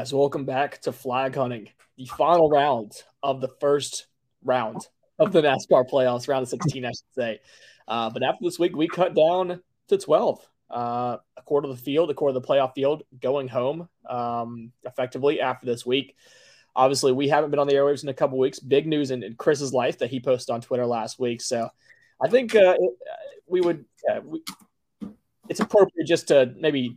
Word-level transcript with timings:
Guys, 0.00 0.14
welcome 0.14 0.46
back 0.46 0.80
to 0.80 0.92
flag 0.92 1.34
hunting, 1.34 1.68
the 1.98 2.06
final 2.06 2.48
round 2.48 2.90
of 3.22 3.42
the 3.42 3.50
first 3.60 4.06
round 4.42 4.88
of 5.18 5.30
the 5.30 5.42
NASCAR 5.42 5.84
playoffs, 5.90 6.26
round 6.26 6.44
of 6.44 6.48
16, 6.48 6.86
I 6.86 6.88
should 6.88 7.14
say. 7.14 7.40
Uh, 7.86 8.08
but 8.08 8.22
after 8.22 8.38
this 8.40 8.58
week, 8.58 8.74
we 8.74 8.88
cut 8.88 9.14
down 9.14 9.60
to 9.88 9.98
12, 9.98 10.40
uh, 10.70 11.18
a 11.36 11.42
quarter 11.44 11.68
of 11.68 11.76
the 11.76 11.82
field, 11.82 12.10
a 12.10 12.14
quarter 12.14 12.34
of 12.34 12.42
the 12.42 12.48
playoff 12.48 12.72
field 12.74 13.02
going 13.20 13.46
home 13.46 13.90
um, 14.08 14.72
effectively 14.84 15.42
after 15.42 15.66
this 15.66 15.84
week. 15.84 16.16
Obviously, 16.74 17.12
we 17.12 17.28
haven't 17.28 17.50
been 17.50 17.60
on 17.60 17.66
the 17.66 17.74
airwaves 17.74 18.02
in 18.02 18.08
a 18.08 18.14
couple 18.14 18.38
weeks. 18.38 18.58
Big 18.58 18.86
news 18.86 19.10
in, 19.10 19.22
in, 19.22 19.34
Chris's 19.34 19.74
life 19.74 19.98
that 19.98 20.08
he 20.08 20.18
posted 20.18 20.54
on 20.54 20.62
Twitter 20.62 20.86
last 20.86 21.18
week. 21.18 21.42
So 21.42 21.68
I 22.24 22.30
think 22.30 22.54
uh, 22.54 22.76
it, 22.78 22.94
we 23.46 23.60
would, 23.60 23.84
we, 24.24 24.42
it's 25.50 25.60
appropriate 25.60 26.06
just 26.06 26.28
to 26.28 26.54
maybe 26.56 26.96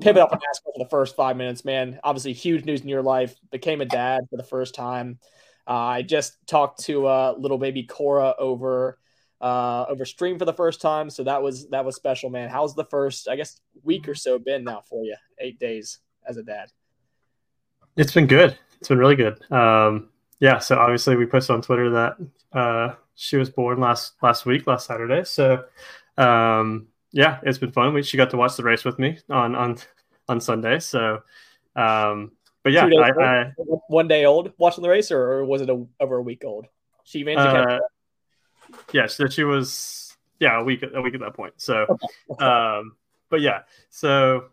pivot 0.00 0.22
up 0.22 0.32
on 0.32 0.38
NASCAR 0.38 0.72
for 0.74 0.78
the 0.78 0.88
first 0.88 1.16
five 1.16 1.36
minutes, 1.36 1.64
man. 1.64 2.00
Obviously, 2.02 2.32
huge 2.32 2.64
news 2.64 2.80
in 2.80 2.88
your 2.88 3.02
life. 3.02 3.34
Became 3.50 3.80
a 3.80 3.84
dad 3.84 4.22
for 4.30 4.36
the 4.36 4.42
first 4.44 4.74
time. 4.74 5.18
Uh, 5.66 5.72
I 5.72 6.02
just 6.02 6.36
talked 6.46 6.84
to 6.84 7.06
uh, 7.06 7.34
little 7.38 7.58
baby 7.58 7.84
Cora 7.84 8.34
over 8.38 8.98
uh, 9.40 9.86
over 9.88 10.04
stream 10.04 10.38
for 10.38 10.44
the 10.44 10.52
first 10.52 10.80
time, 10.80 11.08
so 11.10 11.24
that 11.24 11.42
was 11.42 11.68
that 11.68 11.84
was 11.84 11.96
special, 11.96 12.30
man. 12.30 12.48
How's 12.48 12.74
the 12.74 12.84
first, 12.84 13.28
I 13.28 13.36
guess, 13.36 13.60
week 13.82 14.08
or 14.08 14.14
so 14.14 14.38
been 14.38 14.64
now 14.64 14.82
for 14.88 15.04
you? 15.04 15.16
Eight 15.38 15.58
days 15.58 15.98
as 16.26 16.36
a 16.36 16.42
dad. 16.42 16.70
It's 17.96 18.12
been 18.12 18.26
good. 18.26 18.58
It's 18.78 18.88
been 18.88 18.98
really 18.98 19.16
good. 19.16 19.40
Um, 19.52 20.08
yeah. 20.40 20.58
So 20.58 20.76
obviously, 20.78 21.16
we 21.16 21.26
posted 21.26 21.54
on 21.54 21.62
Twitter 21.62 21.90
that 21.90 22.16
uh, 22.52 22.94
she 23.14 23.36
was 23.36 23.50
born 23.50 23.80
last 23.80 24.14
last 24.22 24.46
week, 24.46 24.66
last 24.66 24.86
Saturday. 24.86 25.24
So 25.24 25.64
um, 26.18 26.88
yeah, 27.12 27.40
it's 27.42 27.58
been 27.58 27.72
fun. 27.72 27.94
We, 27.94 28.02
she 28.02 28.16
got 28.16 28.30
to 28.30 28.36
watch 28.36 28.56
the 28.56 28.62
race 28.62 28.84
with 28.84 28.98
me 28.98 29.18
on 29.28 29.54
on 29.54 29.78
on 30.28 30.40
Sunday. 30.40 30.78
So, 30.78 31.22
um, 31.76 32.32
but 32.62 32.72
yeah, 32.72 32.86
I, 32.86 33.22
I, 33.22 33.52
one 33.88 34.08
day 34.08 34.24
old 34.24 34.52
watching 34.58 34.82
the 34.82 34.88
race, 34.88 35.10
or, 35.10 35.44
was 35.44 35.62
it 35.62 35.70
a, 35.70 35.84
over 35.98 36.16
a 36.16 36.22
week 36.22 36.44
old? 36.44 36.66
She 37.04 37.24
managed 37.24 37.44
to 37.44 37.52
catch. 37.52 37.68
Uh, 37.68 38.78
yeah, 38.92 39.06
so 39.06 39.26
she 39.26 39.44
was 39.44 40.16
yeah 40.38 40.60
a 40.60 40.64
week 40.64 40.84
a 40.94 41.02
week 41.02 41.14
at 41.14 41.20
that 41.20 41.34
point. 41.34 41.54
So, 41.56 41.86
um, 42.38 42.96
but 43.28 43.40
yeah, 43.40 43.62
so 43.88 44.46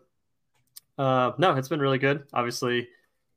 uh, 0.98 1.32
no, 1.38 1.54
it's 1.54 1.68
been 1.68 1.80
really 1.80 1.98
good. 1.98 2.24
Obviously, 2.32 2.88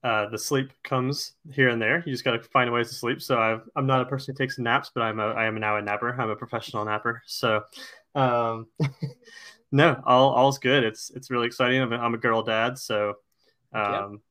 uh, 0.04 0.28
the 0.30 0.38
sleep 0.38 0.72
comes 0.84 1.34
here 1.52 1.70
and 1.70 1.80
there. 1.80 2.02
You 2.06 2.12
just 2.12 2.24
got 2.24 2.32
to 2.32 2.42
find 2.42 2.72
ways 2.72 2.90
to 2.90 2.96
sleep. 2.96 3.22
So 3.22 3.38
i 3.38 3.60
am 3.80 3.86
not 3.86 4.02
a 4.02 4.06
person 4.06 4.34
who 4.34 4.38
takes 4.38 4.58
naps, 4.58 4.90
but 4.94 5.02
I'm 5.02 5.20
a 5.20 5.28
I 5.28 5.46
am 5.46 5.60
now 5.60 5.78
a 5.78 5.82
napper. 5.82 6.20
I'm 6.20 6.30
a 6.30 6.36
professional 6.36 6.84
napper. 6.86 7.22
So 7.28 7.62
um, 8.16 8.68
no, 9.72 10.02
all 10.06 10.32
all's 10.32 10.58
good. 10.58 10.84
It's 10.84 11.10
it's 11.12 11.32
really 11.32 11.48
exciting. 11.48 11.82
I'm 11.82 11.94
a, 11.94 11.98
I'm 11.98 12.14
a 12.14 12.18
girl 12.18 12.42
dad, 12.42 12.78
so 12.78 13.16
um, 13.74 14.22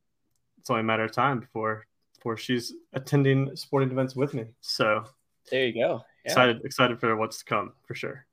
it's 0.58 0.70
only 0.70 0.80
a 0.80 0.84
matter 0.84 1.04
of 1.04 1.12
time 1.12 1.41
before 1.41 1.86
before 2.14 2.36
she's 2.36 2.74
attending 2.92 3.54
sporting 3.56 3.91
events 3.91 4.14
with 4.14 4.34
me. 4.34 4.46
So 4.60 5.04
there 5.50 5.66
you 5.66 5.74
go. 5.74 6.04
Yeah. 6.24 6.32
Excited 6.32 6.60
excited 6.64 7.00
for 7.00 7.16
what's 7.16 7.38
to 7.38 7.44
come 7.44 7.72
for 7.86 7.94
sure. 7.94 8.26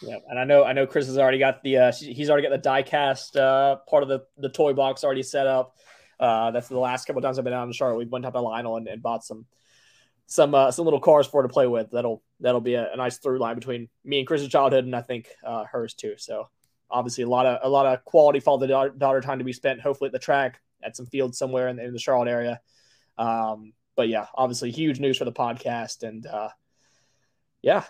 Yeah, 0.00 0.16
and 0.28 0.38
I 0.38 0.44
know 0.44 0.64
I 0.64 0.72
know 0.72 0.86
Chris 0.86 1.06
has 1.06 1.18
already 1.18 1.38
got 1.38 1.62
the 1.62 1.76
uh, 1.76 1.92
he's 1.92 2.30
already 2.30 2.48
got 2.48 2.62
the 2.62 2.68
diecast 2.68 3.36
uh, 3.36 3.76
part 3.88 4.02
of 4.02 4.08
the 4.08 4.20
the 4.38 4.48
toy 4.48 4.72
box 4.72 5.04
already 5.04 5.22
set 5.22 5.46
up. 5.46 5.76
Uh, 6.18 6.50
that's 6.50 6.68
the 6.68 6.78
last 6.78 7.06
couple 7.06 7.20
times 7.20 7.38
I've 7.38 7.44
been 7.44 7.52
out 7.52 7.66
in 7.66 7.72
Charlotte. 7.72 7.98
We 7.98 8.04
went 8.06 8.24
up 8.24 8.34
to 8.34 8.40
Lionel 8.40 8.76
and, 8.76 8.86
and 8.88 9.02
bought 9.02 9.24
some 9.24 9.44
some 10.32 10.54
uh, 10.54 10.70
some 10.70 10.86
little 10.86 11.00
cars 11.00 11.26
for 11.26 11.42
her 11.42 11.48
to 11.48 11.52
play 11.52 11.66
with. 11.66 11.90
That'll 11.90 12.22
that'll 12.40 12.62
be 12.62 12.72
a, 12.72 12.90
a 12.90 12.96
nice 12.96 13.18
through 13.18 13.38
line 13.38 13.54
between 13.54 13.90
me 14.02 14.18
and 14.18 14.26
Chris's 14.26 14.48
childhood, 14.48 14.86
and 14.86 14.96
I 14.96 15.02
think 15.02 15.28
uh, 15.44 15.64
hers 15.64 15.92
too. 15.92 16.14
So 16.16 16.48
obviously 16.90 17.24
a 17.24 17.28
lot 17.28 17.44
of 17.44 17.58
a 17.62 17.68
lot 17.68 17.84
of 17.84 18.02
quality 18.06 18.40
father 18.40 18.66
daughter 18.96 19.20
time 19.20 19.40
to 19.40 19.44
be 19.44 19.52
spent. 19.52 19.82
Hopefully 19.82 20.08
at 20.08 20.12
the 20.12 20.18
track 20.18 20.58
at 20.82 20.96
some 20.96 21.04
field 21.04 21.34
somewhere 21.34 21.68
in 21.68 21.76
the, 21.76 21.84
in 21.84 21.92
the 21.92 21.98
Charlotte 21.98 22.30
area. 22.30 22.60
Um, 23.18 23.74
but 23.94 24.08
yeah, 24.08 24.26
obviously 24.34 24.70
huge 24.70 25.00
news 25.00 25.18
for 25.18 25.26
the 25.26 25.32
podcast, 25.32 26.02
and 26.02 26.26
uh, 26.26 26.48
yeah, 27.60 27.84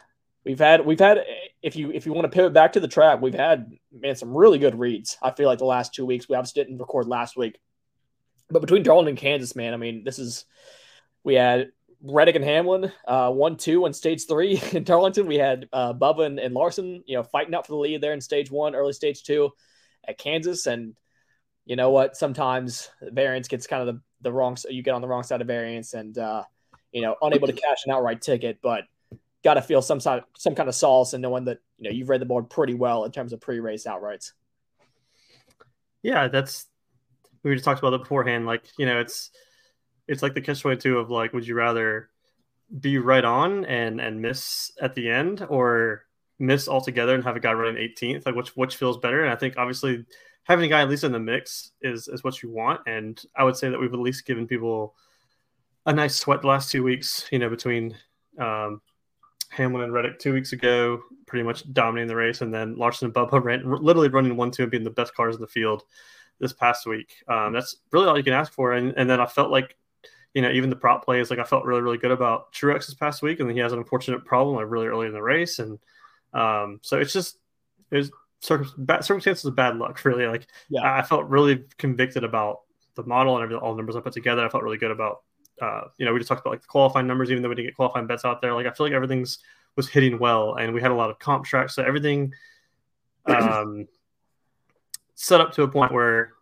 we've 0.44 0.58
had 0.58 0.84
we've 0.84 0.98
had 0.98 1.24
if 1.62 1.76
you 1.76 1.92
if 1.92 2.06
you 2.06 2.12
want 2.12 2.24
to 2.24 2.36
pivot 2.36 2.52
back 2.52 2.72
to 2.72 2.80
the 2.80 2.88
track, 2.88 3.22
we've 3.22 3.34
had 3.34 3.70
man 3.92 4.16
some 4.16 4.36
really 4.36 4.58
good 4.58 4.76
reads. 4.76 5.16
I 5.22 5.30
feel 5.30 5.46
like 5.46 5.60
the 5.60 5.64
last 5.64 5.94
two 5.94 6.04
weeks 6.04 6.28
we 6.28 6.34
obviously 6.34 6.64
didn't 6.64 6.78
record 6.78 7.06
last 7.06 7.36
week, 7.36 7.60
but 8.50 8.62
between 8.62 8.82
Darlington 8.82 9.10
and 9.10 9.18
Kansas, 9.18 9.54
man, 9.54 9.74
I 9.74 9.76
mean 9.76 10.02
this 10.02 10.18
is 10.18 10.44
we 11.22 11.34
had 11.34 11.70
Reddick 12.02 12.34
and 12.34 12.44
Hamlin, 12.44 12.92
uh, 13.06 13.30
one 13.30 13.56
two 13.56 13.86
in 13.86 13.92
stage 13.92 14.26
three 14.26 14.60
in 14.72 14.84
Darlington. 14.84 15.26
We 15.26 15.36
had 15.36 15.68
uh, 15.72 15.92
Bubba 15.94 16.26
and, 16.26 16.38
and, 16.38 16.54
Larson, 16.54 17.04
you 17.06 17.16
know, 17.16 17.22
fighting 17.22 17.54
out 17.54 17.66
for 17.66 17.72
the 17.72 17.78
lead 17.78 18.00
there 18.00 18.12
in 18.12 18.20
stage 18.20 18.50
one, 18.50 18.74
early 18.74 18.92
stage 18.92 19.22
two 19.22 19.50
at 20.06 20.18
Kansas. 20.18 20.66
And 20.66 20.94
you 21.64 21.76
know 21.76 21.90
what? 21.90 22.16
Sometimes 22.16 22.90
variance 23.00 23.46
gets 23.48 23.66
kind 23.66 23.88
of 23.88 23.94
the, 23.94 24.02
the 24.22 24.32
wrong, 24.32 24.56
you 24.68 24.82
get 24.82 24.94
on 24.94 25.00
the 25.00 25.08
wrong 25.08 25.22
side 25.22 25.40
of 25.40 25.46
variance 25.46 25.94
and, 25.94 26.18
uh, 26.18 26.42
you 26.90 27.02
know, 27.02 27.16
unable 27.22 27.46
to 27.46 27.52
cash 27.52 27.78
an 27.86 27.92
outright 27.92 28.20
ticket, 28.20 28.58
but 28.62 28.84
got 29.44 29.54
to 29.54 29.62
feel 29.62 29.80
some 29.80 30.00
side, 30.00 30.22
some 30.36 30.54
kind 30.54 30.68
of 30.68 30.74
solace 30.74 31.14
in 31.14 31.20
knowing 31.20 31.44
that, 31.44 31.58
you 31.78 31.84
know, 31.84 31.94
you've 31.94 32.08
read 32.08 32.20
the 32.20 32.26
board 32.26 32.50
pretty 32.50 32.74
well 32.74 33.04
in 33.04 33.12
terms 33.12 33.32
of 33.32 33.40
pre 33.40 33.60
race 33.60 33.86
outrights. 33.86 34.32
Yeah, 36.02 36.26
that's, 36.26 36.66
we 37.44 37.54
just 37.54 37.64
talked 37.64 37.78
about 37.78 37.94
it 37.94 38.02
beforehand. 38.02 38.44
Like, 38.44 38.64
you 38.76 38.86
know, 38.86 38.98
it's, 38.98 39.30
it's 40.08 40.22
like 40.22 40.34
the 40.34 40.40
catch 40.40 40.60
twenty 40.60 40.78
two 40.78 40.98
of 40.98 41.10
like, 41.10 41.32
would 41.32 41.46
you 41.46 41.54
rather 41.54 42.10
be 42.80 42.98
right 42.98 43.24
on 43.24 43.64
and 43.66 44.00
and 44.00 44.20
miss 44.20 44.72
at 44.80 44.94
the 44.94 45.08
end, 45.10 45.46
or 45.48 46.04
miss 46.38 46.68
altogether 46.68 47.14
and 47.14 47.24
have 47.24 47.36
a 47.36 47.40
guy 47.40 47.52
running 47.52 47.76
18th? 47.76 48.26
Like, 48.26 48.34
which 48.34 48.56
which 48.56 48.76
feels 48.76 48.98
better? 48.98 49.22
And 49.22 49.32
I 49.32 49.36
think 49.36 49.56
obviously 49.56 50.04
having 50.44 50.64
a 50.64 50.68
guy 50.68 50.82
at 50.82 50.90
least 50.90 51.04
in 51.04 51.12
the 51.12 51.18
mix 51.18 51.72
is 51.82 52.08
is 52.08 52.24
what 52.24 52.42
you 52.42 52.50
want. 52.50 52.80
And 52.86 53.22
I 53.36 53.44
would 53.44 53.56
say 53.56 53.68
that 53.68 53.80
we've 53.80 53.92
at 53.92 53.98
least 53.98 54.26
given 54.26 54.46
people 54.46 54.94
a 55.86 55.92
nice 55.92 56.16
sweat 56.16 56.42
the 56.42 56.48
last 56.48 56.70
two 56.70 56.82
weeks. 56.82 57.26
You 57.30 57.38
know, 57.38 57.48
between 57.48 57.96
um, 58.38 58.80
Hamlin 59.50 59.84
and 59.84 59.92
Reddick 59.92 60.18
two 60.18 60.32
weeks 60.32 60.52
ago, 60.52 61.02
pretty 61.26 61.44
much 61.44 61.70
dominating 61.72 62.08
the 62.08 62.16
race, 62.16 62.40
and 62.40 62.52
then 62.52 62.76
Larson 62.76 63.06
and 63.06 63.14
Bubba 63.14 63.42
ran 63.44 63.70
literally 63.70 64.08
running 64.08 64.36
one 64.36 64.50
two 64.50 64.62
and 64.62 64.70
being 64.70 64.84
the 64.84 64.90
best 64.90 65.14
cars 65.14 65.36
in 65.36 65.40
the 65.40 65.46
field 65.46 65.84
this 66.40 66.52
past 66.52 66.86
week. 66.86 67.14
Um, 67.28 67.52
that's 67.52 67.76
really 67.92 68.08
all 68.08 68.16
you 68.16 68.24
can 68.24 68.32
ask 68.32 68.52
for. 68.52 68.72
And, 68.72 68.92
and 68.96 69.08
then 69.08 69.20
I 69.20 69.26
felt 69.26 69.50
like 69.50 69.76
you 70.34 70.42
know, 70.42 70.50
even 70.50 70.70
the 70.70 70.76
prop 70.76 71.04
plays, 71.04 71.30
like 71.30 71.38
I 71.38 71.44
felt 71.44 71.64
really, 71.64 71.82
really 71.82 71.98
good 71.98 72.10
about 72.10 72.52
Truex 72.52 72.86
this 72.86 72.94
past 72.94 73.22
week, 73.22 73.40
and 73.40 73.48
then 73.48 73.56
he 73.56 73.62
has 73.62 73.72
an 73.72 73.78
unfortunate 73.78 74.24
problem 74.24 74.56
like 74.56 74.70
really 74.70 74.86
early 74.86 75.06
in 75.06 75.12
the 75.12 75.22
race, 75.22 75.58
and 75.58 75.78
um, 76.32 76.80
so 76.82 76.98
it's 76.98 77.12
just 77.12 77.38
it 77.90 77.96
was 77.96 78.10
circumstances 78.40 79.44
of 79.44 79.54
bad 79.54 79.76
luck, 79.76 80.04
really. 80.04 80.26
Like 80.26 80.46
yeah. 80.68 80.80
I 80.82 81.02
felt 81.02 81.26
really 81.28 81.64
convicted 81.78 82.24
about 82.24 82.60
the 82.94 83.04
model 83.04 83.38
and 83.38 83.52
all 83.54 83.72
the 83.72 83.76
numbers 83.76 83.96
I 83.96 84.00
put 84.00 84.12
together. 84.12 84.44
I 84.44 84.48
felt 84.48 84.62
really 84.62 84.78
good 84.78 84.90
about, 84.90 85.22
uh, 85.60 85.82
you 85.96 86.04
know, 86.04 86.12
we 86.12 86.18
just 86.18 86.28
talked 86.28 86.40
about 86.40 86.50
like 86.50 86.62
the 86.62 86.66
qualifying 86.66 87.06
numbers, 87.06 87.30
even 87.30 87.42
though 87.42 87.48
we 87.48 87.54
didn't 87.54 87.68
get 87.68 87.76
qualifying 87.76 88.06
bets 88.06 88.24
out 88.24 88.40
there. 88.40 88.54
Like 88.54 88.66
I 88.66 88.72
feel 88.72 88.86
like 88.86 88.94
everything's 88.94 89.38
was 89.76 89.88
hitting 89.88 90.18
well, 90.18 90.56
and 90.56 90.74
we 90.74 90.82
had 90.82 90.90
a 90.90 90.94
lot 90.94 91.10
of 91.10 91.18
comp 91.18 91.44
tracks, 91.46 91.74
so 91.74 91.82
everything 91.82 92.34
um, 93.26 93.86
set 95.14 95.40
up 95.40 95.52
to 95.52 95.62
a 95.62 95.68
point 95.68 95.92
where 95.92 96.32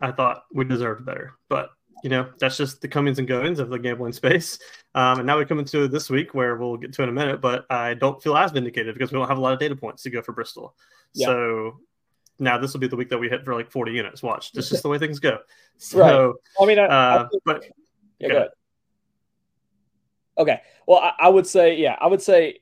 I 0.00 0.12
thought 0.12 0.44
we 0.52 0.64
deserved 0.64 1.06
better, 1.06 1.34
but 1.48 1.70
you 2.02 2.10
know, 2.10 2.30
that's 2.38 2.56
just 2.56 2.80
the 2.80 2.88
comings 2.88 3.18
and 3.18 3.26
goings 3.26 3.58
of 3.58 3.70
the 3.70 3.78
gambling 3.78 4.12
space. 4.12 4.58
Um, 4.94 5.18
and 5.18 5.26
now 5.26 5.38
we 5.38 5.44
come 5.44 5.58
into 5.58 5.88
this 5.88 6.10
week 6.10 6.34
where 6.34 6.56
we'll 6.56 6.76
get 6.76 6.92
to 6.94 7.02
in 7.02 7.08
a 7.08 7.12
minute, 7.12 7.40
but 7.40 7.66
I 7.70 7.94
don't 7.94 8.22
feel 8.22 8.36
as 8.36 8.52
vindicated 8.52 8.94
because 8.94 9.12
we 9.12 9.18
don't 9.18 9.28
have 9.28 9.38
a 9.38 9.40
lot 9.40 9.52
of 9.52 9.58
data 9.58 9.76
points 9.76 10.02
to 10.04 10.10
go 10.10 10.22
for 10.22 10.32
Bristol. 10.32 10.74
Yeah. 11.14 11.26
So 11.26 11.80
now 12.38 12.58
this 12.58 12.72
will 12.72 12.80
be 12.80 12.88
the 12.88 12.96
week 12.96 13.10
that 13.10 13.18
we 13.18 13.28
hit 13.28 13.44
for 13.44 13.54
like 13.54 13.70
40 13.70 13.92
units. 13.92 14.22
Watch, 14.22 14.52
this 14.52 14.66
is 14.66 14.70
just 14.70 14.82
the 14.84 14.88
way 14.88 14.98
things 14.98 15.18
go. 15.18 15.38
So, 15.76 15.98
right. 15.98 16.34
I 16.60 16.66
mean, 16.66 16.78
I, 16.78 16.84
uh, 16.84 17.24
I 17.24 17.28
think, 17.28 17.42
but 17.44 17.64
yeah, 18.18 18.28
go 18.28 18.36
ahead. 18.36 18.48
Okay. 20.38 20.60
Well, 20.86 21.00
I, 21.00 21.12
I 21.18 21.28
would 21.28 21.46
say, 21.46 21.76
yeah, 21.76 21.96
I 22.00 22.06
would 22.06 22.22
say 22.22 22.60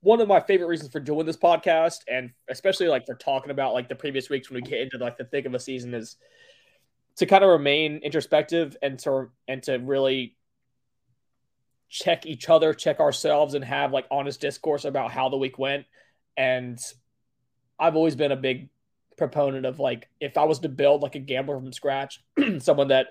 one 0.00 0.20
of 0.20 0.28
my 0.28 0.40
favorite 0.40 0.66
reasons 0.66 0.92
for 0.92 1.00
doing 1.00 1.26
this 1.26 1.36
podcast 1.36 2.00
and 2.08 2.30
especially 2.48 2.88
like 2.88 3.06
for 3.06 3.14
talking 3.14 3.50
about 3.50 3.72
like 3.72 3.88
the 3.88 3.94
previous 3.94 4.28
weeks 4.28 4.50
when 4.50 4.62
we 4.62 4.68
get 4.68 4.80
into 4.80 4.98
like 4.98 5.16
the 5.16 5.24
thick 5.24 5.46
of 5.46 5.54
a 5.54 5.58
season 5.58 5.94
is 5.94 6.16
to 7.16 7.26
kind 7.26 7.42
of 7.42 7.50
remain 7.50 7.98
introspective 7.98 8.76
and 8.82 8.98
to 9.00 9.30
and 9.48 9.62
to 9.64 9.76
really 9.76 10.36
check 11.88 12.26
each 12.26 12.48
other, 12.48 12.74
check 12.74 13.00
ourselves, 13.00 13.54
and 13.54 13.64
have 13.64 13.92
like 13.92 14.06
honest 14.10 14.40
discourse 14.40 14.84
about 14.84 15.10
how 15.10 15.28
the 15.28 15.36
week 15.36 15.58
went. 15.58 15.86
And 16.36 16.78
I've 17.78 17.96
always 17.96 18.16
been 18.16 18.32
a 18.32 18.36
big 18.36 18.68
proponent 19.16 19.64
of 19.64 19.80
like 19.80 20.08
if 20.20 20.36
I 20.36 20.44
was 20.44 20.58
to 20.60 20.68
build 20.68 21.02
like 21.02 21.14
a 21.14 21.20
gambler 21.20 21.58
from 21.58 21.72
scratch, 21.72 22.22
someone 22.58 22.88
that 22.88 23.08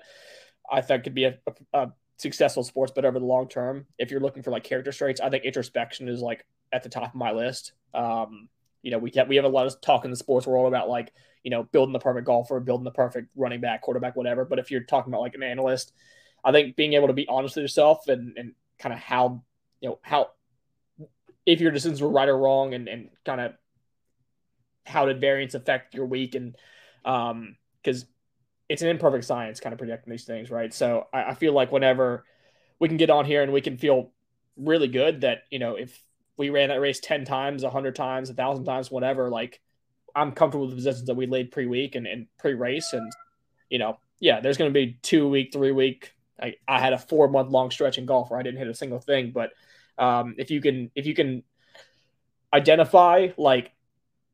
I 0.70 0.80
think 0.80 1.04
could 1.04 1.14
be 1.14 1.24
a, 1.24 1.38
a, 1.46 1.78
a 1.78 1.92
successful 2.18 2.64
sports 2.64 2.92
bet 2.92 3.04
over 3.04 3.18
the 3.18 3.26
long 3.26 3.48
term. 3.48 3.86
If 3.98 4.10
you're 4.10 4.20
looking 4.20 4.42
for 4.42 4.50
like 4.50 4.64
character 4.64 4.92
traits, 4.92 5.20
I 5.20 5.30
think 5.30 5.44
introspection 5.44 6.08
is 6.08 6.20
like 6.20 6.46
at 6.72 6.82
the 6.82 6.88
top 6.88 7.10
of 7.10 7.14
my 7.14 7.32
list. 7.32 7.72
Um, 7.94 8.48
you 8.86 8.92
know, 8.92 8.98
we 8.98 9.10
have, 9.16 9.26
we 9.26 9.34
have 9.34 9.44
a 9.44 9.48
lot 9.48 9.66
of 9.66 9.80
talk 9.80 10.04
in 10.04 10.12
the 10.12 10.16
sports 10.16 10.46
world 10.46 10.68
about 10.68 10.88
like 10.88 11.12
you 11.46 11.50
know, 11.50 11.62
building 11.62 11.92
the 11.92 12.00
perfect 12.00 12.26
golfer, 12.26 12.58
building 12.58 12.82
the 12.82 12.90
perfect 12.90 13.28
running 13.36 13.60
back, 13.60 13.80
quarterback, 13.80 14.16
whatever. 14.16 14.44
But 14.44 14.58
if 14.58 14.72
you're 14.72 14.80
talking 14.80 15.12
about 15.12 15.20
like 15.20 15.36
an 15.36 15.44
analyst, 15.44 15.92
I 16.44 16.50
think 16.50 16.74
being 16.74 16.94
able 16.94 17.06
to 17.06 17.12
be 17.12 17.28
honest 17.28 17.54
with 17.54 17.62
yourself 17.62 18.08
and, 18.08 18.36
and 18.36 18.54
kind 18.80 18.92
of 18.92 18.98
how, 18.98 19.44
you 19.80 19.90
know, 19.90 20.00
how, 20.02 20.30
if 21.46 21.60
your 21.60 21.70
decisions 21.70 22.02
were 22.02 22.10
right 22.10 22.28
or 22.28 22.36
wrong 22.36 22.74
and, 22.74 22.88
and 22.88 23.10
kind 23.24 23.40
of 23.40 23.52
how 24.84 25.06
did 25.06 25.20
variance 25.20 25.54
affect 25.54 25.94
your 25.94 26.06
week 26.06 26.34
and 26.34 26.56
um, 27.04 27.56
because 27.80 28.06
it's 28.68 28.82
an 28.82 28.88
imperfect 28.88 29.24
science 29.24 29.60
kind 29.60 29.72
of 29.72 29.78
predicting 29.78 30.10
these 30.10 30.24
things, 30.24 30.50
right? 30.50 30.74
So 30.74 31.06
I, 31.12 31.26
I 31.26 31.34
feel 31.34 31.52
like 31.52 31.70
whenever 31.70 32.24
we 32.80 32.88
can 32.88 32.96
get 32.96 33.10
on 33.10 33.24
here 33.24 33.44
and 33.44 33.52
we 33.52 33.60
can 33.60 33.76
feel 33.78 34.10
really 34.56 34.88
good 34.88 35.20
that 35.20 35.42
you 35.50 35.60
know 35.60 35.76
if 35.76 35.96
we 36.36 36.50
ran 36.50 36.68
that 36.68 36.80
race 36.80 37.00
10 37.00 37.24
times 37.24 37.62
100 37.62 37.94
times 37.94 38.30
a 38.30 38.34
thousand 38.34 38.64
times 38.64 38.90
whatever 38.90 39.30
like 39.30 39.60
i'm 40.14 40.32
comfortable 40.32 40.66
with 40.66 40.70
the 40.70 40.76
positions 40.76 41.06
that 41.06 41.14
we 41.14 41.26
laid 41.26 41.50
pre-week 41.50 41.94
and, 41.94 42.06
and 42.06 42.26
pre-race. 42.38 42.92
And 42.92 43.10
you 43.68 43.78
know 43.78 43.98
yeah 44.20 44.40
there's 44.40 44.56
going 44.56 44.70
to 44.70 44.74
be 44.74 44.98
two 45.02 45.28
week 45.28 45.52
three 45.52 45.72
week. 45.72 46.12
I, 46.40 46.54
I 46.68 46.80
had 46.80 46.92
a 46.92 46.98
four 46.98 47.28
month 47.28 47.50
long 47.50 47.70
stretch 47.70 47.98
in 47.98 48.06
golf 48.06 48.30
where 48.30 48.38
i 48.38 48.42
didn't 48.42 48.58
hit 48.58 48.68
a 48.68 48.74
single 48.74 49.00
thing 49.00 49.32
but 49.32 49.50
um, 49.98 50.34
if 50.36 50.50
you 50.50 50.60
can 50.60 50.90
if 50.94 51.06
you 51.06 51.14
can 51.14 51.42
identify 52.52 53.28
like 53.38 53.72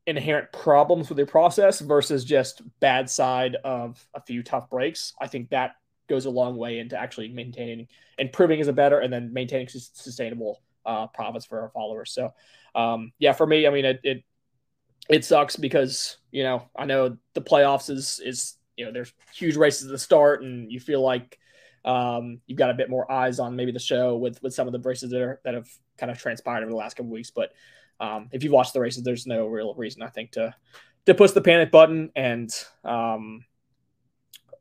inherent 0.04 0.50
problems 0.50 1.08
with 1.08 1.18
your 1.18 1.28
process 1.28 1.78
versus 1.78 2.24
just 2.24 2.60
bad 2.80 3.08
side 3.08 3.56
of 3.62 4.04
a 4.14 4.20
few 4.20 4.42
tough 4.42 4.68
breaks 4.68 5.12
i 5.20 5.28
think 5.28 5.50
that 5.50 5.76
goes 6.08 6.26
a 6.26 6.30
long 6.30 6.56
way 6.56 6.78
into 6.78 6.98
actually 6.98 7.28
maintaining 7.28 7.86
and 8.18 8.32
proving 8.32 8.60
as 8.60 8.68
a 8.68 8.72
better 8.72 8.98
and 8.98 9.12
then 9.12 9.32
maintaining 9.32 9.68
sustainable 9.68 10.60
uh, 10.84 11.06
profits 11.08 11.46
for 11.46 11.60
our 11.60 11.70
followers. 11.70 12.12
So, 12.12 12.32
um, 12.74 13.12
yeah, 13.18 13.32
for 13.32 13.46
me, 13.46 13.66
I 13.66 13.70
mean, 13.70 13.84
it, 13.84 14.00
it, 14.02 14.24
it 15.08 15.24
sucks 15.24 15.56
because, 15.56 16.18
you 16.30 16.42
know, 16.42 16.68
I 16.76 16.84
know 16.84 17.16
the 17.34 17.40
playoffs 17.42 17.90
is, 17.90 18.20
is, 18.24 18.54
you 18.76 18.84
know, 18.84 18.92
there's 18.92 19.12
huge 19.34 19.56
races 19.56 19.86
at 19.86 19.92
the 19.92 19.98
start 19.98 20.42
and 20.42 20.70
you 20.70 20.80
feel 20.80 21.02
like, 21.02 21.38
um, 21.84 22.40
you've 22.46 22.58
got 22.58 22.70
a 22.70 22.74
bit 22.74 22.88
more 22.88 23.10
eyes 23.10 23.40
on 23.40 23.56
maybe 23.56 23.72
the 23.72 23.78
show 23.78 24.16
with, 24.16 24.42
with 24.42 24.54
some 24.54 24.66
of 24.66 24.72
the 24.72 24.80
races 24.80 25.10
that 25.10 25.20
are, 25.20 25.40
that 25.44 25.54
have 25.54 25.68
kind 25.98 26.12
of 26.12 26.18
transpired 26.18 26.62
over 26.62 26.70
the 26.70 26.76
last 26.76 26.96
couple 26.96 27.10
weeks. 27.10 27.30
But, 27.30 27.52
um, 28.00 28.28
if 28.32 28.42
you've 28.42 28.52
watched 28.52 28.72
the 28.72 28.80
races, 28.80 29.02
there's 29.02 29.26
no 29.26 29.46
real 29.46 29.74
reason 29.74 30.02
I 30.02 30.08
think 30.08 30.32
to, 30.32 30.54
to 31.06 31.14
push 31.14 31.32
the 31.32 31.40
panic 31.40 31.70
button 31.70 32.10
and, 32.14 32.50
um, 32.84 33.44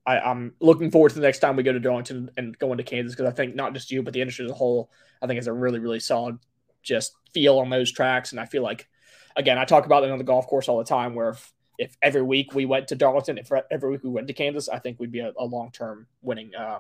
I, 0.05 0.31
am 0.31 0.53
looking 0.59 0.91
forward 0.91 1.09
to 1.09 1.15
the 1.15 1.21
next 1.21 1.39
time 1.39 1.55
we 1.55 1.63
go 1.63 1.73
to 1.73 1.79
Darlington 1.79 2.31
and 2.37 2.57
go 2.57 2.71
into 2.71 2.83
Kansas 2.83 3.15
because 3.15 3.31
I 3.31 3.35
think 3.35 3.55
not 3.55 3.73
just 3.73 3.91
you, 3.91 4.01
but 4.01 4.13
the 4.13 4.21
industry 4.21 4.45
as 4.45 4.51
a 4.51 4.55
whole, 4.55 4.89
I 5.21 5.27
think 5.27 5.39
is 5.39 5.47
a 5.47 5.53
really, 5.53 5.79
really 5.79 5.99
solid 5.99 6.39
just 6.81 7.13
feel 7.33 7.59
on 7.59 7.69
those 7.69 7.91
tracks. 7.91 8.31
And 8.31 8.39
I 8.39 8.45
feel 8.45 8.63
like, 8.63 8.87
again, 9.35 9.57
I 9.57 9.65
talk 9.65 9.85
about 9.85 10.03
it 10.03 10.11
on 10.11 10.17
the 10.17 10.23
golf 10.23 10.47
course 10.47 10.67
all 10.67 10.79
the 10.79 10.83
time 10.83 11.13
where 11.13 11.29
if, 11.29 11.53
if 11.77 11.97
every 12.01 12.23
week 12.23 12.53
we 12.53 12.65
went 12.65 12.87
to 12.89 12.95
Darlington, 12.95 13.37
if 13.37 13.51
every 13.69 13.91
week 13.91 14.03
we 14.03 14.09
went 14.09 14.27
to 14.27 14.33
Kansas, 14.33 14.69
I 14.69 14.79
think 14.79 14.99
we'd 14.99 15.11
be 15.11 15.19
a, 15.19 15.31
a 15.37 15.45
long 15.45 15.71
term 15.71 16.07
winning, 16.21 16.51
uh, 16.55 16.79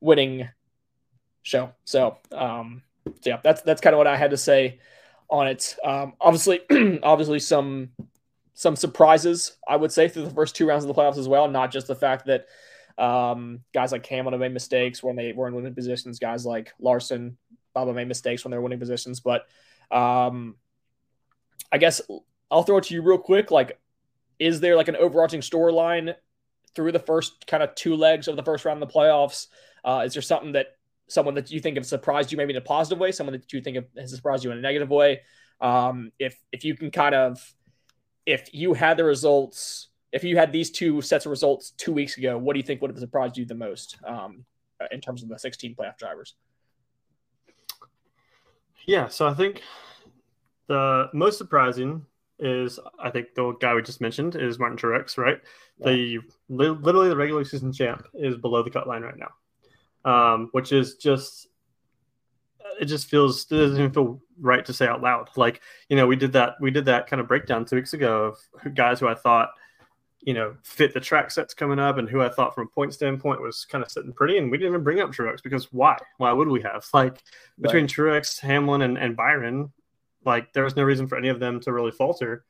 winning 0.00 0.48
show. 1.42 1.72
So, 1.84 2.18
um, 2.32 2.82
so 3.06 3.30
yeah, 3.30 3.40
that's 3.42 3.62
that's 3.62 3.80
kind 3.80 3.94
of 3.94 3.98
what 3.98 4.06
I 4.08 4.16
had 4.16 4.32
to 4.32 4.36
say 4.36 4.80
on 5.30 5.46
it. 5.46 5.76
Um, 5.84 6.14
obviously, 6.20 6.60
obviously 7.02 7.38
some 7.38 7.90
some 8.56 8.74
surprises, 8.74 9.58
I 9.68 9.76
would 9.76 9.92
say, 9.92 10.08
through 10.08 10.24
the 10.24 10.30
first 10.30 10.56
two 10.56 10.66
rounds 10.66 10.82
of 10.82 10.88
the 10.88 10.94
playoffs 10.94 11.18
as 11.18 11.28
well. 11.28 11.46
Not 11.46 11.70
just 11.70 11.86
the 11.86 11.94
fact 11.94 12.26
that 12.26 12.46
um, 12.96 13.60
guys 13.74 13.92
like 13.92 14.06
Hamlin 14.06 14.32
have 14.32 14.40
made 14.40 14.54
mistakes 14.54 15.02
when 15.02 15.14
they 15.14 15.34
were 15.34 15.46
in 15.46 15.54
winning 15.54 15.74
positions. 15.74 16.18
Guys 16.18 16.46
like 16.46 16.72
Larson, 16.80 17.36
Bubba 17.76 17.94
made 17.94 18.08
mistakes 18.08 18.44
when 18.44 18.50
they 18.50 18.56
were 18.56 18.62
winning 18.62 18.78
positions. 18.78 19.20
But 19.20 19.46
um, 19.90 20.56
I 21.70 21.76
guess 21.76 22.00
I'll 22.50 22.62
throw 22.62 22.78
it 22.78 22.84
to 22.84 22.94
you 22.94 23.02
real 23.02 23.18
quick. 23.18 23.50
Like, 23.50 23.78
is 24.38 24.60
there 24.60 24.74
like 24.74 24.88
an 24.88 24.96
overarching 24.96 25.42
storyline 25.42 26.14
through 26.74 26.92
the 26.92 26.98
first 26.98 27.46
kind 27.46 27.62
of 27.62 27.74
two 27.74 27.94
legs 27.94 28.26
of 28.26 28.36
the 28.36 28.42
first 28.42 28.64
round 28.64 28.82
of 28.82 28.88
the 28.88 28.94
playoffs? 28.94 29.48
Uh, 29.84 30.04
is 30.06 30.14
there 30.14 30.22
something 30.22 30.52
that 30.52 30.68
someone 31.08 31.34
that 31.34 31.50
you 31.50 31.60
think 31.60 31.76
have 31.76 31.84
surprised 31.84 32.32
you 32.32 32.38
maybe 32.38 32.54
in 32.54 32.56
a 32.56 32.62
positive 32.62 32.98
way, 32.98 33.12
someone 33.12 33.34
that 33.34 33.52
you 33.52 33.60
think 33.60 33.76
has 33.98 34.14
surprised 34.14 34.44
you 34.44 34.50
in 34.50 34.56
a 34.56 34.62
negative 34.62 34.88
way? 34.88 35.20
Um, 35.60 36.10
if 36.18 36.40
if 36.52 36.64
you 36.64 36.74
can 36.74 36.90
kind 36.90 37.14
of 37.14 37.54
if 38.26 38.52
you 38.52 38.74
had 38.74 38.96
the 38.96 39.04
results, 39.04 39.88
if 40.12 40.24
you 40.24 40.36
had 40.36 40.52
these 40.52 40.70
two 40.70 41.00
sets 41.00 41.24
of 41.24 41.30
results 41.30 41.70
two 41.70 41.92
weeks 41.92 42.18
ago, 42.18 42.36
what 42.36 42.54
do 42.54 42.58
you 42.58 42.64
think 42.64 42.82
would 42.82 42.90
have 42.90 42.98
surprised 42.98 43.38
you 43.38 43.46
the 43.46 43.54
most 43.54 43.96
um, 44.04 44.44
in 44.90 45.00
terms 45.00 45.22
of 45.22 45.28
the 45.28 45.38
16 45.38 45.74
playoff 45.76 45.96
drivers? 45.96 46.34
Yeah, 48.86 49.08
so 49.08 49.26
I 49.26 49.34
think 49.34 49.62
the 50.68 51.08
most 51.12 51.38
surprising 51.38 52.04
is 52.38 52.78
I 52.98 53.10
think 53.10 53.34
the 53.34 53.52
guy 53.60 53.74
we 53.74 53.82
just 53.82 54.00
mentioned 54.00 54.36
is 54.36 54.58
Martin 54.58 54.76
Truex, 54.76 55.16
right? 55.16 55.40
Yeah. 55.78 55.86
The 55.86 56.18
literally 56.48 57.08
the 57.08 57.16
regular 57.16 57.44
season 57.44 57.72
champ 57.72 58.06
is 58.14 58.36
below 58.36 58.62
the 58.62 58.70
cut 58.70 58.86
line 58.86 59.02
right 59.02 59.16
now, 59.16 59.30
um, 60.10 60.48
which 60.52 60.72
is 60.72 60.96
just 60.96 61.45
it 62.80 62.86
just 62.86 63.08
feels 63.08 63.44
it 63.50 63.56
doesn't 63.56 63.78
even 63.78 63.92
feel 63.92 64.20
right 64.40 64.64
to 64.64 64.72
say 64.72 64.86
out 64.86 65.02
loud. 65.02 65.30
Like 65.36 65.60
you 65.88 65.96
know, 65.96 66.06
we 66.06 66.16
did 66.16 66.32
that 66.32 66.54
we 66.60 66.70
did 66.70 66.84
that 66.86 67.06
kind 67.06 67.20
of 67.20 67.28
breakdown 67.28 67.64
two 67.64 67.76
weeks 67.76 67.94
ago 67.94 68.34
of 68.64 68.74
guys 68.74 69.00
who 69.00 69.08
I 69.08 69.14
thought 69.14 69.50
you 70.20 70.34
know 70.34 70.56
fit 70.62 70.92
the 70.92 71.00
track 71.00 71.30
sets 71.30 71.54
coming 71.54 71.78
up 71.78 71.98
and 71.98 72.08
who 72.08 72.20
I 72.20 72.28
thought 72.28 72.54
from 72.54 72.66
a 72.66 72.70
point 72.70 72.94
standpoint 72.94 73.40
was 73.40 73.64
kind 73.64 73.84
of 73.84 73.90
sitting 73.90 74.12
pretty, 74.12 74.38
and 74.38 74.50
we 74.50 74.58
didn't 74.58 74.72
even 74.72 74.84
bring 74.84 75.00
up 75.00 75.10
Truex 75.10 75.42
because 75.42 75.72
why? 75.72 75.96
Why 76.18 76.32
would 76.32 76.48
we 76.48 76.62
have 76.62 76.86
like 76.92 77.22
between 77.60 77.84
right. 77.84 77.90
Truex, 77.90 78.40
Hamlin, 78.40 78.82
and, 78.82 78.98
and 78.98 79.16
Byron? 79.16 79.72
Like 80.24 80.52
there 80.52 80.64
was 80.64 80.76
no 80.76 80.82
reason 80.82 81.06
for 81.06 81.16
any 81.16 81.28
of 81.28 81.40
them 81.40 81.60
to 81.60 81.72
really 81.72 81.92
falter. 81.92 82.44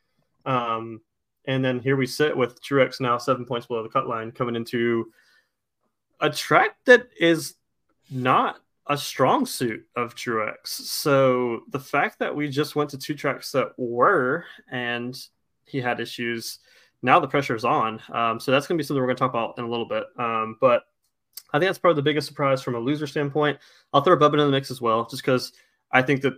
Um, 0.44 1.00
and 1.44 1.64
then 1.64 1.78
here 1.80 1.96
we 1.96 2.06
sit 2.06 2.36
with 2.36 2.60
Truex 2.62 3.00
now 3.00 3.18
seven 3.18 3.44
points 3.44 3.66
below 3.66 3.82
the 3.82 3.88
cut 3.88 4.08
line 4.08 4.32
coming 4.32 4.56
into 4.56 5.12
a 6.20 6.30
track 6.30 6.76
that 6.86 7.08
is 7.18 7.54
not 8.10 8.60
a 8.88 8.96
strong 8.96 9.46
suit 9.46 9.84
of 9.96 10.14
Truex. 10.14 10.68
So 10.68 11.60
the 11.70 11.80
fact 11.80 12.18
that 12.20 12.34
we 12.34 12.48
just 12.48 12.76
went 12.76 12.90
to 12.90 12.98
two 12.98 13.14
tracks 13.14 13.50
that 13.52 13.72
were 13.76 14.44
and 14.70 15.18
he 15.64 15.80
had 15.80 16.00
issues, 16.00 16.60
now 17.02 17.18
the 17.18 17.28
pressure 17.28 17.56
is 17.56 17.64
on. 17.64 18.00
Um, 18.12 18.38
so 18.38 18.52
that's 18.52 18.66
going 18.66 18.78
to 18.78 18.82
be 18.82 18.86
something 18.86 19.00
we're 19.00 19.08
going 19.08 19.16
to 19.16 19.20
talk 19.20 19.30
about 19.30 19.58
in 19.58 19.64
a 19.64 19.68
little 19.68 19.88
bit. 19.88 20.04
Um, 20.18 20.56
but 20.60 20.84
I 21.52 21.58
think 21.58 21.68
that's 21.68 21.78
probably 21.78 21.96
the 21.96 22.04
biggest 22.04 22.28
surprise 22.28 22.62
from 22.62 22.74
a 22.74 22.78
loser 22.78 23.06
standpoint. 23.06 23.58
I'll 23.92 24.02
throw 24.02 24.16
Bubba 24.16 24.34
in 24.34 24.38
the 24.38 24.50
mix 24.50 24.70
as 24.70 24.80
well, 24.80 25.06
just 25.06 25.22
because 25.22 25.52
I 25.90 26.02
think 26.02 26.22
that 26.22 26.34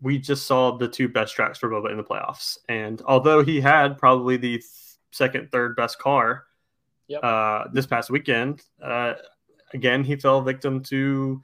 we 0.00 0.18
just 0.18 0.46
saw 0.46 0.76
the 0.76 0.88
two 0.88 1.08
best 1.08 1.34
tracks 1.34 1.58
for 1.58 1.70
Bubba 1.70 1.90
in 1.90 1.96
the 1.96 2.04
playoffs. 2.04 2.58
And 2.68 3.00
although 3.06 3.42
he 3.42 3.60
had 3.60 3.96
probably 3.98 4.36
the 4.36 4.62
second, 5.12 5.50
third 5.50 5.76
best 5.76 5.98
car 5.98 6.44
yep. 7.08 7.24
uh, 7.24 7.64
this 7.72 7.86
past 7.86 8.10
weekend, 8.10 8.62
uh, 8.82 9.14
again, 9.76 10.02
he 10.02 10.16
fell 10.16 10.40
victim 10.40 10.82
to, 10.84 11.40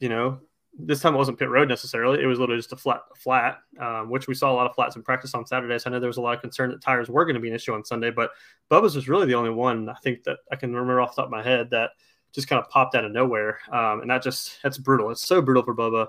you 0.00 0.08
know, 0.08 0.40
this 0.80 1.00
time 1.00 1.14
it 1.14 1.18
wasn't 1.18 1.38
pit 1.38 1.48
road 1.48 1.68
necessarily. 1.68 2.22
It 2.22 2.26
was 2.26 2.38
literally 2.38 2.58
just 2.58 2.72
a 2.72 2.76
flat, 2.76 3.00
flat, 3.16 3.58
um, 3.80 4.10
which 4.10 4.26
we 4.26 4.34
saw 4.34 4.52
a 4.52 4.54
lot 4.54 4.68
of 4.68 4.74
flats 4.74 4.96
in 4.96 5.02
practice 5.02 5.34
on 5.34 5.44
Saturdays. 5.44 5.86
I 5.86 5.90
know 5.90 6.00
there 6.00 6.08
was 6.08 6.16
a 6.16 6.22
lot 6.22 6.34
of 6.34 6.40
concern 6.40 6.70
that 6.70 6.80
tires 6.80 7.08
were 7.08 7.24
going 7.24 7.34
to 7.34 7.40
be 7.40 7.48
an 7.48 7.54
issue 7.54 7.74
on 7.74 7.84
Sunday, 7.84 8.10
but 8.10 8.30
Bubba's 8.70 8.94
was 8.96 9.08
really 9.08 9.26
the 9.26 9.34
only 9.34 9.50
one 9.50 9.88
I 9.88 9.94
think 10.02 10.24
that 10.24 10.38
I 10.50 10.56
can 10.56 10.72
remember 10.72 11.00
off 11.00 11.14
the 11.14 11.22
top 11.22 11.26
of 11.26 11.32
my 11.32 11.42
head 11.42 11.70
that 11.70 11.90
just 12.32 12.48
kind 12.48 12.62
of 12.62 12.70
popped 12.70 12.94
out 12.94 13.04
of 13.04 13.12
nowhere. 13.12 13.58
Um, 13.72 14.00
and 14.02 14.10
that 14.10 14.22
just, 14.22 14.62
that's 14.62 14.78
brutal. 14.78 15.10
It's 15.10 15.26
so 15.26 15.42
brutal 15.42 15.64
for 15.64 15.74
Bubba. 15.74 16.06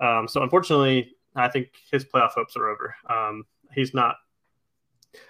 Um, 0.00 0.26
so 0.26 0.42
unfortunately, 0.42 1.14
I 1.34 1.48
think 1.48 1.68
his 1.90 2.04
playoff 2.04 2.30
hopes 2.30 2.56
are 2.56 2.68
over. 2.68 2.94
Um, 3.08 3.44
he's 3.72 3.94
not 3.94 4.16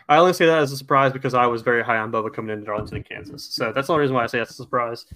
I 0.08 0.16
only 0.16 0.32
say 0.32 0.47
that 0.47 0.58
as 0.58 0.73
a 0.73 0.76
surprise 0.76 1.12
because 1.12 1.35
I 1.35 1.47
was 1.47 1.62
very 1.62 1.85
high 1.85 1.99
on 1.99 2.11
Bubba 2.11 2.32
coming 2.32 2.52
into 2.52 2.66
Darlington, 2.66 3.02
Kansas. 3.02 3.44
So 3.44 3.73
that's 3.73 3.87
the 3.87 3.92
only 3.92 4.02
reason 4.02 4.16
why 4.16 4.25
I 4.25 4.26
say 4.26 4.38
that's 4.38 4.50
a 4.50 4.54
surprise. 4.54 5.06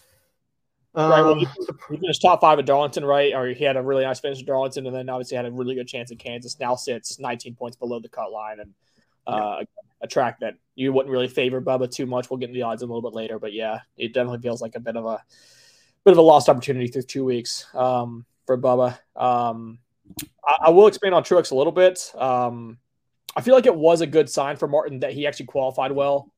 Um, 0.94 1.10
right. 1.10 1.22
Well, 1.22 1.34
he, 1.36 1.46
he, 1.90 1.96
finished 1.96 2.20
top 2.20 2.40
five 2.40 2.58
at 2.58 2.66
Darlington, 2.66 3.04
right? 3.04 3.32
Or 3.34 3.46
he 3.48 3.64
had 3.64 3.76
a 3.76 3.82
really 3.82 4.04
nice 4.04 4.20
finish 4.20 4.40
at 4.40 4.46
Darlington, 4.46 4.86
and 4.86 4.94
then 4.94 5.08
obviously 5.08 5.36
had 5.36 5.46
a 5.46 5.50
really 5.50 5.74
good 5.74 5.88
chance 5.88 6.10
in 6.10 6.18
Kansas. 6.18 6.58
Now 6.60 6.74
sits 6.74 7.18
19 7.18 7.54
points 7.54 7.76
below 7.76 7.98
the 7.98 8.08
cut 8.08 8.30
line, 8.30 8.60
and 8.60 8.74
uh, 9.26 9.56
yeah. 9.60 9.64
a 10.02 10.06
track 10.06 10.40
that 10.40 10.54
you 10.74 10.92
wouldn't 10.92 11.12
really 11.12 11.28
favor 11.28 11.62
Bubba 11.62 11.90
too 11.90 12.06
much. 12.06 12.28
We'll 12.28 12.38
get 12.38 12.50
into 12.50 12.58
the 12.58 12.64
odds 12.64 12.82
a 12.82 12.86
little 12.86 13.02
bit 13.02 13.14
later, 13.14 13.38
but 13.38 13.52
yeah, 13.54 13.80
it 13.96 14.12
definitely 14.12 14.40
feels 14.40 14.60
like 14.60 14.74
a 14.74 14.80
bit 14.80 14.96
of 14.96 15.06
a 15.06 15.22
bit 16.04 16.12
of 16.12 16.18
a 16.18 16.22
lost 16.22 16.48
opportunity 16.48 16.88
through 16.88 17.02
two 17.02 17.24
weeks 17.24 17.66
um, 17.74 18.26
for 18.46 18.58
Bubba. 18.58 18.98
Um, 19.16 19.78
I, 20.44 20.66
I, 20.66 20.70
will 20.70 20.88
expand 20.88 21.14
on 21.14 21.22
Truex 21.22 21.52
a 21.52 21.54
little 21.54 21.72
bit. 21.72 22.12
Um, 22.16 22.78
I 23.34 23.40
feel 23.40 23.54
like 23.54 23.66
it 23.66 23.74
was 23.74 24.00
a 24.00 24.06
good 24.06 24.28
sign 24.28 24.56
for 24.56 24.68
Martin 24.68 25.00
that 25.00 25.12
he 25.12 25.26
actually 25.26 25.46
qualified 25.46 25.92
well 25.92 26.32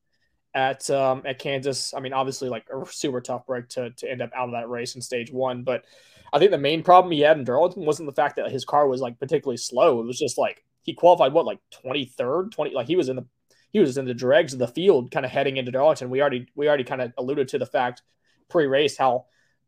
at 0.55 0.89
um, 0.89 1.21
at 1.25 1.37
Kansas. 1.37 1.93
I 1.93 1.99
mean, 1.99 2.13
obviously, 2.13 2.49
like 2.49 2.65
a 2.73 2.85
super 2.89 3.21
tough 3.21 3.45
break 3.45 3.67
to 3.69 3.91
to 3.91 4.09
end 4.09 4.21
up 4.21 4.31
out 4.33 4.47
of 4.47 4.53
that 4.53 4.69
race 4.69 4.95
in 4.95 5.01
stage 5.01 5.31
one. 5.31 5.63
But 5.63 5.85
I 6.33 6.39
think 6.39 6.51
the 6.51 6.57
main 6.57 6.81
problem 6.81 7.11
he 7.11 7.19
had 7.19 7.37
in 7.37 7.43
Darlington 7.43 7.85
wasn't 7.85 8.07
the 8.07 8.15
fact 8.15 8.37
that 8.37 8.51
his 8.51 8.65
car 8.65 8.87
was 8.87 9.01
like 9.01 9.19
particularly 9.19 9.57
slow. 9.57 9.99
It 9.99 10.07
was 10.07 10.17
just 10.17 10.37
like 10.37 10.63
he 10.81 10.93
qualified 10.93 11.33
what 11.33 11.45
like 11.45 11.59
twenty 11.69 12.05
third, 12.05 12.51
twenty 12.53 12.73
like 12.73 12.87
he 12.87 12.95
was 12.95 13.09
in 13.09 13.17
the 13.17 13.25
he 13.71 13.79
was 13.81 13.97
in 13.97 14.05
the 14.05 14.13
dregs 14.13 14.53
of 14.53 14.59
the 14.59 14.67
field, 14.67 15.11
kind 15.11 15.25
of 15.25 15.31
heading 15.31 15.57
into 15.57 15.71
Darlington. 15.71 16.09
We 16.09 16.21
already 16.21 16.47
we 16.55 16.67
already 16.67 16.85
kind 16.85 17.01
of 17.01 17.11
alluded 17.17 17.49
to 17.49 17.59
the 17.59 17.65
fact 17.65 18.01
pre 18.49 18.65
race 18.65 18.97
how 18.97 19.25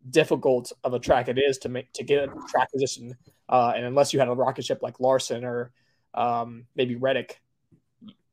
difficult 0.10 0.72
of 0.86 0.94
a 0.94 1.00
track 1.00 1.27
it 1.27 1.38
is 1.38 1.58
to 1.60 1.70
make 1.70 1.91
to 1.94 2.03
get 2.03 2.24
a 2.24 2.27
track 2.50 2.72
position. 2.72 3.17
Uh, 3.50 3.74
and 3.75 3.86
unless 3.86 4.13
you 4.13 4.20
had 4.20 4.29
a 4.29 4.34
rocket 4.34 4.63
ship 4.63 4.79
like 4.82 5.01
Larson 5.01 5.44
or 5.44 5.72
um, 6.13 6.65
maybe 6.75 6.96
Reddick, 6.96 7.41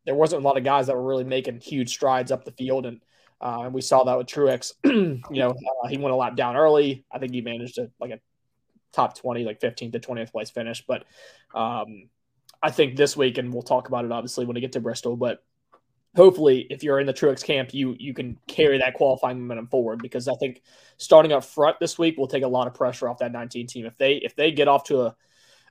there 0.07 0.15
wasn't 0.15 0.43
a 0.43 0.45
lot 0.47 0.57
of 0.57 0.65
guys 0.65 0.87
that 0.87 0.97
were 0.97 1.03
really 1.05 1.25
making 1.25 1.61
huge 1.61 1.91
strides 1.91 2.31
up 2.33 2.45
the 2.45 2.53
field, 2.53 2.87
and 2.87 3.01
uh, 3.41 3.63
and 3.65 3.75
we 3.75 3.81
saw 3.81 4.05
that 4.05 4.19
with 4.19 4.27
Truex. 4.27 4.73
you 4.85 5.23
know, 5.31 5.51
uh, 5.51 5.89
he 5.89 5.99
went 5.99 6.13
a 6.13 6.17
lap 6.17 6.37
down 6.37 6.57
early. 6.57 7.05
I 7.11 7.19
think 7.19 7.33
he 7.33 7.41
managed 7.41 7.77
to 7.77 7.91
like 8.01 8.11
a 8.11 8.21
top 8.93 9.19
twenty, 9.19 9.45
like 9.45 9.61
fifteenth 9.61 9.93
to 9.93 10.01
twentieth 10.01 10.33
place 10.33 10.51
finish. 10.51 10.85
But 10.87 11.05
um, 11.55 12.09
I 12.63 12.71
think 12.71 12.97
this 12.97 13.17
week, 13.17 13.39
and 13.39 13.53
we'll 13.53 13.63
talk 13.63 13.89
about 13.89 14.05
it 14.05 14.13
obviously 14.13 14.45
when 14.47 14.55
we 14.55 14.61
get 14.61 14.73
to 14.73 14.81
Bristol, 14.81 15.17
but 15.17 15.43
hopefully, 16.17 16.67
if 16.71 16.83
you're 16.83 17.01
in 17.01 17.07
the 17.07 17.13
Truex 17.15 17.43
camp, 17.43 17.75
you 17.75 17.97
you 17.99 18.15
can 18.15 18.39
carry 18.47 18.79
that 18.79 18.95
qualifying 18.95 19.41
momentum 19.41 19.69
forward 19.69 20.01
because 20.01 20.29
I 20.29 20.35
think 20.35 20.63
starting 20.97 21.33
up 21.33 21.45
front 21.45 21.79
this 21.81 21.99
week 21.99 22.17
will 22.17 22.29
take 22.29 22.43
a 22.43 22.49
lot 22.49 22.67
of 22.67 22.75
pressure 22.75 23.09
off 23.09 23.19
that 23.19 23.33
19 23.33 23.67
team. 23.67 23.87
If 23.87 23.97
they 23.97 24.15
if 24.15 24.37
they 24.37 24.53
get 24.53 24.69
off 24.69 24.85
to 24.85 25.03
a, 25.03 25.17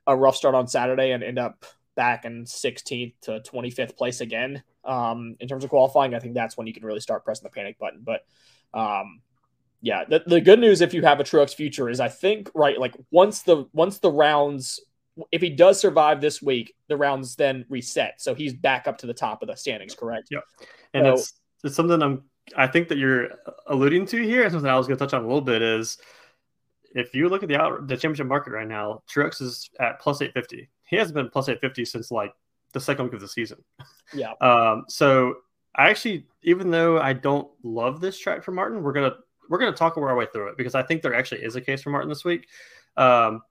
a 0.08 0.16
rough 0.16 0.36
start 0.36 0.56
on 0.56 0.68
Saturday 0.68 1.12
and 1.12 1.24
end 1.24 1.40
up 1.40 1.66
back 1.96 2.26
in 2.26 2.46
16th 2.46 3.14
to 3.22 3.42
25th 3.42 3.96
place 3.96 4.22
again 4.22 4.64
um, 4.86 5.36
in 5.40 5.48
terms 5.48 5.64
of 5.64 5.70
qualifying, 5.70 6.14
I 6.14 6.20
think 6.20 6.34
that's 6.34 6.58
when 6.58 6.68
you 6.68 6.74
can 6.74 6.86
really 6.86 7.00
start 7.00 7.24
pressing 7.24 7.44
the 7.44 7.50
panic 7.50 7.78
button. 7.80 8.02
But 8.04 8.26
um, 8.74 9.22
yeah, 9.82 10.04
the, 10.08 10.24
the 10.26 10.42
good 10.42 10.60
news 10.60 10.82
if 10.82 10.94
you 10.94 11.02
have 11.04 11.20
a 11.20 11.24
Truex 11.24 11.54
future 11.54 11.90
is 11.90 12.00
I 12.00 12.10
think 12.10 12.50
right 12.54 12.80
like 12.80 12.96
once 13.12 13.42
the 13.42 13.68
once 13.74 14.00
the 14.00 14.12
rounds 14.12 14.80
if 15.32 15.42
he 15.42 15.50
does 15.50 15.80
survive 15.80 16.22
this 16.22 16.42
week, 16.42 16.74
the 16.88 16.98
rounds 16.98 17.36
then 17.36 17.66
reset. 17.70 18.20
So 18.20 18.34
he's 18.34 18.54
back 18.54 18.88
up 18.88 18.98
to 19.00 19.08
the 19.08 19.14
top 19.14 19.44
of 19.44 19.48
the 19.48 19.56
standings, 19.56 19.94
correct? 19.94 20.30
Yeah. 20.32 20.40
And 20.94 21.06
so, 21.06 21.14
it's 21.14 21.34
it's 21.64 21.76
something 21.76 22.02
I'm 22.02 22.24
I 22.58 22.68
think 22.68 22.88
that 22.90 22.98
you're 22.98 23.30
alluding 23.68 24.06
to 24.08 24.22
here, 24.22 24.44
and 24.44 24.52
something 24.52 24.70
I 24.70 24.76
was 24.76 24.88
going 24.88 24.98
to 24.98 25.06
touch 25.06 25.14
on 25.14 25.24
a 25.24 25.28
little 25.28 25.42
bit 25.42 25.62
is 25.62 25.98
if 26.96 27.16
you 27.16 27.30
look 27.30 27.44
at 27.44 27.50
the 27.50 27.60
out 27.60 27.88
the 27.88 27.96
championship 27.96 28.28
market 28.28 28.52
right 28.52 28.68
now, 28.68 29.02
Truex 29.10 29.42
is 29.42 29.70
at 29.80 30.00
plus 30.00 30.22
eight 30.22 30.34
fifty. 30.34 30.70
He 30.94 31.00
hasn't 31.00 31.16
been 31.16 31.30
plus 31.30 31.50
eight 31.50 31.60
fifty 31.60 31.86
since 31.86 32.12
like 32.12 32.34
the 32.72 32.80
second 32.80 33.06
week 33.06 33.14
of 33.16 33.22
the 33.22 33.28
season. 33.28 33.64
Yeah. 34.14 34.34
Um. 34.42 34.84
So 34.90 35.38
I 35.76 35.90
actually, 35.90 36.28
even 36.44 36.70
though 36.70 37.00
I 37.00 37.14
don't 37.14 37.50
love 37.64 38.00
this 38.00 38.20
track 38.20 38.44
for 38.44 38.52
Martin, 38.52 38.84
we're 38.84 38.94
gonna 38.94 39.16
we're 39.50 39.58
gonna 39.58 39.72
talk 39.72 39.98
our 39.98 40.16
way 40.16 40.28
through 40.32 40.50
it 40.50 40.58
because 40.58 40.76
I 40.76 40.84
think 40.84 41.02
there 41.02 41.16
actually 41.16 41.42
is 41.42 41.56
a 41.56 41.62
case 41.62 41.82
for 41.82 41.90
Martin 41.90 42.10
this 42.10 42.24
week. 42.24 42.48
Um. 42.96 43.42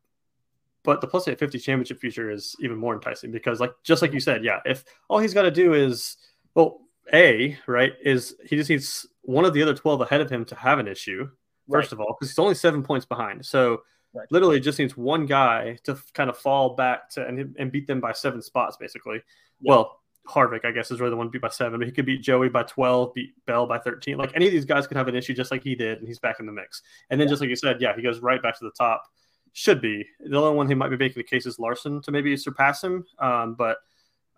But 0.84 1.00
the 1.00 1.08
plus 1.08 1.26
eight 1.26 1.40
fifty 1.40 1.58
championship 1.58 1.98
future 1.98 2.30
is 2.30 2.54
even 2.60 2.76
more 2.76 2.94
enticing 2.94 3.32
because, 3.32 3.58
like, 3.58 3.72
just 3.82 4.02
like 4.02 4.12
you 4.12 4.20
said, 4.20 4.44
yeah, 4.44 4.60
if 4.64 4.84
all 5.08 5.18
he's 5.18 5.34
got 5.34 5.42
to 5.42 5.50
do 5.50 5.74
is 5.74 6.16
well, 6.54 6.82
a 7.12 7.58
right 7.66 7.94
is 8.04 8.36
he 8.48 8.54
just 8.54 8.70
needs 8.70 9.06
one 9.22 9.44
of 9.44 9.52
the 9.52 9.62
other 9.62 9.74
twelve 9.74 10.00
ahead 10.00 10.20
of 10.20 10.30
him 10.30 10.44
to 10.44 10.54
have 10.54 10.78
an 10.78 10.86
issue 10.86 11.28
first 11.68 11.86
right. 11.86 11.92
of 11.92 12.00
all, 12.00 12.16
because 12.18 12.30
he's 12.30 12.38
only 12.38 12.54
seven 12.54 12.84
points 12.84 13.06
behind. 13.06 13.44
So 13.44 13.82
right. 14.12 14.30
literally 14.30 14.60
just 14.60 14.78
needs 14.78 14.96
one 14.96 15.26
guy 15.26 15.78
to 15.84 15.98
kind 16.14 16.30
of 16.30 16.36
fall 16.36 16.74
back 16.74 17.10
to 17.10 17.26
and, 17.26 17.54
and 17.58 17.72
beat 17.72 17.86
them 17.86 18.00
by 18.00 18.12
seven 18.12 18.42
spots, 18.42 18.76
basically. 18.76 19.22
Well, 19.60 20.00
Harvick, 20.28 20.64
I 20.64 20.70
guess, 20.70 20.90
is 20.90 21.00
really 21.00 21.10
the 21.10 21.16
one 21.16 21.28
beat 21.28 21.42
by 21.42 21.48
seven, 21.48 21.78
but 21.78 21.86
he 21.86 21.92
could 21.92 22.06
beat 22.06 22.22
Joey 22.22 22.48
by 22.48 22.62
12, 22.62 23.14
beat 23.14 23.34
Bell 23.46 23.66
by 23.66 23.78
13. 23.78 24.16
Like 24.16 24.32
any 24.34 24.46
of 24.46 24.52
these 24.52 24.64
guys 24.64 24.86
could 24.86 24.96
have 24.96 25.08
an 25.08 25.16
issue 25.16 25.34
just 25.34 25.50
like 25.50 25.62
he 25.62 25.74
did, 25.74 25.98
and 25.98 26.06
he's 26.06 26.18
back 26.18 26.40
in 26.40 26.46
the 26.46 26.52
mix. 26.52 26.82
And 27.10 27.20
then, 27.20 27.26
yeah. 27.26 27.32
just 27.32 27.40
like 27.40 27.50
you 27.50 27.56
said, 27.56 27.80
yeah, 27.80 27.94
he 27.96 28.02
goes 28.02 28.20
right 28.20 28.42
back 28.42 28.58
to 28.58 28.64
the 28.64 28.72
top. 28.78 29.04
Should 29.52 29.82
be. 29.82 30.06
The 30.20 30.38
only 30.38 30.56
one 30.56 30.68
he 30.68 30.74
might 30.74 30.88
be 30.88 30.96
making 30.96 31.20
the 31.20 31.28
case 31.28 31.44
is 31.44 31.58
Larson 31.58 32.00
to 32.02 32.10
maybe 32.10 32.36
surpass 32.36 32.82
him. 32.82 33.04
Um, 33.18 33.54
but 33.54 33.78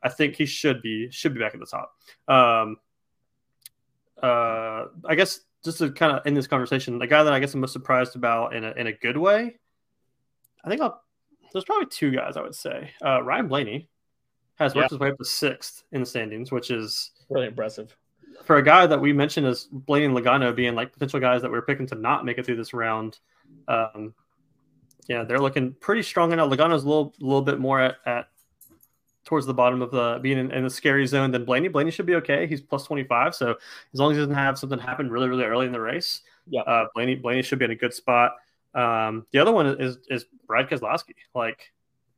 I 0.03 0.09
think 0.09 0.37
he 0.37 0.47
should 0.47 0.83
be 0.83 1.11
should 1.11 1.35
be 1.35 1.41
back 1.41 1.55
at 1.55 1.61
the 1.61 1.67
top. 1.67 1.93
Um, 2.27 2.77
uh, 4.23 4.87
I 5.07 5.15
guess 5.15 5.41
just 5.65 5.79
to 5.79 5.91
kind 5.93 6.13
of 6.13 6.27
end 6.27 6.37
this 6.37 6.47
conversation, 6.47 6.99
the 6.99 7.07
guy 7.07 7.23
that 7.23 7.33
I 7.33 7.39
guess 7.41 7.55
I'm 7.55 7.61
most 7.61 7.73
surprised 7.73 8.17
about 8.17 8.55
in 8.55 8.65
a, 8.65 8.73
in 8.73 8.87
a 8.87 8.93
good 8.93 9.17
way, 9.17 9.57
I 10.65 10.69
think 10.69 10.81
I'll, 10.81 11.03
there's 11.53 11.65
probably 11.65 11.87
two 11.87 12.11
guys 12.11 12.37
I 12.37 12.43
would 12.43 12.55
say. 12.55 12.91
Uh, 13.05 13.23
Ryan 13.23 13.49
Blaney 13.49 13.89
has 14.57 14.75
worked 14.75 14.91
yeah. 14.91 14.95
his 14.95 14.99
way 14.99 15.11
up 15.11 15.19
to 15.19 15.25
sixth 15.25 15.85
in 15.93 16.01
the 16.01 16.07
standings, 16.07 16.51
which 16.51 16.71
is 16.71 17.11
really 17.29 17.47
impressive 17.47 17.97
for 18.43 18.57
a 18.57 18.63
guy 18.63 18.87
that 18.87 19.01
we 19.01 19.13
mentioned 19.13 19.47
as 19.47 19.69
Blaney 19.71 20.07
and 20.07 20.17
Logano 20.17 20.55
being 20.55 20.75
like 20.75 20.93
potential 20.93 21.21
guys 21.21 21.43
that 21.43 21.51
we 21.51 21.59
are 21.59 21.63
picking 21.63 21.87
to 21.89 21.95
not 21.95 22.25
make 22.25 22.39
it 22.39 22.47
through 22.47 22.57
this 22.57 22.75
round. 22.75 23.19
Um, 23.69 24.15
yeah, 25.09 25.25
they're 25.25 25.39
looking 25.39 25.75
pretty 25.81 26.03
strong. 26.03 26.33
And 26.33 26.41
Logano's 26.41 26.85
a 26.85 26.89
little, 26.89 27.15
little 27.21 27.43
bit 27.43 27.59
more 27.59 27.81
at, 27.81 27.97
at 28.07 28.29
towards 29.25 29.47
the 29.47 29.55
bottom 29.55 29.83
of 29.83 29.91
the 29.91 30.19
being 30.23 30.39
in, 30.39 30.51
in, 30.51 30.65
the 30.65 30.71
scary 30.71 31.07
zone, 31.07 31.31
then 31.31 31.45
Blaney. 31.45 31.69
Blaney 31.69 31.91
should 31.91 32.07
be 32.07 32.17
okay. 32.17 32.47
He's 32.47 32.61
plus 32.61 32.85
25. 32.85 33.35
So 33.35 33.51
as 33.93 34.01
long 34.01 34.11
as 34.11 34.17
he 34.17 34.21
doesn't 34.21 34.35
have 34.35 34.59
something 34.59 34.79
happen 34.79 35.11
really, 35.11 35.29
really 35.29 35.45
early 35.45 35.67
in 35.67 35.73
the 35.73 35.81
race, 35.81 36.23
yeah, 36.47 36.63
uh, 36.63 36.87
Blaney, 36.95 37.15
Blaney 37.15 37.43
should 37.43 37.59
be 37.59 37.65
in 37.65 37.71
a 37.71 37.77
good 37.77 37.95
spot. 37.95 38.37
Um, 38.75 39.27
the 39.33 39.39
other 39.39 39.53
one 39.53 39.81
is, 39.81 39.99
is 40.09 40.27
Brad 40.47 40.69
Keselowski. 40.69 41.15
Like, 41.35 41.73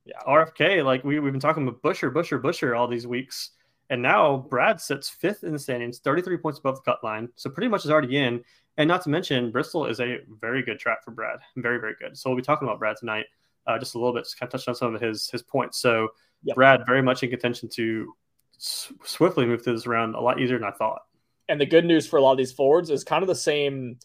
yeah, 0.04 0.18
RFK, 0.26 0.84
like 0.84 1.04
we, 1.04 1.18
we've 1.20 1.32
been 1.32 1.40
talking 1.40 1.66
about 1.66 1.82
Buescher, 1.82 2.12
Buescher, 2.12 2.40
Buescher 2.40 2.78
all 2.78 2.88
these 2.88 3.06
weeks. 3.06 3.50
And 3.90 4.02
now 4.02 4.38
Brad 4.50 4.80
sits 4.80 5.08
fifth 5.08 5.44
in 5.44 5.52
the 5.52 5.58
standings, 5.58 6.00
33 6.00 6.38
points 6.38 6.58
above 6.58 6.76
the 6.76 6.82
cut 6.82 7.04
line. 7.04 7.28
So 7.36 7.50
pretty 7.50 7.68
much 7.68 7.84
is 7.84 7.90
already 7.90 8.16
in. 8.16 8.42
And 8.78 8.88
not 8.88 9.02
to 9.02 9.10
mention, 9.10 9.50
Bristol 9.50 9.86
is 9.86 10.00
a 10.00 10.18
very 10.40 10.62
good 10.62 10.78
track 10.78 11.04
for 11.04 11.12
Brad. 11.12 11.38
Very, 11.56 11.78
very 11.78 11.94
good. 11.98 12.16
So 12.16 12.28
we'll 12.28 12.36
be 12.36 12.42
talking 12.42 12.66
about 12.66 12.78
Brad 12.78 12.96
tonight 12.96 13.26
uh, 13.66 13.78
just 13.78 13.94
a 13.94 13.98
little 13.98 14.14
bit, 14.14 14.24
just 14.24 14.38
kind 14.38 14.52
of 14.52 14.60
touch 14.60 14.68
on 14.68 14.74
some 14.74 14.94
of 14.94 15.00
his 15.00 15.28
his 15.30 15.42
points. 15.42 15.78
So 15.78 16.08
yep. 16.42 16.54
Brad 16.54 16.86
very 16.86 17.02
much 17.02 17.22
in 17.22 17.30
contention 17.30 17.68
to 17.70 18.14
s- 18.56 18.92
swiftly 19.04 19.46
move 19.46 19.62
through 19.62 19.74
this 19.74 19.86
round 19.86 20.14
a 20.14 20.20
lot 20.20 20.40
easier 20.40 20.58
than 20.58 20.68
I 20.68 20.72
thought. 20.72 21.02
And 21.48 21.60
the 21.60 21.66
good 21.66 21.84
news 21.84 22.06
for 22.06 22.16
a 22.16 22.22
lot 22.22 22.32
of 22.32 22.38
these 22.38 22.52
forwards 22.52 22.90
is 22.90 23.04
kind 23.04 23.22
of 23.22 23.28
the 23.28 23.34
same. 23.34 23.98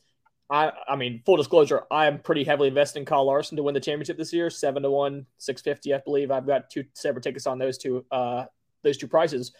I, 0.51 0.73
I 0.85 0.97
mean, 0.97 1.21
full 1.25 1.37
disclosure, 1.37 1.83
I 1.89 2.07
am 2.07 2.19
pretty 2.19 2.43
heavily 2.43 2.67
invested 2.67 2.99
in 2.99 3.05
Kyle 3.05 3.25
Larson 3.25 3.55
to 3.55 3.63
win 3.63 3.73
the 3.73 3.79
championship 3.79 4.17
this 4.17 4.33
year, 4.33 4.49
seven 4.49 4.83
to 4.83 4.91
one, 4.91 5.25
six 5.37 5.61
fifty, 5.61 5.93
I 5.93 5.99
believe. 5.99 6.29
I've 6.29 6.45
got 6.45 6.69
two 6.69 6.83
separate 6.93 7.23
tickets 7.23 7.47
on 7.47 7.57
those 7.57 7.77
two, 7.77 8.05
uh, 8.11 8.45
those 8.83 8.97
two 8.97 9.07
prices. 9.07 9.53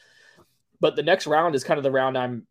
But 0.82 0.98
the 0.98 1.04
next 1.04 1.28
round 1.28 1.56
is 1.56 1.64
kind 1.64 1.78
of 1.78 1.84
the 1.84 1.92
round 1.92 2.18
I'm 2.18 2.46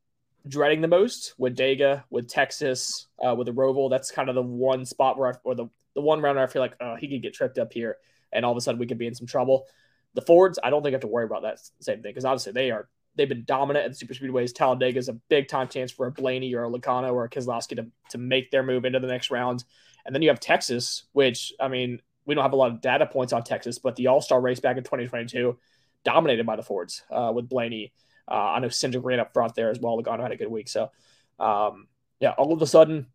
dreading 0.49 0.81
the 0.81 0.89
most 0.89 1.35
with 1.37 1.55
Dega, 1.55 2.05
with 2.09 2.29
Texas, 2.29 3.09
uh, 3.23 3.35
with 3.35 3.47
the 3.47 3.53
Roval. 3.53 3.91
That's 3.91 4.11
kind 4.11 4.31
of 4.31 4.35
the 4.35 4.43
one 4.43 4.87
spot 4.87 5.19
where 5.19 5.35
I, 5.35 5.35
or 5.45 5.55
the 5.55 5.67
the 5.95 6.01
one 6.01 6.23
round 6.23 6.37
where 6.37 6.45
I 6.45 6.49
feel 6.49 6.63
like 6.63 6.77
oh, 6.81 6.97
he 6.97 7.09
could 7.09 7.21
get 7.21 7.35
tripped 7.35 7.59
up 7.59 7.75
here, 7.75 7.99
and 8.33 8.47
all 8.47 8.53
of 8.53 8.57
a 8.57 8.63
sudden 8.63 8.79
we 8.79 8.87
could 8.87 8.99
be 8.99 9.07
in 9.07 9.15
some 9.15 9.27
trouble. 9.27 9.67
The 10.15 10.23
Fords, 10.23 10.59
I 10.63 10.71
don't 10.71 10.83
think 10.83 10.95
I 10.95 10.97
have 10.97 11.03
to 11.03 11.09
worry 11.09 11.27
about 11.27 11.43
that 11.43 11.59
same 11.81 12.01
thing 12.01 12.11
because 12.11 12.25
obviously 12.25 12.53
they 12.53 12.71
are 12.71 12.89
they've 13.17 13.29
been 13.29 13.45
dominant 13.45 13.85
at 13.85 13.91
the 13.93 13.97
super 13.97 14.15
speedways. 14.15 14.55
Talladega 14.55 14.99
is 14.99 15.09
a 15.09 15.15
big 15.29 15.49
time 15.49 15.69
chance 15.69 15.91
for 15.91 16.07
a 16.07 16.13
Blaney 16.13 16.55
or 16.55 16.65
a 16.65 16.71
Logano 16.71 17.13
or 17.13 17.25
a 17.25 17.31
Keselowski 17.31 17.77
to, 17.77 17.87
to 18.11 18.19
make 18.19 18.51
their 18.51 18.63
move 18.63 18.85
into 18.85 19.01
the 19.01 19.07
next 19.07 19.31
round. 19.31 19.65
And 20.07 20.15
then 20.15 20.23
you 20.23 20.29
have 20.29 20.41
Texas, 20.41 21.05
which 21.13 21.53
I 21.61 21.69
mean, 21.69 22.01
we 22.27 22.35
don't 22.35 22.45
have 22.45 22.53
a 22.53 22.57
lot 22.57 22.71
of 22.71 22.81
data 22.81 23.07
points 23.07 23.33
on 23.33 23.43
Texas, 23.43 23.79
but 23.79 23.97
the 23.97 24.07
All 24.09 24.21
Star 24.21 24.41
race 24.41 24.61
back 24.61 24.77
in 24.77 24.85
2022 24.85 25.59
dominated 26.05 26.47
by 26.47 26.57
the 26.57 26.63
Fords 26.63 27.03
uh, 27.11 27.33
with 27.35 27.49
Blaney. 27.49 27.93
Uh, 28.31 28.35
I 28.35 28.61
know 28.61 28.69
Cindric 28.69 29.05
ran 29.05 29.21
up 29.21 29.33
front 29.33 29.55
there 29.55 29.71
as 29.71 29.81
well. 29.81 30.01
Logano 30.01 30.23
had 30.23 30.33
a 30.33 30.37
good 30.37 30.49
week, 30.49 30.69
so 30.69 30.91
um, 31.39 31.89
yeah, 32.21 32.33
all 32.39 32.53
of 32.53 32.63
a 32.63 32.67
sudden 32.67 33.07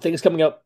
things 0.00 0.22
coming 0.22 0.42
up 0.42 0.64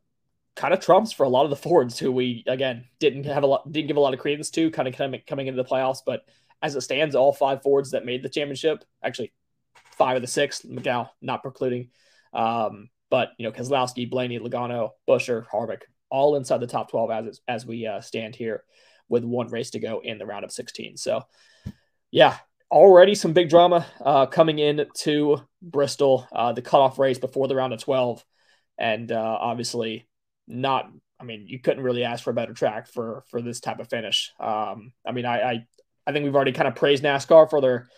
kind 0.55 0.75
of 0.75 0.81
trumps 0.81 1.12
for 1.12 1.25
a 1.25 1.29
lot 1.29 1.45
of 1.45 1.50
the 1.50 1.57
Fords 1.57 1.99
who 1.99 2.12
we 2.12 2.45
again 2.47 2.85
didn't 2.99 3.25
have 3.25 3.43
a 3.43 3.47
lot 3.47 3.71
didn't 3.71 3.88
give 3.88 3.97
a 3.97 4.00
lot 4.00 4.14
of 4.14 4.21
credence 4.21 4.50
to 4.50 4.71
kind 4.71 4.88
of 4.88 4.95
coming 4.95 5.21
coming 5.26 5.47
into 5.47 5.62
the 5.62 5.69
playoffs. 5.69 5.99
But 6.05 6.25
as 6.62 6.76
it 6.76 6.81
stands, 6.83 7.14
all 7.14 7.33
five 7.33 7.62
Fords 7.62 7.90
that 7.90 8.07
made 8.07 8.23
the 8.23 8.28
championship, 8.28 8.85
actually 9.02 9.33
five 9.92 10.16
of 10.16 10.23
the 10.23 10.28
six, 10.28 10.62
McDowell 10.62 11.11
not 11.21 11.42
precluding. 11.42 11.90
Um, 12.33 12.88
but 13.11 13.31
you 13.38 13.45
know, 13.45 13.52
Keselowski, 13.52 14.09
Blaney, 14.09 14.38
Logano, 14.38 14.90
Buescher, 15.09 15.47
Harvick, 15.47 15.83
all 16.11 16.37
inside 16.37 16.59
the 16.59 16.66
top 16.66 16.90
twelve 16.90 17.11
as 17.11 17.40
as 17.49 17.66
we 17.66 17.87
uh, 17.87 18.00
stand 18.00 18.35
here 18.35 18.64
with 19.09 19.25
one 19.25 19.49
race 19.49 19.71
to 19.71 19.81
go 19.81 20.00
in 20.02 20.19
the 20.19 20.26
round 20.26 20.45
of 20.45 20.52
sixteen. 20.52 20.97
So, 20.97 21.23
yeah, 22.11 22.38
already 22.71 23.14
some 23.14 23.33
big 23.33 23.50
drama 23.50 23.87
uh, 24.00 24.26
coming 24.26 24.59
in 24.59 24.87
to 24.99 25.38
Bristol, 25.61 26.26
uh, 26.33 26.52
the 26.52 26.62
cutoff 26.62 26.99
race 26.99 27.19
before 27.19 27.49
the 27.49 27.57
round 27.57 27.75
of 27.75 27.81
twelve, 27.81 28.25
and 28.78 29.12
uh, 29.12 29.38
obviously 29.40 30.09
not 30.47 30.90
I 31.23 31.25
mean, 31.25 31.47
you 31.47 31.61
couldn't 31.61 31.85
really 31.85 32.02
ask 32.02 32.25
for 32.25 32.31
a 32.31 32.35
better 32.35 32.52
track 32.52 32.88
for 32.88 33.23
for 33.28 33.40
this 33.40 33.61
type 33.61 33.78
of 33.78 33.88
finish. 33.88 34.33
Um, 34.40 34.92
I 35.07 35.12
mean, 35.12 35.25
I, 35.25 35.40
I, 35.40 35.66
I 36.07 36.13
think 36.13 36.25
we've 36.25 36.35
already 36.35 36.53
kind 36.53 36.69
of 36.69 36.75
praised 36.75 37.05
NASCAR 37.05 37.49
for 37.49 37.61
their 37.61 37.89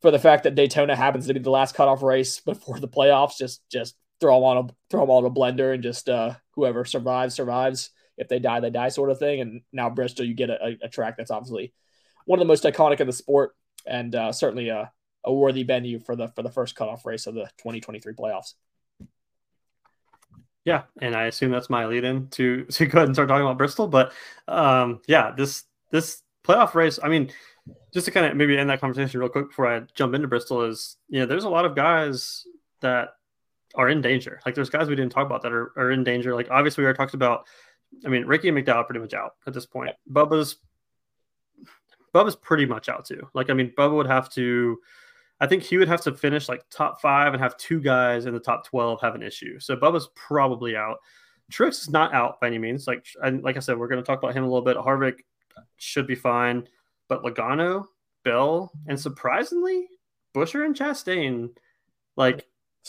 for 0.00 0.10
the 0.10 0.18
fact 0.18 0.44
that 0.44 0.54
Daytona 0.54 0.96
happens 0.96 1.26
to 1.26 1.34
be 1.34 1.40
the 1.40 1.50
last 1.50 1.74
cutoff 1.74 2.02
race 2.02 2.40
before 2.44 2.78
the 2.78 2.88
playoffs. 2.88 3.38
Just 3.38 3.62
just 3.70 3.96
throw 4.20 4.36
them 4.36 4.44
on 4.44 4.56
a 4.56 4.68
throw 4.90 5.00
them 5.00 5.10
all 5.10 5.20
in 5.20 5.30
a 5.30 5.30
blender 5.30 5.74
and 5.74 5.82
just 5.82 6.08
uh, 6.08 6.34
whoever 6.54 6.84
survives 6.84 7.34
survives. 7.34 7.90
If 8.18 8.28
they 8.28 8.38
die, 8.38 8.60
they 8.60 8.70
die, 8.70 8.88
sort 8.88 9.10
of 9.10 9.18
thing. 9.18 9.40
And 9.40 9.62
now 9.72 9.88
Bristol, 9.88 10.26
you 10.26 10.34
get 10.34 10.50
a, 10.50 10.76
a 10.82 10.88
track 10.88 11.16
that's 11.16 11.30
obviously 11.30 11.72
one 12.26 12.38
of 12.38 12.44
the 12.44 12.48
most 12.48 12.64
iconic 12.64 13.00
in 13.00 13.06
the 13.06 13.12
sport, 13.12 13.56
and 13.86 14.14
uh, 14.14 14.32
certainly 14.32 14.68
a, 14.68 14.92
a 15.24 15.32
worthy 15.32 15.62
venue 15.62 15.98
for 15.98 16.14
the 16.14 16.28
for 16.28 16.42
the 16.42 16.50
first 16.50 16.76
cutoff 16.76 17.06
race 17.06 17.26
of 17.26 17.34
the 17.34 17.44
2023 17.58 18.12
playoffs. 18.14 18.54
Yeah, 20.64 20.82
and 21.00 21.16
I 21.16 21.24
assume 21.24 21.50
that's 21.50 21.70
my 21.70 21.86
lead 21.86 22.04
in 22.04 22.28
to 22.30 22.64
to 22.70 22.86
go 22.86 22.98
ahead 22.98 23.08
and 23.08 23.16
start 23.16 23.28
talking 23.28 23.44
about 23.44 23.58
Bristol. 23.58 23.88
But 23.88 24.12
um, 24.46 25.00
yeah, 25.06 25.32
this 25.36 25.64
this 25.90 26.21
playoff 26.44 26.74
race, 26.74 26.98
I 27.02 27.08
mean, 27.08 27.30
just 27.92 28.06
to 28.06 28.10
kind 28.10 28.26
of 28.26 28.36
maybe 28.36 28.58
end 28.58 28.70
that 28.70 28.80
conversation 28.80 29.20
real 29.20 29.28
quick 29.28 29.48
before 29.48 29.66
I 29.66 29.82
jump 29.94 30.14
into 30.14 30.28
Bristol 30.28 30.62
is, 30.62 30.96
you 31.08 31.20
know, 31.20 31.26
there's 31.26 31.44
a 31.44 31.50
lot 31.50 31.64
of 31.64 31.76
guys 31.76 32.46
that 32.80 33.10
are 33.74 33.88
in 33.88 34.00
danger. 34.00 34.40
Like 34.44 34.54
there's 34.54 34.70
guys 34.70 34.88
we 34.88 34.96
didn't 34.96 35.12
talk 35.12 35.26
about 35.26 35.42
that 35.42 35.52
are, 35.52 35.72
are 35.76 35.90
in 35.90 36.04
danger. 36.04 36.34
Like 36.34 36.48
obviously 36.50 36.82
we 36.82 36.86
already 36.86 36.96
talked 36.96 37.14
about, 37.14 37.46
I 38.04 38.08
mean, 38.08 38.24
Ricky 38.24 38.48
and 38.48 38.58
McDowell 38.58 38.86
pretty 38.86 39.00
much 39.00 39.14
out 39.14 39.34
at 39.46 39.54
this 39.54 39.66
point. 39.66 39.92
Bubba's 40.10 40.56
Bubba's 42.14 42.36
pretty 42.36 42.66
much 42.66 42.90
out 42.90 43.06
too. 43.06 43.26
Like, 43.32 43.48
I 43.48 43.54
mean, 43.54 43.72
Bubba 43.76 43.94
would 43.94 44.06
have 44.06 44.30
to 44.34 44.78
I 45.42 45.46
think 45.48 45.64
he 45.64 45.76
would 45.76 45.88
have 45.88 46.02
to 46.02 46.14
finish 46.14 46.48
like 46.48 46.64
top 46.70 47.00
five 47.00 47.34
and 47.34 47.42
have 47.42 47.56
two 47.56 47.80
guys 47.80 48.26
in 48.26 48.32
the 48.32 48.38
top 48.38 48.64
12 48.64 49.00
have 49.00 49.16
an 49.16 49.24
issue. 49.24 49.58
So 49.58 49.74
Bubba's 49.74 50.08
probably 50.14 50.76
out. 50.76 50.98
Truex 51.50 51.82
is 51.82 51.90
not 51.90 52.14
out 52.14 52.40
by 52.40 52.46
any 52.46 52.58
means. 52.58 52.86
Like, 52.86 53.06
like 53.20 53.56
I 53.56 53.60
said, 53.60 53.76
we're 53.76 53.88
going 53.88 54.00
to 54.00 54.06
talk 54.06 54.20
about 54.20 54.34
him 54.34 54.44
a 54.44 54.46
little 54.46 54.62
bit. 54.62 54.76
Harvick 54.76 55.24
should 55.76 56.06
be 56.06 56.14
fine, 56.14 56.66
but 57.08 57.22
Logano, 57.22 57.86
Bell, 58.24 58.72
and 58.86 58.98
surprisingly, 58.98 59.88
Buescher 60.34 60.64
and 60.64 60.74
Chastain, 60.74 61.50
like 62.16 62.46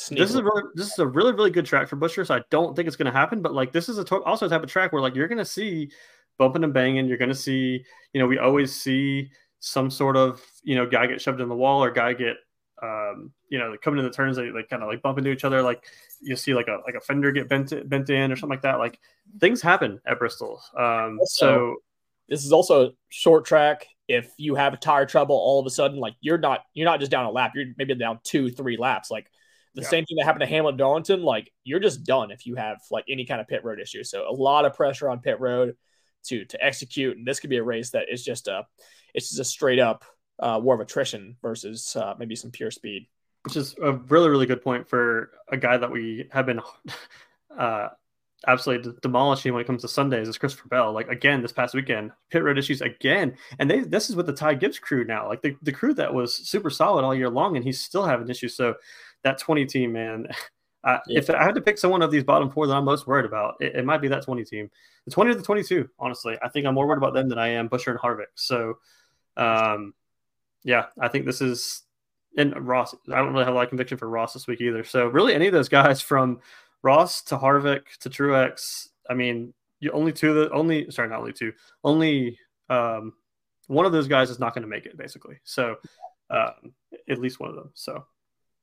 this 0.10 0.30
is 0.30 0.36
a 0.36 0.44
really, 0.44 0.64
this 0.76 0.92
is 0.92 1.00
a 1.00 1.08
really 1.08 1.34
really 1.34 1.52
good 1.52 1.66
track 1.66 1.88
for 1.88 1.98
Buescher. 1.98 2.26
So 2.26 2.36
I 2.36 2.42
don't 2.50 2.76
think 2.76 2.88
it's 2.88 2.98
going 2.98 3.12
to 3.12 3.18
happen. 3.18 3.42
But 3.42 3.54
like 3.54 3.72
this 3.72 3.90
is 3.90 3.98
a 3.98 4.04
to- 4.06 4.24
also 4.24 4.46
a 4.48 4.50
type 4.50 4.64
of 4.64 4.70
track 4.70 4.92
where 4.92 5.02
like 5.02 5.16
you're 5.16 5.28
going 5.28 5.38
to 5.38 5.46
see 5.46 5.92
bumping 6.38 6.64
and 6.64 6.74
banging. 6.74 7.08
You're 7.08 7.18
going 7.18 7.30
to 7.30 7.36
see 7.36 7.84
you 8.14 8.20
know 8.20 8.28
we 8.28 8.38
always 8.40 8.76
see 8.76 9.30
some 9.60 9.90
sort 9.90 10.18
of 10.18 10.42
you 10.64 10.76
know 10.76 10.86
guy 10.86 11.06
get 11.08 11.22
shoved 11.22 11.42
in 11.42 11.50
the 11.50 11.56
wall 11.56 11.84
or 11.84 11.92
guy 11.92 12.14
get 12.14 12.38
um, 12.82 13.32
you 13.50 13.58
know 13.60 13.76
coming 13.82 14.00
in 14.00 14.06
the 14.06 14.12
turns 14.12 14.36
they 14.36 14.50
like 14.50 14.70
kind 14.70 14.84
of 14.84 14.90
like 14.90 15.02
bump 15.02 15.18
into 15.18 15.32
each 15.32 15.46
other. 15.46 15.62
Like 15.62 15.84
you 16.22 16.36
see 16.36 16.54
like 16.54 16.68
a 16.68 16.80
like 16.86 16.96
a 16.96 17.02
fender 17.02 17.32
get 17.32 17.48
bent 17.48 17.72
bent 17.88 18.10
in 18.10 18.32
or 18.32 18.36
something 18.36 18.50
like 18.50 18.64
that. 18.64 18.80
Like 18.80 19.00
things 19.40 19.62
happen 19.62 20.02
at 20.06 20.20
Bristol. 20.20 20.62
Um, 20.78 21.20
so 21.26 21.76
this 22.28 22.46
is 22.46 22.52
also 22.52 22.88
a 22.88 22.92
short 23.10 23.46
track. 23.46 23.88
If 24.08 24.32
you 24.38 24.56
have 24.56 24.74
a 24.74 24.78
tire 24.78 25.06
trouble, 25.06 25.36
all 25.36 25.60
of 25.60 25.66
a 25.66 25.70
sudden, 25.70 25.98
like 25.98 26.16
you're 26.22 26.38
not 26.38 26.62
you're 26.74 26.86
not 26.86 27.00
just 27.00 27.12
down 27.12 27.26
a 27.26 27.32
lap. 27.32 27.54
You're 27.56 27.68
maybe 27.78 27.96
down 27.96 28.20
two, 28.24 28.50
three 28.50 28.78
laps. 28.78 29.10
Like 29.10 29.28
the 29.76 29.82
yeah. 29.82 29.88
same 29.88 30.06
thing 30.06 30.18
that 30.18 30.26
happened 30.26 30.42
to 30.42 30.48
Hamlin 30.48 30.78
Darlington. 30.78 31.24
Like 31.24 31.52
you're 31.64 31.80
just 31.80 32.04
done 32.04 32.32
if 32.32 32.46
you 32.46 32.56
have 32.56 32.80
like 32.92 33.06
any 33.10 33.26
kind 33.26 33.42
of 33.42 33.48
pit 33.48 33.64
road 33.64 33.80
issue. 33.80 34.04
So 34.04 34.30
a 34.30 34.34
lot 34.34 34.66
of 34.66 34.74
pressure 34.74 35.10
on 35.10 35.20
pit 35.20 35.40
road 35.40 35.76
to 36.26 36.46
to 36.46 36.64
execute, 36.64 37.18
and 37.18 37.28
this 37.28 37.40
could 37.40 37.50
be 37.50 37.58
a 37.58 37.64
race 37.64 37.92
that 37.92 38.06
is 38.12 38.24
just 38.24 38.48
a 38.48 38.66
it's 39.14 39.30
just 39.30 39.40
a 39.40 39.46
straight 39.46 39.80
up 39.80 40.06
uh, 40.40 40.60
war 40.62 40.76
of 40.76 40.82
attrition 40.82 41.38
versus 41.42 41.96
uh, 41.96 42.14
maybe 42.18 42.36
some 42.36 42.52
pure 42.52 42.72
speed. 42.72 43.08
Which 43.44 43.58
is 43.58 43.76
a 43.82 43.94
really 43.94 44.30
really 44.30 44.46
good 44.46 44.62
point 44.62 44.88
for 44.88 45.32
a 45.50 45.58
guy 45.58 45.78
that 45.78 45.92
we 45.92 46.28
have 46.32 46.46
been 46.46 46.62
uh, 47.58 47.90
absolutely 48.48 48.94
demolishing 49.02 49.54
when 49.54 49.62
it 49.62 49.68
comes 49.68 49.82
to 49.82 49.88
Sundays 49.88 50.28
is 50.28 50.38
Christopher 50.38 50.68
Bell. 50.68 50.92
Like 50.94 51.08
again, 51.08 51.42
this 51.42 51.52
past 51.52 51.74
weekend, 51.74 52.12
pit 52.30 52.44
road 52.44 52.58
issues 52.58 52.82
again, 52.82 53.36
and 53.60 53.70
they 53.70 53.82
this 53.82 54.10
is 54.10 54.16
with 54.16 54.26
the 54.26 54.34
Ty 54.34 54.56
Gibbs 54.56 54.80
crew 54.80 55.04
now, 55.06 55.28
like 55.28 55.42
the, 55.42 55.56
the 55.62 55.72
crew 55.72 55.94
that 55.96 56.14
was 56.14 56.36
super 56.36 56.70
solid 56.70 57.04
all 57.04 57.16
year 57.16 57.30
long, 57.30 57.56
and 57.56 57.66
he's 57.66 57.82
still 57.82 58.06
having 58.06 58.30
issues. 58.30 58.56
So 58.56 58.76
that 59.24 59.40
20 59.40 59.66
team, 59.66 59.94
man. 59.94 60.28
Uh, 60.86 61.00
yeah. 61.08 61.20
If 61.20 61.30
I 61.30 61.42
had 61.42 61.56
to 61.56 61.62
pick 61.62 61.78
someone 61.78 62.02
of 62.02 62.12
these 62.12 62.26
bottom 62.26 62.50
four 62.50 62.68
that 62.68 62.76
I'm 62.76 62.84
most 62.84 63.08
worried 63.08 63.24
about, 63.24 63.56
it, 63.62 63.74
it, 63.74 63.86
might 63.86 64.02
be 64.02 64.10
that 64.10 64.26
20 64.26 64.44
team. 64.44 64.70
The 65.06 65.12
20 65.12 65.32
or 65.32 65.36
the 65.36 65.42
22, 65.42 65.88
honestly. 65.98 66.38
I 66.44 66.50
think 66.50 66.66
I'm 66.66 66.74
more 66.74 66.86
worried 66.86 66.98
about 66.98 67.14
them 67.14 67.30
than 67.30 67.38
I 67.38 67.48
am 67.48 67.70
Buescher 67.70 67.92
and 67.92 68.00
Harvick. 68.00 68.26
So, 68.36 68.80
um, 69.38 69.94
yeah, 70.66 70.88
I 71.00 71.08
think 71.08 71.26
this 71.26 71.40
is, 71.40 71.84
and 72.38 72.68
Ross, 72.68 72.94
I 73.10 73.16
don't 73.16 73.32
really 73.32 73.46
have 73.46 73.54
a 73.54 73.56
lot 73.56 73.64
of 73.64 73.70
conviction 73.70 73.98
for 73.98 74.10
Ross 74.10 74.34
this 74.34 74.46
week 74.46 74.60
either. 74.60 74.84
So, 74.84 75.08
really, 75.08 75.34
any 75.34 75.48
of 75.48 75.54
those 75.54 75.70
guys 75.70 76.02
from 76.02 76.42
Ross 76.84 77.24
to 77.24 77.38
Harvick 77.38 77.98
to 78.02 78.10
Truex, 78.10 78.88
I 79.10 79.14
mean, 79.14 79.54
you 79.80 79.92
only 79.92 80.14
two, 80.14 80.34
the 80.34 80.52
only, 80.52 80.92
sorry, 80.92 81.10
not 81.10 81.20
only 81.20 81.34
two, 81.34 81.54
only 81.84 82.38
um, 82.70 83.14
one 83.68 83.86
of 83.86 83.92
those 83.92 84.08
guys 84.08 84.30
is 84.30 84.40
not 84.40 84.54
going 84.54 84.64
to 84.64 84.68
make 84.68 84.86
it, 84.86 84.98
basically. 84.98 85.40
So, 85.44 85.78
um, 86.30 86.74
at 87.10 87.20
least 87.20 87.40
one 87.40 87.50
of 87.50 87.56
them. 87.56 87.72
So, 87.74 88.06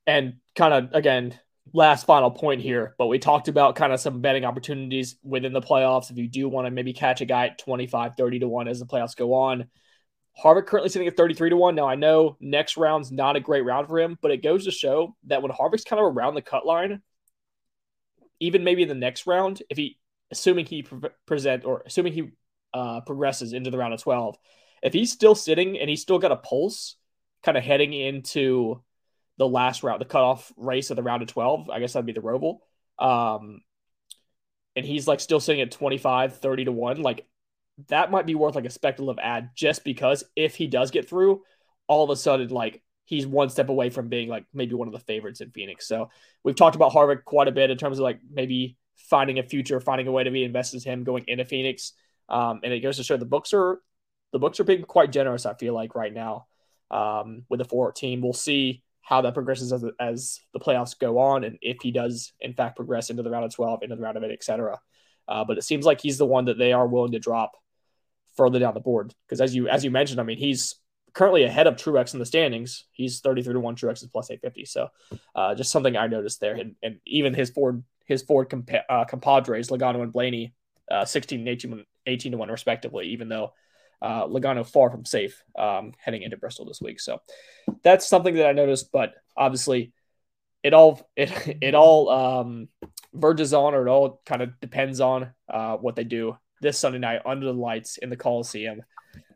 and 0.07 0.35
kind 0.57 0.75
of 0.75 0.93
again 0.93 1.39
last 1.73 2.07
final 2.07 2.31
point 2.31 2.61
here 2.61 2.95
but 2.99 3.07
we 3.07 3.19
talked 3.19 3.49
about 3.49 3.77
kind 3.77 3.93
of 3.93 4.01
some 4.01 4.21
betting 4.21 4.45
opportunities 4.45 5.17
within 5.23 5.53
the 5.53 5.61
playoffs 5.61 6.11
if 6.11 6.17
you 6.17 6.27
do 6.27 6.49
want 6.49 6.67
to 6.67 6.71
maybe 6.71 6.93
catch 6.93 7.21
a 7.21 7.25
guy 7.25 7.47
at 7.47 7.59
25 7.59 8.13
30 8.17 8.39
to 8.41 8.49
1 8.49 8.69
as 8.69 8.81
the 8.81 8.87
playoffs 8.87 9.17
go 9.17 9.35
on 9.35 9.69
harvick 10.43 10.67
currently 10.67 10.89
sitting 10.89 11.07
at 11.07 11.17
33 11.17 11.51
to 11.51 11.57
1 11.57 11.75
now 11.75 11.87
i 11.87 11.95
know 11.95 12.37
next 12.41 12.77
round's 12.77 13.13
not 13.13 13.37
a 13.37 13.41
great 13.41 13.65
round 13.65 13.87
for 13.87 14.01
him 14.01 14.19
but 14.21 14.31
it 14.31 14.43
goes 14.43 14.65
to 14.65 14.71
show 14.71 15.15
that 15.27 15.43
when 15.43 15.53
harvick's 15.53 15.85
kind 15.85 16.01
of 16.01 16.17
around 16.17 16.35
the 16.35 16.43
cut 16.43 16.67
line 16.67 17.03
even 18.41 18.65
maybe 18.65 18.83
in 18.83 18.89
the 18.89 18.95
next 18.95 19.27
round 19.27 19.63
if 19.71 19.77
he 19.77 19.99
assuming 20.31 20.67
he 20.67 20.83
pre- 20.83 21.11
present 21.27 21.65
or 21.65 21.83
assuming 21.87 22.13
he 22.13 22.31
uh, 22.73 23.01
progresses 23.03 23.53
into 23.53 23.71
the 23.71 23.79
round 23.79 23.95
of 23.95 24.01
12 24.01 24.37
if 24.83 24.93
he's 24.93 25.13
still 25.13 25.35
sitting 25.35 25.79
and 25.79 25.91
he's 25.91 26.03
still 26.03 26.19
got 26.19 26.33
a 26.33 26.37
pulse 26.37 26.97
kind 27.43 27.57
of 27.57 27.65
heading 27.65 27.93
into 27.93 28.83
the 29.39 29.49
last 29.49 29.83
round, 29.83 30.01
the 30.01 30.07
cutoff 30.07 30.53
race 30.57 30.91
of 30.91 30.97
the 30.97 31.03
round 31.03 31.23
of 31.23 31.29
12. 31.29 31.71
I 31.71 31.81
guess 31.81 31.95
that'd 31.95 32.07
be 32.07 32.13
the 32.13 32.21
Roval. 32.21 32.59
Um, 32.99 33.63
and 34.77 34.85
he's 34.85 35.09
like 35.09 35.21
still 35.21 35.41
sitting 35.41 35.63
at 35.63 35.71
25, 35.71 36.37
30 36.37 36.67
to 36.67 36.73
1. 36.73 37.03
Like 37.03 37.27
that 37.89 38.11
might 38.11 38.27
be 38.27 38.35
worth 38.35 38.55
like 38.55 38.67
a 38.67 38.71
speculative 38.71 39.19
ad 39.23 39.51
just 39.55 39.85
because 39.85 40.25
if 40.37 40.57
he 40.57 40.67
does 40.67 40.91
get 40.91 41.09
through, 41.09 41.43
all 41.89 42.05
of 42.05 42.11
a 42.11 42.17
sudden, 42.17 42.51
like 42.51 42.83
he's 43.11 43.27
one 43.27 43.51
step 43.51 43.69
away 43.69 43.91
from 43.91 44.09
being 44.09 44.29
like 44.29 44.45
maybe 44.55 44.77
one 44.77 44.87
of 44.87 44.93
the 44.93 45.01
favorites 45.01 45.41
in 45.41 45.51
Phoenix. 45.51 45.89
So 45.89 46.11
we've 46.45 46.55
talked 46.55 46.77
about 46.77 46.93
Harvick 46.93 47.25
quite 47.25 47.49
a 47.49 47.53
bit 47.53 47.69
in 47.69 47.77
terms 47.77 47.99
of 47.99 48.05
like 48.05 48.21
maybe 48.31 48.77
finding 48.95 49.41
a 49.41 49.43
future, 49.43 49.81
finding 49.81 50.07
a 50.07 50.13
way 50.13 50.23
to 50.23 50.31
be 50.31 50.45
invested 50.45 50.87
in 50.87 50.93
him 50.93 51.05
going 51.05 51.25
into 51.27 51.45
Phoenix. 51.45 51.93
Um, 52.29 52.61
and 52.63 52.73
it 52.73 52.79
goes 52.79 52.99
to 52.99 53.03
show 53.03 53.17
the 53.17 53.25
books 53.25 53.53
are 53.53 53.81
the 54.33 54.39
books 54.39 54.61
are 54.61 54.65
being 54.65 54.85
quite 54.85 55.11
generous. 55.11 55.45
I 55.45 55.55
feel 55.55 55.75
like 55.75 55.97
right 55.97 56.15
now 56.15 56.47
um, 56.93 57.43
with 57.49 57.59
the 57.59 57.65
four 57.65 57.91
team, 57.91 58.21
we'll 58.21 58.33
see 58.33 58.85
how 59.03 59.23
that 59.23 59.35
progresses 59.35 59.73
as, 59.73 59.85
as 59.99 60.39
the 60.53 60.61
playoffs 60.61 60.97
go 60.97 61.19
on 61.19 61.43
and 61.43 61.59
if 61.63 61.79
he 61.83 61.91
does 61.91 62.33
in 62.39 62.55
fact 62.55 62.77
progress 62.77 63.11
into 63.11 63.25
the 63.25 63.31
round 63.31 63.45
of 63.45 63.53
12 63.53 63.83
into 63.83 63.97
the 63.97 64.03
round 64.03 64.17
of 64.17 64.23
8 64.23 64.31
etc 64.31 64.79
uh, 65.27 65.45
but 65.45 65.59
it 65.59 65.65
seems 65.65 65.85
like 65.85 66.01
he's 66.01 66.19
the 66.19 66.27
one 66.27 66.45
that 66.45 66.59
they 66.59 66.73
are 66.73 66.87
willing 66.87 67.11
to 67.11 67.19
drop 67.19 67.57
further 68.37 68.61
down 68.61 68.75
the 68.75 68.79
board 68.79 69.13
because 69.27 69.41
as 69.41 69.53
you 69.53 69.69
as 69.69 69.85
you 69.85 69.91
mentioned 69.91 70.21
i 70.21 70.23
mean 70.23 70.39
he's 70.39 70.77
currently 71.13 71.45
ahead 71.45 71.67
of 71.67 71.77
truex 71.77 72.13
in 72.13 72.19
the 72.19 72.27
standings 72.27 72.85
he's 72.93 73.21
33 73.21 73.55
to 73.55 73.61
1 73.61 73.77
truex 73.77 74.03
is 74.03 74.09
plus 74.09 74.31
850 74.31 74.65
so 74.65 74.89
uh, 75.35 75.55
just 75.55 75.71
something 75.71 75.97
i 75.97 76.07
noticed 76.07 76.41
there 76.41 76.55
and, 76.55 76.75
and 76.83 77.01
even 77.07 77.35
his 77.35 77.51
ford 77.51 77.83
his 78.07 78.23
ford 78.23 78.49
compa- 78.49 78.83
uh, 78.89 79.05
compadres 79.05 79.69
logano 79.69 80.03
and 80.03 80.13
blaney 80.13 80.55
uh, 80.91 81.05
16 81.05 81.41
and 81.41 81.49
18, 81.49 81.85
18 82.07 82.33
to 82.33 82.39
1 82.39 82.49
respectively 82.51 83.09
even 83.09 83.29
though 83.29 83.53
uh, 84.03 84.27
Logano 84.27 84.67
far 84.67 84.91
from 84.91 85.05
safe 85.05 85.43
um, 85.59 85.93
heading 85.99 86.23
into 86.23 86.37
Bristol 86.37 86.65
this 86.65 86.81
week. 86.81 87.01
So 87.01 87.21
that's 87.83 88.09
something 88.09 88.35
that 88.37 88.47
I 88.47 88.53
noticed, 88.53 88.91
but 88.93 89.13
obviously 89.37 89.93
it 90.63 90.75
all 90.75 91.09
it 91.17 91.59
it 91.61 91.75
all 91.75 92.09
um, 92.09 92.69
verges 93.13 93.53
on 93.55 93.75
or 93.75 93.87
it 93.87 93.91
all 93.91 94.21
kind 94.27 94.43
of 94.43 94.59
depends 94.61 95.01
on 95.01 95.31
uh, 95.49 95.77
what 95.77 95.97
they 95.97 96.05
do 96.05 96.37
this 96.61 96.79
Sunday 96.79 96.99
night 96.99 97.23
under 97.25 97.47
the 97.47 97.53
lights 97.53 97.99
in 97.99 98.11
the 98.11 98.17
Coliseum. 98.17 98.83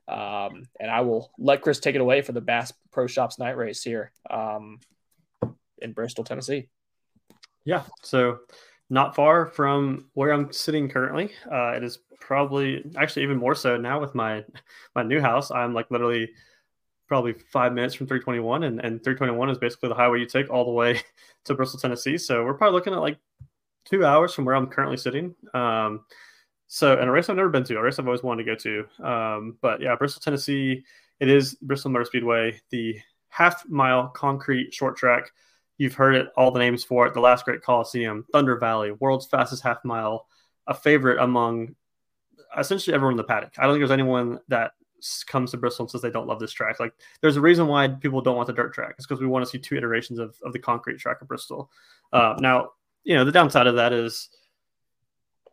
Um, 0.07 0.65
and 0.79 0.91
I 0.91 1.01
will 1.01 1.31
let 1.39 1.63
Chris 1.63 1.81
take 1.81 1.95
it 1.95 2.01
away 2.01 2.23
for 2.23 2.33
the 2.33 2.41
Bass 2.41 2.73
Pro 2.93 3.07
Shops 3.07 3.39
night 3.39 3.57
race 3.57 3.83
here 3.83 4.13
um, 4.31 4.81
in 5.79 5.93
Bristol, 5.93 6.25
Tennessee. 6.25 6.69
Yeah. 7.65 7.85
So 8.03 8.41
not 8.91 9.17
far 9.17 9.47
from 9.47 10.07
where 10.15 10.33
I'm 10.33 10.53
sitting 10.53 10.89
currently. 10.89 11.33
Uh, 11.51 11.73
it 11.73 11.83
is 11.83 11.99
probably 12.21 12.85
actually 12.97 13.23
even 13.23 13.39
more 13.39 13.55
so 13.55 13.77
now 13.77 14.01
with 14.01 14.15
my 14.15 14.45
my 14.95 15.03
new 15.03 15.21
house. 15.21 15.51
I'm 15.51 15.75
like 15.75 15.91
literally 15.91 16.31
probably 17.07 17.35
five 17.53 17.73
minutes 17.73 17.95
from 17.95 18.07
321, 18.07 18.65
and, 18.65 18.81
and 18.81 19.03
321 19.03 19.51
is 19.51 19.59
basically 19.59 19.89
the 19.89 19.95
highway 19.95 20.21
you 20.21 20.27
take 20.27 20.51
all 20.51 20.65
the 20.65 20.71
way 20.71 21.01
to 21.45 21.55
Bristol, 21.55 21.81
Tennessee. 21.81 22.19
So 22.19 22.45
we're 22.45 22.55
probably 22.55 22.75
looking 22.75 22.93
at 22.93 23.01
like 23.01 23.19
two 23.85 24.05
hours 24.05 24.33
from 24.33 24.45
where 24.45 24.55
I'm 24.55 24.67
currently 24.67 24.97
sitting. 24.97 25.35
Um, 25.53 26.05
so, 26.67 26.99
and 26.99 27.09
a 27.09 27.13
race 27.13 27.29
I've 27.29 27.37
never 27.37 27.49
been 27.49 27.65
to, 27.65 27.77
a 27.77 27.83
race 27.83 27.99
I've 27.99 28.07
always 28.07 28.23
wanted 28.23 28.45
to 28.45 28.51
go 28.51 28.57
to. 28.57 29.07
Um, 29.07 29.59
but 29.61 29.81
yeah, 29.81 29.95
Bristol, 29.97 30.21
Tennessee, 30.21 30.85
it 31.21 31.29
is 31.29 31.55
Bristol 31.55 31.91
Motor 31.91 32.05
Speedway, 32.05 32.61
the 32.71 32.99
half 33.29 33.69
mile 33.69 34.09
concrete 34.09 34.73
short 34.73 34.97
track. 34.97 35.31
You've 35.79 35.95
heard 35.95 36.15
it, 36.15 36.29
all 36.37 36.51
the 36.51 36.61
names 36.61 36.85
for 36.85 37.07
it. 37.07 37.15
The 37.15 37.21
Last 37.21 37.45
Great 37.45 37.63
Coliseum, 37.63 38.25
Thunder 38.33 38.57
Valley, 38.57 38.93
world's 38.93 39.27
fastest 39.27 39.63
half 39.63 39.85
mile, 39.85 40.27
a 40.67 40.75
favorite 40.75 41.21
among 41.21 41.75
essentially 42.57 42.95
everyone 42.95 43.15
in 43.15 43.19
the 43.19 43.25
paddock. 43.25 43.53
I 43.59 43.65
don't 43.65 43.73
think 43.73 43.81
there's 43.81 43.91
anyone 43.91 44.39
that 44.49 44.73
comes 45.27 45.51
to 45.51 45.57
Bristol 45.57 45.85
and 45.85 45.91
says 45.91 46.01
they 46.01 46.11
don't 46.11 46.27
love 46.27 46.41
this 46.41 46.53
track. 46.53 46.81
Like 46.81 46.95
there's 47.21 47.37
a 47.37 47.41
reason 47.41 47.67
why 47.67 47.89
people 47.89 48.21
don't 48.21 48.37
want 48.37 48.47
the 48.47 48.53
dirt 48.53 48.73
track. 48.73 48.95
It's 48.97 49.07
because 49.07 49.21
we 49.21 49.27
want 49.27 49.45
to 49.45 49.51
see 49.51 49.59
two 49.59 49.77
iterations 49.77 50.19
of, 50.19 50.37
of 50.43 50.53
the 50.53 50.59
concrete 50.59 50.99
track 50.99 51.21
of 51.21 51.29
Bristol. 51.29 51.71
Uh, 52.13 52.37
now, 52.39 52.71
you 53.03 53.15
know, 53.15 53.25
the 53.25 53.33
downside 53.33 53.67
of 53.67 53.75
that 53.77 53.93
is 53.93 54.31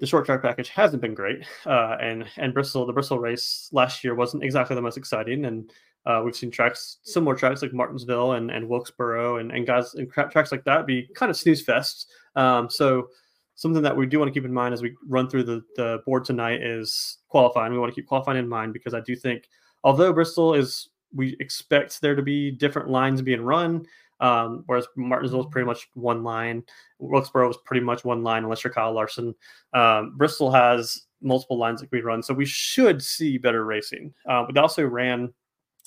the 0.01 0.07
short 0.07 0.25
track 0.25 0.41
package 0.41 0.69
hasn't 0.69 1.01
been 1.01 1.13
great. 1.13 1.45
Uh, 1.65 1.95
and, 2.01 2.25
and 2.37 2.55
Bristol, 2.55 2.87
the 2.87 2.91
Bristol 2.91 3.19
race 3.19 3.69
last 3.71 4.03
year 4.03 4.15
wasn't 4.15 4.43
exactly 4.43 4.75
the 4.75 4.81
most 4.81 4.97
exciting. 4.97 5.45
And 5.45 5.71
uh, 6.07 6.23
we've 6.25 6.35
seen 6.35 6.49
tracks, 6.49 6.97
similar 7.03 7.35
tracks 7.35 7.61
like 7.61 7.71
Martinsville 7.71 8.33
and, 8.33 8.49
and 8.49 8.67
Wilkesboro 8.67 9.37
and, 9.37 9.51
and 9.51 9.67
guys 9.67 9.93
and 9.93 10.11
tracks 10.11 10.51
like 10.51 10.63
that 10.63 10.87
be 10.87 11.07
kind 11.13 11.29
of 11.29 11.37
snooze 11.37 11.63
fests. 11.63 12.07
Um, 12.35 12.67
so 12.67 13.09
something 13.53 13.83
that 13.83 13.95
we 13.95 14.07
do 14.07 14.17
want 14.17 14.27
to 14.27 14.33
keep 14.33 14.43
in 14.43 14.51
mind 14.51 14.73
as 14.73 14.81
we 14.81 14.95
run 15.07 15.29
through 15.29 15.43
the, 15.43 15.61
the 15.75 15.99
board 16.03 16.25
tonight 16.25 16.63
is 16.63 17.19
qualifying. 17.27 17.71
We 17.71 17.77
want 17.77 17.93
to 17.93 17.95
keep 17.95 18.07
qualifying 18.07 18.39
in 18.39 18.49
mind 18.49 18.73
because 18.73 18.95
I 18.95 19.01
do 19.01 19.15
think, 19.15 19.47
although 19.83 20.11
Bristol 20.11 20.55
is, 20.55 20.89
we 21.13 21.37
expect 21.39 22.01
there 22.01 22.15
to 22.15 22.23
be 22.23 22.49
different 22.49 22.89
lines 22.89 23.21
being 23.21 23.41
run, 23.41 23.85
um, 24.21 24.63
whereas 24.67 24.88
Martinsville 24.95 25.41
is 25.41 25.47
pretty 25.51 25.65
much 25.65 25.89
one 25.95 26.23
line. 26.23 26.63
Wilkesboro 26.99 27.49
is 27.49 27.57
pretty 27.65 27.84
much 27.84 28.05
one 28.05 28.23
line, 28.23 28.43
unless 28.43 28.63
you're 28.63 28.71
Kyle 28.71 28.93
Larson. 28.93 29.36
Um, 29.73 30.15
Bristol 30.15 30.51
has 30.51 31.07
multiple 31.21 31.57
lines 31.57 31.81
that 31.81 31.91
we 31.91 32.01
run, 32.01 32.23
so 32.23 32.34
we 32.34 32.45
should 32.45 33.03
see 33.03 33.38
better 33.38 33.65
racing. 33.65 34.13
Uh, 34.29 34.45
we 34.47 34.57
also 34.60 34.86
ran 34.86 35.34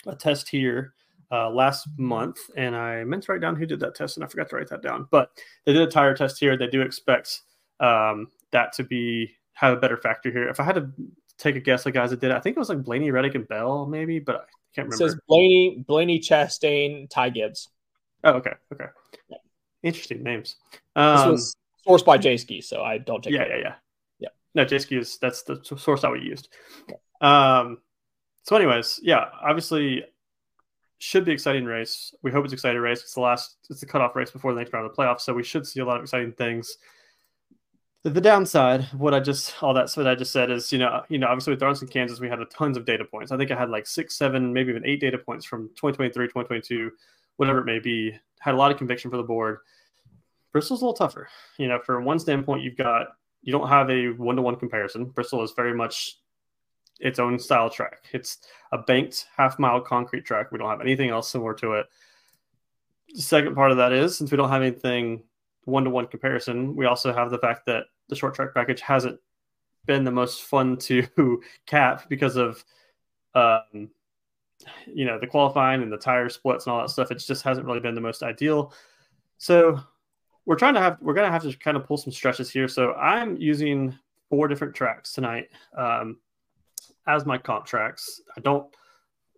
a 0.07 0.15
test 0.15 0.49
here 0.49 0.95
uh, 1.31 1.49
last 1.49 1.89
month, 1.97 2.39
and 2.57 2.77
I 2.77 3.05
meant 3.05 3.23
to 3.25 3.33
write 3.33 3.41
down 3.41 3.57
who 3.57 3.67
did 3.67 3.81
that 3.81 3.95
test, 3.95 4.17
and 4.17 4.25
I 4.25 4.29
forgot 4.29 4.51
to 4.51 4.57
write 4.57 4.69
that 4.69 4.83
down. 4.83 5.07
But 5.11 5.31
they 5.65 5.73
did 5.73 5.83
a 5.83 5.91
tire 5.91 6.15
test 6.15 6.39
here. 6.41 6.57
They 6.57 6.67
do 6.67 6.83
expect 6.83 7.43
um, 7.81 8.29
that 8.51 8.73
to 8.75 8.85
be 8.85 9.31
have 9.55 9.77
a 9.77 9.81
better 9.81 9.97
factor 9.97 10.31
here. 10.31 10.49
If 10.49 10.59
I 10.59 10.65
had 10.65 10.75
to 10.75 10.91
take 11.39 11.55
a 11.55 11.61
guess, 11.61 11.85
the 11.85 11.93
guys 11.93 12.11
that 12.11 12.21
did 12.21 12.33
it, 12.33 12.37
I 12.37 12.41
think 12.41 12.57
it 12.57 12.59
was 12.59 12.69
like 12.69 12.83
Blaney, 12.83 13.13
Reddick, 13.13 13.37
and 13.37 13.47
Bell, 13.47 13.87
maybe, 13.87 14.19
but 14.19 14.37
I 14.37 14.39
can't 14.75 14.89
remember. 14.89 14.95
It 14.95 15.11
says 15.11 15.21
Blaney, 15.29 15.85
Blaney, 15.87 16.19
Chastain, 16.19 17.09
Ty 17.09 17.31
Gibbs. 17.31 17.69
Oh, 18.25 18.33
okay, 18.33 18.53
okay. 18.73 18.87
Yeah. 19.29 19.37
Interesting 19.83 20.23
names. 20.23 20.57
Um, 20.97 21.17
this 21.17 21.27
was 21.27 21.57
sourced 21.87 22.05
by 22.05 22.37
Ski, 22.37 22.61
so 22.61 22.83
I 22.83 22.99
don't 22.99 23.23
take. 23.23 23.35
Yeah, 23.35 23.47
yeah, 23.49 23.57
yeah, 23.57 23.75
yeah. 24.19 24.29
No, 24.55 24.79
Ski 24.79 24.97
is 24.97 25.19
that's 25.19 25.43
the 25.43 25.61
source 25.77 26.03
that 26.03 26.11
we 26.11 26.21
used. 26.21 26.49
Yeah. 26.89 27.61
Um. 27.61 27.79
So, 28.43 28.57
anyways, 28.57 29.01
yeah, 29.03 29.27
obviously, 29.43 30.05
should 30.99 31.25
be 31.25 31.33
exciting 31.33 31.65
race. 31.65 32.15
We 32.23 32.31
hope 32.31 32.45
it's 32.45 32.55
exciting 32.55 32.81
race. 32.81 33.03
It's 33.03 33.15
the 33.15 33.21
last. 33.21 33.57
It's 33.69 33.81
the 33.81 33.87
cutoff 33.87 34.17
race 34.17 34.31
before 34.31 34.55
the 34.55 34.61
next 34.61 34.73
round 34.73 34.87
of 34.87 34.95
the 34.95 35.03
playoffs, 35.03 35.21
so 35.21 35.35
we 35.35 35.45
should 35.45 35.67
see 35.67 35.81
a 35.81 35.85
lot 35.85 35.99
of 35.99 36.03
exciting 36.03 36.33
things. 36.33 36.79
The, 38.05 38.11
the 38.11 38.21
downside, 38.21 38.85
what 38.93 39.15
I 39.15 39.21
just 39.21 39.63
all 39.63 39.75
that 39.75 39.91
what 39.95 40.07
I 40.07 40.15
just 40.15 40.33
said 40.33 40.51
is, 40.51 40.73
you 40.73 40.79
know, 40.79 41.03
you 41.09 41.19
know, 41.19 41.27
obviously 41.27 41.53
with 41.53 41.61
Darlington, 41.61 41.89
Kansas, 41.89 42.21
we 42.21 42.29
had 42.29 42.41
a 42.41 42.47
tons 42.47 42.77
of 42.77 42.85
data 42.85 43.05
points. 43.05 43.33
I 43.33 43.37
think 43.37 43.51
I 43.51 43.59
had 43.59 43.71
like 43.71 43.87
six, 43.87 44.17
seven, 44.17 44.53
maybe 44.53 44.71
even 44.71 44.87
eight 44.87 45.01
data 45.01 45.19
points 45.19 45.45
from 45.45 45.69
2023, 45.77 46.27
2022, 46.27 46.91
whatever 47.37 47.59
it 47.59 47.67
may 47.67 47.79
be. 47.79 48.17
Had 48.41 48.55
a 48.55 48.59
lot 48.59 48.71
of 48.71 48.79
conviction 48.79 49.11
for 49.11 49.17
the 49.17 49.23
board. 49.23 49.59
Bristol's 50.53 50.83
a 50.83 50.85
little 50.85 50.97
tougher. 50.97 51.29
You 51.59 51.69
know, 51.69 51.81
for 51.85 52.01
one 52.01 52.19
standpoint, 52.19 52.63
you've 52.63 52.77
got 52.77 53.09
you 53.43 53.53
don't 53.53 53.69
have 53.69 53.91
a 53.91 54.09
one 54.11 54.37
to 54.37 54.43
one 54.43 54.57
comparison. 54.57 55.07
Bristol 55.07 55.43
is 55.43 55.53
very 55.53 55.75
much 55.75 56.19
its 57.01 57.19
own 57.19 57.39
style 57.39 57.69
track. 57.69 58.07
It's 58.13 58.39
a 58.73 58.79
banked 58.79 59.27
half 59.37 59.59
mile 59.59 59.81
concrete 59.81 60.25
track. 60.25 60.53
We 60.53 60.59
don't 60.59 60.71
have 60.71 60.81
anything 60.81 61.11
else 61.11 61.29
similar 61.29 61.55
to 61.55 61.75
it. 61.75 61.87
The 63.15 63.23
second 63.23 63.55
part 63.55 63.71
of 63.71 63.77
that 63.77 63.93
is 63.93 64.17
since 64.17 64.31
we 64.31 64.37
don't 64.37 64.49
have 64.49 64.63
anything 64.63 65.23
one 65.65 65.85
to 65.85 65.91
one 65.91 66.07
comparison, 66.07 66.75
we 66.77 66.87
also 66.87 67.13
have 67.13 67.31
the 67.31 67.39
fact 67.39 67.67
that 67.67 67.85
the 68.09 68.17
short 68.17 68.35
track 68.35 68.55
package 68.55 68.81
hasn't 68.81 69.19
been 69.87 70.05
the 70.05 70.11
most 70.11 70.43
fun 70.43 70.77
to 70.77 71.07
cap 71.67 72.09
because 72.09 72.37
of 72.37 72.65
um, 73.35 73.91
you 74.87 75.05
know 75.05 75.19
the 75.19 75.27
qualifying 75.27 75.83
and 75.83 75.93
the 75.93 75.97
tire 75.97 76.29
splits 76.29 76.67
and 76.67 76.73
all 76.73 76.81
that 76.81 76.91
stuff. 76.91 77.11
It 77.11 77.19
just 77.19 77.43
hasn't 77.43 77.67
really 77.67 77.81
been 77.81 77.95
the 77.95 78.01
most 78.01 78.23
ideal. 78.23 78.73
So 79.39 79.81
we're 80.47 80.57
trying 80.57 80.75
to 80.75 80.81
have 80.81 80.99
we're 81.01 81.15
gonna 81.15 81.31
have 81.31 81.43
to 81.43 81.57
kind 81.59 81.77
of 81.77 81.87
pull 81.87 81.97
some 81.97 82.13
stretches 82.13 82.51
here. 82.51 82.69
So 82.69 82.93
I'm 82.95 83.37
using 83.37 83.97
four 84.31 84.49
different 84.49 84.75
tracks 84.75 85.13
tonight 85.13 85.49
um, 85.77 86.19
as 87.07 87.27
my 87.27 87.39
comp 87.39 87.67
tracks. 87.67 88.21
I 88.37 88.41
don't 88.41 88.67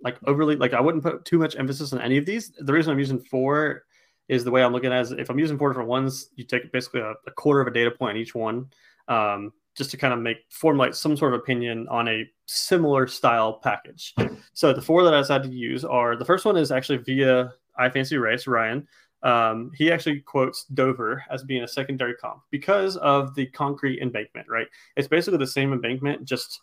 like 0.02 0.18
overly 0.26 0.56
like 0.56 0.72
I 0.72 0.80
wouldn't 0.80 1.02
put 1.02 1.24
too 1.24 1.38
much 1.38 1.56
emphasis 1.56 1.92
on 1.92 2.00
any 2.00 2.18
of 2.18 2.26
these. 2.26 2.52
The 2.58 2.72
reason 2.72 2.92
I'm 2.92 2.98
using 2.98 3.18
four 3.18 3.84
is 4.28 4.44
the 4.44 4.50
way 4.50 4.62
I'm 4.62 4.72
looking 4.72 4.92
at 4.92 4.98
it. 4.98 5.02
Is 5.02 5.12
if 5.12 5.30
I'm 5.30 5.38
using 5.38 5.58
four 5.58 5.68
different 5.70 5.88
ones, 5.88 6.30
you 6.34 6.44
take 6.44 6.72
basically 6.72 7.00
a, 7.00 7.14
a 7.26 7.30
quarter 7.30 7.60
of 7.60 7.68
a 7.68 7.72
data 7.72 7.90
point 7.90 8.16
on 8.16 8.16
each 8.16 8.34
one, 8.34 8.68
um, 9.08 9.52
just 9.76 9.90
to 9.90 9.96
kind 9.96 10.14
of 10.14 10.20
make 10.20 10.38
formulate 10.50 10.94
some 10.94 11.16
sort 11.16 11.34
of 11.34 11.40
opinion 11.40 11.86
on 11.88 12.08
a 12.08 12.28
similar 12.46 13.06
style 13.06 13.54
package. 13.54 14.14
So 14.54 14.72
the 14.72 14.82
four 14.82 15.04
that 15.04 15.14
I 15.14 15.20
decided 15.20 15.50
to 15.50 15.56
use 15.56 15.84
are 15.84 16.16
the 16.16 16.24
first 16.24 16.44
one 16.44 16.56
is 16.56 16.72
actually 16.72 16.98
via 16.98 17.52
iFantasyRace 17.78 18.46
Ryan. 18.46 18.88
Um, 19.22 19.70
he 19.74 19.92
actually 19.92 20.20
quotes 20.20 20.64
Dover 20.64 21.22
as 21.30 21.42
being 21.42 21.62
a 21.62 21.68
secondary 21.68 22.14
comp 22.14 22.42
because 22.50 22.96
of 22.98 23.34
the 23.34 23.46
concrete 23.46 24.00
embankment. 24.00 24.48
Right, 24.48 24.68
it's 24.96 25.08
basically 25.08 25.38
the 25.38 25.46
same 25.46 25.72
embankment, 25.72 26.24
just 26.24 26.60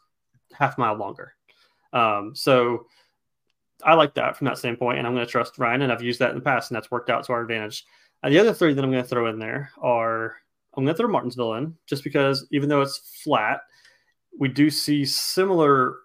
half 0.54 0.78
mile 0.78 0.96
longer. 0.96 1.36
Um, 1.94 2.34
so 2.36 2.88
I 3.84 3.94
like 3.94 4.16
that 4.16 4.38
from 4.38 4.46
that 4.46 4.58
standpoint, 4.58 4.98
and 4.98 5.06
I'm 5.06 5.14
going 5.14 5.26
to 5.26 5.32
trust 5.32 5.60
Ryan, 5.60 5.84
and 5.84 5.92
I've 5.92 6.02
used 6.02 6.20
that 6.20 6.32
in 6.32 6.38
the 6.38 6.42
past, 6.42 6.72
and 6.72 6.76
that's 6.76 6.90
worked 6.90 7.10
out 7.10 7.26
to 7.26 7.34
our 7.34 7.42
advantage. 7.42 7.86
And 8.24 8.34
the 8.34 8.40
other 8.40 8.54
three 8.54 8.74
that 8.74 8.84
I'm 8.84 8.92
going 8.92 9.04
to 9.04 9.10
throw 9.10 9.28
in 9.28 9.38
there 9.38 9.72
are 9.82 10.38
I'm 10.76 10.84
going 10.84 10.94
to 10.94 10.98
throw 10.98 11.10
Martinsville 11.10 11.56
in 11.56 11.76
just 11.86 12.04
because 12.04 12.48
even 12.52 12.70
though 12.70 12.82
it's 12.82 13.22
flat, 13.24 13.62
we 14.40 14.48
do 14.48 14.70
see 14.70 15.06
similar 15.06 15.98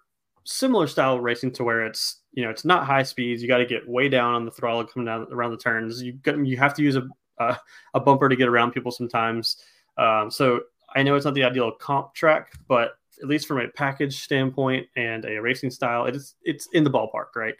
similar 0.45 0.87
style 0.87 1.19
racing 1.19 1.51
to 1.51 1.63
where 1.63 1.85
it's 1.85 2.21
you 2.33 2.43
know 2.43 2.49
it's 2.49 2.65
not 2.65 2.85
high 2.85 3.03
speeds. 3.03 3.41
You 3.41 3.47
got 3.47 3.57
to 3.57 3.65
get 3.65 3.87
way 3.87 4.09
down 4.09 4.33
on 4.33 4.45
the 4.45 4.51
throttle 4.51 4.85
coming 4.85 5.05
down 5.05 5.27
around 5.31 5.51
the 5.51 5.57
turns. 5.57 6.01
You 6.01 6.19
you 6.43 6.57
have 6.57 6.73
to 6.75 6.83
use 6.83 6.95
a 6.95 7.07
a, 7.39 7.57
a 7.93 7.99
bumper 7.99 8.29
to 8.29 8.35
get 8.35 8.47
around 8.47 8.71
people 8.71 8.91
sometimes. 8.91 9.57
Um, 9.97 10.29
so 10.29 10.61
I 10.95 11.03
know 11.03 11.15
it's 11.15 11.25
not 11.25 11.33
the 11.33 11.43
ideal 11.43 11.71
comp 11.71 12.13
track, 12.13 12.53
but 12.67 12.93
at 13.21 13.27
least 13.27 13.47
from 13.47 13.59
a 13.59 13.67
package 13.67 14.21
standpoint 14.21 14.87
and 14.95 15.25
a 15.25 15.41
racing 15.41 15.71
style, 15.71 16.05
it's 16.05 16.35
it's 16.43 16.67
in 16.73 16.83
the 16.83 16.91
ballpark, 16.91 17.35
right? 17.35 17.55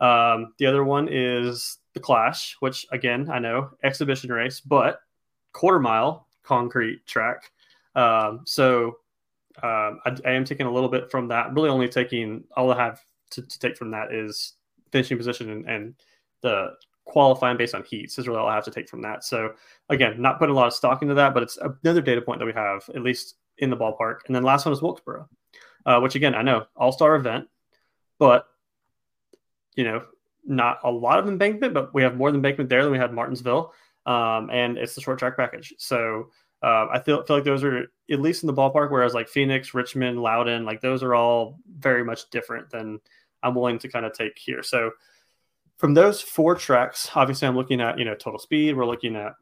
Um, 0.00 0.54
the 0.58 0.66
other 0.66 0.84
one 0.84 1.08
is 1.10 1.78
the 1.94 2.00
Clash, 2.00 2.56
which 2.60 2.86
again 2.92 3.28
I 3.30 3.38
know 3.38 3.70
exhibition 3.82 4.32
race, 4.32 4.60
but 4.60 5.00
quarter 5.52 5.80
mile 5.80 6.28
concrete 6.50 7.06
track. 7.06 7.52
Um, 7.94 8.40
so 8.44 8.96
um, 9.62 10.00
I, 10.04 10.16
I, 10.24 10.32
am 10.32 10.44
taking 10.44 10.66
a 10.66 10.72
little 10.72 10.88
bit 10.88 11.10
from 11.10 11.28
that. 11.28 11.54
Really, 11.54 11.68
only 11.68 11.88
taking 11.88 12.42
all 12.56 12.72
I 12.72 12.76
have 12.76 13.00
to, 13.32 13.42
to 13.42 13.58
take 13.58 13.76
from 13.76 13.92
that 13.92 14.12
is 14.12 14.54
finishing 14.90 15.16
position 15.16 15.50
and, 15.50 15.68
and, 15.68 15.94
the 16.42 16.70
qualifying 17.04 17.58
based 17.58 17.74
on 17.74 17.84
heats 17.84 18.18
is 18.18 18.26
really 18.26 18.40
all 18.40 18.48
I 18.48 18.54
have 18.54 18.64
to 18.64 18.70
take 18.70 18.88
from 18.88 19.02
that. 19.02 19.24
So 19.24 19.52
again, 19.90 20.22
not 20.22 20.38
putting 20.38 20.54
a 20.54 20.56
lot 20.56 20.68
of 20.68 20.72
stock 20.72 21.02
into 21.02 21.12
that, 21.12 21.34
but 21.34 21.42
it's 21.42 21.58
another 21.58 22.00
data 22.00 22.22
point 22.22 22.38
that 22.38 22.46
we 22.46 22.54
have 22.54 22.88
at 22.94 23.02
least 23.02 23.34
in 23.58 23.68
the 23.68 23.76
ballpark. 23.76 24.20
And 24.26 24.34
then 24.34 24.42
last 24.42 24.64
one 24.64 24.72
is 24.72 24.80
Wilkesboro, 24.80 25.28
uh, 25.84 26.00
which 26.00 26.14
again, 26.14 26.34
I 26.34 26.40
know 26.40 26.64
all 26.74 26.92
star 26.92 27.14
event, 27.14 27.48
but 28.18 28.46
you 29.76 29.84
know, 29.84 30.02
not 30.46 30.78
a 30.82 30.90
lot 30.90 31.18
of 31.18 31.28
embankment, 31.28 31.74
but 31.74 31.92
we 31.92 32.02
have 32.04 32.16
more 32.16 32.30
embankment 32.30 32.70
there 32.70 32.82
than 32.82 32.92
we 32.92 32.96
had 32.96 33.12
Martinsville. 33.12 33.74
Um, 34.06 34.50
and 34.50 34.78
it's 34.78 34.94
the 34.94 35.00
short 35.00 35.18
track 35.18 35.36
package. 35.36 35.74
So 35.78 36.30
uh, 36.62 36.86
I 36.92 37.00
feel, 37.00 37.22
feel 37.24 37.36
like 37.36 37.44
those 37.44 37.64
are 37.64 37.86
at 38.10 38.20
least 38.20 38.42
in 38.42 38.46
the 38.46 38.54
ballpark, 38.54 38.90
whereas 38.90 39.14
like 39.14 39.28
Phoenix, 39.28 39.74
Richmond, 39.74 40.20
Loudon, 40.20 40.64
like 40.64 40.80
those 40.80 41.02
are 41.02 41.14
all 41.14 41.58
very 41.78 42.04
much 42.04 42.28
different 42.30 42.70
than 42.70 43.00
I'm 43.42 43.54
willing 43.54 43.78
to 43.80 43.88
kind 43.88 44.04
of 44.04 44.12
take 44.12 44.38
here. 44.38 44.62
So 44.62 44.90
from 45.78 45.94
those 45.94 46.20
four 46.20 46.54
tracks, 46.54 47.10
obviously 47.14 47.48
I'm 47.48 47.56
looking 47.56 47.80
at, 47.80 47.98
you 47.98 48.04
know, 48.04 48.14
total 48.14 48.38
speed, 48.38 48.76
we're 48.76 48.86
looking 48.86 49.16
at 49.16 49.32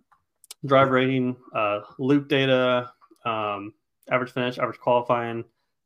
drive 0.65 0.91
rating, 0.91 1.37
uh, 1.55 1.81
loop 1.99 2.29
data, 2.29 2.91
um, 3.25 3.75
average 4.11 4.33
finish, 4.33 4.59
average 4.59 4.79
qualifying, 4.79 5.45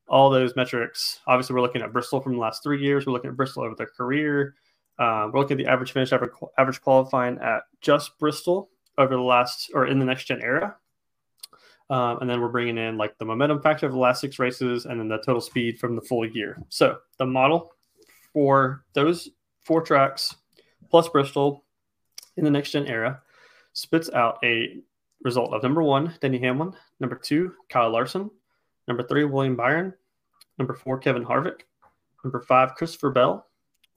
all 0.08 0.30
those 0.30 0.54
metrics. 0.56 1.20
Obviously, 1.26 1.54
we're 1.54 1.62
looking 1.62 1.82
at 1.82 1.92
Bristol 1.92 2.20
from 2.20 2.34
the 2.34 2.38
last 2.38 2.62
three 2.62 2.82
years. 2.82 3.06
We're 3.06 3.12
looking 3.12 3.30
at 3.30 3.36
Bristol 3.36 3.64
over 3.64 3.74
their 3.74 3.86
career. 3.86 4.54
Um, 4.98 5.32
we're 5.32 5.40
looking 5.40 5.58
at 5.58 5.64
the 5.64 5.70
average 5.70 5.92
finish, 5.92 6.12
average, 6.12 6.32
average 6.58 6.80
qualifying 6.80 7.38
at 7.38 7.62
just 7.80 8.18
Bristol 8.18 8.70
over 8.98 9.14
the 9.14 9.22
last 9.22 9.70
or 9.74 9.86
in 9.86 9.98
the 9.98 10.04
next 10.04 10.24
gen 10.24 10.42
era. 10.42 10.76
Um, 11.90 12.18
and 12.20 12.30
then 12.30 12.40
we're 12.40 12.48
bringing 12.48 12.78
in 12.78 12.96
like 12.96 13.18
the 13.18 13.24
momentum 13.24 13.60
factor 13.60 13.86
of 13.86 13.92
the 13.92 13.98
last 13.98 14.20
six 14.20 14.38
races 14.38 14.86
and 14.86 14.98
then 14.98 15.08
the 15.08 15.18
total 15.18 15.40
speed 15.40 15.78
from 15.78 15.96
the 15.96 16.02
full 16.02 16.24
year. 16.24 16.62
So 16.68 16.98
the 17.18 17.26
model 17.26 17.72
for 18.32 18.84
those 18.94 19.28
four 19.60 19.82
tracks 19.82 20.34
plus 20.90 21.08
Bristol 21.08 21.64
in 22.36 22.44
the 22.44 22.50
next 22.50 22.70
gen 22.70 22.86
era 22.86 23.20
spits 23.72 24.10
out 24.10 24.38
a 24.42 24.78
result 25.22 25.52
of 25.52 25.62
number 25.62 25.82
one, 25.82 26.14
Denny 26.20 26.38
Hamlin, 26.38 26.74
number 27.00 27.16
two, 27.16 27.54
Kyle 27.68 27.90
Larson, 27.90 28.30
number 28.88 29.02
three, 29.02 29.24
William 29.24 29.56
Byron, 29.56 29.94
number 30.58 30.74
four, 30.74 30.98
Kevin 30.98 31.24
Harvick, 31.24 31.60
number 32.24 32.40
five, 32.40 32.74
Christopher 32.74 33.10
Bell, 33.10 33.46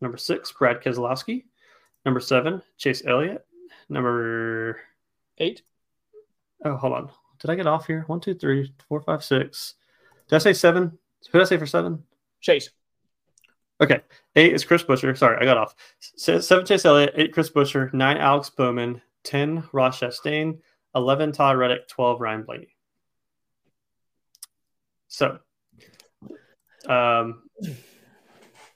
number 0.01 0.17
six, 0.17 0.51
Brad 0.51 0.81
Keselowski, 0.81 1.45
number 2.05 2.19
seven, 2.19 2.62
Chase 2.77 3.03
Elliott, 3.05 3.45
number 3.89 4.79
eight. 5.38 5.62
Oh, 6.63 6.75
hold 6.75 6.93
on. 6.93 7.10
Did 7.39 7.49
I 7.49 7.55
get 7.55 7.67
off 7.67 7.88
here? 7.88 8.03
One, 8.08 8.19
two, 8.19 8.34
three, 8.34 8.73
four, 8.88 9.01
five, 9.01 9.23
six. 9.23 9.75
Did 10.29 10.36
I 10.36 10.39
say 10.39 10.53
seven? 10.53 10.97
Who 11.31 11.39
did 11.39 11.45
I 11.45 11.49
say 11.49 11.58
for 11.58 11.65
seven? 11.65 12.03
Chase. 12.41 12.69
Okay. 13.81 13.99
Eight 14.36 14.53
is 14.53 14.63
Chris 14.63 14.84
Buescher. 14.84 15.17
Sorry, 15.17 15.38
I 15.39 15.45
got 15.45 15.58
off. 15.58 15.75
Seven, 15.99 16.65
Chase 16.65 16.86
Elliott. 16.86 17.13
Eight, 17.15 17.34
Chris 17.34 17.49
Buescher. 17.49 17.93
Nine, 17.93 18.17
Alex 18.17 18.49
Bowman. 18.49 19.01
Ten, 19.23 19.63
Ross 19.73 19.99
Chastain. 19.99 20.60
11 20.95 21.34
Todd 21.34 21.58
Reddick, 21.58 21.88
12 21.89 22.21
Ryan 22.21 22.43
Blaney. 22.43 22.75
So, 25.08 25.39
um, 26.88 27.43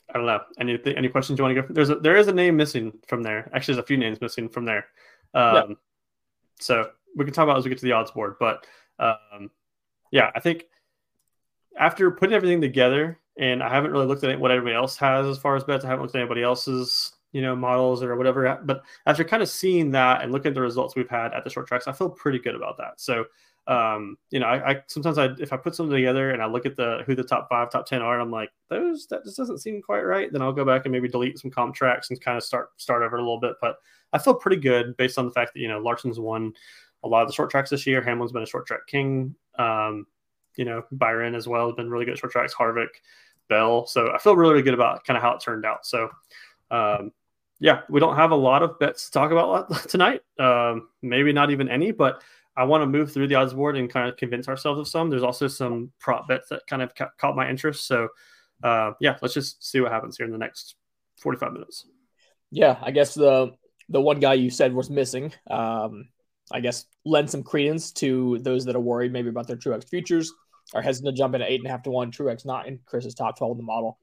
I 0.09 0.17
don't 0.17 0.25
know. 0.25 0.41
Any 0.59 0.79
any 0.95 1.07
questions 1.07 1.37
you 1.37 1.43
want 1.43 1.55
to 1.55 1.61
go? 1.61 1.67
There's 1.69 1.89
a, 1.89 1.95
there 1.95 2.15
is 2.15 2.27
a 2.27 2.33
name 2.33 2.57
missing 2.57 2.93
from 3.07 3.23
there. 3.23 3.49
Actually, 3.53 3.75
there's 3.75 3.83
a 3.83 3.87
few 3.87 3.97
names 3.97 4.21
missing 4.21 4.49
from 4.49 4.65
there. 4.65 4.87
Um, 5.33 5.53
yeah. 5.53 5.75
So 6.59 6.89
we 7.15 7.25
can 7.25 7.33
talk 7.33 7.43
about 7.43 7.57
as 7.57 7.63
we 7.63 7.69
get 7.69 7.79
to 7.79 7.85
the 7.85 7.91
odds 7.91 8.11
board. 8.11 8.35
But 8.39 8.65
um, 8.97 9.51
yeah, 10.11 10.31
I 10.35 10.39
think 10.39 10.65
after 11.77 12.11
putting 12.11 12.35
everything 12.35 12.61
together, 12.61 13.19
and 13.37 13.61
I 13.61 13.69
haven't 13.69 13.91
really 13.91 14.07
looked 14.07 14.23
at 14.23 14.39
what 14.39 14.51
everybody 14.51 14.75
else 14.75 14.97
has 14.97 15.27
as 15.27 15.37
far 15.37 15.55
as 15.55 15.63
bets. 15.63 15.85
I 15.85 15.87
haven't 15.87 16.03
looked 16.03 16.15
at 16.15 16.21
anybody 16.21 16.43
else's 16.43 17.13
you 17.31 17.41
know, 17.41 17.55
models 17.55 18.01
or 18.01 18.15
whatever. 18.15 18.59
But 18.63 18.83
after 19.05 19.23
kind 19.23 19.43
of 19.43 19.49
seeing 19.49 19.91
that 19.91 20.21
and 20.21 20.31
looking 20.31 20.49
at 20.49 20.55
the 20.55 20.61
results 20.61 20.95
we've 20.95 21.09
had 21.09 21.33
at 21.33 21.43
the 21.43 21.49
short 21.49 21.67
tracks, 21.67 21.87
I 21.87 21.91
feel 21.91 22.09
pretty 22.09 22.39
good 22.39 22.55
about 22.55 22.77
that. 22.77 22.99
So, 22.99 23.25
um, 23.69 24.17
you 24.31 24.39
know, 24.39 24.47
I, 24.47 24.71
I, 24.71 24.83
sometimes 24.87 25.19
I 25.19 25.27
if 25.39 25.53
I 25.53 25.57
put 25.57 25.75
something 25.75 25.95
together 25.95 26.31
and 26.31 26.41
I 26.41 26.47
look 26.47 26.65
at 26.65 26.75
the 26.75 27.03
who 27.05 27.13
the 27.13 27.23
top 27.23 27.47
five, 27.49 27.69
top 27.69 27.85
ten 27.85 28.01
are, 28.01 28.13
and 28.13 28.21
I'm 28.23 28.31
like, 28.31 28.49
those 28.67 29.05
that 29.07 29.23
just 29.23 29.37
doesn't 29.37 29.59
seem 29.59 29.79
quite 29.79 30.01
right. 30.01 30.31
Then 30.33 30.41
I'll 30.41 30.51
go 30.51 30.65
back 30.65 30.85
and 30.85 30.91
maybe 30.91 31.07
delete 31.07 31.37
some 31.37 31.51
comp 31.51 31.75
tracks 31.75 32.09
and 32.09 32.19
kind 32.19 32.35
of 32.35 32.43
start 32.43 32.69
start 32.77 33.03
over 33.03 33.17
a 33.17 33.21
little 33.21 33.39
bit. 33.39 33.57
But 33.61 33.75
I 34.11 34.17
feel 34.17 34.33
pretty 34.33 34.57
good 34.57 34.97
based 34.97 35.19
on 35.19 35.25
the 35.25 35.31
fact 35.31 35.53
that 35.53 35.59
you 35.59 35.67
know 35.67 35.77
Larson's 35.77 36.19
won 36.19 36.51
a 37.03 37.07
lot 37.07 37.21
of 37.21 37.27
the 37.27 37.33
short 37.33 37.51
tracks 37.51 37.69
this 37.69 37.85
year. 37.85 38.01
Hamlin's 38.01 38.31
been 38.31 38.41
a 38.41 38.47
short 38.47 38.65
track 38.65 38.87
king. 38.87 39.35
Um, 39.59 40.07
you 40.55 40.65
know, 40.65 40.83
Byron 40.91 41.35
as 41.35 41.47
well 41.47 41.67
has 41.67 41.75
been 41.75 41.91
really 41.91 42.05
good 42.05 42.13
at 42.13 42.17
short 42.17 42.31
tracks. 42.31 42.55
Harvick, 42.55 42.87
Bell. 43.49 43.85
So 43.85 44.11
I 44.11 44.17
feel 44.17 44.35
really, 44.35 44.53
really 44.53 44.63
good 44.63 44.73
about 44.73 45.03
kind 45.05 45.15
of 45.15 45.21
how 45.21 45.35
it 45.35 45.41
turned 45.41 45.63
out. 45.63 45.85
So 45.85 46.09
um, 46.71 47.11
yeah, 47.59 47.81
we 47.87 47.99
don't 47.99 48.15
have 48.15 48.31
a 48.31 48.35
lot 48.35 48.63
of 48.63 48.79
bets 48.79 49.05
to 49.05 49.11
talk 49.11 49.31
about 49.31 49.69
tonight. 49.89 50.21
Um, 50.39 50.87
maybe 51.03 51.31
not 51.33 51.51
even 51.51 51.69
any, 51.69 51.91
but 51.91 52.23
I 52.59 52.63
want 52.65 52.81
to 52.81 52.85
move 52.85 53.13
through 53.13 53.27
the 53.27 53.35
odds 53.35 53.53
board 53.53 53.77
and 53.77 53.89
kind 53.89 54.09
of 54.09 54.17
convince 54.17 54.49
ourselves 54.49 54.79
of 54.79 54.87
some. 54.87 55.09
There's 55.09 55.23
also 55.23 55.47
some 55.47 55.93
prop 55.97 56.27
bets 56.27 56.49
that 56.49 56.67
kind 56.67 56.81
of 56.81 56.93
ca- 56.93 57.11
caught 57.17 57.37
my 57.37 57.49
interest. 57.49 57.87
So, 57.87 58.09
uh, 58.61 58.91
yeah, 58.99 59.15
let's 59.21 59.33
just 59.33 59.65
see 59.65 59.79
what 59.79 59.93
happens 59.93 60.17
here 60.17 60.25
in 60.25 60.33
the 60.33 60.37
next 60.37 60.75
45 61.21 61.53
minutes. 61.53 61.85
Yeah, 62.51 62.77
I 62.81 62.91
guess 62.91 63.13
the 63.13 63.53
the 63.87 64.01
one 64.01 64.19
guy 64.19 64.33
you 64.33 64.49
said 64.49 64.73
was 64.73 64.89
missing. 64.89 65.33
Um, 65.49 66.09
I 66.51 66.59
guess 66.59 66.85
lend 67.05 67.29
some 67.29 67.43
credence 67.43 67.91
to 67.93 68.39
those 68.39 68.65
that 68.65 68.75
are 68.75 68.81
worried 68.81 69.13
maybe 69.13 69.29
about 69.29 69.47
their 69.47 69.55
Truex 69.55 69.87
futures 69.87 70.33
are 70.73 70.81
hesitant 70.81 71.15
to 71.15 71.17
jump 71.17 71.35
in 71.35 71.41
at 71.41 71.49
eight 71.49 71.61
and 71.61 71.67
a 71.67 71.71
half 71.71 71.83
to 71.83 71.91
one. 71.91 72.11
Truex 72.11 72.45
not 72.45 72.67
in 72.67 72.79
Chris's 72.85 73.15
top 73.15 73.37
12 73.37 73.51
in 73.53 73.57
the 73.57 73.63
model. 73.63 73.97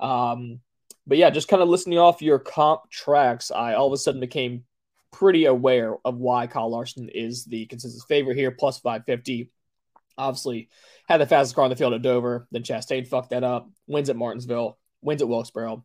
Um, 0.00 0.60
but 1.06 1.18
yeah, 1.18 1.30
just 1.30 1.48
kind 1.48 1.62
of 1.62 1.68
listening 1.68 1.98
off 1.98 2.20
your 2.20 2.38
comp 2.38 2.90
tracks, 2.90 3.50
I 3.50 3.74
all 3.74 3.86
of 3.86 3.92
a 3.92 3.96
sudden 3.96 4.20
became 4.20 4.64
pretty 5.12 5.44
aware 5.44 5.96
of 6.04 6.16
why 6.16 6.46
Kyle 6.46 6.70
Larson 6.70 7.08
is 7.08 7.44
the 7.44 7.66
consensus 7.66 8.04
favorite 8.04 8.36
here, 8.36 8.50
plus 8.50 8.78
550. 8.78 9.50
Obviously, 10.18 10.68
had 11.08 11.20
the 11.20 11.26
fastest 11.26 11.54
car 11.54 11.64
on 11.64 11.70
the 11.70 11.76
field 11.76 11.92
at 11.92 12.02
Dover. 12.02 12.48
Then 12.50 12.62
Chastain 12.62 13.06
fucked 13.06 13.30
that 13.30 13.44
up. 13.44 13.70
Wins 13.86 14.10
at 14.10 14.16
Martinsville. 14.16 14.78
Wins 15.02 15.22
at 15.22 15.28
Wilkesboro. 15.28 15.84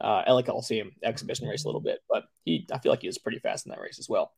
Uh, 0.00 0.22
LA 0.28 0.42
Coliseum 0.42 0.92
exhibition 1.02 1.48
race 1.48 1.64
a 1.64 1.68
little 1.68 1.80
bit, 1.80 1.98
but 2.08 2.24
he 2.44 2.68
I 2.72 2.78
feel 2.78 2.92
like 2.92 3.00
he 3.00 3.08
was 3.08 3.18
pretty 3.18 3.40
fast 3.40 3.66
in 3.66 3.70
that 3.70 3.80
race 3.80 3.98
as 3.98 4.08
well. 4.08 4.32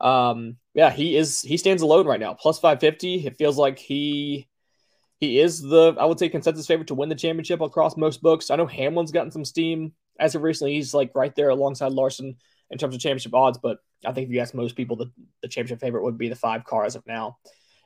Um, 0.00 0.56
yeah, 0.74 0.90
he 0.90 1.16
is 1.16 1.40
he 1.40 1.56
stands 1.56 1.82
alone 1.82 2.06
right 2.06 2.18
now, 2.18 2.34
plus 2.34 2.58
550. 2.58 3.26
It 3.26 3.36
feels 3.36 3.56
like 3.56 3.78
he 3.78 4.48
he 5.20 5.38
is 5.38 5.62
the 5.62 5.94
I 6.00 6.04
would 6.04 6.18
say 6.18 6.28
consensus 6.28 6.66
favorite 6.66 6.88
to 6.88 6.96
win 6.96 7.10
the 7.10 7.14
championship 7.14 7.60
across 7.60 7.96
most 7.96 8.22
books. 8.22 8.50
I 8.50 8.56
know 8.56 8.66
Hamlin's 8.66 9.12
gotten 9.12 9.30
some 9.30 9.44
steam 9.44 9.92
as 10.18 10.34
of 10.34 10.42
recently. 10.42 10.74
He's 10.74 10.94
like 10.94 11.12
right 11.14 11.34
there 11.36 11.50
alongside 11.50 11.92
Larson 11.92 12.36
in 12.74 12.78
terms 12.78 12.94
of 12.94 13.00
championship 13.00 13.32
odds, 13.32 13.56
but 13.56 13.78
I 14.04 14.12
think 14.12 14.26
if 14.26 14.34
you 14.34 14.40
ask 14.40 14.52
most 14.52 14.74
people, 14.74 14.96
the, 14.96 15.12
the 15.42 15.48
championship 15.48 15.80
favorite 15.80 16.02
would 16.02 16.18
be 16.18 16.28
the 16.28 16.34
five 16.34 16.64
car 16.64 16.84
as 16.84 16.96
of 16.96 17.06
now. 17.06 17.38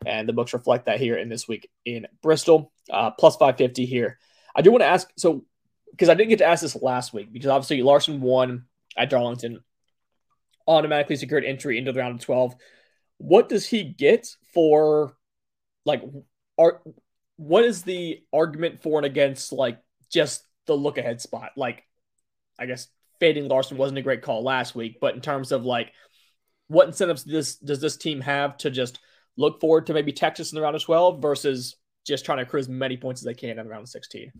And 0.07 0.27
the 0.27 0.33
books 0.33 0.55
reflect 0.55 0.87
that 0.87 0.99
here 0.99 1.19
in 1.19 1.29
this 1.29 1.47
week 1.47 1.69
in 1.85 2.07
Bristol, 2.23 2.73
uh, 2.91 3.11
plus 3.11 3.37
550 3.37 3.85
here. 3.85 4.19
I 4.57 4.63
do 4.63 4.71
want 4.71 4.81
to 4.81 4.87
ask 4.87 5.11
so, 5.19 5.45
because 5.91 6.09
I 6.09 6.15
didn't 6.15 6.31
get 6.31 6.39
to 6.39 6.47
ask 6.47 6.63
this 6.63 6.75
last 6.75 7.13
week, 7.13 7.31
because 7.31 7.51
obviously 7.51 7.83
Larson 7.83 8.23
won 8.23 8.65
at 8.97 9.11
Darlington, 9.11 9.63
automatically 10.67 11.17
secured 11.17 11.45
entry 11.45 11.77
into 11.77 11.93
the 11.93 12.01
round 12.01 12.15
of 12.15 12.25
12. 12.25 12.55
What 13.19 13.51
does 13.51 13.67
he 13.67 13.85
get 13.85 14.27
for, 14.55 15.17
like, 15.85 16.03
are 16.57 16.81
what 17.37 17.65
is 17.65 17.83
the 17.83 18.23
argument 18.33 18.81
for 18.81 18.99
and 18.99 19.07
against, 19.07 19.53
like, 19.53 19.81
just 20.11 20.47
the 20.67 20.75
look 20.75 20.97
ahead 20.97 21.21
spot? 21.21 21.51
Like, 21.57 21.85
I 22.59 22.65
guess 22.65 22.89
fading 23.21 23.49
Larson 23.49 23.77
wasn't 23.77 23.99
a 23.99 24.03
great 24.03 24.23
call 24.23 24.43
last 24.43 24.75
week, 24.75 24.99
but 25.01 25.15
in 25.15 25.21
terms 25.21 25.53
of 25.53 25.65
like 25.65 25.93
what 26.69 26.87
incentives 26.87 27.25
does 27.25 27.33
this 27.33 27.57
does 27.57 27.81
this 27.81 27.97
team 27.97 28.21
have 28.21 28.57
to 28.59 28.71
just 28.71 28.99
look 29.37 29.61
forward 29.61 29.87
to 29.87 29.95
maybe 29.95 30.13
Texas 30.13 30.53
in 30.53 30.57
the 30.57 30.63
round 30.63 30.77
of 30.77 30.83
12 30.83 31.23
versus 31.23 31.77
just 32.07 32.25
trying 32.25 32.39
to 32.39 32.43
accrue 32.43 32.61
as 32.61 32.69
many 32.69 32.97
points 32.97 33.21
as 33.21 33.25
they 33.25 33.35
can 33.35 33.51
in 33.51 33.65
the 33.65 33.71
round 33.71 33.85
of 33.85 33.89
16? 33.89 34.33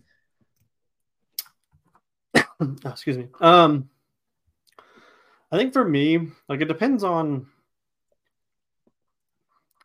oh, 2.35 2.75
excuse 2.85 3.17
me. 3.17 3.27
Um, 3.39 3.89
I 5.51 5.57
think 5.57 5.73
for 5.73 5.87
me, 5.87 6.27
like 6.47 6.61
it 6.61 6.67
depends 6.67 7.03
on. 7.03 7.47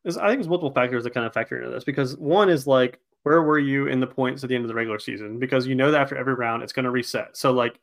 I 0.06 0.10
think 0.10 0.40
there's 0.40 0.48
multiple 0.48 0.70
factors 0.70 1.04
that 1.04 1.14
kind 1.14 1.26
of 1.26 1.32
factor 1.32 1.56
into 1.56 1.70
this 1.70 1.84
because 1.84 2.14
one 2.18 2.50
is 2.50 2.66
like 2.66 3.00
where 3.22 3.40
were 3.42 3.58
you 3.58 3.86
in 3.86 4.00
the 4.00 4.06
points 4.06 4.44
at 4.44 4.50
the 4.50 4.54
end 4.54 4.64
of 4.64 4.68
the 4.68 4.74
regular 4.74 4.98
season? 4.98 5.38
Because 5.38 5.66
you 5.66 5.74
know 5.74 5.90
that 5.90 6.00
after 6.02 6.14
every 6.14 6.34
round 6.34 6.62
it's 6.62 6.74
going 6.74 6.84
to 6.84 6.90
reset. 6.90 7.36
So 7.38 7.52
like 7.52 7.80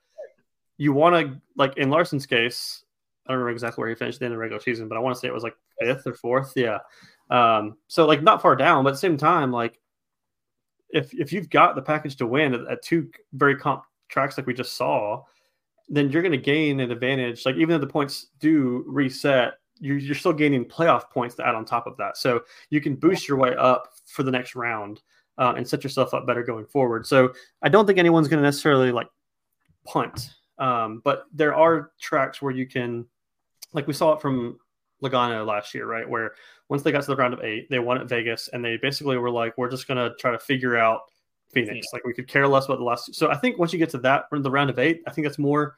you 0.81 0.93
want 0.93 1.13
to 1.13 1.39
like 1.55 1.77
in 1.77 1.91
Larson's 1.91 2.25
case, 2.25 2.83
I 3.27 3.31
don't 3.31 3.37
remember 3.37 3.51
exactly 3.51 3.79
where 3.83 3.89
he 3.89 3.93
finished 3.93 4.15
at 4.15 4.19
the 4.21 4.25
end 4.25 4.33
of 4.33 4.37
the 4.37 4.41
regular 4.41 4.59
season, 4.59 4.87
but 4.87 4.97
I 4.97 4.99
want 4.99 5.15
to 5.15 5.19
say 5.19 5.27
it 5.27 5.33
was 5.33 5.43
like 5.43 5.55
fifth 5.79 6.07
or 6.07 6.15
fourth. 6.15 6.53
Yeah. 6.55 6.79
Um, 7.29 7.77
so 7.85 8.07
like 8.07 8.23
not 8.23 8.41
far 8.41 8.55
down, 8.55 8.83
but 8.83 8.89
at 8.89 8.93
the 8.93 8.97
same 8.97 9.15
time, 9.15 9.51
like 9.51 9.79
if 10.89 11.13
if 11.13 11.31
you've 11.31 11.51
got 11.51 11.75
the 11.75 11.83
package 11.83 12.15
to 12.15 12.25
win 12.25 12.55
at, 12.55 12.61
at 12.67 12.81
two 12.81 13.11
very 13.33 13.55
comp 13.55 13.83
tracks 14.09 14.39
like 14.39 14.47
we 14.47 14.55
just 14.55 14.73
saw, 14.73 15.21
then 15.87 16.09
you're 16.09 16.23
going 16.23 16.31
to 16.31 16.37
gain 16.39 16.79
an 16.79 16.89
advantage. 16.89 17.45
Like 17.45 17.57
even 17.57 17.69
though 17.69 17.85
the 17.85 17.85
points 17.85 18.29
do 18.39 18.83
reset, 18.87 19.53
you're, 19.77 19.99
you're 19.99 20.15
still 20.15 20.33
gaining 20.33 20.65
playoff 20.65 21.11
points 21.11 21.35
to 21.35 21.47
add 21.47 21.53
on 21.53 21.63
top 21.63 21.85
of 21.85 21.95
that. 21.97 22.17
So 22.17 22.41
you 22.71 22.81
can 22.81 22.95
boost 22.95 23.27
your 23.27 23.37
way 23.37 23.55
up 23.55 23.89
for 24.07 24.23
the 24.23 24.31
next 24.31 24.55
round 24.55 25.03
uh, 25.37 25.53
and 25.55 25.67
set 25.67 25.83
yourself 25.83 26.15
up 26.15 26.25
better 26.25 26.41
going 26.41 26.65
forward. 26.65 27.05
So 27.05 27.33
I 27.61 27.69
don't 27.69 27.85
think 27.85 27.99
anyone's 27.99 28.27
going 28.27 28.39
to 28.39 28.47
necessarily 28.47 28.91
like 28.91 29.09
punt 29.85 30.31
um, 30.61 31.01
but 31.03 31.25
there 31.33 31.55
are 31.55 31.91
tracks 31.99 32.41
where 32.41 32.53
you 32.53 32.67
can, 32.67 33.05
like 33.73 33.87
we 33.87 33.93
saw 33.93 34.13
it 34.13 34.21
from 34.21 34.59
Logano 35.03 35.45
last 35.45 35.73
year, 35.73 35.87
right? 35.87 36.07
Where 36.07 36.33
once 36.69 36.83
they 36.83 36.91
got 36.91 37.01
to 37.01 37.07
the 37.07 37.15
round 37.15 37.33
of 37.33 37.41
eight, 37.41 37.67
they 37.71 37.79
won 37.79 37.99
at 37.99 38.07
Vegas, 38.07 38.47
and 38.53 38.63
they 38.63 38.77
basically 38.77 39.17
were 39.17 39.31
like, 39.31 39.57
"We're 39.57 39.71
just 39.71 39.87
gonna 39.87 40.11
try 40.19 40.31
to 40.31 40.37
figure 40.39 40.77
out 40.77 41.01
Phoenix. 41.51 41.87
Like 41.91 42.05
we 42.05 42.13
could 42.13 42.27
care 42.27 42.47
less 42.47 42.65
about 42.65 42.77
the 42.77 42.83
last." 42.83 43.15
So 43.15 43.31
I 43.31 43.37
think 43.37 43.57
once 43.57 43.73
you 43.73 43.79
get 43.79 43.89
to 43.89 43.97
that, 43.99 44.25
the 44.31 44.51
round 44.51 44.69
of 44.69 44.77
eight, 44.77 45.01
I 45.07 45.11
think 45.11 45.25
that's 45.25 45.39
more 45.39 45.77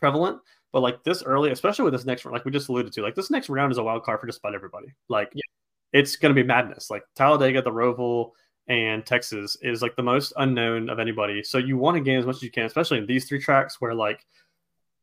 prevalent. 0.00 0.40
But 0.72 0.80
like 0.80 1.04
this 1.04 1.22
early, 1.22 1.52
especially 1.52 1.84
with 1.84 1.94
this 1.94 2.04
next 2.04 2.24
round, 2.24 2.34
like 2.34 2.44
we 2.44 2.50
just 2.50 2.68
alluded 2.68 2.92
to, 2.92 3.02
like 3.02 3.14
this 3.14 3.30
next 3.30 3.48
round 3.48 3.70
is 3.70 3.78
a 3.78 3.82
wild 3.84 4.02
card 4.02 4.20
for 4.20 4.26
just 4.26 4.40
about 4.40 4.56
everybody. 4.56 4.88
Like 5.08 5.30
yeah. 5.34 5.42
it's 5.92 6.16
going 6.16 6.34
to 6.34 6.42
be 6.42 6.46
madness. 6.46 6.90
Like 6.90 7.04
Talladega, 7.14 7.62
the 7.62 7.70
Roval, 7.70 8.32
and 8.70 9.04
Texas 9.04 9.56
is 9.62 9.82
like 9.82 9.96
the 9.96 10.02
most 10.02 10.32
unknown 10.36 10.88
of 10.88 11.00
anybody. 11.00 11.42
So 11.42 11.58
you 11.58 11.76
want 11.76 11.96
to 11.96 12.00
gain 12.00 12.20
as 12.20 12.24
much 12.24 12.36
as 12.36 12.42
you 12.44 12.52
can, 12.52 12.66
especially 12.66 12.98
in 12.98 13.06
these 13.06 13.24
three 13.28 13.40
tracks 13.40 13.80
where 13.80 13.94
like 13.94 14.24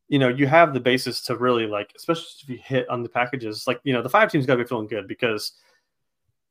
you 0.08 0.18
know 0.20 0.30
you 0.30 0.48
have 0.48 0.74
the 0.74 0.80
basis 0.80 1.22
to 1.24 1.36
really 1.36 1.68
like, 1.68 1.92
especially 1.96 2.24
if 2.42 2.50
you 2.50 2.58
hit 2.64 2.90
on 2.90 3.04
the 3.04 3.10
packages. 3.10 3.68
Like 3.68 3.82
you 3.84 3.92
know 3.92 4.02
the 4.02 4.10
five 4.10 4.32
teams 4.32 4.46
got 4.46 4.56
to 4.56 4.64
be 4.64 4.68
feeling 4.68 4.88
good 4.88 5.06
because 5.06 5.52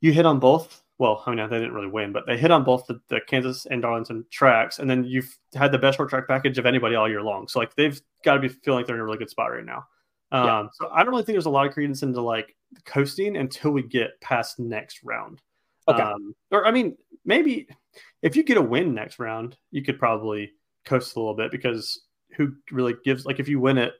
you 0.02 0.12
hit 0.12 0.26
on 0.26 0.38
both. 0.38 0.82
Well, 0.98 1.22
I 1.24 1.34
mean 1.34 1.48
they 1.48 1.58
didn't 1.58 1.72
really 1.72 1.88
win, 1.88 2.12
but 2.12 2.26
they 2.26 2.36
hit 2.36 2.50
on 2.50 2.64
both 2.64 2.86
the, 2.86 3.00
the 3.08 3.20
Kansas 3.26 3.64
and 3.64 3.80
Darlington 3.80 4.26
tracks, 4.30 4.78
and 4.78 4.88
then 4.88 5.02
you've 5.02 5.38
had 5.54 5.72
the 5.72 5.78
best 5.78 5.96
short 5.96 6.10
track 6.10 6.28
package 6.28 6.58
of 6.58 6.66
anybody 6.66 6.96
all 6.96 7.08
year 7.08 7.22
long. 7.22 7.48
So 7.48 7.58
like 7.58 7.74
they've 7.76 7.98
got 8.24 8.34
to 8.34 8.40
be 8.40 8.48
feeling 8.48 8.80
like 8.80 8.86
they're 8.86 8.96
in 8.96 9.00
a 9.00 9.04
really 9.04 9.16
good 9.18 9.30
spot 9.30 9.52
right 9.52 9.64
now. 9.64 9.86
Um, 10.32 10.44
yeah. 10.44 10.66
So 10.74 10.90
I 10.92 11.02
don't 11.02 11.12
really 11.12 11.22
think 11.22 11.34
there's 11.34 11.46
a 11.46 11.50
lot 11.50 11.66
of 11.66 11.72
credence 11.72 12.02
into 12.02 12.20
like 12.20 12.54
coasting 12.84 13.38
until 13.38 13.70
we 13.70 13.84
get 13.84 14.20
past 14.20 14.58
next 14.58 15.00
round. 15.02 15.40
Okay. 15.88 16.02
Um, 16.02 16.34
or 16.50 16.66
I 16.66 16.70
mean, 16.70 16.96
maybe 17.26 17.68
if 18.22 18.36
you 18.36 18.42
get 18.42 18.56
a 18.56 18.62
win 18.62 18.94
next 18.94 19.18
round, 19.18 19.56
you 19.70 19.82
could 19.82 19.98
probably 19.98 20.52
coast 20.84 21.16
a 21.16 21.18
little 21.18 21.34
bit 21.34 21.50
because 21.50 22.00
who 22.36 22.52
really 22.70 22.94
gives 23.04 23.26
like 23.26 23.40
if 23.40 23.48
you 23.48 23.60
win 23.60 23.78
it, 23.78 23.92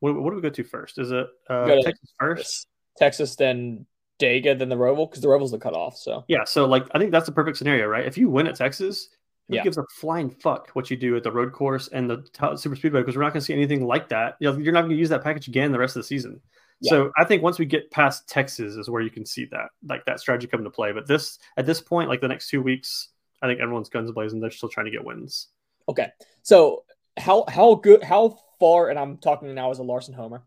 what, 0.00 0.14
what 0.14 0.30
do 0.30 0.36
we 0.36 0.42
go 0.42 0.50
to 0.50 0.64
first? 0.64 0.98
Is 0.98 1.10
it 1.10 1.26
uh, 1.48 1.66
Texas 1.82 2.14
first? 2.18 2.66
Texas, 2.96 3.36
then 3.36 3.86
Dega, 4.20 4.58
then 4.58 4.68
the 4.68 4.76
Roval 4.76 5.08
because 5.08 5.22
the 5.22 5.28
Roval's 5.28 5.50
the 5.50 5.58
cutoff. 5.58 5.96
So 5.96 6.24
yeah, 6.28 6.44
so 6.44 6.66
like 6.66 6.86
I 6.92 6.98
think 6.98 7.10
that's 7.10 7.26
the 7.26 7.32
perfect 7.32 7.56
scenario, 7.56 7.86
right? 7.86 8.06
If 8.06 8.18
you 8.18 8.28
win 8.28 8.46
at 8.46 8.56
Texas, 8.56 9.08
who 9.48 9.56
yeah. 9.56 9.62
gives 9.62 9.78
a 9.78 9.84
flying 10.00 10.30
fuck 10.30 10.70
what 10.72 10.90
you 10.90 10.96
do 10.96 11.16
at 11.16 11.22
the 11.22 11.32
road 11.32 11.52
course 11.52 11.88
and 11.88 12.08
the 12.08 12.24
t- 12.32 12.56
super 12.56 12.76
speedway 12.76 13.00
because 13.00 13.16
we're 13.16 13.22
not 13.22 13.32
going 13.32 13.40
to 13.40 13.44
see 13.44 13.54
anything 13.54 13.84
like 13.86 14.08
that. 14.10 14.36
You 14.40 14.50
know, 14.50 14.58
you're 14.58 14.72
not 14.72 14.82
going 14.82 14.92
to 14.92 14.96
use 14.96 15.08
that 15.08 15.24
package 15.24 15.48
again 15.48 15.72
the 15.72 15.78
rest 15.78 15.96
of 15.96 16.02
the 16.02 16.06
season. 16.06 16.40
Yeah. 16.82 16.90
So 16.90 17.12
I 17.16 17.24
think 17.24 17.42
once 17.42 17.58
we 17.58 17.64
get 17.64 17.90
past 17.90 18.28
Texas 18.28 18.74
is 18.74 18.90
where 18.90 19.02
you 19.02 19.10
can 19.10 19.24
see 19.24 19.46
that 19.46 19.68
like 19.88 20.04
that 20.06 20.18
strategy 20.18 20.48
come 20.48 20.60
into 20.60 20.70
play. 20.70 20.92
But 20.92 21.06
this 21.06 21.38
at 21.56 21.64
this 21.64 21.80
point, 21.80 22.08
like 22.08 22.20
the 22.20 22.28
next 22.28 22.48
two 22.48 22.60
weeks, 22.60 23.08
I 23.40 23.46
think 23.46 23.60
everyone's 23.60 23.88
guns 23.88 24.10
blazing. 24.10 24.40
They're 24.40 24.50
still 24.50 24.68
trying 24.68 24.86
to 24.86 24.92
get 24.92 25.04
wins. 25.04 25.48
Okay, 25.88 26.08
so 26.42 26.84
how 27.16 27.44
how 27.48 27.76
good 27.76 28.02
how 28.02 28.36
far? 28.58 28.90
And 28.90 28.98
I'm 28.98 29.18
talking 29.18 29.54
now 29.54 29.70
as 29.70 29.78
a 29.78 29.84
Larson 29.84 30.12
homer. 30.12 30.42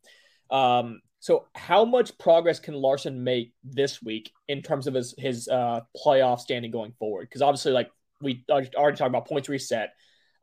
Um, 0.52 1.02
so 1.22 1.46
how 1.56 1.86
much 1.86 2.18
progress 2.18 2.60
can 2.60 2.76
Larson 2.76 3.24
make 3.24 3.54
this 3.64 4.02
week 4.02 4.32
in 4.50 4.62
terms 4.62 4.88
of 4.88 4.94
his 4.94 5.16
his 5.18 5.48
uh, 5.48 5.82
playoff 5.98 6.40
standing 6.40 6.70
going 6.70 6.92
forward? 7.00 7.30
Because 7.30 7.42
obviously, 7.42 7.72
like 7.72 7.90
we 8.22 8.44
already 8.50 8.98
talked 8.98 9.02
about 9.02 9.28
points 9.28 9.48
reset. 9.48 9.94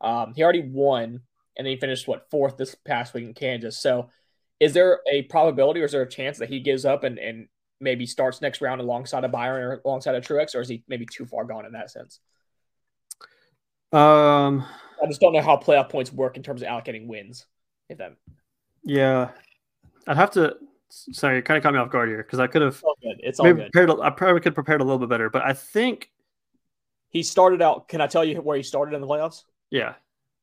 Um, 0.01 0.33
he 0.35 0.43
already 0.43 0.67
won, 0.67 1.21
and 1.55 1.65
then 1.65 1.67
he 1.67 1.77
finished 1.77 2.07
what 2.07 2.29
fourth 2.31 2.57
this 2.57 2.73
past 2.73 3.13
week 3.13 3.25
in 3.25 3.33
Kansas. 3.35 3.79
So 3.79 4.09
is 4.63 4.73
there 4.73 5.01
a 5.11 5.23
probability 5.23 5.81
or 5.81 5.85
is 5.85 5.91
there 5.91 6.03
a 6.03 6.09
chance 6.09 6.37
that 6.37 6.47
he 6.47 6.61
gives 6.61 6.85
up 6.85 7.03
and, 7.03 7.19
and 7.19 7.49
maybe 7.81 8.05
starts 8.05 8.41
next 8.41 8.61
round 8.61 8.79
alongside 8.79 9.25
a 9.25 9.27
Byron 9.27 9.63
or 9.63 9.81
alongside 9.83 10.15
a 10.15 10.21
Truex, 10.21 10.55
or 10.55 10.61
is 10.61 10.69
he 10.69 10.83
maybe 10.87 11.05
too 11.05 11.25
far 11.25 11.43
gone 11.43 11.65
in 11.65 11.73
that 11.73 11.91
sense? 11.91 12.19
Um, 13.91 14.65
I 15.01 15.07
just 15.07 15.19
don't 15.19 15.33
know 15.33 15.41
how 15.41 15.57
playoff 15.57 15.89
points 15.89 16.13
work 16.13 16.37
in 16.37 16.43
terms 16.43 16.61
of 16.61 16.69
allocating 16.69 17.07
wins. 17.07 17.45
If 17.89 17.97
that, 17.97 18.15
yeah, 18.85 19.31
I'd 20.07 20.15
have 20.15 20.31
to. 20.31 20.55
Sorry, 20.89 21.37
you 21.37 21.41
kind 21.41 21.57
of 21.57 21.63
caught 21.63 21.73
me 21.73 21.79
off 21.79 21.89
guard 21.89 22.07
here 22.07 22.23
because 22.23 22.39
I 22.39 22.47
could 22.47 22.61
have. 22.61 22.75
It's 22.75 22.83
all 22.83 22.95
good. 23.01 23.19
It's 23.19 23.39
all 23.39 23.53
good. 23.53 23.71
Prepared, 23.73 23.99
I 24.01 24.09
probably 24.11 24.39
could 24.39 24.51
have 24.51 24.55
prepared 24.55 24.79
a 24.79 24.85
little 24.85 24.99
bit 24.99 25.09
better, 25.09 25.29
but 25.29 25.43
I 25.43 25.51
think 25.51 26.09
he 27.09 27.21
started 27.21 27.61
out. 27.61 27.89
Can 27.89 27.99
I 27.99 28.07
tell 28.07 28.23
you 28.23 28.41
where 28.41 28.55
he 28.55 28.63
started 28.63 28.95
in 28.95 29.01
the 29.01 29.07
playoffs? 29.07 29.43
Yeah. 29.69 29.95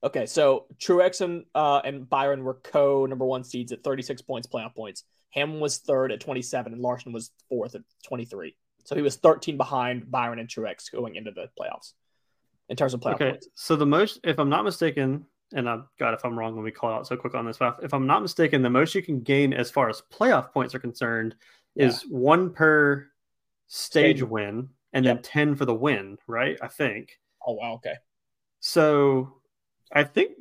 Okay, 0.03 0.25
so 0.27 0.67
Truex 0.79 1.21
and 1.21 1.45
uh, 1.55 1.81
and 1.85 2.09
Byron 2.09 2.43
were 2.43 2.55
co 2.55 3.07
number 3.07 3.25
one 3.25 3.45
seeds 3.45 3.73
at 3.73 3.85
36 3.85 4.23
points, 4.23 4.49
playoff 4.49 4.75
points. 4.75 5.05
Hamlin 5.31 5.61
was 5.61 5.79
third 5.79 6.11
at 6.11 6.21
27, 6.21 6.73
and 6.73 6.83
Larson 6.83 7.13
was 7.13 7.31
fourth 7.49 7.75
at 7.75 7.83
23. 8.07 8.57
So 8.85 8.97
he 8.97 9.03
was 9.03 9.17
13 9.17 9.57
behind 9.57 10.11
Byron 10.11 10.39
and 10.39 10.49
Truex 10.49 10.91
going 10.91 11.15
into 11.15 11.31
the 11.31 11.49
playoffs 11.59 11.93
in 12.69 12.77
terms 12.77 12.95
of 12.95 13.01
playoff 13.01 13.15
okay, 13.15 13.31
points. 13.31 13.49
So 13.55 13.77
the 13.77 13.87
most, 13.87 14.21
if 14.25 14.39
I'm 14.39 14.49
not 14.49 14.65
mistaken, 14.65 15.27
and 15.53 15.69
I'm 15.69 15.87
God 15.99 16.15
if 16.15 16.25
I'm 16.25 16.39
wrong 16.39 16.55
when 16.55 16.65
we 16.65 16.71
call 16.71 16.93
out 16.93 17.07
so 17.07 17.17
quick 17.17 17.35
on 17.35 17.45
this, 17.45 17.59
but 17.59 17.79
if 17.83 17.93
I'm 17.93 18.07
not 18.07 18.23
mistaken, 18.23 18.63
the 18.63 18.71
most 18.71 18.95
you 18.95 19.03
can 19.03 19.21
gain 19.21 19.53
as 19.53 19.71
far 19.71 19.89
as 19.89 20.03
playoff 20.13 20.53
points 20.53 20.75
are 20.75 20.79
concerned 20.79 21.35
yeah. 21.75 21.87
is 21.87 22.03
one 22.09 22.53
per 22.53 23.07
stage, 23.67 24.19
stage. 24.19 24.23
win 24.23 24.69
and 24.93 25.05
yep. 25.05 25.17
then 25.17 25.23
10 25.23 25.57
for 25.57 25.65
the 25.65 25.75
win, 25.75 26.17
right? 26.27 26.59
I 26.63 26.69
think. 26.69 27.19
Oh 27.47 27.55
wow, 27.55 27.75
okay. 27.75 27.95
So 28.61 29.40
I 29.93 30.05
think 30.05 30.33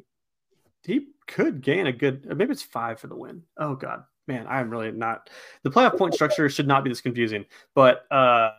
he 0.83 1.07
could 1.27 1.61
gain 1.61 1.87
a 1.87 1.91
good 1.91 2.25
maybe 2.25 2.51
it's 2.51 2.61
five 2.61 2.99
for 2.99 3.07
the 3.07 3.15
win. 3.15 3.43
Oh 3.57 3.75
god. 3.75 4.03
Man, 4.27 4.45
I'm 4.47 4.69
really 4.69 4.91
not 4.91 5.29
the 5.63 5.71
playoff 5.71 5.97
point 5.97 6.13
structure 6.13 6.49
should 6.49 6.67
not 6.67 6.83
be 6.83 6.89
this 6.89 7.01
confusing. 7.01 7.45
But 7.75 8.05
uh 8.11 8.51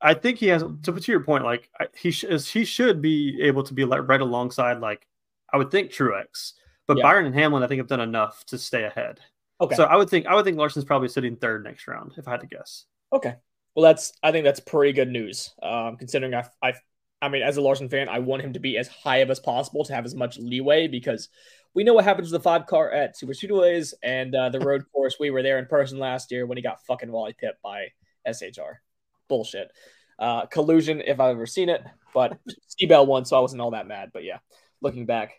I 0.00 0.14
think 0.14 0.38
he 0.38 0.46
has 0.48 0.62
to 0.62 0.92
to 0.92 1.12
your 1.12 1.24
point, 1.24 1.44
like 1.44 1.70
he 1.96 2.10
sh- 2.10 2.46
he 2.46 2.64
should 2.64 3.02
be 3.02 3.40
able 3.42 3.62
to 3.64 3.74
be 3.74 3.84
like 3.84 4.08
right 4.08 4.20
alongside 4.20 4.80
like 4.80 5.06
I 5.52 5.56
would 5.56 5.70
think 5.70 5.90
Truex, 5.90 6.52
but 6.86 6.98
yeah. 6.98 7.02
Byron 7.02 7.26
and 7.26 7.34
Hamlin 7.34 7.62
I 7.62 7.66
think 7.66 7.78
have 7.78 7.88
done 7.88 8.00
enough 8.00 8.44
to 8.46 8.58
stay 8.58 8.84
ahead. 8.84 9.20
Okay. 9.60 9.74
So 9.74 9.84
I 9.84 9.96
would 9.96 10.08
think 10.08 10.26
I 10.26 10.34
would 10.34 10.44
think 10.44 10.56
Larson's 10.56 10.84
probably 10.84 11.08
sitting 11.08 11.36
third 11.36 11.64
next 11.64 11.88
round 11.88 12.12
if 12.16 12.28
I 12.28 12.32
had 12.32 12.40
to 12.40 12.46
guess. 12.46 12.84
Okay. 13.12 13.34
Well, 13.74 13.82
that's 13.82 14.12
I 14.22 14.30
think 14.30 14.44
that's 14.44 14.60
pretty 14.60 14.92
good 14.92 15.08
news. 15.08 15.52
Um, 15.62 15.96
considering 15.96 16.34
I 16.34 16.44
I 16.62 16.74
I 17.20 17.28
mean 17.28 17.42
as 17.42 17.56
a 17.56 17.60
Larson 17.60 17.88
fan, 17.88 18.08
I 18.08 18.18
want 18.20 18.42
him 18.42 18.52
to 18.52 18.60
be 18.60 18.78
as 18.78 18.88
high 18.88 19.22
up 19.22 19.30
as 19.30 19.40
possible 19.40 19.84
to 19.84 19.94
have 19.94 20.04
as 20.04 20.14
much 20.14 20.38
leeway 20.38 20.88
because 20.88 21.28
we 21.74 21.84
know 21.84 21.94
what 21.94 22.04
happens 22.04 22.28
to 22.28 22.32
the 22.32 22.40
five 22.40 22.66
car 22.66 22.90
at 22.90 23.16
Super 23.16 23.32
Speedways 23.32 23.94
and 24.02 24.34
uh, 24.34 24.48
the 24.48 24.60
road 24.60 24.84
course. 24.92 25.16
We 25.18 25.30
were 25.30 25.42
there 25.42 25.58
in 25.58 25.66
person 25.66 25.98
last 25.98 26.30
year 26.30 26.46
when 26.46 26.56
he 26.56 26.62
got 26.62 26.84
fucking 26.86 27.10
volley 27.10 27.34
pipped 27.38 27.62
by 27.62 27.88
SHR 28.26 28.80
bullshit. 29.28 29.70
Uh, 30.18 30.46
collusion, 30.46 31.00
if 31.00 31.20
I've 31.20 31.36
ever 31.36 31.46
seen 31.46 31.68
it, 31.68 31.84
but 32.12 32.38
Seabell 32.80 33.06
won, 33.06 33.24
so 33.24 33.36
I 33.36 33.40
wasn't 33.40 33.62
all 33.62 33.70
that 33.72 33.86
mad. 33.86 34.10
But 34.12 34.24
yeah, 34.24 34.38
looking 34.80 35.06
back, 35.06 35.34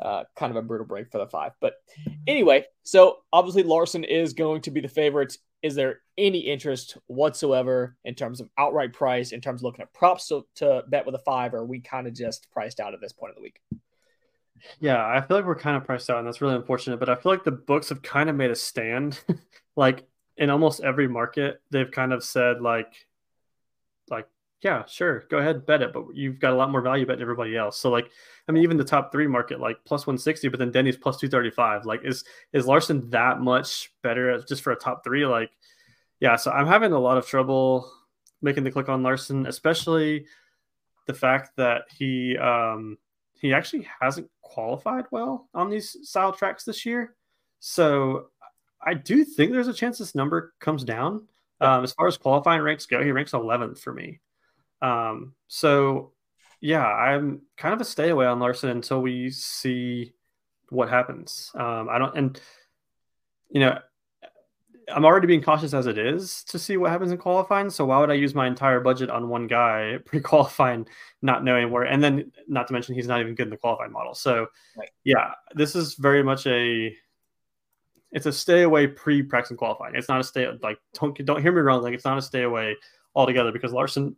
uh, 0.00 0.24
kind 0.36 0.50
of 0.50 0.56
a 0.56 0.62
brutal 0.62 0.86
break 0.86 1.10
for 1.10 1.18
the 1.18 1.26
five. 1.26 1.52
But 1.60 1.74
anyway, 2.26 2.64
so 2.82 3.18
obviously 3.32 3.62
Larson 3.62 4.04
is 4.04 4.32
going 4.32 4.62
to 4.62 4.70
be 4.70 4.80
the 4.80 4.88
favorite. 4.88 5.36
Is 5.62 5.74
there 5.74 6.00
any 6.18 6.38
interest 6.38 6.98
whatsoever 7.06 7.96
in 8.04 8.14
terms 8.14 8.40
of 8.40 8.48
outright 8.58 8.92
price, 8.92 9.32
in 9.32 9.40
terms 9.40 9.60
of 9.60 9.64
looking 9.64 9.82
at 9.82 9.92
props 9.92 10.28
to, 10.28 10.46
to 10.56 10.84
bet 10.88 11.06
with 11.06 11.14
a 11.14 11.20
five, 11.20 11.54
or 11.54 11.58
are 11.58 11.66
we 11.66 11.80
kind 11.80 12.06
of 12.06 12.14
just 12.14 12.50
priced 12.50 12.80
out 12.80 12.94
at 12.94 13.00
this 13.00 13.12
point 13.12 13.30
of 13.30 13.36
the 13.36 13.42
week? 13.42 13.60
Yeah, 14.80 15.04
I 15.04 15.20
feel 15.20 15.36
like 15.36 15.46
we're 15.46 15.54
kind 15.54 15.76
of 15.76 15.84
priced 15.84 16.10
out, 16.10 16.18
and 16.18 16.26
that's 16.26 16.40
really 16.40 16.56
unfortunate. 16.56 16.98
But 16.98 17.08
I 17.08 17.14
feel 17.14 17.32
like 17.32 17.44
the 17.44 17.50
books 17.50 17.88
have 17.88 18.02
kind 18.02 18.30
of 18.30 18.36
made 18.36 18.50
a 18.50 18.56
stand. 18.56 19.20
like 19.76 20.06
in 20.36 20.50
almost 20.50 20.82
every 20.82 21.08
market, 21.08 21.60
they've 21.70 21.90
kind 21.90 22.12
of 22.12 22.22
said 22.22 22.60
like 22.60 22.86
like, 22.86 23.06
yeah, 24.62 24.84
sure, 24.86 25.24
go 25.30 25.38
ahead, 25.38 25.66
bet 25.66 25.82
it, 25.82 25.92
but 25.92 26.04
you've 26.14 26.40
got 26.40 26.52
a 26.52 26.56
lot 26.56 26.70
more 26.70 26.80
value 26.80 27.04
betting 27.04 27.22
everybody 27.22 27.56
else. 27.56 27.78
So 27.78 27.90
like, 27.90 28.10
I 28.48 28.52
mean, 28.52 28.62
even 28.62 28.76
the 28.76 28.84
top 28.84 29.12
three 29.12 29.26
market 29.26 29.60
like 29.60 29.76
plus 29.84 30.06
one 30.06 30.18
sixty, 30.18 30.48
but 30.48 30.58
then 30.58 30.70
Denny's 30.70 30.96
plus 30.96 31.18
two 31.18 31.28
thirty 31.28 31.50
five. 31.50 31.84
Like, 31.84 32.00
is 32.04 32.24
is 32.52 32.66
Larson 32.66 33.10
that 33.10 33.40
much 33.40 33.92
better 34.02 34.40
just 34.48 34.62
for 34.62 34.72
a 34.72 34.76
top 34.76 35.04
three? 35.04 35.26
Like, 35.26 35.50
yeah. 36.20 36.36
So 36.36 36.50
I'm 36.50 36.66
having 36.66 36.92
a 36.92 36.98
lot 36.98 37.18
of 37.18 37.26
trouble 37.26 37.90
making 38.40 38.64
the 38.64 38.70
click 38.70 38.88
on 38.88 39.02
Larson, 39.02 39.46
especially 39.46 40.26
the 41.06 41.14
fact 41.14 41.56
that 41.56 41.82
he 41.96 42.36
um 42.38 42.96
he 43.40 43.52
actually 43.52 43.86
hasn't 44.00 44.30
qualified 44.40 45.04
well 45.10 45.48
on 45.54 45.68
these 45.68 45.96
style 46.02 46.32
tracks 46.32 46.64
this 46.64 46.86
year. 46.86 47.14
So 47.60 48.28
I 48.82 48.94
do 48.94 49.24
think 49.24 49.52
there's 49.52 49.68
a 49.68 49.74
chance 49.74 49.98
this 49.98 50.14
number 50.14 50.54
comes 50.60 50.84
down. 50.84 51.26
Um, 51.60 51.84
as 51.84 51.92
far 51.92 52.06
as 52.06 52.16
qualifying 52.16 52.62
ranks 52.62 52.86
go, 52.86 53.02
he 53.02 53.12
ranks 53.12 53.32
11th 53.32 53.80
for 53.80 53.92
me. 53.92 54.20
Um, 54.82 55.34
so, 55.48 56.12
yeah, 56.60 56.84
I'm 56.84 57.42
kind 57.56 57.74
of 57.74 57.80
a 57.80 57.84
stay 57.84 58.10
away 58.10 58.26
on 58.26 58.40
Larson 58.40 58.70
until 58.70 59.00
we 59.00 59.30
see 59.30 60.14
what 60.70 60.88
happens. 60.88 61.50
Um, 61.54 61.88
I 61.88 61.98
don't, 61.98 62.16
and 62.16 62.40
you 63.50 63.60
know, 63.60 63.78
I'm 64.88 65.04
already 65.04 65.26
being 65.26 65.42
cautious 65.42 65.74
as 65.74 65.86
it 65.86 65.98
is 65.98 66.44
to 66.44 66.58
see 66.58 66.76
what 66.76 66.90
happens 66.90 67.10
in 67.10 67.18
qualifying. 67.18 67.70
So 67.70 67.86
why 67.86 67.98
would 67.98 68.10
I 68.10 68.14
use 68.14 68.34
my 68.34 68.46
entire 68.46 68.80
budget 68.80 69.10
on 69.10 69.28
one 69.28 69.48
guy 69.48 69.98
pre-qualifying, 70.04 70.86
not 71.22 71.44
knowing 71.44 71.70
where? 71.70 71.84
And 71.84 72.02
then, 72.02 72.32
not 72.46 72.68
to 72.68 72.72
mention, 72.72 72.94
he's 72.94 73.08
not 73.08 73.20
even 73.20 73.34
good 73.34 73.46
in 73.46 73.50
the 73.50 73.56
qualifying 73.56 73.92
model. 73.92 74.14
So, 74.14 74.46
right. 74.76 74.90
yeah, 75.04 75.32
this 75.54 75.74
is 75.74 75.94
very 75.94 76.22
much 76.22 76.46
a 76.46 76.94
it's 78.12 78.26
a 78.26 78.32
stay 78.32 78.62
away 78.62 78.86
pre 78.86 79.22
practice 79.22 79.50
and 79.50 79.58
qualifying. 79.58 79.94
It's 79.94 80.08
not 80.08 80.20
a 80.20 80.24
stay 80.24 80.48
like 80.62 80.78
don't 80.94 81.16
don't 81.24 81.42
hear 81.42 81.52
me 81.52 81.60
wrong. 81.60 81.82
Like 81.82 81.94
it's 81.94 82.04
not 82.04 82.18
a 82.18 82.22
stay 82.22 82.42
away 82.42 82.76
altogether 83.14 83.52
because 83.52 83.72
Larson 83.72 84.14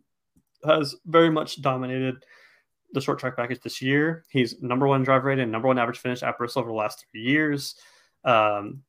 has 0.65 0.95
very 1.05 1.29
much 1.29 1.61
dominated 1.61 2.23
the 2.93 3.01
short 3.01 3.19
track 3.19 3.35
package 3.35 3.61
this 3.61 3.81
year. 3.81 4.23
He's 4.29 4.61
number 4.61 4.87
one 4.87 5.03
drive 5.03 5.23
rate 5.23 5.39
and 5.39 5.51
number 5.51 5.67
one 5.67 5.77
average 5.77 5.99
finish 5.99 6.23
at 6.23 6.37
Bristol 6.37 6.61
over 6.61 6.71
the 6.71 6.75
last 6.75 7.05
three 7.11 7.21
years. 7.21 7.75
Um, 8.23 8.83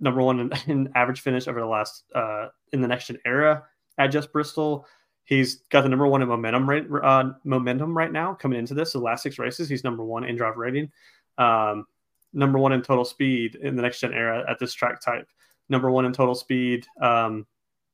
number 0.00 0.22
one 0.22 0.40
in, 0.40 0.52
in, 0.66 0.92
average 0.94 1.20
finish 1.20 1.48
over 1.48 1.60
the 1.60 1.66
last 1.66 2.04
uh, 2.14 2.48
in 2.72 2.80
the 2.80 2.88
next 2.88 3.06
gen 3.06 3.18
era 3.24 3.64
at 3.98 4.08
just 4.08 4.32
Bristol. 4.32 4.86
He's 5.24 5.62
got 5.70 5.82
the 5.82 5.88
number 5.88 6.06
one 6.06 6.20
in 6.20 6.28
momentum 6.28 6.68
rate, 6.68 6.86
uh, 7.02 7.32
momentum 7.44 7.96
right 7.96 8.10
now 8.10 8.34
coming 8.34 8.58
into 8.58 8.74
this. 8.74 8.92
The 8.92 8.98
last 8.98 9.22
six 9.22 9.38
races, 9.38 9.68
he's 9.68 9.84
number 9.84 10.04
one 10.04 10.24
in 10.24 10.36
drive 10.36 10.56
rating. 10.56 10.90
Um, 11.38 11.86
number 12.32 12.58
one 12.58 12.72
in 12.72 12.82
total 12.82 13.04
speed 13.04 13.54
in 13.56 13.76
the 13.76 13.82
next 13.82 14.00
gen 14.00 14.12
era 14.12 14.44
at 14.48 14.58
this 14.58 14.74
track 14.74 15.00
type, 15.00 15.28
number 15.68 15.90
one 15.90 16.04
in 16.04 16.12
total 16.12 16.34
speed 16.34 16.86
um, 17.00 17.46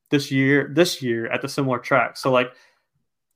this 0.09 0.31
year. 0.31 0.71
This 0.73 1.03
year 1.03 1.27
at 1.27 1.41
the 1.41 1.49
similar 1.49 1.77
track. 1.77 2.17
So 2.17 2.31
like 2.31 2.51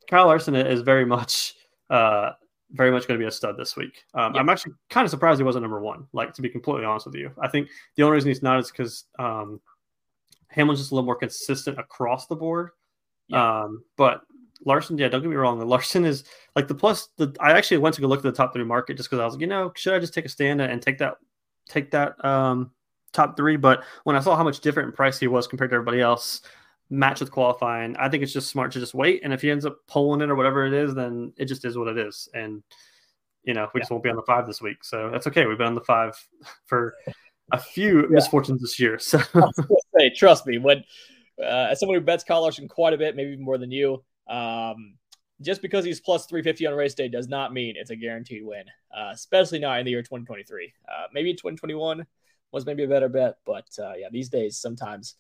Kyle 0.10 0.28
Larson 0.28 0.56
is 0.56 0.82
very 0.82 1.06
much 1.06 1.56
uh, 1.90 2.32
very 2.72 2.92
much 2.92 3.08
going 3.08 3.20
to 3.20 3.24
be 3.24 3.28
a 3.28 3.32
stud 3.32 3.56
this 3.58 3.76
week. 3.76 4.04
Um, 4.14 4.36
I'm 4.36 4.50
actually 4.50 4.74
kind 4.90 5.06
of 5.06 5.12
surprised 5.12 5.40
he 5.40 5.44
wasn't 5.44 5.64
number 5.64 5.80
one. 5.80 6.08
Like 6.12 6.34
to 6.34 6.42
be 6.42 6.50
completely 6.50 6.86
honest 6.86 7.06
with 7.06 7.16
you, 7.16 7.32
I 7.40 7.48
think 7.48 7.70
the 7.96 8.04
only 8.04 8.16
reason 8.16 8.30
he's 8.30 8.44
not 8.44 8.60
is 8.60 8.72
because 8.72 9.06
um, 9.20 9.62
Hamlin's 10.48 10.80
just 10.80 10.92
a 10.92 10.96
little 10.96 11.06
more 11.06 11.16
consistent 11.16 11.80
across 11.80 12.28
the 12.28 12.36
board. 12.36 12.72
Um, 13.32 13.84
but 13.96 14.22
Larson, 14.66 14.98
yeah, 14.98 15.08
don't 15.08 15.22
get 15.22 15.30
me 15.30 15.36
wrong. 15.36 15.60
Larson 15.60 16.06
is 16.06 16.24
like 16.56 16.68
the 16.68 16.76
plus. 16.76 17.10
The 17.18 17.36
I 17.40 17.52
actually 17.52 17.78
went 17.78 17.96
to 17.96 18.02
go 18.02 18.08
look 18.08 18.20
at 18.20 18.24
the 18.24 18.32
top 18.32 18.54
three 18.54 18.64
market 18.64 18.98
just 18.98 19.10
because 19.10 19.22
I 19.22 19.26
was 19.26 19.36
like, 19.36 19.42
you 19.42 19.48
know, 19.48 19.72
should 19.76 19.94
I 19.94 20.00
just 20.00 20.14
take 20.14 20.26
a 20.26 20.30
stand 20.30 20.62
and 20.62 20.82
take 20.82 20.98
that, 21.00 21.16
take 21.68 21.92
that 21.92 22.24
um, 22.24 22.72
top 23.12 23.38
three? 23.38 23.56
But 23.56 23.84
when 24.04 24.16
I 24.16 24.20
saw 24.20 24.36
how 24.36 24.44
much 24.44 24.60
different 24.60 24.90
in 24.90 24.96
price 24.96 25.20
he 25.20 25.28
was 25.28 25.48
compared 25.48 25.72
to 25.72 25.76
everybody 25.76 26.02
else, 26.02 26.42
match 26.94 27.20
with 27.20 27.32
qualifying, 27.32 27.96
I 27.98 28.08
think 28.08 28.24
it's 28.24 28.34
just 28.34 28.50
smart 28.50 28.72
to 28.74 28.80
just 28.80 28.94
wait. 28.94 29.22
And 29.24 29.34
if 29.34 29.42
he 29.42 29.50
ends 29.50 29.66
up 29.66 29.78
pulling 29.88 30.22
it 30.22 30.30
or 30.30 30.36
whatever 30.36 30.66
it 30.66 30.74
is, 30.74 30.94
then 30.94 31.34
it 31.38 31.46
just 31.46 31.66
is 31.66 31.78
what 31.78 31.88
it 31.88 31.98
is. 31.98 32.30
And 32.34 32.64
you 33.44 33.54
know, 33.54 33.68
we 33.74 33.80
yeah. 33.80 33.82
just 33.82 33.92
won't 33.92 34.04
be 34.04 34.10
on 34.10 34.16
the 34.16 34.24
five 34.24 34.48
this 34.48 34.62
week, 34.62 34.84
so 34.84 35.10
that's 35.12 35.28
okay. 35.28 35.46
We've 35.46 35.58
been 35.58 35.68
on 35.68 35.76
the 35.76 35.82
five 35.82 36.16
for 36.66 36.96
a 37.52 37.60
few 37.60 38.02
yeah. 38.02 38.08
misfortunes 38.10 38.62
this 38.62 38.80
year. 38.80 39.00
So, 39.00 39.20
hey, 39.98 40.12
trust 40.16 40.46
me, 40.46 40.60
when 40.60 40.84
uh, 41.42 41.68
as 41.72 41.80
someone 41.80 41.98
who 41.98 42.06
bets 42.06 42.24
Kyle 42.24 42.42
Larson 42.42 42.68
quite 42.68 42.94
a 42.94 42.98
bit, 42.98 43.16
maybe 43.16 43.36
more 43.36 43.58
than 43.58 43.72
you, 43.72 44.04
um, 44.30 44.96
just 45.42 45.62
because 45.62 45.84
he's 45.84 46.00
plus 46.00 46.26
350 46.28 46.68
on 46.68 46.74
race 46.74 46.94
day 46.94 47.10
does 47.10 47.28
not 47.28 47.54
mean 47.54 47.76
it's 47.76 47.90
a 47.90 47.96
guaranteed 47.96 48.46
win, 48.46 48.64
uh, 48.96 49.10
especially 49.12 49.60
not 49.60 49.80
in 49.80 49.86
the 49.86 49.92
year 49.92 50.02
2023. 50.02 50.72
Uh, 50.88 51.08
maybe 51.12 51.34
2021 51.34 52.06
was 52.52 52.66
maybe 52.66 52.84
a 52.84 52.88
better 52.88 53.10
bet, 53.10 53.38
but 53.46 53.66
uh, 53.80 53.94
yeah, 53.98 54.08
these 54.12 54.30
days 54.30 54.58
sometimes 54.58 55.16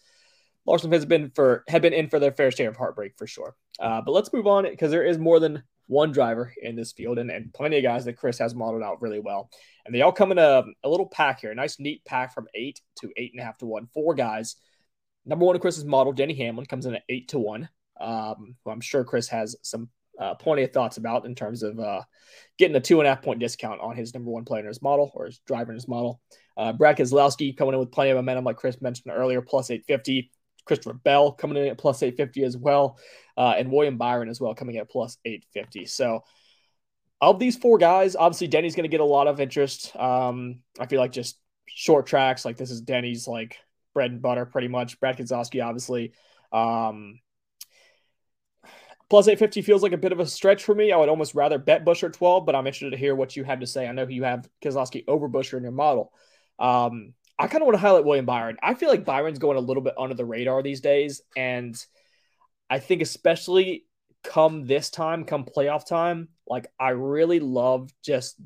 Larson 0.66 0.92
has 0.92 1.06
been 1.06 1.32
for 1.36 1.64
had 1.68 1.82
been 1.82 1.94
in 1.94 2.10
for 2.10 2.20
their 2.20 2.32
fair 2.32 2.52
share 2.52 2.70
of 2.70 2.78
heartbreak 2.78 3.14
for 3.18 3.28
sure. 3.28 3.56
Uh, 3.80 4.02
but 4.02 4.12
let's 4.12 4.32
move 4.34 4.48
on 4.48 4.64
because 4.64 4.92
there 4.92 5.06
is 5.06 5.18
more 5.18 5.40
than 5.40 5.64
one 5.88 6.12
driver 6.12 6.54
in 6.62 6.76
this 6.76 6.94
field 6.94 7.20
and, 7.20 7.30
and 7.30 7.54
plenty 7.54 7.78
of 7.78 7.84
guys 7.84 8.06
that 8.06 8.18
Chris 8.18 8.38
has 8.38 8.56
modeled 8.56 8.84
out 8.84 9.02
really 9.02 9.20
well. 9.20 9.50
And 9.86 9.94
they 9.94 10.02
all 10.02 10.14
come 10.14 10.32
in 10.32 10.38
a, 10.38 10.64
a 10.84 10.90
little 10.90 11.08
pack 11.08 11.42
here, 11.42 11.52
a 11.52 11.56
nice 11.56 11.80
neat 11.80 12.06
pack 12.06 12.34
from 12.34 12.48
eight 12.56 12.80
to 13.02 13.12
eight 13.18 13.32
and 13.34 13.42
a 13.42 13.46
half 13.46 13.58
to 13.58 13.66
one. 13.66 13.88
Four 13.94 14.16
guys. 14.16 14.56
Number 15.26 15.46
one 15.46 15.56
in 15.56 15.62
Chris's 15.62 15.86
model, 15.86 16.14
Denny 16.14 16.36
Hamlin, 16.36 16.66
comes 16.66 16.86
in 16.86 16.96
at 16.96 17.04
eight 17.10 17.30
to 17.30 17.40
one 17.40 17.70
um, 18.00 18.56
who 18.64 18.72
I'm 18.72 18.82
sure 18.82 19.04
Chris 19.04 19.28
has 19.30 19.56
some 19.62 19.90
uh, 20.20 20.36
plenty 20.36 20.64
of 20.64 20.72
thoughts 20.72 20.98
about 20.98 21.26
in 21.26 21.34
terms 21.34 21.64
of 21.64 21.80
uh, 21.80 22.02
getting 22.58 22.76
a 22.76 22.80
two 22.80 23.00
and 23.00 23.08
a 23.08 23.10
half 23.10 23.24
point 23.24 23.40
discount 23.40 23.82
on 23.82 23.96
his 23.96 24.14
number 24.14 24.30
one 24.30 24.46
player 24.46 24.62
in 24.62 24.68
his 24.68 24.82
model 24.82 25.12
or 25.16 25.26
his 25.26 25.40
driver 25.48 25.72
in 25.72 25.78
his 25.78 25.88
model. 25.88 26.22
Uh, 26.56 26.72
Brad 26.72 26.98
Keselowski 26.98 27.58
coming 27.58 27.74
in 27.74 27.80
with 27.80 27.92
plenty 27.92 28.12
of 28.12 28.18
momentum, 28.18 28.46
like 28.46 28.58
Chris 28.58 28.82
mentioned 28.82 29.14
earlier, 29.16 29.42
plus 29.42 29.72
850. 29.72 30.32
Christopher 30.66 30.94
Bell 30.94 31.32
coming 31.32 31.58
in 31.58 31.70
at 31.70 31.78
plus 31.78 32.02
850 32.02 32.44
as 32.44 32.58
well, 32.58 32.98
uh, 33.38 33.56
and 33.58 33.72
William 33.72 33.98
Byron 33.98 34.30
as 34.30 34.40
well 34.40 34.56
coming 34.56 34.78
at 34.78 34.90
plus 34.90 35.18
850. 35.26 35.86
So, 35.86 36.24
of 37.22 37.40
these 37.40 37.58
four 37.58 37.78
guys, 37.78 38.16
obviously 38.16 38.48
Denny's 38.48 38.76
going 38.76 38.84
to 38.84 38.90
get 38.90 39.00
a 39.00 39.06
lot 39.06 39.28
of 39.28 39.40
interest. 39.40 39.96
Um, 39.96 40.60
I 40.80 40.88
feel 40.88 41.00
like 41.00 41.12
just 41.12 41.38
short 41.66 42.06
tracks, 42.06 42.46
like 42.46 42.58
this 42.58 42.72
is 42.72 42.82
Denny's 42.82 43.28
like 43.28 43.58
bread 43.94 44.12
and 44.12 44.22
butter, 44.22 44.46
pretty 44.46 44.68
much. 44.68 45.00
Brad 45.00 45.18
Keselowski, 45.18 45.64
obviously. 45.64 46.14
Um, 46.52 47.20
Plus 49.14 49.28
850 49.28 49.62
feels 49.62 49.84
like 49.84 49.92
a 49.92 49.98
bit 49.98 50.12
of 50.12 50.20
a 50.20 50.26
stretch 50.26 50.64
for 50.64 50.74
me. 50.74 50.92
I 50.92 50.98
would 50.98 51.08
almost 51.08 51.36
rather 51.36 51.60
bet 51.60 51.86
Buescher 51.86 52.08
at 52.08 52.14
12, 52.14 52.48
but 52.48 52.56
I'm 52.56 52.66
interested 52.66 52.90
to 52.90 52.98
hear 52.98 53.14
what 53.14 53.36
you 53.36 53.44
have 53.44 53.60
to 53.60 53.68
say. 53.68 53.88
I 53.88 53.92
know 53.92 54.08
you 54.08 54.24
have 54.24 54.50
Keselowski 54.64 55.04
over 55.08 55.30
Buescher 55.30 55.56
in 55.56 55.62
your 55.62 55.72
model. 55.72 56.12
Um, 56.58 57.14
I 57.44 57.48
kind 57.48 57.62
of 57.62 57.66
want 57.66 57.76
to 57.76 57.82
highlight 57.82 58.06
William 58.06 58.26
Byron. 58.26 58.56
I 58.64 58.74
feel 58.74 58.88
like 58.88 59.04
Byron's 59.04 59.38
going 59.38 59.58
a 59.58 59.60
little 59.60 59.84
bit 59.84 59.96
under 59.98 60.16
the 60.16 60.24
radar 60.24 60.64
these 60.64 60.80
days. 60.80 61.22
And 61.36 61.76
I 62.70 62.80
think, 62.80 63.02
especially 63.02 63.86
come 64.24 64.66
this 64.66 64.90
time, 64.90 65.26
come 65.26 65.44
playoff 65.44 65.86
time, 65.86 66.30
like 66.48 66.68
I 66.80 66.92
really 66.92 67.42
love 67.42 67.92
just 68.02 68.40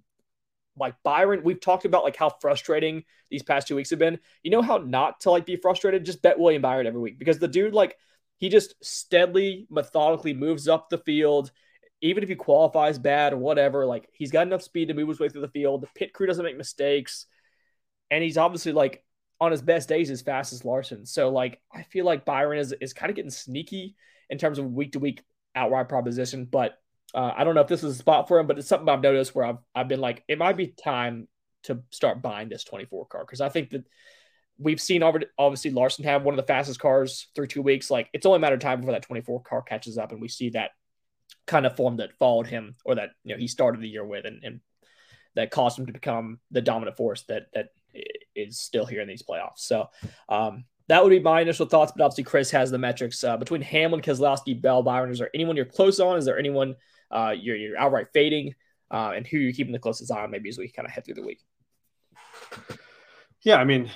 like 0.80 0.96
Byron, 1.04 1.42
we've 1.44 1.62
talked 1.62 1.86
about 1.86 2.06
like 2.06 2.16
how 2.16 2.32
frustrating 2.42 3.04
these 3.30 3.44
past 3.44 3.68
two 3.68 3.76
weeks 3.76 3.92
have 3.92 4.00
been. 4.00 4.18
You 4.42 4.50
know 4.50 4.64
how 4.64 4.78
not 4.78 5.20
to 5.22 5.30
like 5.30 5.46
be 5.46 5.58
frustrated? 5.58 6.04
Just 6.04 6.24
bet 6.24 6.40
William 6.40 6.64
Byron 6.64 6.88
every 6.88 7.00
week 7.00 7.20
because 7.20 7.38
the 7.38 7.48
dude 7.48 7.76
like 7.76 7.96
he 8.38 8.50
just 8.50 8.74
steadily, 8.84 9.68
methodically 9.70 10.34
moves 10.34 10.68
up 10.68 10.90
the 10.90 10.98
field. 10.98 11.52
Even 12.02 12.24
if 12.24 12.30
he 12.30 12.36
qualifies 12.36 12.98
bad 12.98 13.32
or 13.32 13.38
whatever, 13.38 13.86
like 13.86 14.10
he's 14.12 14.32
got 14.32 14.48
enough 14.48 14.64
speed 14.64 14.88
to 14.88 14.96
move 14.96 15.08
his 15.08 15.20
way 15.20 15.30
through 15.30 15.42
the 15.42 15.50
field. 15.50 15.82
The 15.82 15.90
pit 15.94 16.14
crew 16.14 16.26
doesn't 16.26 16.44
make 16.44 16.58
mistakes. 16.58 17.28
And 18.10 18.24
he's 18.24 18.38
obviously 18.38 18.72
like 18.72 19.04
on 19.40 19.52
his 19.52 19.62
best 19.62 19.88
days 19.88 20.10
as 20.10 20.22
fast 20.22 20.54
as 20.54 20.66
Larson. 20.66 21.06
So 21.06 21.30
like 21.30 21.62
I 21.74 21.84
feel 21.84 22.06
like 22.06 22.26
Byron 22.26 22.60
is 22.60 22.74
is 22.74 22.94
kind 22.94 23.10
of 23.10 23.16
getting 23.16 23.32
sneaky 23.32 23.96
in 24.30 24.38
terms 24.38 24.60
of 24.60 24.66
week 24.72 24.94
to 24.94 25.00
week 25.00 25.24
outright 25.56 25.90
proposition. 25.90 26.46
But 26.46 26.78
uh, 27.14 27.32
I 27.36 27.44
don't 27.44 27.56
know 27.56 27.62
if 27.62 27.68
this 27.68 27.84
is 27.84 27.96
a 27.96 28.00
spot 28.00 28.28
for 28.28 28.40
him, 28.40 28.48
but 28.48 28.58
it's 28.58 28.68
something 28.68 28.90
I've 28.90 29.02
noticed 29.02 29.36
where 29.36 29.46
I've 29.46 29.60
I've 29.76 29.88
been 29.88 30.02
like, 30.02 30.24
it 30.28 30.38
might 30.38 30.58
be 30.58 30.68
time 30.68 31.28
to 31.64 31.84
start 31.92 32.22
buying 32.22 32.50
this 32.50 32.64
24 32.64 33.08
car 33.08 33.26
because 33.26 33.42
I 33.42 33.50
think 33.50 33.72
that 33.72 33.86
we've 34.58 34.82
seen 34.82 35.04
obviously 35.04 35.72
Larson 35.72 36.06
have 36.06 36.24
one 36.24 36.34
of 36.34 36.38
the 36.38 36.52
fastest 36.52 36.80
cars 36.80 37.28
through 37.36 37.48
two 37.48 37.62
weeks. 37.62 37.92
Like 37.92 38.10
it's 38.14 38.26
only 38.26 38.38
a 38.38 38.40
matter 38.40 38.56
of 38.56 38.62
time 38.62 38.80
before 38.80 38.94
that 38.94 39.04
24 39.04 39.44
car 39.44 39.62
catches 39.62 39.98
up 39.98 40.12
and 40.12 40.22
we 40.22 40.28
see 40.28 40.50
that 40.52 40.72
kind 41.46 41.66
of 41.66 41.76
form 41.76 41.98
that 41.98 42.18
followed 42.18 42.48
him 42.48 42.76
or 42.86 42.96
that 42.96 43.10
you 43.24 43.34
know 43.34 43.40
he 43.40 43.48
started 43.48 43.82
the 43.82 43.90
year 43.90 44.06
with 44.06 44.26
and, 44.26 44.44
and 44.44 44.60
that 45.36 45.52
caused 45.52 45.78
him 45.78 45.86
to 45.86 45.94
become 45.94 46.40
the 46.52 46.62
dominant 46.62 46.98
force 46.98 47.24
that 47.24 47.48
that 47.54 47.70
is 48.36 48.60
still 48.60 48.86
here 48.86 49.02
in 49.02 49.08
these 49.08 49.24
playoffs. 49.24 49.60
So 49.60 49.90
um, 50.30 50.66
that 50.88 51.04
would 51.04 51.10
be 51.10 51.20
my 51.20 51.42
initial 51.42 51.66
thoughts. 51.66 51.92
But 51.96 52.04
obviously, 52.04 52.24
Chris 52.24 52.52
has 52.52 52.72
the 52.72 52.78
metrics 52.78 53.24
uh, 53.24 53.38
between 53.38 53.62
Hamlin, 53.62 54.02
Keselowski, 54.02 54.62
Bell, 54.62 54.84
Byron. 54.84 55.12
Is 55.12 55.20
there 55.20 55.32
anyone 55.34 55.56
you're 55.56 55.66
close 55.66 56.00
on? 56.00 56.18
Is 56.18 56.26
there 56.26 56.40
anyone 56.40 56.76
uh, 57.12 57.34
you're, 57.38 57.56
you're 57.56 57.78
outright 57.78 58.08
fading? 58.14 58.56
Uh, 58.90 59.12
and 59.16 59.28
who 59.28 59.38
you're 59.38 59.52
keeping 59.52 59.74
the 59.74 59.80
closest 59.80 60.12
eye 60.12 60.24
on, 60.24 60.32
maybe 60.32 60.48
as 60.48 60.58
we 60.58 60.70
kind 60.70 60.86
of 60.86 60.94
head 60.94 61.04
through 61.04 61.16
the 61.16 61.22
week. 61.22 61.42
Yeah, 63.44 63.58
I 63.58 63.66
mean, 63.66 63.92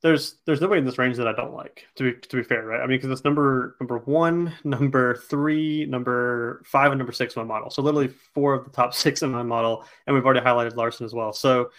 there's 0.00 0.36
there's 0.46 0.60
nobody 0.60 0.78
in 0.78 0.84
this 0.84 0.98
range 0.98 1.16
that 1.16 1.26
I 1.26 1.32
don't 1.32 1.54
like. 1.54 1.86
To 1.96 2.04
be 2.04 2.20
to 2.20 2.36
be 2.36 2.42
fair, 2.42 2.64
right? 2.64 2.80
I 2.80 2.86
mean, 2.86 2.98
because 2.98 3.10
it's 3.10 3.24
number 3.24 3.76
number 3.80 3.98
one, 3.98 4.54
number 4.64 5.16
three, 5.16 5.86
number 5.86 6.62
five, 6.64 6.92
and 6.92 6.98
number 6.98 7.12
six 7.12 7.34
in 7.34 7.42
my 7.42 7.54
model. 7.54 7.70
So 7.70 7.82
literally 7.82 8.08
four 8.34 8.54
of 8.54 8.64
the 8.64 8.70
top 8.70 8.94
six 9.04 9.22
in 9.22 9.30
my 9.30 9.42
model, 9.42 9.84
and 10.06 10.14
we've 10.14 10.24
already 10.24 10.40
highlighted 10.40 10.76
Larson 10.76 11.04
as 11.04 11.14
well. 11.14 11.32
So 11.32 11.70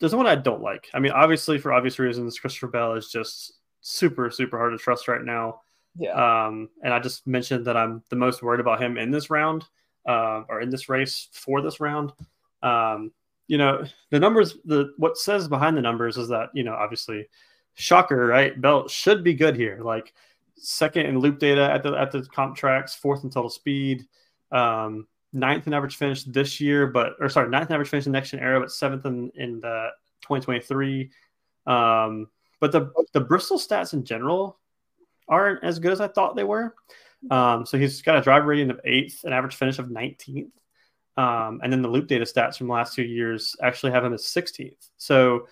there's 0.00 0.14
one 0.14 0.26
I 0.26 0.34
don't 0.34 0.62
like. 0.62 0.88
I 0.94 0.98
mean, 0.98 1.12
obviously 1.12 1.58
for 1.58 1.72
obvious 1.72 1.98
reasons, 1.98 2.38
Christopher 2.38 2.68
Bell 2.68 2.94
is 2.94 3.08
just 3.08 3.54
super 3.80 4.30
super 4.30 4.58
hard 4.58 4.72
to 4.72 4.78
trust 4.78 5.08
right 5.08 5.22
now. 5.22 5.60
Yeah. 5.98 6.12
Um, 6.46 6.68
and 6.82 6.92
I 6.92 6.98
just 6.98 7.26
mentioned 7.26 7.66
that 7.66 7.76
I'm 7.76 8.02
the 8.10 8.16
most 8.16 8.42
worried 8.42 8.60
about 8.60 8.82
him 8.82 8.98
in 8.98 9.10
this 9.10 9.30
round, 9.30 9.64
uh, 10.06 10.42
or 10.48 10.60
in 10.60 10.70
this 10.70 10.88
race 10.88 11.28
for 11.32 11.62
this 11.62 11.80
round. 11.80 12.12
Um, 12.62 13.12
you 13.48 13.58
know, 13.58 13.84
the 14.10 14.20
numbers, 14.20 14.56
the 14.64 14.92
what 14.96 15.16
says 15.16 15.48
behind 15.48 15.76
the 15.76 15.82
numbers 15.82 16.16
is 16.16 16.28
that 16.28 16.50
you 16.52 16.64
know, 16.64 16.74
obviously, 16.74 17.28
shocker, 17.74 18.26
right? 18.26 18.60
Bell 18.60 18.88
should 18.88 19.24
be 19.24 19.34
good 19.34 19.56
here. 19.56 19.80
Like 19.82 20.12
second 20.56 21.06
in 21.06 21.18
loop 21.18 21.38
data 21.38 21.70
at 21.70 21.82
the 21.82 21.94
at 21.94 22.10
the 22.10 22.22
comp 22.22 22.56
tracks, 22.56 22.94
fourth 22.94 23.24
in 23.24 23.30
total 23.30 23.50
speed, 23.50 24.06
um, 24.52 25.06
ninth 25.36 25.66
in 25.66 25.74
average 25.74 25.96
finish 25.96 26.24
this 26.24 26.60
year, 26.60 26.86
but 26.86 27.14
or 27.20 27.28
sorry, 27.28 27.48
ninth 27.48 27.70
in 27.70 27.74
average 27.74 27.88
finish 27.88 28.06
in 28.06 28.12
next 28.12 28.30
gen 28.30 28.40
era, 28.40 28.60
but 28.60 28.72
seventh 28.72 29.04
in 29.06 29.30
in 29.34 29.60
the 29.60 29.90
2023. 30.22 31.10
Um, 31.66 32.28
but 32.60 32.72
the 32.72 32.90
the 33.12 33.20
Bristol 33.20 33.58
stats 33.58 33.92
in 33.92 34.04
general 34.04 34.58
aren't 35.28 35.62
as 35.62 35.78
good 35.78 35.92
as 35.92 36.00
I 36.00 36.08
thought 36.08 36.36
they 36.36 36.44
were. 36.44 36.74
Um, 37.30 37.66
so 37.66 37.78
he's 37.78 38.02
got 38.02 38.16
a 38.16 38.20
driver 38.20 38.46
rating 38.46 38.70
of 38.70 38.80
eighth, 38.84 39.24
an 39.24 39.32
average 39.32 39.56
finish 39.56 39.78
of 39.78 39.86
19th. 39.86 40.50
Um, 41.16 41.60
and 41.62 41.72
then 41.72 41.82
the 41.82 41.88
loop 41.88 42.06
data 42.06 42.24
stats 42.24 42.58
from 42.58 42.68
the 42.68 42.74
last 42.74 42.94
two 42.94 43.02
years 43.02 43.56
actually 43.62 43.92
have 43.92 44.04
him 44.04 44.12
as 44.12 44.22
16th. 44.22 44.90
So 44.98 45.48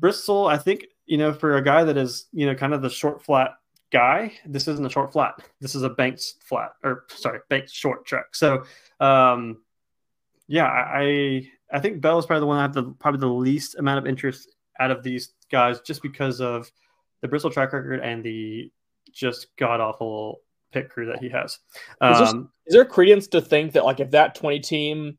Bristol, 0.00 0.46
I 0.46 0.58
think, 0.58 0.86
you 1.06 1.16
know, 1.16 1.32
for 1.32 1.56
a 1.56 1.62
guy 1.62 1.84
that 1.84 1.96
is, 1.96 2.26
you 2.32 2.46
know, 2.46 2.54
kind 2.54 2.74
of 2.74 2.82
the 2.82 2.90
short 2.90 3.22
flat 3.22 3.52
guy, 3.92 4.32
this 4.46 4.66
isn't 4.66 4.84
a 4.84 4.90
short 4.90 5.12
flat. 5.12 5.34
This 5.60 5.74
is 5.74 5.82
a 5.82 5.90
banked 5.90 6.34
flat 6.40 6.72
or 6.82 7.04
sorry, 7.08 7.40
banked 7.48 7.70
short 7.70 8.04
track. 8.06 8.34
So, 8.34 8.64
um, 8.98 9.58
yeah, 10.48 10.66
I, 10.66 11.48
I 11.70 11.78
think 11.78 12.00
Bell 12.00 12.18
is 12.18 12.26
probably 12.26 12.40
the 12.40 12.46
one 12.46 12.58
I 12.58 12.62
have 12.62 12.74
the 12.74 12.84
probably 12.98 13.20
the 13.20 13.26
least 13.26 13.76
amount 13.76 13.98
of 13.98 14.06
interest 14.06 14.54
out 14.80 14.90
of 14.90 15.02
these 15.02 15.32
guys 15.50 15.80
just 15.80 16.02
because 16.02 16.40
of 16.40 16.70
the 17.20 17.28
Bristol 17.28 17.50
track 17.50 17.72
record 17.72 18.00
and 18.00 18.24
the 18.24 18.72
just 19.12 19.48
god 19.56 19.80
awful 19.80 20.40
pit 20.72 20.88
crew 20.88 21.06
that 21.06 21.20
he 21.20 21.28
has. 21.28 21.58
Um, 22.00 22.12
is, 22.12 22.18
there, 22.18 22.40
is 22.66 22.74
there 22.74 22.84
credence 22.84 23.26
to 23.28 23.40
think 23.40 23.72
that 23.72 23.84
like 23.84 24.00
if 24.00 24.10
that 24.12 24.34
20 24.34 24.60
team 24.60 25.18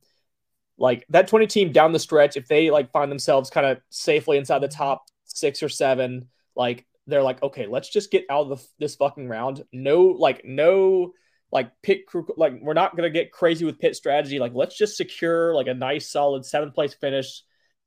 like 0.78 1.06
that 1.10 1.28
20 1.28 1.48
team 1.48 1.72
down 1.72 1.92
the 1.92 2.00
stretch, 2.00 2.36
if 2.36 2.48
they 2.48 2.72
like 2.72 2.92
find 2.92 3.12
themselves 3.12 3.50
kind 3.50 3.66
of 3.66 3.80
safely 3.90 4.38
inside 4.38 4.60
the 4.60 4.68
top 4.68 5.06
six 5.26 5.62
or 5.64 5.70
seven, 5.70 6.28
like 6.56 6.86
they're 7.08 7.24
like, 7.24 7.42
okay, 7.44 7.68
let's 7.68 7.90
just 7.90 8.12
get 8.12 8.26
out 8.30 8.50
of 8.52 8.60
the, 8.60 8.68
this 8.80 8.96
fucking 8.96 9.28
round. 9.28 9.64
No, 9.72 10.04
like 10.04 10.44
no, 10.46 11.14
like 11.52 11.72
pit 11.82 12.06
crew, 12.08 12.28
like 12.38 12.60
we're 12.62 12.74
not 12.74 12.96
gonna 12.96 13.10
get 13.10 13.32
crazy 13.32 13.66
with 13.66 13.80
pit 13.80 13.96
strategy. 13.96 14.40
Like 14.40 14.54
let's 14.54 14.78
just 14.78 14.98
secure 14.98 15.54
like 15.54 15.68
a 15.68 15.74
nice 15.74 16.10
solid 16.10 16.46
seventh 16.46 16.74
place 16.74 16.94
finish, 16.94 17.44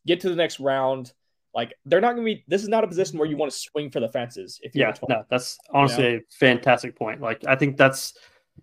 get 0.06 0.20
to 0.20 0.28
the 0.28 0.36
next 0.36 0.60
round. 0.60 1.12
Like 1.56 1.72
they're 1.86 2.02
not 2.02 2.14
going 2.14 2.26
to 2.26 2.34
be. 2.34 2.44
This 2.46 2.62
is 2.62 2.68
not 2.68 2.84
a 2.84 2.86
position 2.86 3.18
where 3.18 3.26
you 3.26 3.38
want 3.38 3.50
to 3.50 3.56
swing 3.56 3.90
for 3.90 3.98
the 3.98 4.10
fences. 4.10 4.60
If 4.62 4.76
yeah, 4.76 4.92
no, 5.08 5.24
that's 5.30 5.58
honestly 5.72 6.04
you 6.04 6.10
know? 6.10 6.16
a 6.18 6.36
fantastic 6.38 6.94
point. 6.96 7.22
Like 7.22 7.46
I 7.46 7.56
think 7.56 7.78
that's 7.78 8.12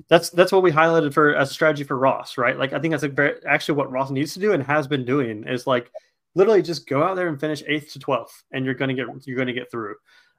that's 0.10 0.30
that's 0.30 0.52
what 0.52 0.62
we 0.62 0.72
highlighted 0.72 1.12
for 1.12 1.36
as 1.36 1.50
a 1.50 1.54
strategy 1.54 1.84
for 1.84 1.98
Ross, 1.98 2.38
right? 2.38 2.56
Like 2.56 2.72
I 2.72 2.80
think 2.80 2.92
that's 2.92 3.04
a 3.04 3.08
very, 3.08 3.44
actually 3.48 3.78
what 3.80 3.92
Ross 3.92 4.12
needs 4.12 4.36
to 4.36 4.40
do 4.40 4.54
and 4.54 4.62
has 4.64 4.88
been 4.88 5.06
doing 5.06 5.48
is 5.48 5.66
like 5.66 5.92
literally 6.36 6.62
just 6.62 6.88
go 6.88 7.02
out 7.02 7.16
there 7.16 7.30
and 7.30 7.40
finish 7.40 7.64
eighth 7.68 7.94
to 7.94 8.00
twelfth, 8.00 8.44
and 8.52 8.64
you're 8.64 8.76
to 8.76 8.94
get 8.94 9.08
you're 9.26 9.44
to 9.44 9.54
get 9.54 9.72
through. 9.72 9.96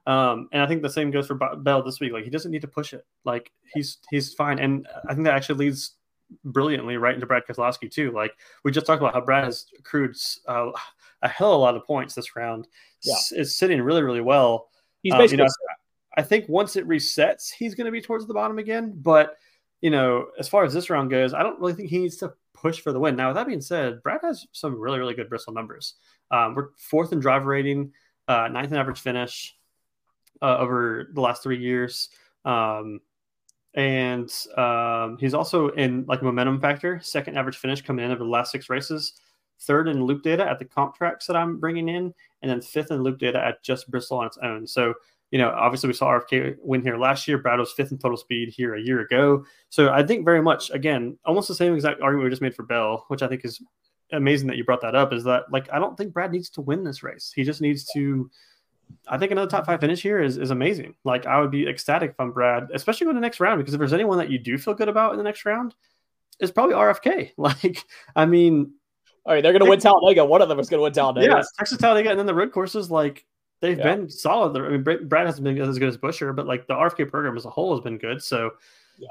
Um, 0.07 0.49
and 0.53 0.63
I 0.63 0.67
think 0.67 0.83
the 0.83 0.91
same 0.91 1.11
goes 1.11 1.27
for 1.27 1.35
Bell 1.35 1.83
this 1.83 2.01
week. 2.01 2.13
Like 2.13 2.25
he 2.25 2.31
doesn't 2.31 2.51
need 2.51 2.63
to 2.63 2.69
push 2.69 2.93
it. 2.93 3.07
Like 3.25 3.51
he's 3.73 3.99
he's 4.11 4.35
fine, 4.35 4.59
and 4.59 4.87
I 5.09 5.15
think 5.15 5.25
that 5.25 5.35
actually 5.35 5.67
leads 5.67 5.93
brilliantly 6.45 6.97
right 6.97 7.15
into 7.15 7.27
Brad 7.27 7.45
Keselowski 7.49 7.91
too. 7.91 8.11
Like 8.11 8.33
we 8.65 8.71
just 8.71 8.87
talked 8.87 9.01
about 9.01 9.15
how 9.15 9.21
Brad 9.21 9.45
has 9.45 9.67
accrued 9.79 10.17
uh, 10.47 10.71
a 11.23 11.29
hell 11.29 11.53
of 11.53 11.59
a 11.59 11.61
lot 11.61 11.77
of 11.77 11.87
points 11.87 12.15
this 12.15 12.37
round. 12.37 12.69
Yeah. 13.03 13.15
is 13.33 13.57
sitting 13.57 13.81
really, 13.81 14.03
really 14.03 14.21
well. 14.21 14.69
He's 15.03 15.15
basically. 15.15 15.43
Um, 15.43 15.49
you 15.49 15.67
know, 15.69 15.75
I 16.17 16.23
think 16.23 16.49
once 16.49 16.77
it 16.77 16.87
resets, 16.87 17.51
he's 17.51 17.75
going 17.75 17.87
to 17.87 17.91
be 17.91 18.01
towards 18.01 18.27
the 18.27 18.35
bottom 18.35 18.59
again. 18.59 18.93
But 18.97 19.37
you 19.81 19.91
know, 19.91 20.27
as 20.39 20.49
far 20.49 20.65
as 20.65 20.73
this 20.73 20.91
round 20.91 21.11
goes, 21.11 21.35
I 21.35 21.43
don't 21.43 21.61
really 21.61 21.75
think 21.75 21.91
he 21.91 21.99
needs 21.99 22.17
to 22.19 22.35
push 22.53 22.81
for 22.81 22.93
the 22.93 23.01
win. 23.01 23.17
Now, 23.17 23.29
with 23.29 23.37
that 23.37 23.47
being 23.47 23.61
said, 23.61 24.03
Brad 24.03 24.21
has 24.23 24.47
some 24.53 24.79
really, 24.79 24.99
really 24.99 25.15
good 25.15 25.29
Bristol 25.29 25.55
numbers. 25.55 25.95
Um, 26.31 26.55
we're 26.55 26.69
fourth 26.79 27.13
in 27.13 27.21
driver 27.21 27.47
rating, 27.47 27.93
uh, 28.29 28.49
ninth 28.49 28.71
in 28.71 28.79
average 28.79 29.01
finish 29.01 29.55
uh, 30.45 30.59
over 30.59 31.11
the 31.15 31.21
last 31.21 31.43
three 31.43 31.59
years. 31.59 32.11
Um, 32.45 33.01
and 33.75 34.31
um, 34.57 35.17
he's 35.19 35.35
also 35.35 35.69
in 35.71 36.05
like 36.07 36.23
momentum 36.23 36.61
factor, 36.61 37.01
second 37.03 37.37
average 37.37 37.57
finish 37.57 37.83
coming 37.83 38.05
in 38.05 38.13
over 38.13 38.23
the 38.23 38.31
last 38.31 38.53
six 38.53 38.71
races 38.71 39.15
third 39.61 39.89
in 39.89 40.05
loop 40.05 40.23
data 40.23 40.49
at 40.49 40.59
the 40.59 40.65
comp 40.65 40.95
tracks 40.95 41.27
that 41.27 41.37
I'm 41.37 41.59
bringing 41.59 41.89
in, 41.89 42.15
and 42.43 42.51
then 42.51 42.61
fifth 42.61 42.91
in 42.91 43.03
loop 43.03 43.19
data 43.19 43.45
at 43.45 43.63
just 43.63 43.91
Bristol 43.91 44.19
on 44.19 44.27
its 44.27 44.39
own. 44.39 44.67
So, 44.67 44.95
you 45.31 45.39
know, 45.39 45.51
obviously 45.51 45.89
we 45.89 45.95
saw 45.95 46.07
RFK 46.07 46.57
win 46.61 46.83
here 46.83 46.97
last 46.97 47.27
year. 47.27 47.39
Brad 47.39 47.59
was 47.59 47.73
fifth 47.73 47.93
in 47.93 47.99
total 47.99 48.17
speed 48.17 48.51
here 48.51 48.75
a 48.75 48.81
year 48.81 49.01
ago. 49.01 49.45
So 49.71 49.91
I 49.91 50.05
think 50.05 50.25
very 50.25 50.43
much, 50.43 50.71
again, 50.71 51.19
almost 51.25 51.49
the 51.49 51.55
same 51.55 51.75
exact 51.75 52.01
argument 52.01 52.25
we 52.25 52.31
just 52.31 52.43
made 52.43 52.55
for 52.55 52.63
Bell, 52.63 53.05
which 53.09 53.23
I 53.23 53.29
think 53.29 53.45
is 53.45 53.63
amazing 54.13 54.47
that 54.49 54.57
you 54.57 54.65
brought 54.65 54.83
that 54.83 54.95
up, 54.95 55.13
is 55.13 55.25
that 55.25 55.45
like 55.51 55.73
I 55.73 55.79
don't 55.79 55.97
think 55.97 56.13
Brad 56.13 56.33
needs 56.33 56.51
to 56.51 56.61
win 56.61 56.85
this 56.85 57.03
race. 57.03 57.33
He 57.35 57.43
just 57.43 57.61
needs 57.61 57.85
to 57.95 58.31
I 59.07 59.19
think 59.19 59.33
another 59.33 59.51
top 59.51 59.67
five 59.67 59.81
finish 59.81 60.03
here 60.03 60.21
is, 60.21 60.39
is 60.39 60.51
amazing. 60.51 60.95
Like 61.05 61.27
I 61.27 61.41
would 61.41 61.51
be 61.51 61.69
ecstatic 61.69 62.11
if 62.11 62.21
I'm 62.21 62.33
Brad, 62.33 62.69
especially 62.73 63.09
in 63.09 63.15
the 63.15 63.21
next 63.21 63.41
round, 63.41 63.59
because 63.59 63.75
if 63.75 63.79
there's 63.79 63.93
anyone 63.93 64.19
that 64.19 64.31
you 64.31 64.39
do 64.39 64.57
feel 64.57 64.75
good 64.75 64.89
about 64.89 65.13
in 65.13 65.19
the 65.19 65.25
next 65.25 65.45
round, 65.45 65.75
it's 66.41 66.53
probably 66.53 66.75
RFK. 66.75 67.33
Like, 67.37 67.85
I 68.17 68.27
mean, 68.27 68.73
all 69.25 69.35
right, 69.35 69.43
they're 69.43 69.53
going 69.53 69.65
to 69.65 69.71
win 69.71 69.81
Talladega. 69.81 70.25
One 70.25 70.43
of 70.43 70.49
them 70.49 70.59
is 70.59 70.69
going 70.69 70.79
to 70.79 70.83
win 70.83 70.93
Talladega. 70.93 71.27
Yeah, 71.27 71.43
Texas 71.59 71.79
Talladega, 71.79 72.11
and 72.11 72.19
then 72.19 72.27
the 72.27 72.35
road 72.35 72.53
courses 72.53 72.91
like 72.91 73.25
they've 73.61 73.79
yeah. 73.79 73.95
been 73.95 74.11
solid. 74.11 74.57
I 74.57 74.69
mean, 74.69 74.83
Brad 74.83 75.27
hasn't 75.27 75.45
been 75.45 75.59
as 75.61 75.79
good 75.79 75.89
as 75.89 75.97
Buescher, 75.97 76.35
but 76.35 76.47
like 76.47 76.67
the 76.67 76.75
RFK 76.75 77.11
program 77.11 77.37
as 77.37 77.45
a 77.45 77.51
whole 77.51 77.75
has 77.75 77.83
been 77.83 77.99
good. 77.99 78.23
So, 78.23 78.53
yeah, 78.99 79.09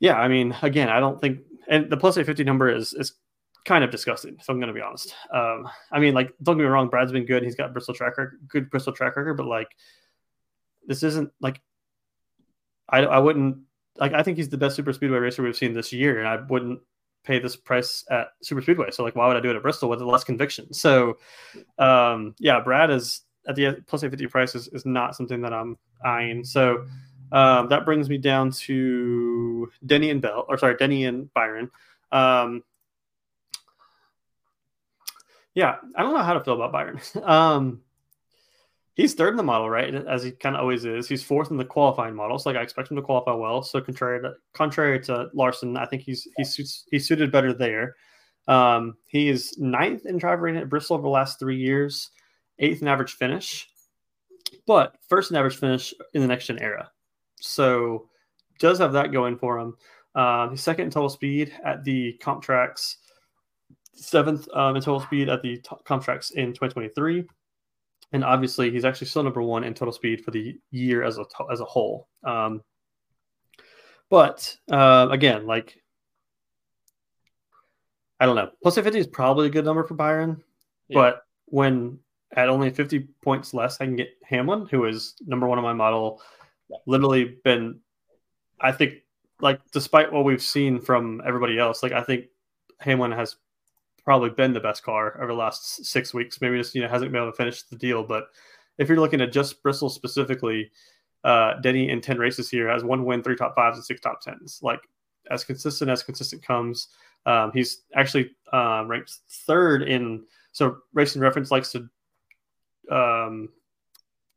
yeah. 0.00 0.14
I 0.14 0.28
mean, 0.28 0.56
again, 0.62 0.88
I 0.88 1.00
don't 1.00 1.20
think, 1.20 1.40
and 1.68 1.90
the 1.90 1.96
plus 1.96 2.16
eight 2.16 2.26
fifty 2.26 2.44
number 2.44 2.74
is 2.74 2.94
is 2.94 3.12
kind 3.64 3.84
of 3.84 3.90
disgusting. 3.90 4.36
If 4.38 4.48
I'm 4.48 4.58
going 4.58 4.68
to 4.68 4.74
be 4.74 4.80
honest. 4.80 5.14
Um, 5.32 5.68
I 5.90 6.00
mean, 6.00 6.14
like, 6.14 6.32
don't 6.42 6.56
get 6.56 6.64
me 6.64 6.68
wrong, 6.68 6.88
Brad's 6.88 7.12
been 7.12 7.26
good. 7.26 7.42
He's 7.42 7.54
got 7.54 7.72
Bristol 7.72 7.94
track 7.94 8.18
record, 8.18 8.40
good 8.48 8.70
Bristol 8.70 8.92
track 8.92 9.16
record, 9.16 9.34
but 9.34 9.46
like, 9.46 9.68
this 10.86 11.02
isn't 11.02 11.30
like, 11.40 11.60
I 12.88 13.04
I 13.04 13.18
wouldn't 13.18 13.58
like. 13.96 14.12
I 14.12 14.22
think 14.22 14.36
he's 14.36 14.48
the 14.48 14.58
best 14.58 14.76
super 14.76 14.92
speedway 14.92 15.18
racer 15.18 15.42
we've 15.42 15.56
seen 15.56 15.72
this 15.72 15.92
year, 15.92 16.18
and 16.18 16.28
I 16.28 16.36
wouldn't 16.36 16.80
pay 17.24 17.38
this 17.38 17.56
price 17.56 18.04
at 18.10 18.28
Super 18.42 18.60
Speedway. 18.60 18.90
So 18.90 19.04
like, 19.04 19.16
why 19.16 19.28
would 19.28 19.36
I 19.36 19.40
do 19.40 19.50
it 19.50 19.56
at 19.56 19.62
Bristol 19.62 19.88
with 19.88 20.00
less 20.00 20.24
conviction? 20.24 20.72
So, 20.74 21.18
um, 21.78 22.34
yeah, 22.38 22.60
Brad 22.60 22.90
is 22.90 23.22
at 23.46 23.54
the 23.54 23.82
plus 23.86 24.02
850 24.02 24.26
price 24.28 24.54
is, 24.54 24.68
is 24.68 24.86
not 24.86 25.16
something 25.16 25.40
that 25.42 25.52
I'm 25.52 25.76
eyeing. 26.04 26.44
So 26.44 26.86
um, 27.32 27.68
that 27.68 27.84
brings 27.84 28.08
me 28.08 28.18
down 28.18 28.50
to 28.50 29.70
Denny 29.86 30.10
and 30.10 30.20
Bell, 30.20 30.44
or 30.48 30.58
sorry, 30.58 30.76
Denny 30.76 31.06
and 31.06 31.32
Byron. 31.32 31.70
Um, 32.10 32.62
Yeah, 35.54 35.76
I 35.96 36.02
don't 36.02 36.14
know 36.14 36.22
how 36.22 36.34
to 36.34 36.44
feel 36.44 36.54
about 36.54 36.72
Byron. 36.72 37.00
um, 37.22 37.82
he's 38.94 39.14
third 39.14 39.30
in 39.30 39.36
the 39.36 39.42
model, 39.42 39.68
right? 39.68 39.94
As 39.94 40.22
he 40.22 40.32
kind 40.32 40.56
of 40.56 40.62
always 40.62 40.84
is. 40.84 41.08
He's 41.08 41.22
fourth 41.22 41.50
in 41.50 41.56
the 41.56 41.64
qualifying 41.64 42.14
model, 42.14 42.38
so 42.38 42.50
like 42.50 42.58
I 42.58 42.62
expect 42.62 42.90
him 42.90 42.96
to 42.96 43.02
qualify 43.02 43.32
well. 43.34 43.62
So 43.62 43.80
contrary 43.80 44.20
to 44.22 44.34
contrary 44.52 45.00
to 45.04 45.28
Larson, 45.34 45.76
I 45.76 45.86
think 45.86 46.02
he's 46.02 46.26
he's 46.36 46.84
he's 46.90 47.06
suited 47.06 47.32
better 47.32 47.52
there. 47.52 47.96
Um, 48.48 48.96
he 49.06 49.28
is 49.28 49.56
ninth 49.58 50.06
in 50.06 50.18
driver 50.18 50.42
rating 50.42 50.60
at 50.60 50.68
Bristol 50.68 50.94
over 50.94 51.02
the 51.02 51.08
last 51.08 51.38
three 51.38 51.58
years, 51.58 52.10
eighth 52.58 52.82
in 52.82 52.88
average 52.88 53.14
finish, 53.14 53.68
but 54.66 54.96
first 55.08 55.30
in 55.30 55.36
average 55.36 55.56
finish 55.56 55.94
in 56.14 56.22
the 56.22 56.26
next 56.26 56.46
gen 56.46 56.58
era. 56.58 56.90
So 57.40 58.08
does 58.58 58.78
have 58.78 58.92
that 58.94 59.12
going 59.12 59.38
for 59.38 59.58
him. 59.58 59.76
Um, 60.14 60.50
he's 60.50 60.60
second 60.60 60.86
in 60.86 60.90
total 60.90 61.08
speed 61.08 61.52
at 61.64 61.84
the 61.84 62.14
comp 62.14 62.42
tracks, 62.42 62.98
seventh 63.94 64.48
um, 64.54 64.76
in 64.76 64.82
total 64.82 65.00
speed 65.00 65.28
at 65.28 65.42
the 65.42 65.56
t- 65.56 65.76
comp 65.84 66.04
tracks 66.04 66.30
in 66.30 66.48
2023. 66.48 67.24
And 68.12 68.24
obviously, 68.24 68.70
he's 68.70 68.84
actually 68.84 69.06
still 69.06 69.22
number 69.22 69.42
one 69.42 69.64
in 69.64 69.74
total 69.74 69.92
speed 69.92 70.24
for 70.24 70.30
the 70.30 70.58
year 70.70 71.02
as 71.02 71.18
a, 71.18 71.24
as 71.50 71.60
a 71.60 71.64
whole. 71.64 72.08
Um, 72.24 72.62
but 74.10 74.54
uh, 74.70 75.08
again, 75.10 75.46
like, 75.46 75.82
I 78.20 78.26
don't 78.26 78.36
know. 78.36 78.50
Plus 78.62 78.74
50 78.74 78.98
is 78.98 79.06
probably 79.06 79.46
a 79.46 79.50
good 79.50 79.64
number 79.64 79.82
for 79.84 79.94
Byron. 79.94 80.42
Yeah. 80.88 80.94
But 80.94 81.22
when 81.46 81.98
at 82.36 82.48
only 82.48 82.70
50 82.70 83.00
points 83.22 83.54
less, 83.54 83.80
I 83.80 83.86
can 83.86 83.96
get 83.96 84.10
Hamlin, 84.24 84.66
who 84.70 84.84
is 84.84 85.14
number 85.26 85.46
one 85.46 85.58
on 85.58 85.64
my 85.64 85.72
model, 85.72 86.20
literally 86.86 87.38
been, 87.44 87.80
I 88.60 88.72
think, 88.72 89.02
like 89.40 89.60
despite 89.72 90.12
what 90.12 90.24
we've 90.24 90.42
seen 90.42 90.80
from 90.80 91.22
everybody 91.26 91.58
else, 91.58 91.82
like 91.82 91.92
I 91.92 92.02
think 92.02 92.26
Hamlin 92.78 93.12
has 93.12 93.36
probably 94.04 94.30
been 94.30 94.52
the 94.52 94.60
best 94.60 94.82
car 94.82 95.16
over 95.18 95.28
the 95.28 95.38
last 95.38 95.84
six 95.84 96.12
weeks. 96.12 96.40
Maybe 96.40 96.58
just 96.58 96.74
you 96.74 96.82
know 96.82 96.88
hasn't 96.88 97.12
been 97.12 97.20
able 97.20 97.32
to 97.32 97.36
finish 97.36 97.62
the 97.62 97.76
deal. 97.76 98.02
But 98.02 98.24
if 98.78 98.88
you're 98.88 99.00
looking 99.00 99.20
at 99.20 99.32
just 99.32 99.62
Bristol 99.62 99.90
specifically, 99.90 100.70
uh, 101.24 101.60
Denny 101.60 101.90
in 101.90 102.00
ten 102.00 102.18
races 102.18 102.50
here 102.50 102.68
has 102.68 102.84
one 102.84 103.04
win, 103.04 103.22
three 103.22 103.36
top 103.36 103.54
fives, 103.54 103.76
and 103.76 103.84
six 103.84 104.00
top 104.00 104.20
tens. 104.20 104.60
Like 104.62 104.80
as 105.30 105.44
consistent 105.44 105.90
as 105.90 106.02
consistent 106.02 106.42
comes. 106.42 106.88
Um, 107.24 107.52
he's 107.54 107.82
actually 107.94 108.32
uh, 108.52 108.84
ranked 108.86 109.18
third 109.46 109.82
in. 109.82 110.24
So 110.50 110.78
Racing 110.92 111.22
Reference 111.22 111.50
likes 111.50 111.72
to 111.72 111.88
um, 112.90 113.48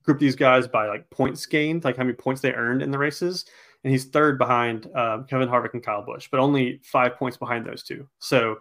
group 0.04 0.20
these 0.20 0.36
guys 0.36 0.68
by 0.68 0.88
like 0.88 1.10
points 1.10 1.46
gained, 1.46 1.84
like 1.84 1.98
how 1.98 2.04
many 2.04 2.16
points 2.16 2.42
they 2.42 2.54
earned 2.54 2.84
in 2.84 2.92
the 2.92 2.98
races 2.98 3.46
and 3.86 3.92
he's 3.92 4.06
third 4.06 4.40
behind 4.40 4.90
um, 4.96 5.26
Kevin 5.26 5.48
Harvick 5.48 5.74
and 5.74 5.84
Kyle 5.84 6.04
Busch, 6.04 6.28
but 6.32 6.40
only 6.40 6.82
five 6.84 7.18
points 7.18 7.38
behind 7.38 7.68
those 7.68 7.84
two. 7.84 8.10
So 8.18 8.58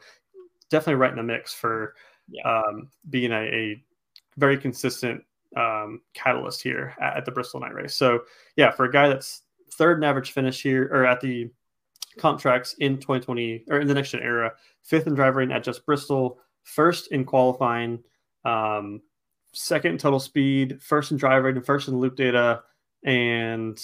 definitely 0.70 0.94
right 0.94 1.10
in 1.10 1.16
the 1.16 1.22
mix 1.22 1.52
for 1.52 1.94
yeah. 2.28 2.42
um, 2.42 2.88
being 3.10 3.32
a, 3.32 3.42
a, 3.42 3.84
very 4.36 4.58
consistent 4.58 5.22
um, 5.56 6.00
catalyst 6.12 6.60
here 6.60 6.92
at, 7.00 7.18
at, 7.18 7.24
the 7.24 7.30
Bristol 7.30 7.60
Night 7.60 7.72
Race. 7.72 7.94
So 7.94 8.22
yeah, 8.56 8.72
for 8.72 8.84
a 8.84 8.90
guy 8.90 9.08
that's 9.08 9.42
third 9.74 9.98
in 9.98 10.04
average 10.04 10.32
finish 10.32 10.60
here 10.60 10.90
or 10.92 11.06
at 11.06 11.20
the 11.20 11.48
comp 12.18 12.40
tracks 12.40 12.74
in 12.80 12.96
2020 12.96 13.64
or 13.70 13.78
in 13.78 13.86
the 13.86 13.94
next 13.94 14.10
gen 14.10 14.22
era, 14.22 14.52
fifth 14.82 15.06
in 15.06 15.14
driver 15.14 15.40
at 15.40 15.62
just 15.62 15.86
Bristol, 15.86 16.40
first 16.64 17.12
in 17.12 17.24
qualifying, 17.24 18.02
um, 18.44 19.00
second 19.52 19.92
in 19.92 19.98
total 19.98 20.20
speed, 20.20 20.82
first 20.82 21.12
in 21.12 21.16
driver 21.16 21.48
and 21.48 21.64
first 21.64 21.88
in 21.88 21.98
loop 21.98 22.16
data, 22.16 22.62
and 23.04 23.80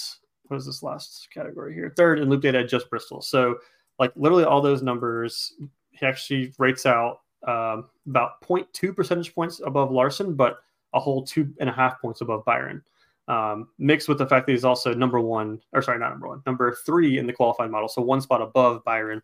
what 0.47 0.57
is 0.57 0.65
this 0.65 0.83
last 0.83 1.29
category 1.33 1.73
here? 1.73 1.93
Third 1.95 2.19
in 2.19 2.29
loop 2.29 2.41
data 2.41 2.59
at 2.59 2.69
just 2.69 2.89
Bristol. 2.89 3.21
So 3.21 3.55
like 3.99 4.11
literally 4.15 4.43
all 4.43 4.61
those 4.61 4.81
numbers, 4.81 5.53
he 6.01 6.07
actually 6.07 6.53
rates 6.57 6.85
out 6.85 7.21
um, 7.47 7.85
about 8.07 8.41
0.2 8.41 8.95
percentage 8.95 9.33
points 9.33 9.61
above 9.65 9.91
Larson, 9.91 10.35
but 10.35 10.57
a 10.93 10.99
whole 10.99 11.23
two 11.23 11.53
and 11.59 11.69
a 11.69 11.73
half 11.73 12.01
points 12.01 12.21
above 12.21 12.43
Byron. 12.43 12.83
Um, 13.27 13.69
mixed 13.77 14.09
with 14.09 14.17
the 14.17 14.27
fact 14.27 14.45
that 14.45 14.51
he's 14.51 14.65
also 14.65 14.93
number 14.93 15.21
one, 15.21 15.61
or 15.71 15.81
sorry, 15.81 15.99
not 15.99 16.09
number 16.09 16.27
one, 16.27 16.41
number 16.45 16.75
three 16.85 17.17
in 17.17 17.27
the 17.27 17.33
qualifying 17.33 17.71
model, 17.71 17.87
so 17.87 18.01
one 18.01 18.19
spot 18.19 18.41
above 18.41 18.83
Byron. 18.83 19.21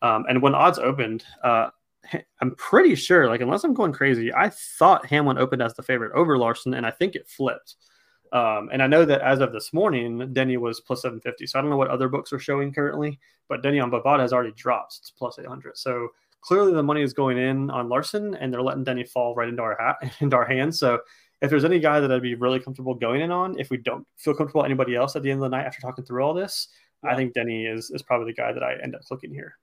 Um, 0.00 0.24
and 0.28 0.40
when 0.40 0.54
odds 0.54 0.78
opened, 0.78 1.24
uh, 1.44 1.68
I'm 2.40 2.54
pretty 2.54 2.94
sure, 2.94 3.28
like 3.28 3.42
unless 3.42 3.64
I'm 3.64 3.74
going 3.74 3.92
crazy, 3.92 4.32
I 4.32 4.48
thought 4.48 5.04
Hamlin 5.04 5.36
opened 5.36 5.62
as 5.62 5.74
the 5.74 5.82
favorite 5.82 6.12
over 6.14 6.38
Larson, 6.38 6.74
and 6.74 6.86
I 6.86 6.90
think 6.90 7.16
it 7.16 7.28
flipped. 7.28 7.74
Um, 8.32 8.68
and 8.72 8.82
I 8.82 8.86
know 8.86 9.04
that 9.04 9.22
as 9.22 9.40
of 9.40 9.52
this 9.52 9.72
morning, 9.72 10.32
Denny 10.32 10.56
was 10.56 10.80
plus 10.80 11.02
750. 11.02 11.46
So 11.46 11.58
I 11.58 11.62
don't 11.62 11.70
know 11.70 11.76
what 11.76 11.88
other 11.88 12.08
books 12.08 12.32
are 12.32 12.38
showing 12.38 12.72
currently, 12.72 13.18
but 13.48 13.62
Denny 13.62 13.80
on 13.80 13.90
Bovada 13.90 14.20
has 14.20 14.32
already 14.32 14.52
dropped. 14.52 14.98
It's 15.00 15.10
plus 15.10 15.38
800. 15.38 15.76
So 15.76 16.08
clearly 16.40 16.72
the 16.72 16.82
money 16.82 17.02
is 17.02 17.12
going 17.12 17.38
in 17.38 17.70
on 17.70 17.88
Larson 17.88 18.34
and 18.34 18.52
they're 18.52 18.62
letting 18.62 18.84
Denny 18.84 19.04
fall 19.04 19.34
right 19.34 19.48
into 19.48 19.62
our 19.62 19.76
hat, 19.78 20.14
into 20.20 20.36
our 20.36 20.46
hands. 20.46 20.78
So 20.78 21.00
if 21.42 21.50
there's 21.50 21.64
any 21.64 21.80
guy 21.80 22.00
that 22.00 22.12
I'd 22.12 22.22
be 22.22 22.34
really 22.34 22.60
comfortable 22.60 22.94
going 22.94 23.20
in 23.22 23.32
on, 23.32 23.58
if 23.58 23.70
we 23.70 23.78
don't 23.78 24.06
feel 24.16 24.34
comfortable 24.34 24.64
anybody 24.64 24.94
else 24.94 25.16
at 25.16 25.22
the 25.22 25.30
end 25.30 25.42
of 25.42 25.50
the 25.50 25.56
night 25.56 25.66
after 25.66 25.80
talking 25.80 26.04
through 26.04 26.22
all 26.22 26.34
this. 26.34 26.68
I 27.02 27.16
think 27.16 27.32
Denny 27.32 27.64
is, 27.64 27.90
is 27.90 28.02
probably 28.02 28.30
the 28.30 28.36
guy 28.36 28.52
that 28.52 28.62
I 28.62 28.74
end 28.82 28.94
up 28.94 29.00
clicking 29.02 29.32
here. 29.32 29.56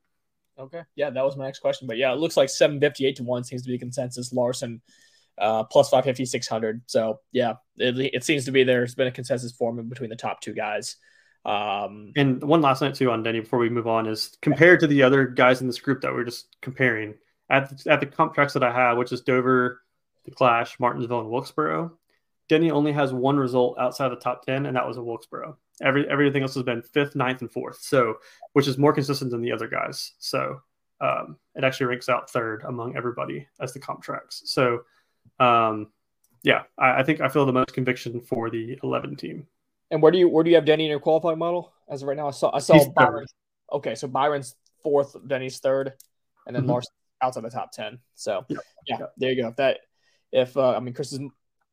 Okay. 0.58 0.82
Yeah, 0.96 1.12
that 1.12 1.24
was 1.24 1.38
my 1.38 1.46
next 1.46 1.60
question. 1.60 1.88
But 1.88 1.98
yeah, 1.98 2.12
it 2.12 2.18
looks 2.18 2.36
like 2.36 2.50
758 2.50 3.18
to 3.18 3.24
1 3.24 3.44
seems 3.44 3.62
to 3.62 3.70
be 3.70 3.78
consensus. 3.78 4.34
Larson 4.34 4.82
uh, 5.38 5.64
plus 5.64 5.90
550, 5.90 6.26
600. 6.26 6.82
So 6.88 7.20
yeah, 7.32 7.54
it, 7.78 7.98
it, 8.14 8.24
seems 8.24 8.46
to 8.46 8.52
be 8.52 8.64
there's 8.64 8.96
been 8.96 9.08
a 9.08 9.12
consensus 9.12 9.52
forming 9.52 9.88
between 9.88 10.10
the 10.10 10.16
top 10.16 10.42
two 10.42 10.54
guys. 10.54 10.98
Um, 11.46 12.12
and 12.16 12.44
one 12.44 12.62
last 12.62 12.82
night 12.82 12.96
too 12.96 13.12
on 13.12 13.24
Denny 13.24 13.40
before 13.40 13.60
we 13.60 13.70
move 13.70 13.88
on 13.88 14.08
is 14.08 14.38
compared 14.42 14.80
to 14.82 14.88
the 14.88 15.04
other 15.04 15.26
guys 15.26 15.62
in 15.62 15.68
this 15.68 15.80
group 15.80 16.02
that 16.02 16.14
we're 16.14 16.26
just 16.26 16.48
comparing 16.62 17.16
at 17.50 17.70
the, 17.70 17.92
at 17.92 18.00
the 18.00 18.06
comp 18.06 18.34
tracks 18.34 18.54
that 18.54 18.64
I 18.64 18.72
have, 18.72 18.98
which 18.98 19.12
is 19.12 19.22
Dover, 19.22 19.82
the 20.26 20.32
Clash, 20.32 20.80
Martinsville, 20.80 21.22
and 21.22 21.30
Wilkesboro. 21.30 21.98
Denny 22.50 22.72
only 22.72 22.92
has 22.94 23.14
one 23.14 23.38
result 23.38 23.78
outside 23.78 24.12
of 24.12 24.18
the 24.18 24.24
top 24.24 24.46
10, 24.46 24.66
and 24.66 24.76
that 24.76 24.88
was 24.88 24.98
a 24.98 25.04
Wilkesboro. 25.04 25.58
Every 25.82 26.10
everything 26.10 26.42
else 26.42 26.56
has 26.56 26.64
been 26.64 26.82
fifth, 26.82 27.16
ninth, 27.16 27.42
and 27.42 27.52
fourth. 27.52 27.80
So, 27.82 28.16
which 28.54 28.68
is 28.68 28.78
more 28.78 28.94
consistent 28.94 29.32
than 29.32 29.42
the 29.42 29.52
other 29.52 29.68
guys. 29.68 30.14
So, 30.18 30.62
um, 31.02 31.38
it 31.56 31.64
actually 31.64 31.88
ranks 31.88 32.10
out 32.10 32.30
third 32.30 32.64
among 32.68 32.96
everybody 32.96 33.48
as 33.60 33.74
the 33.74 33.80
comp 33.80 34.02
tracks. 34.02 34.42
So, 34.46 34.82
um, 35.40 35.88
yeah, 36.44 36.64
I, 36.78 37.00
I, 37.00 37.04
think 37.04 37.22
I 37.22 37.30
feel 37.30 37.46
the 37.46 37.54
most 37.54 37.74
conviction 37.74 38.22
for 38.22 38.50
the 38.50 38.80
11 38.84 39.16
team. 39.16 39.48
And 39.92 40.02
where 40.02 40.12
do 40.12 40.18
you 40.18 40.30
where 40.30 40.44
do 40.44 40.50
you 40.50 40.56
have 40.56 40.66
Denny 40.66 40.86
in 40.86 40.90
your 40.90 41.00
qualifying 41.00 41.40
model 41.40 41.74
as 41.90 42.02
of 42.02 42.08
right 42.08 42.18
now? 42.18 42.28
I 42.28 42.32
saw 42.32 42.54
I 42.54 42.60
saw 42.60 42.74
He's 42.74 42.88
Byron. 42.90 43.26
Third. 43.26 43.78
Okay, 43.78 43.96
so 43.96 44.08
Byron's 44.08 44.56
fourth, 44.84 45.16
Denny's 45.28 45.60
third, 45.60 45.94
and 46.46 46.56
then 46.56 46.64
mm-hmm. 46.64 46.72
Larson 46.72 46.94
outside 47.22 47.44
the 47.44 47.50
top 47.50 47.72
ten. 47.72 48.00
So 48.16 48.46
yep. 48.50 48.60
yeah, 48.86 48.98
yep. 49.00 49.14
there 49.18 49.32
you 49.32 49.42
go. 49.42 49.48
If 49.50 49.56
that 49.58 49.80
if 50.32 50.58
uh, 50.58 50.76
I 50.76 50.80
mean 50.82 50.94
Chris's 50.94 51.22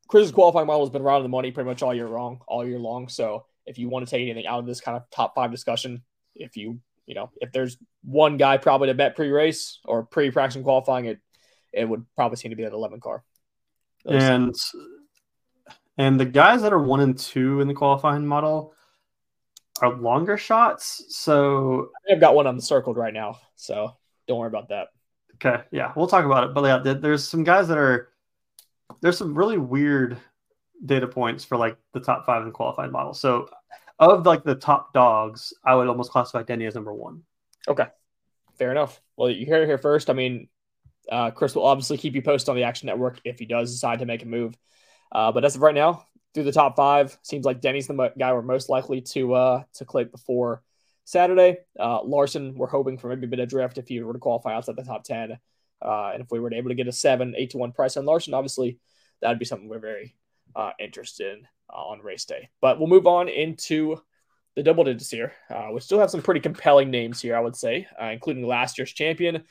Chris's 0.06 0.30
qualifying 0.30 0.66
model 0.66 0.84
has 0.84 0.90
been 0.90 1.02
around 1.02 1.22
the 1.24 1.28
money 1.28 1.50
pretty 1.50 1.68
much 1.68 1.82
all 1.82 1.94
year 1.94 2.08
long, 2.08 2.40
all 2.46 2.64
year 2.64 2.78
long. 2.78 3.08
So 3.08 3.46
if 3.66 3.78
you 3.78 3.88
want 3.88 4.06
to 4.06 4.10
take 4.10 4.22
anything 4.22 4.46
out 4.46 4.60
of 4.60 4.66
this 4.66 4.80
kind 4.80 4.96
of 4.96 5.02
top 5.10 5.34
five 5.34 5.50
discussion, 5.50 6.02
if 6.36 6.56
you 6.56 6.78
you 7.06 7.16
know 7.16 7.30
if 7.40 7.50
there's 7.50 7.76
one 8.04 8.36
guy 8.36 8.58
probably 8.58 8.88
to 8.88 8.94
bet 8.94 9.16
pre-race 9.16 9.80
or 9.84 10.04
pre-practice 10.04 10.54
and 10.54 10.64
qualifying, 10.64 11.06
it 11.06 11.18
it 11.72 11.88
would 11.88 12.06
probably 12.14 12.36
seem 12.36 12.50
to 12.50 12.56
be 12.56 12.62
that 12.62 12.72
11 12.72 13.00
car 13.00 13.24
and 14.06 14.54
and 15.96 16.18
the 16.18 16.24
guys 16.24 16.62
that 16.62 16.72
are 16.72 16.82
one 16.82 17.00
and 17.00 17.18
two 17.18 17.60
in 17.60 17.68
the 17.68 17.74
qualifying 17.74 18.26
model 18.26 18.74
are 19.80 19.94
longer 19.94 20.36
shots. 20.36 21.04
So 21.08 21.90
I've 22.10 22.20
got 22.20 22.34
one 22.34 22.46
on 22.46 22.56
the 22.56 22.62
circled 22.62 22.96
right 22.96 23.14
now, 23.14 23.38
so 23.56 23.96
don't 24.26 24.38
worry 24.38 24.48
about 24.48 24.68
that. 24.68 24.88
Okay, 25.34 25.62
yeah, 25.70 25.92
we'll 25.96 26.06
talk 26.06 26.24
about 26.24 26.44
it. 26.44 26.54
But 26.54 26.86
yeah, 26.86 26.94
there's 26.94 27.26
some 27.26 27.44
guys 27.44 27.68
that 27.68 27.78
are 27.78 28.10
there's 29.00 29.18
some 29.18 29.36
really 29.36 29.58
weird 29.58 30.18
data 30.84 31.06
points 31.06 31.44
for 31.44 31.56
like 31.56 31.76
the 31.92 32.00
top 32.00 32.26
five 32.26 32.42
in 32.42 32.48
the 32.48 32.52
qualifying 32.52 32.92
model. 32.92 33.14
So 33.14 33.48
of 33.98 34.26
like 34.26 34.44
the 34.44 34.54
top 34.54 34.92
dogs, 34.92 35.52
I 35.64 35.74
would 35.74 35.88
almost 35.88 36.10
classify 36.10 36.42
Denny 36.42 36.66
as 36.66 36.74
number 36.74 36.92
one. 36.92 37.22
Okay, 37.68 37.86
fair 38.58 38.70
enough. 38.70 39.00
Well, 39.16 39.30
you 39.30 39.46
hear 39.46 39.62
it 39.62 39.66
here 39.66 39.78
first. 39.78 40.10
I 40.10 40.12
mean, 40.12 40.48
uh, 41.10 41.30
Chris 41.30 41.54
will 41.54 41.66
obviously 41.66 41.98
keep 41.98 42.14
you 42.14 42.22
posted 42.22 42.50
on 42.50 42.56
the 42.56 42.64
Action 42.64 42.86
Network 42.86 43.20
if 43.24 43.38
he 43.38 43.46
does 43.46 43.72
decide 43.72 43.98
to 43.98 44.06
make 44.06 44.22
a 44.22 44.26
move. 44.26 44.56
Uh, 45.12 45.32
but 45.32 45.44
as 45.44 45.54
of 45.54 45.62
right 45.62 45.74
now, 45.74 46.06
through 46.32 46.44
the 46.44 46.52
top 46.52 46.74
five, 46.76 47.16
seems 47.22 47.44
like 47.44 47.60
Denny's 47.60 47.86
the 47.86 48.12
guy 48.18 48.32
we're 48.32 48.42
most 48.42 48.68
likely 48.68 49.00
to 49.00 49.34
uh, 49.34 49.62
to 49.74 49.84
click 49.84 50.10
before 50.10 50.62
Saturday. 51.04 51.58
Uh, 51.78 52.02
Larson, 52.02 52.54
we're 52.56 52.66
hoping 52.66 52.98
for 52.98 53.08
maybe 53.08 53.26
a 53.26 53.28
bit 53.28 53.38
of 53.38 53.48
drift 53.48 53.78
if 53.78 53.86
he 53.86 54.02
were 54.02 54.12
to 54.12 54.18
qualify 54.18 54.54
outside 54.54 54.76
the 54.76 54.82
top 54.82 55.04
ten, 55.04 55.38
uh, 55.80 56.10
and 56.12 56.22
if 56.22 56.30
we 56.30 56.40
were 56.40 56.52
able 56.52 56.70
to 56.70 56.74
get 56.74 56.88
a 56.88 56.92
seven, 56.92 57.34
eight 57.36 57.50
to 57.50 57.58
one 57.58 57.72
price 57.72 57.96
on 57.96 58.04
Larson, 58.04 58.34
obviously 58.34 58.78
that'd 59.20 59.38
be 59.38 59.44
something 59.44 59.68
we're 59.68 59.78
very 59.78 60.16
uh, 60.56 60.72
interested 60.80 61.38
in 61.38 61.46
on 61.70 62.00
race 62.00 62.24
day. 62.24 62.50
But 62.60 62.78
we'll 62.78 62.88
move 62.88 63.06
on 63.06 63.28
into 63.28 64.00
the 64.56 64.62
double 64.62 64.84
digits 64.84 65.10
here. 65.10 65.32
We 65.72 65.80
still 65.80 65.98
have 65.98 66.10
some 66.10 66.22
pretty 66.22 66.40
compelling 66.40 66.90
names 66.90 67.20
here, 67.20 67.36
I 67.36 67.40
would 67.40 67.56
say, 67.56 67.88
including 68.00 68.46
last 68.46 68.78
year's 68.78 68.92
champion. 68.92 69.44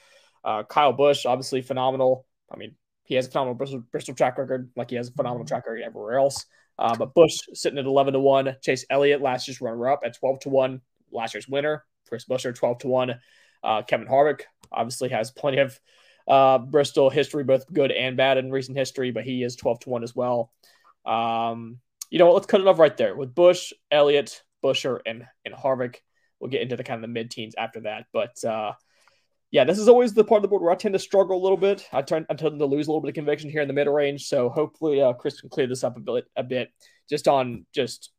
Uh, 0.44 0.64
Kyle 0.64 0.94
Busch, 0.94 1.26
obviously 1.26 1.62
phenomenal. 1.62 2.26
I 2.52 2.58
mean, 2.58 2.76
he 3.04 3.16
has 3.16 3.28
a 3.28 3.32
phenomenal 3.32 3.56
Bristol, 3.56 3.84
Bristol 3.92 4.16
track 4.16 4.38
record, 4.38 4.70
like 4.76 4.90
he 4.90 4.96
has 4.96 5.10
a 5.10 5.14
phenomenal 5.14 5.46
track 5.46 5.66
record 5.66 5.82
everywhere 5.82 6.18
else. 6.18 6.46
Uh, 6.78 6.96
but 6.96 7.14
Busch 7.14 7.38
sitting 7.54 7.80
at 7.80 7.86
11 7.86 8.14
to 8.14 8.20
1. 8.20 8.56
Chase 8.62 8.86
Elliott, 8.90 9.22
last 9.22 9.48
year's 9.48 9.62
runner 9.62 9.90
up 9.90 10.02
at 10.04 10.18
12 10.18 10.40
to 10.42 10.50
1. 10.50 10.82
Last 11.12 11.34
year's 11.34 11.48
winner, 11.48 11.86
Chris 12.10 12.26
Buescher, 12.26 12.56
12 12.56 12.80
to 12.80 12.88
1. 12.88 13.16
Uh, 13.64 13.82
Kevin 13.84 14.08
Harvick 14.08 14.42
obviously 14.72 15.10
has 15.10 15.32
plenty 15.32 15.60
of 15.60 15.80
Uh, 16.26 16.58
Bristol 16.58 17.10
history, 17.10 17.44
both 17.44 17.72
good 17.72 17.92
and 17.92 18.16
bad 18.16 18.38
in 18.38 18.50
recent 18.50 18.78
history, 18.78 19.12
but 19.12 19.26
he 19.26 19.44
is 19.44 19.58
12 19.58 19.82
to 19.82 19.90
1 19.90 20.04
as 20.04 20.16
well. 20.16 20.54
Um, 21.06 21.80
you 22.10 22.18
know, 22.18 22.32
let's 22.32 22.46
cut 22.46 22.62
it 22.62 22.68
off 22.68 22.80
right 22.80 22.96
there 22.96 23.14
with 23.14 23.36
Busch, 23.36 23.74
Elliott, 23.92 24.42
Buescher, 24.64 25.02
and, 25.06 25.26
and 25.44 25.54
Harvick. 25.54 25.98
We'll 26.40 26.50
get 26.50 26.62
into 26.62 26.78
the 26.78 26.84
kind 26.84 26.98
of 26.98 27.02
the 27.02 27.14
mid 27.14 27.30
teens 27.30 27.56
after 27.58 27.82
that. 27.82 28.06
But 28.14 28.42
uh, 28.46 28.72
yeah, 29.54 29.64
this 29.64 29.78
is 29.78 29.88
always 29.88 30.16
the 30.16 30.24
part 30.24 30.40
of 30.40 30.42
the 30.42 30.48
board 30.48 30.64
where 30.64 30.72
I 30.72 30.76
tend 30.76 30.94
to 30.94 31.00
struggle 31.00 31.38
a 31.38 31.44
little 31.44 31.58
bit. 31.58 31.88
I, 31.94 32.02
turn, 32.02 32.26
I 32.28 32.34
tend 32.34 32.58
to 32.58 32.66
lose 32.66 32.88
a 32.88 32.90
little 32.90 33.02
bit 33.02 33.10
of 33.10 33.14
conviction 33.14 33.52
here 33.52 33.62
in 33.62 33.68
the 33.68 33.74
middle 33.74 33.94
range. 33.94 34.26
So 34.26 34.50
hopefully 34.50 35.00
uh, 35.00 35.14
Chris 35.14 35.40
can 35.40 35.50
clear 35.52 35.68
this 35.68 35.84
up 35.84 35.96
a 35.96 36.00
bit, 36.00 36.26
a 36.36 36.42
bit 36.42 36.72
just 37.08 37.28
on 37.28 37.68
just 37.72 38.12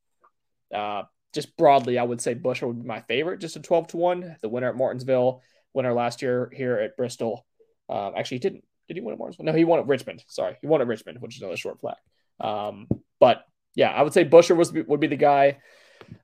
uh, 0.72 1.02
just 1.32 1.56
broadly, 1.56 1.98
I 1.98 2.04
would 2.04 2.20
say 2.20 2.36
Buescher 2.36 2.68
would 2.68 2.80
be 2.80 2.86
my 2.86 3.00
favorite, 3.00 3.40
just 3.40 3.56
a 3.56 3.60
12 3.60 3.88
to 3.88 3.96
1. 3.96 4.36
The 4.42 4.48
winner 4.48 4.68
at 4.68 4.76
Martinsville, 4.76 5.42
winner 5.72 5.92
last 5.92 6.22
year 6.22 6.52
here 6.54 6.78
at 6.78 6.96
Bristol. 6.96 7.44
Um, 7.88 8.12
actually, 8.16 8.36
he 8.36 8.42
didn't. 8.42 8.64
Did 8.86 8.98
he 8.98 9.00
win 9.00 9.14
at 9.14 9.18
Martinsville? 9.18 9.46
No, 9.46 9.54
he 9.54 9.64
won 9.64 9.80
at 9.80 9.88
Richmond. 9.88 10.22
Sorry. 10.28 10.56
He 10.60 10.68
won 10.68 10.82
at 10.82 10.86
Richmond, 10.86 11.20
which 11.20 11.34
is 11.34 11.42
another 11.42 11.56
short 11.56 11.80
flat. 11.80 11.96
Um, 12.38 12.86
but 13.18 13.42
yeah, 13.74 13.90
I 13.90 14.02
would 14.02 14.12
say 14.12 14.24
Buescher 14.24 14.56
was 14.56 14.72
would 14.72 15.00
be 15.00 15.08
the 15.08 15.16
guy 15.16 15.58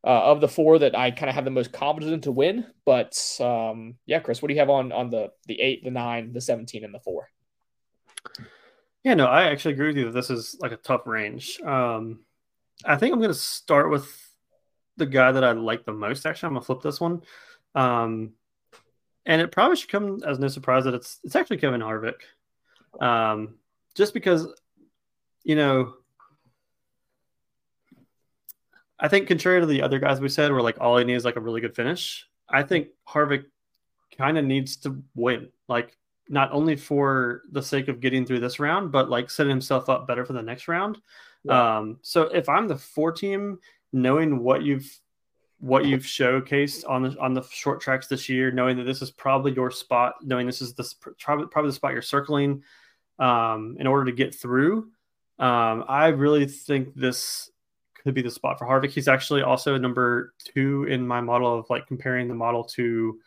uh, 0.04 0.24
of 0.24 0.40
the 0.40 0.48
four 0.48 0.78
that 0.78 0.96
I 0.96 1.10
kind 1.10 1.28
of 1.28 1.34
have 1.34 1.44
the 1.44 1.50
most 1.50 1.72
confidence 1.72 2.12
in 2.12 2.20
to 2.22 2.32
win. 2.32 2.66
But 2.84 3.18
um, 3.40 3.96
yeah, 4.06 4.20
Chris, 4.20 4.40
what 4.40 4.48
do 4.48 4.54
you 4.54 4.60
have 4.60 4.70
on 4.70 4.92
on 4.92 5.10
the 5.10 5.30
the 5.46 5.60
eight, 5.60 5.84
the 5.84 5.90
nine, 5.90 6.32
the 6.32 6.40
seventeen, 6.40 6.84
and 6.84 6.94
the 6.94 7.00
four? 7.00 7.28
Yeah, 9.02 9.14
no, 9.14 9.26
I 9.26 9.44
actually 9.44 9.74
agree 9.74 9.88
with 9.88 9.96
you 9.96 10.04
that 10.06 10.12
this 10.12 10.30
is 10.30 10.56
like 10.60 10.72
a 10.72 10.76
tough 10.76 11.06
range. 11.06 11.58
Um, 11.60 12.20
I 12.84 12.96
think 12.96 13.12
I'm 13.12 13.18
going 13.18 13.30
to 13.30 13.34
start 13.34 13.90
with 13.90 14.06
the 15.00 15.06
guy 15.06 15.32
that 15.32 15.42
I 15.42 15.52
like 15.52 15.84
the 15.84 15.92
most. 15.92 16.26
Actually, 16.26 16.48
I'm 16.48 16.54
gonna 16.54 16.64
flip 16.64 16.82
this 16.82 17.00
one, 17.00 17.22
um, 17.74 18.32
and 19.26 19.40
it 19.42 19.50
probably 19.50 19.76
should 19.76 19.90
come 19.90 20.20
as 20.24 20.38
no 20.38 20.48
surprise 20.48 20.84
that 20.84 20.94
it's 20.94 21.18
it's 21.24 21.34
actually 21.34 21.56
Kevin 21.56 21.80
Harvick, 21.80 22.20
um, 23.00 23.56
just 23.96 24.14
because 24.14 24.46
you 25.42 25.56
know 25.56 25.94
I 29.00 29.08
think 29.08 29.26
contrary 29.28 29.60
to 29.60 29.66
the 29.66 29.82
other 29.82 29.98
guys 29.98 30.20
we 30.20 30.28
said, 30.28 30.52
where 30.52 30.62
like 30.62 30.80
all 30.80 30.98
he 30.98 31.04
needs 31.04 31.22
is 31.22 31.24
like 31.24 31.36
a 31.36 31.40
really 31.40 31.60
good 31.60 31.74
finish. 31.74 32.26
I 32.48 32.62
think 32.62 32.88
Harvick 33.08 33.44
kind 34.16 34.36
of 34.36 34.44
needs 34.44 34.76
to 34.78 35.02
win, 35.14 35.48
like 35.68 35.96
not 36.28 36.52
only 36.52 36.76
for 36.76 37.42
the 37.50 37.62
sake 37.62 37.88
of 37.88 38.00
getting 38.00 38.26
through 38.26 38.40
this 38.40 38.60
round, 38.60 38.92
but 38.92 39.08
like 39.08 39.30
setting 39.30 39.50
himself 39.50 39.88
up 39.88 40.06
better 40.06 40.24
for 40.24 40.34
the 40.34 40.42
next 40.42 40.68
round. 40.68 40.98
Yeah. 41.44 41.78
Um, 41.78 41.98
so 42.02 42.22
if 42.24 42.48
I'm 42.48 42.68
the 42.68 42.76
four 42.76 43.12
team, 43.12 43.58
knowing 43.92 44.42
what 44.42 44.62
you've 44.62 44.88
what 45.58 45.84
you've 45.84 46.02
showcased 46.02 46.88
on 46.88 47.02
the 47.02 47.18
on 47.18 47.34
the 47.34 47.42
short 47.50 47.80
tracks 47.80 48.06
this 48.06 48.28
year, 48.28 48.50
knowing 48.50 48.76
that 48.76 48.84
this 48.84 49.02
is 49.02 49.10
probably 49.10 49.52
your 49.52 49.70
spot, 49.70 50.14
knowing 50.22 50.46
this 50.46 50.62
is 50.62 50.74
the 50.74 50.88
probably 51.18 51.46
probably 51.46 51.70
the 51.70 51.74
spot 51.74 51.92
you're 51.92 52.02
circling 52.02 52.62
um, 53.18 53.76
in 53.78 53.86
order 53.86 54.04
to 54.06 54.12
get 54.12 54.34
through. 54.34 54.90
Um, 55.38 55.84
I 55.88 56.08
really 56.08 56.46
think 56.46 56.94
this 56.94 57.50
could 58.02 58.14
be 58.14 58.22
the 58.22 58.30
spot 58.30 58.58
for 58.58 58.66
Harvick. 58.66 58.90
He's 58.90 59.08
actually 59.08 59.42
also 59.42 59.76
number 59.76 60.34
two 60.44 60.84
in 60.84 61.06
my 61.06 61.20
model 61.20 61.58
of 61.58 61.68
like 61.70 61.86
comparing 61.86 62.28
the 62.28 62.34
model 62.34 62.64
to 62.64 63.18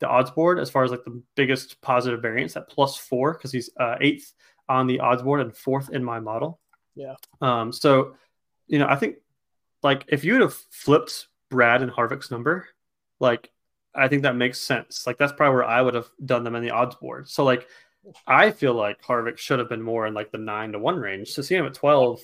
the 0.00 0.08
odds 0.08 0.30
board 0.30 0.58
as 0.58 0.70
far 0.70 0.84
as 0.84 0.90
like 0.90 1.04
the 1.04 1.22
biggest 1.34 1.80
positive 1.80 2.22
variance 2.22 2.56
at 2.56 2.68
plus 2.68 2.96
four 2.96 3.34
because 3.34 3.52
he's 3.52 3.70
uh, 3.78 3.96
eighth 4.00 4.32
on 4.68 4.86
the 4.86 5.00
odds 5.00 5.22
board 5.22 5.40
and 5.40 5.56
fourth 5.56 5.90
in 5.90 6.04
my 6.04 6.20
model. 6.20 6.60
Yeah. 6.94 7.14
Um. 7.40 7.72
So, 7.72 8.14
you 8.66 8.78
know, 8.78 8.86
I 8.86 8.96
think 8.96 9.16
like 9.82 10.04
if 10.08 10.24
you 10.24 10.32
would 10.32 10.42
have 10.42 10.54
flipped 10.70 11.28
Brad 11.50 11.82
and 11.82 11.90
Harvick's 11.90 12.30
number, 12.30 12.68
like 13.20 13.50
I 13.94 14.08
think 14.08 14.22
that 14.22 14.36
makes 14.36 14.60
sense. 14.60 15.06
Like 15.06 15.18
that's 15.18 15.32
probably 15.32 15.54
where 15.54 15.64
I 15.64 15.82
would 15.82 15.94
have 15.94 16.08
done 16.24 16.44
them 16.44 16.54
in 16.54 16.62
the 16.62 16.70
odds 16.70 16.94
board. 16.96 17.28
So 17.28 17.44
like 17.44 17.66
I 18.26 18.50
feel 18.50 18.74
like 18.74 19.02
Harvick 19.02 19.38
should 19.38 19.58
have 19.58 19.68
been 19.68 19.82
more 19.82 20.06
in 20.06 20.14
like 20.14 20.30
the 20.30 20.38
nine 20.38 20.72
to 20.72 20.78
one 20.78 20.96
range. 20.96 21.30
So 21.30 21.42
see 21.42 21.56
him 21.56 21.66
at 21.66 21.74
twelve 21.74 22.20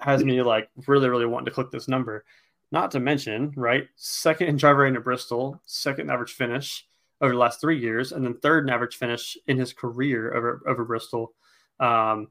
has 0.00 0.24
me 0.24 0.42
like 0.42 0.68
really, 0.86 1.08
really 1.08 1.26
wanting 1.26 1.46
to 1.46 1.50
click 1.50 1.70
this 1.70 1.88
number. 1.88 2.24
Not 2.70 2.90
to 2.92 3.00
mention, 3.00 3.52
right, 3.56 3.86
second 3.96 4.48
in 4.48 4.56
driver 4.56 4.86
at 4.86 5.04
Bristol, 5.04 5.60
second 5.66 6.10
average 6.10 6.32
finish 6.32 6.86
over 7.20 7.32
the 7.32 7.38
last 7.38 7.60
three 7.60 7.78
years, 7.78 8.12
and 8.12 8.24
then 8.24 8.34
third 8.34 8.64
in 8.64 8.70
average 8.70 8.96
finish 8.96 9.36
in 9.46 9.58
his 9.58 9.72
career 9.72 10.34
over 10.34 10.62
over 10.66 10.84
Bristol. 10.84 11.32
Um, 11.78 12.28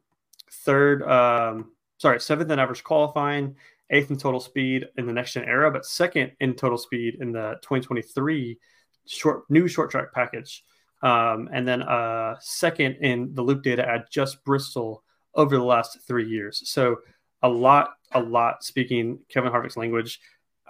third, 0.52 1.04
um, 1.04 1.72
sorry, 1.98 2.20
seventh 2.20 2.52
in 2.52 2.60
average 2.60 2.84
qualifying, 2.84 3.56
eighth 3.90 4.12
in 4.12 4.18
total 4.18 4.40
speed 4.40 4.88
in 4.98 5.06
the 5.06 5.14
next 5.14 5.34
gen 5.34 5.46
era, 5.46 5.72
but 5.72 5.86
second 5.86 6.32
in 6.40 6.56
total 6.56 6.78
speed 6.78 7.18
in 7.22 7.32
the 7.32 7.56
2023 7.62 8.60
short 9.06 9.44
new 9.50 9.68
short 9.68 9.92
track 9.92 10.14
package. 10.14 10.64
Um, 11.02 11.50
and 11.52 11.68
then 11.68 11.82
uh, 11.84 12.36
second 12.40 12.98
in 13.02 13.34
the 13.34 13.42
loop 13.42 13.64
data 13.64 13.88
at 13.88 14.10
just 14.10 14.44
Bristol 14.46 15.04
over 15.36 15.58
the 15.58 15.64
last 15.64 16.00
three 16.08 16.28
years. 16.28 16.62
So 16.70 16.98
a 17.44 17.50
lot, 17.50 17.92
a 18.14 18.20
lot 18.20 18.64
speaking 18.64 19.20
Kevin 19.30 19.52
Harvick's 19.52 19.78
language. 19.78 20.20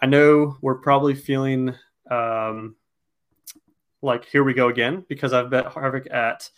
I 0.01 0.07
know 0.07 0.57
we're 0.61 0.75
probably 0.75 1.15
feeling 1.15 1.73
um, 2.11 2.75
like 4.01 4.25
here 4.25 4.43
we 4.43 4.53
go 4.53 4.67
again 4.67 5.05
because 5.07 5.31
I've 5.31 5.49
bet 5.49 5.67
Harvick 5.67 6.13
at 6.13 6.49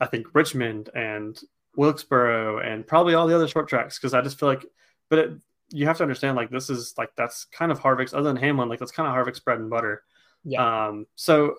I 0.00 0.06
think 0.06 0.34
Richmond 0.34 0.88
and 0.94 1.38
Wilkesboro 1.76 2.60
and 2.60 2.86
probably 2.86 3.14
all 3.14 3.26
the 3.26 3.34
other 3.34 3.48
short 3.48 3.68
tracks 3.68 3.98
because 3.98 4.14
I 4.14 4.22
just 4.22 4.40
feel 4.40 4.48
like, 4.48 4.64
but 5.10 5.18
it, 5.18 5.30
you 5.68 5.86
have 5.86 5.98
to 5.98 6.02
understand 6.02 6.36
like 6.36 6.50
this 6.50 6.70
is 6.70 6.94
like 6.96 7.10
that's 7.16 7.44
kind 7.44 7.70
of 7.70 7.78
Harvick's 7.80 8.14
other 8.14 8.32
than 8.32 8.36
Hamlin 8.36 8.68
like 8.68 8.78
that's 8.78 8.92
kind 8.92 9.06
of 9.06 9.14
Harvick's 9.14 9.40
bread 9.40 9.58
and 9.58 9.68
butter. 9.68 10.02
Yeah. 10.44 10.86
Um. 10.86 11.06
So 11.16 11.56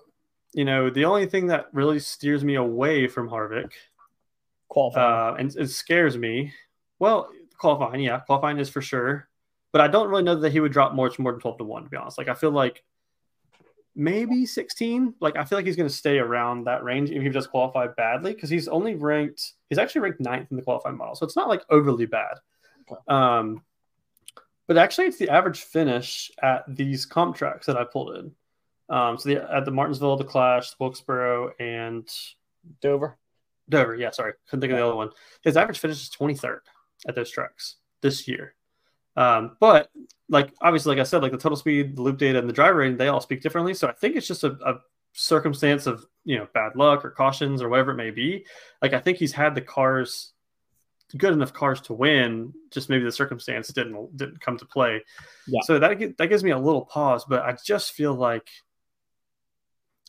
you 0.52 0.64
know 0.64 0.90
the 0.90 1.04
only 1.04 1.26
thing 1.26 1.46
that 1.46 1.68
really 1.72 2.00
steers 2.00 2.44
me 2.44 2.56
away 2.56 3.06
from 3.06 3.28
Harvick, 3.28 3.70
qualifying, 4.68 5.34
uh, 5.34 5.36
and 5.38 5.56
it 5.56 5.68
scares 5.68 6.18
me. 6.18 6.52
Well, 6.98 7.30
qualifying, 7.62 8.00
yeah, 8.00 8.18
qualifying 8.20 8.58
is 8.58 8.68
for 8.68 8.82
sure. 8.82 9.28
But 9.70 9.80
I 9.80 9.88
don't 9.88 10.08
really 10.08 10.24
know 10.24 10.34
that 10.34 10.52
he 10.52 10.60
would 10.60 10.72
drop 10.72 10.92
more, 10.92 11.10
more 11.18 11.32
than 11.32 11.40
12 11.40 11.58
to 11.58 11.64
1, 11.64 11.84
to 11.84 11.88
be 11.88 11.96
honest. 11.96 12.18
Like, 12.18 12.28
I 12.28 12.34
feel 12.34 12.50
like 12.50 12.82
maybe 13.94 14.44
16. 14.44 15.14
Like, 15.20 15.36
I 15.36 15.44
feel 15.44 15.56
like 15.56 15.64
he's 15.64 15.76
going 15.76 15.88
to 15.88 15.94
stay 15.94 16.18
around 16.18 16.64
that 16.64 16.84
range 16.84 17.10
if 17.10 17.22
he 17.22 17.28
does 17.30 17.46
qualify 17.46 17.86
badly 17.86 18.34
because 18.34 18.50
he's 18.50 18.68
only 18.68 18.96
ranked, 18.96 19.52
he's 19.70 19.78
actually 19.78 20.02
ranked 20.02 20.20
ninth 20.20 20.48
in 20.50 20.58
the 20.58 20.62
qualifying 20.62 20.98
model. 20.98 21.14
So 21.14 21.24
it's 21.24 21.36
not 21.36 21.48
like 21.48 21.62
overly 21.70 22.04
bad. 22.04 22.34
Um, 23.08 23.62
but 24.66 24.76
actually, 24.76 25.06
it's 25.06 25.18
the 25.18 25.30
average 25.30 25.62
finish 25.62 26.30
at 26.42 26.64
these 26.68 27.06
comp 27.06 27.36
tracks 27.36 27.66
that 27.66 27.76
I 27.76 27.84
pulled 27.84 28.16
in. 28.16 28.32
Um, 28.94 29.16
so 29.16 29.30
the, 29.30 29.54
at 29.54 29.64
the 29.64 29.70
Martinsville, 29.70 30.16
the 30.16 30.24
Clash, 30.24 30.70
the 30.70 30.76
Wilkesboro, 30.80 31.52
and 31.58 32.06
Dover. 32.82 33.16
Dover, 33.70 33.94
yeah, 33.94 34.10
sorry, 34.10 34.34
couldn't 34.50 34.60
think 34.60 34.72
of 34.72 34.78
the 34.78 34.84
other 34.84 34.96
one. 34.96 35.10
His 35.42 35.56
average 35.56 35.78
finish 35.78 36.02
is 36.02 36.10
23rd 36.10 36.58
at 37.06 37.14
those 37.14 37.30
tracks 37.30 37.76
this 38.00 38.26
year. 38.28 38.54
Um, 39.16 39.56
but 39.60 39.90
like 40.28 40.52
obviously, 40.60 40.94
like 40.94 41.00
I 41.00 41.04
said, 41.04 41.22
like 41.22 41.32
the 41.32 41.38
total 41.38 41.56
speed, 41.56 41.96
the 41.96 42.02
loop 42.02 42.18
data, 42.18 42.38
and 42.38 42.48
the 42.48 42.52
driver 42.52 42.78
rating, 42.78 42.96
they 42.96 43.08
all 43.08 43.20
speak 43.20 43.42
differently. 43.42 43.74
So 43.74 43.88
I 43.88 43.92
think 43.92 44.16
it's 44.16 44.26
just 44.26 44.44
a, 44.44 44.56
a 44.64 44.80
circumstance 45.12 45.86
of 45.86 46.06
you 46.24 46.38
know 46.38 46.48
bad 46.54 46.76
luck 46.76 47.04
or 47.04 47.10
cautions 47.10 47.60
or 47.60 47.68
whatever 47.68 47.92
it 47.92 47.96
may 47.96 48.10
be. 48.10 48.46
Like 48.80 48.94
I 48.94 49.00
think 49.00 49.18
he's 49.18 49.32
had 49.32 49.54
the 49.54 49.60
cars 49.60 50.32
good 51.16 51.32
enough 51.32 51.52
cars 51.52 51.80
to 51.82 51.92
win. 51.92 52.54
Just 52.70 52.88
maybe 52.88 53.04
the 53.04 53.12
circumstance 53.12 53.68
didn't 53.68 54.16
didn't 54.16 54.40
come 54.40 54.56
to 54.58 54.64
play. 54.64 55.02
Yeah. 55.46 55.60
So 55.64 55.78
that 55.78 56.16
that 56.18 56.26
gives 56.28 56.44
me 56.44 56.50
a 56.50 56.58
little 56.58 56.86
pause, 56.86 57.24
but 57.28 57.42
I 57.42 57.56
just 57.64 57.92
feel 57.92 58.14
like 58.14 58.48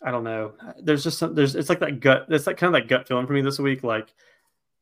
I 0.02 0.12
don't 0.12 0.24
know. 0.24 0.54
There's 0.82 1.04
just 1.04 1.18
some, 1.18 1.36
there's 1.36 1.56
it's 1.56 1.70
like 1.70 1.80
that 1.80 2.00
gut. 2.00 2.28
It's 2.30 2.48
like 2.48 2.58
kind 2.58 2.74
of 2.76 2.82
that 2.82 2.88
gut 2.88 3.08
feeling 3.08 3.28
for 3.28 3.34
me 3.34 3.42
this 3.42 3.60
week. 3.60 3.84
Like 3.84 4.14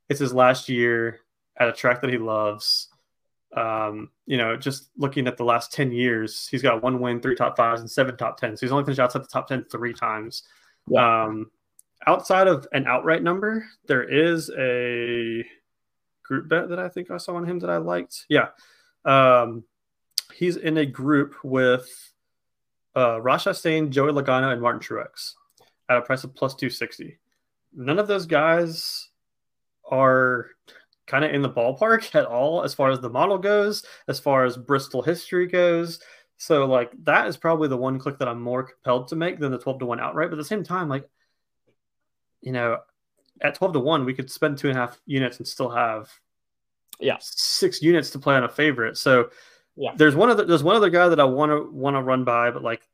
it's 0.09 0.19
his 0.19 0.33
last 0.33 0.69
year 0.69 1.21
at 1.57 1.69
a 1.69 1.73
track 1.73 2.01
that 2.01 2.09
he 2.09 2.17
loves. 2.17 2.87
Um, 3.55 4.09
you 4.25 4.37
know, 4.37 4.55
just 4.55 4.89
looking 4.95 5.27
at 5.27 5.37
the 5.37 5.43
last 5.43 5.73
10 5.73 5.91
years, 5.91 6.47
he's 6.47 6.61
got 6.61 6.81
one 6.81 6.99
win, 6.99 7.21
three 7.21 7.35
top 7.35 7.57
fives, 7.57 7.81
and 7.81 7.91
seven 7.91 8.15
top 8.15 8.39
tens. 8.39 8.59
So 8.59 8.65
he's 8.65 8.71
only 8.71 8.85
finished 8.85 8.99
outside 8.99 9.23
the 9.23 9.27
top 9.27 9.47
10 9.47 9.65
three 9.65 9.93
times. 9.93 10.43
Yeah. 10.89 11.23
Um, 11.25 11.51
outside 12.07 12.47
of 12.47 12.67
an 12.71 12.87
outright 12.87 13.23
number, 13.23 13.65
there 13.87 14.03
is 14.03 14.49
a 14.57 15.45
group 16.23 16.47
bet 16.47 16.69
that 16.69 16.79
I 16.79 16.87
think 16.87 17.11
I 17.11 17.17
saw 17.17 17.35
on 17.35 17.45
him 17.45 17.59
that 17.59 17.69
I 17.69 17.77
liked. 17.77 18.25
Yeah. 18.29 18.49
Um, 19.03 19.65
he's 20.33 20.55
in 20.55 20.77
a 20.77 20.85
group 20.85 21.35
with 21.43 21.89
uh, 22.95 23.19
Chastain, 23.19 23.89
Joey 23.89 24.11
Logano, 24.11 24.51
and 24.51 24.61
Martin 24.61 24.81
Truex 24.81 25.33
at 25.89 25.97
a 25.97 26.01
price 26.01 26.23
of 26.23 26.33
plus 26.33 26.55
260. 26.55 27.17
None 27.73 27.99
of 27.99 28.07
those 28.07 28.25
guys 28.25 29.09
are 29.89 30.47
kind 31.11 31.25
of 31.25 31.33
in 31.33 31.41
the 31.41 31.49
ballpark 31.49 32.15
at 32.15 32.25
all 32.25 32.63
as 32.63 32.73
far 32.73 32.89
as 32.89 33.01
the 33.01 33.09
model 33.09 33.37
goes, 33.37 33.85
as 34.07 34.19
far 34.19 34.45
as 34.45 34.55
Bristol 34.55 35.01
history 35.01 35.45
goes. 35.45 35.99
So 36.37 36.65
like 36.65 36.91
that 37.03 37.27
is 37.27 37.37
probably 37.37 37.67
the 37.67 37.77
one 37.77 37.99
click 37.99 38.17
that 38.19 38.29
I'm 38.29 38.41
more 38.41 38.63
compelled 38.63 39.09
to 39.09 39.15
make 39.15 39.37
than 39.37 39.51
the 39.51 39.59
12 39.59 39.79
to 39.79 39.85
1 39.85 39.99
outright. 39.99 40.29
But 40.29 40.35
at 40.35 40.41
the 40.41 40.45
same 40.45 40.63
time, 40.63 40.87
like, 40.87 41.07
you 42.41 42.53
know, 42.53 42.77
at 43.41 43.55
12 43.55 43.73
to 43.73 43.79
1, 43.79 44.05
we 44.05 44.13
could 44.13 44.31
spend 44.31 44.57
two 44.57 44.69
and 44.69 44.77
a 44.77 44.81
half 44.81 44.99
units 45.05 45.37
and 45.37 45.47
still 45.47 45.69
have 45.69 46.09
yeah 46.99 47.17
six 47.19 47.81
units 47.81 48.11
to 48.11 48.19
play 48.19 48.35
on 48.35 48.45
a 48.45 48.49
favorite. 48.49 48.97
So 48.97 49.29
yeah, 49.75 49.91
there's 49.95 50.15
one 50.15 50.29
other 50.29 50.45
there's 50.45 50.63
one 50.63 50.75
other 50.75 50.89
guy 50.89 51.09
that 51.09 51.19
I 51.19 51.25
want 51.25 51.51
to 51.51 51.69
want 51.71 51.95
to 51.95 52.01
run 52.01 52.23
by, 52.23 52.51
but 52.51 52.63
like 52.63 52.87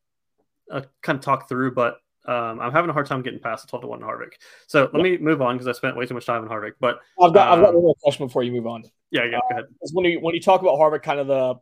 uh, 0.72 0.82
I 0.84 0.88
kind 1.02 1.20
of 1.20 1.24
talk 1.24 1.48
through, 1.48 1.74
but 1.74 1.98
um, 2.28 2.60
I'm 2.60 2.72
having 2.74 2.90
a 2.90 2.94
hard 2.94 3.06
time 3.06 3.22
getting 3.22 3.40
past 3.40 3.66
the 3.66 3.70
12 3.70 3.84
to 3.84 3.88
1 3.88 4.02
Harvick. 4.02 4.34
So 4.68 4.90
let 4.94 5.02
me 5.02 5.18
move 5.18 5.42
on 5.42 5.56
because 5.56 5.68
I 5.68 5.72
spent 5.72 5.96
way 5.96 6.06
too 6.06 6.14
much 6.14 6.26
time 6.26 6.44
on 6.44 6.50
Harvick. 6.50 6.74
But 6.80 7.00
I've 7.22 7.34
got 7.34 7.52
um, 7.52 7.60
I've 7.60 7.66
got 7.66 7.74
one 7.74 7.84
more 7.84 7.96
question 8.04 8.28
before 8.28 8.44
you 8.44 8.52
move 8.52 8.68
on. 8.68 8.84
Yeah, 9.12 9.24
yeah, 9.24 9.32
go 9.32 9.40
ahead. 9.52 9.64
Uh, 9.66 9.88
when 9.94 10.06
you 10.06 10.20
when 10.20 10.36
you 10.36 10.42
talk 10.42 10.62
about 10.62 10.78
Harvick, 10.78 11.04
kind 11.04 11.20
of 11.20 11.28
the 11.28 11.56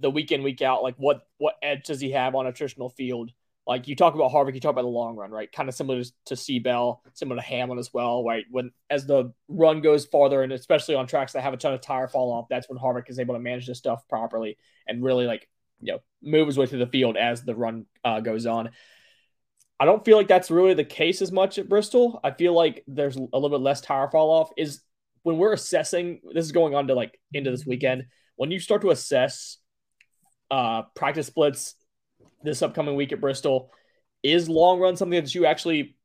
the 0.00 0.10
week 0.10 0.30
in 0.30 0.42
week 0.42 0.62
out, 0.62 0.82
like 0.82 0.94
what 0.96 1.22
what 1.38 1.56
edge 1.62 1.84
does 1.84 2.00
he 2.00 2.12
have 2.12 2.34
on 2.34 2.46
a 2.46 2.52
traditional 2.52 2.90
field? 2.90 3.32
Like 3.66 3.88
you 3.88 3.96
talk 3.96 4.14
about 4.14 4.30
Harvick, 4.30 4.54
you 4.54 4.60
talk 4.60 4.70
about 4.70 4.82
the 4.82 4.88
long 4.88 5.16
run, 5.16 5.32
right? 5.32 5.50
Kind 5.50 5.68
of 5.68 5.74
similar 5.74 6.04
to 6.26 6.34
Seabell, 6.34 7.00
similar 7.14 7.40
to 7.40 7.46
Hamlin 7.46 7.80
as 7.80 7.92
well, 7.92 8.22
right? 8.24 8.44
When 8.48 8.70
as 8.88 9.06
the 9.06 9.32
run 9.48 9.80
goes 9.80 10.06
farther, 10.06 10.42
and 10.42 10.52
especially 10.52 10.94
on 10.94 11.08
tracks 11.08 11.32
that 11.32 11.42
have 11.42 11.52
a 11.52 11.56
ton 11.56 11.74
of 11.74 11.80
tire 11.80 12.06
fall 12.06 12.32
off, 12.32 12.46
that's 12.48 12.68
when 12.68 12.78
Harvick 12.78 13.10
is 13.10 13.18
able 13.18 13.34
to 13.34 13.40
manage 13.40 13.66
this 13.66 13.78
stuff 13.78 14.06
properly 14.08 14.56
and 14.86 15.02
really 15.02 15.26
like 15.26 15.48
you 15.80 15.94
know 15.94 15.98
move 16.22 16.46
his 16.46 16.56
way 16.56 16.66
through 16.66 16.78
the 16.78 16.86
field 16.86 17.16
as 17.16 17.42
the 17.42 17.56
run 17.56 17.86
uh, 18.04 18.20
goes 18.20 18.46
on. 18.46 18.70
I 19.78 19.84
don't 19.84 20.04
feel 20.04 20.16
like 20.16 20.28
that's 20.28 20.50
really 20.50 20.74
the 20.74 20.84
case 20.84 21.20
as 21.20 21.30
much 21.30 21.58
at 21.58 21.68
Bristol. 21.68 22.20
I 22.24 22.30
feel 22.30 22.54
like 22.54 22.82
there's 22.86 23.16
a 23.16 23.20
little 23.20 23.50
bit 23.50 23.60
less 23.60 23.80
tire 23.80 24.08
fall 24.10 24.30
off. 24.30 24.50
Is 24.56 24.80
when 25.22 25.36
we're 25.36 25.52
assessing, 25.52 26.20
this 26.32 26.46
is 26.46 26.52
going 26.52 26.74
on 26.74 26.86
to 26.88 26.94
like 26.94 27.18
into 27.32 27.50
this 27.50 27.66
weekend. 27.66 28.06
When 28.36 28.50
you 28.50 28.58
start 28.58 28.82
to 28.82 28.90
assess 28.90 29.58
uh, 30.50 30.82
practice 30.94 31.26
splits 31.26 31.74
this 32.42 32.62
upcoming 32.62 32.96
week 32.96 33.12
at 33.12 33.20
Bristol, 33.20 33.70
is 34.22 34.48
long 34.48 34.80
run 34.80 34.96
something 34.96 35.20
that 35.20 35.34
you 35.34 35.46
actually 35.46 35.96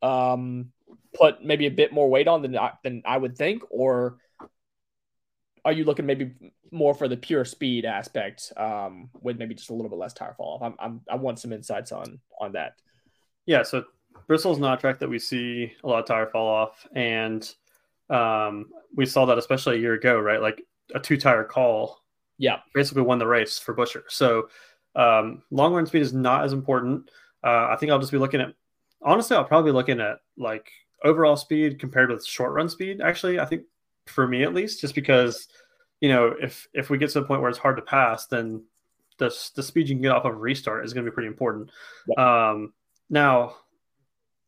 um, 0.00 0.72
put 1.14 1.44
maybe 1.44 1.66
a 1.66 1.70
bit 1.70 1.92
more 1.92 2.08
weight 2.08 2.28
on 2.28 2.42
than 2.42 2.56
I, 2.56 2.72
than 2.82 3.02
I 3.04 3.16
would 3.16 3.36
think, 3.36 3.62
or 3.70 4.18
are 5.64 5.72
you 5.72 5.84
looking 5.84 6.06
maybe 6.06 6.32
more 6.70 6.94
for 6.94 7.08
the 7.08 7.16
pure 7.16 7.44
speed 7.44 7.84
aspect 7.84 8.52
um, 8.56 9.10
with 9.20 9.38
maybe 9.38 9.54
just 9.54 9.70
a 9.70 9.74
little 9.74 9.90
bit 9.90 9.98
less 9.98 10.14
tire 10.14 10.34
fall 10.34 10.54
off? 10.54 10.62
I'm, 10.62 10.74
I'm, 10.78 11.00
i 11.10 11.16
want 11.16 11.38
some 11.40 11.52
insights 11.52 11.92
on 11.92 12.20
on 12.40 12.52
that. 12.52 12.74
Yeah, 13.48 13.62
so 13.62 13.82
Bristol's 14.26 14.58
not 14.58 14.76
a 14.76 14.80
track 14.80 14.98
that 14.98 15.08
we 15.08 15.18
see 15.18 15.72
a 15.82 15.88
lot 15.88 16.00
of 16.00 16.04
tire 16.04 16.26
fall 16.26 16.46
off, 16.46 16.86
and 16.92 17.50
um, 18.10 18.66
we 18.94 19.06
saw 19.06 19.24
that 19.24 19.38
especially 19.38 19.76
a 19.76 19.80
year 19.80 19.94
ago, 19.94 20.20
right? 20.20 20.42
Like 20.42 20.60
a 20.94 21.00
two 21.00 21.16
tire 21.16 21.44
call, 21.44 22.04
yeah, 22.36 22.58
basically 22.74 23.00
won 23.02 23.18
the 23.18 23.26
race 23.26 23.58
for 23.58 23.74
Buescher. 23.74 24.02
So 24.08 24.50
um, 24.94 25.42
long 25.50 25.72
run 25.72 25.86
speed 25.86 26.02
is 26.02 26.12
not 26.12 26.44
as 26.44 26.52
important. 26.52 27.10
Uh, 27.42 27.68
I 27.70 27.76
think 27.80 27.90
I'll 27.90 27.98
just 27.98 28.12
be 28.12 28.18
looking 28.18 28.42
at 28.42 28.52
honestly, 29.00 29.34
I'll 29.34 29.44
probably 29.44 29.70
be 29.72 29.76
looking 29.76 29.98
at 29.98 30.18
like 30.36 30.70
overall 31.02 31.36
speed 31.36 31.80
compared 31.80 32.10
with 32.10 32.26
short 32.26 32.52
run 32.52 32.68
speed. 32.68 33.00
Actually, 33.00 33.40
I 33.40 33.46
think 33.46 33.62
for 34.04 34.28
me 34.28 34.42
at 34.42 34.52
least, 34.52 34.82
just 34.82 34.94
because 34.94 35.48
you 36.02 36.10
know 36.10 36.34
if 36.38 36.68
if 36.74 36.90
we 36.90 36.98
get 36.98 37.08
to 37.12 37.20
the 37.20 37.26
point 37.26 37.40
where 37.40 37.48
it's 37.48 37.58
hard 37.58 37.76
to 37.76 37.82
pass, 37.82 38.26
then 38.26 38.62
the 39.16 39.34
the 39.56 39.62
speed 39.62 39.88
you 39.88 39.94
can 39.94 40.02
get 40.02 40.12
off 40.12 40.26
of 40.26 40.34
a 40.34 40.36
restart 40.36 40.84
is 40.84 40.92
going 40.92 41.06
to 41.06 41.10
be 41.10 41.14
pretty 41.14 41.28
important. 41.28 41.70
Yeah. 42.14 42.50
Um, 42.50 42.74
now, 43.10 43.56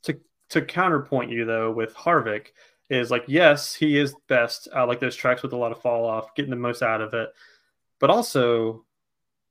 to 0.04 0.20
to 0.50 0.62
counterpoint 0.62 1.30
you 1.30 1.44
though 1.44 1.70
with 1.70 1.94
Harvick 1.94 2.48
is 2.88 3.10
like 3.10 3.24
yes, 3.26 3.74
he 3.74 3.98
is 3.98 4.14
best. 4.28 4.68
I 4.74 4.82
like 4.84 5.00
those 5.00 5.16
tracks 5.16 5.42
with 5.42 5.52
a 5.52 5.56
lot 5.56 5.72
of 5.72 5.80
fall 5.80 6.04
off, 6.04 6.34
getting 6.34 6.50
the 6.50 6.56
most 6.56 6.82
out 6.82 7.00
of 7.00 7.14
it, 7.14 7.30
but 7.98 8.10
also. 8.10 8.84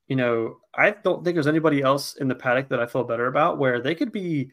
You 0.07 0.15
know, 0.15 0.57
I 0.73 0.89
don't 0.89 1.23
think 1.23 1.35
there's 1.35 1.45
anybody 1.45 1.83
else 1.83 2.15
in 2.15 2.27
the 2.27 2.33
paddock 2.33 2.69
that 2.69 2.79
I 2.79 2.87
feel 2.87 3.03
better 3.03 3.27
about 3.27 3.59
where 3.59 3.79
they 3.79 3.93
could 3.93 4.11
be 4.11 4.49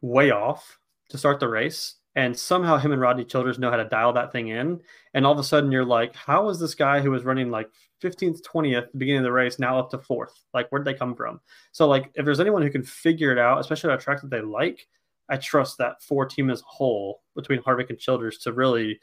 way 0.00 0.30
off 0.30 0.78
to 1.10 1.18
start 1.18 1.38
the 1.38 1.50
race 1.50 1.96
and 2.16 2.38
somehow 2.38 2.76
him 2.76 2.92
and 2.92 3.00
Rodney 3.00 3.24
Childers 3.24 3.58
know 3.58 3.70
how 3.70 3.76
to 3.76 3.84
dial 3.84 4.12
that 4.12 4.30
thing 4.30 4.48
in. 4.48 4.80
And 5.14 5.26
all 5.26 5.32
of 5.32 5.38
a 5.38 5.44
sudden, 5.44 5.72
you're 5.72 5.84
like, 5.84 6.14
how 6.14 6.48
is 6.48 6.60
this 6.60 6.74
guy 6.74 7.00
who 7.00 7.10
was 7.10 7.24
running 7.24 7.50
like 7.50 7.68
15th, 8.02 8.40
20th, 8.42 8.86
beginning 8.96 9.18
of 9.18 9.24
the 9.24 9.32
race, 9.32 9.58
now 9.58 9.78
up 9.78 9.90
to 9.90 9.98
fourth? 9.98 10.32
Like, 10.52 10.68
where'd 10.68 10.84
they 10.84 10.94
come 10.94 11.16
from? 11.16 11.40
So, 11.72 11.88
like, 11.88 12.12
if 12.14 12.24
there's 12.24 12.40
anyone 12.40 12.62
who 12.62 12.70
can 12.70 12.84
figure 12.84 13.32
it 13.32 13.38
out, 13.38 13.58
especially 13.58 13.90
on 13.90 13.98
a 13.98 14.00
track 14.00 14.20
that 14.20 14.30
they 14.30 14.42
like, 14.42 14.86
I 15.28 15.38
trust 15.38 15.78
that 15.78 16.02
four 16.02 16.26
team 16.26 16.50
as 16.50 16.60
a 16.60 16.66
whole 16.66 17.22
between 17.34 17.60
Harvick 17.62 17.90
and 17.90 17.98
Childers 17.98 18.38
to 18.38 18.52
really, 18.52 19.00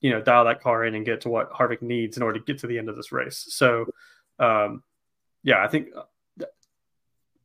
you 0.00 0.10
know, 0.10 0.20
dial 0.20 0.44
that 0.46 0.60
car 0.60 0.84
in 0.84 0.96
and 0.96 1.06
get 1.06 1.20
to 1.20 1.28
what 1.28 1.52
Harvick 1.52 1.82
needs 1.82 2.16
in 2.16 2.24
order 2.24 2.40
to 2.40 2.44
get 2.44 2.58
to 2.60 2.66
the 2.66 2.78
end 2.78 2.88
of 2.88 2.96
this 2.96 3.12
race. 3.12 3.46
So, 3.50 3.86
um, 4.40 4.82
yeah, 5.44 5.62
I 5.62 5.68
think 5.68 5.88
uh, 5.96 6.46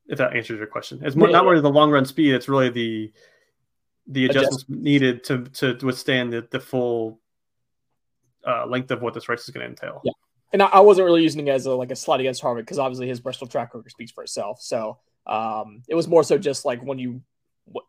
if 0.07 0.17
that 0.17 0.35
answers 0.35 0.57
your 0.57 0.67
question, 0.67 1.01
it's 1.03 1.15
more, 1.15 1.29
not 1.29 1.45
really 1.45 1.61
the 1.61 1.69
long 1.69 1.91
run 1.91 2.05
speed; 2.05 2.33
it's 2.33 2.47
really 2.47 2.69
the 2.69 3.11
the 4.07 4.25
adjustments 4.25 4.63
Adjust. 4.63 4.69
needed 4.69 5.23
to 5.25 5.43
to 5.45 5.85
withstand 5.85 6.33
the, 6.33 6.47
the 6.49 6.59
full 6.59 7.19
uh, 8.45 8.65
length 8.65 8.91
of 8.91 9.01
what 9.01 9.13
this 9.13 9.27
race 9.27 9.43
is 9.43 9.49
going 9.49 9.63
to 9.63 9.69
entail. 9.69 10.01
Yeah, 10.03 10.13
and 10.53 10.63
I, 10.63 10.79
wasn't 10.79 11.05
really 11.05 11.23
using 11.23 11.45
it 11.45 11.51
as 11.51 11.65
a, 11.65 11.73
like 11.73 11.91
a 11.91 11.95
slide 11.95 12.21
against 12.21 12.41
Harvick 12.41 12.59
because 12.59 12.79
obviously 12.79 13.07
his 13.07 13.19
Bristol 13.19 13.47
track 13.47 13.73
record 13.73 13.91
speaks 13.91 14.11
for 14.11 14.23
itself. 14.23 14.61
So 14.61 14.99
um, 15.25 15.83
it 15.87 15.95
was 15.95 16.07
more 16.07 16.23
so 16.23 16.37
just 16.37 16.63
like 16.63 16.81
when 16.81 16.99
you 16.99 17.21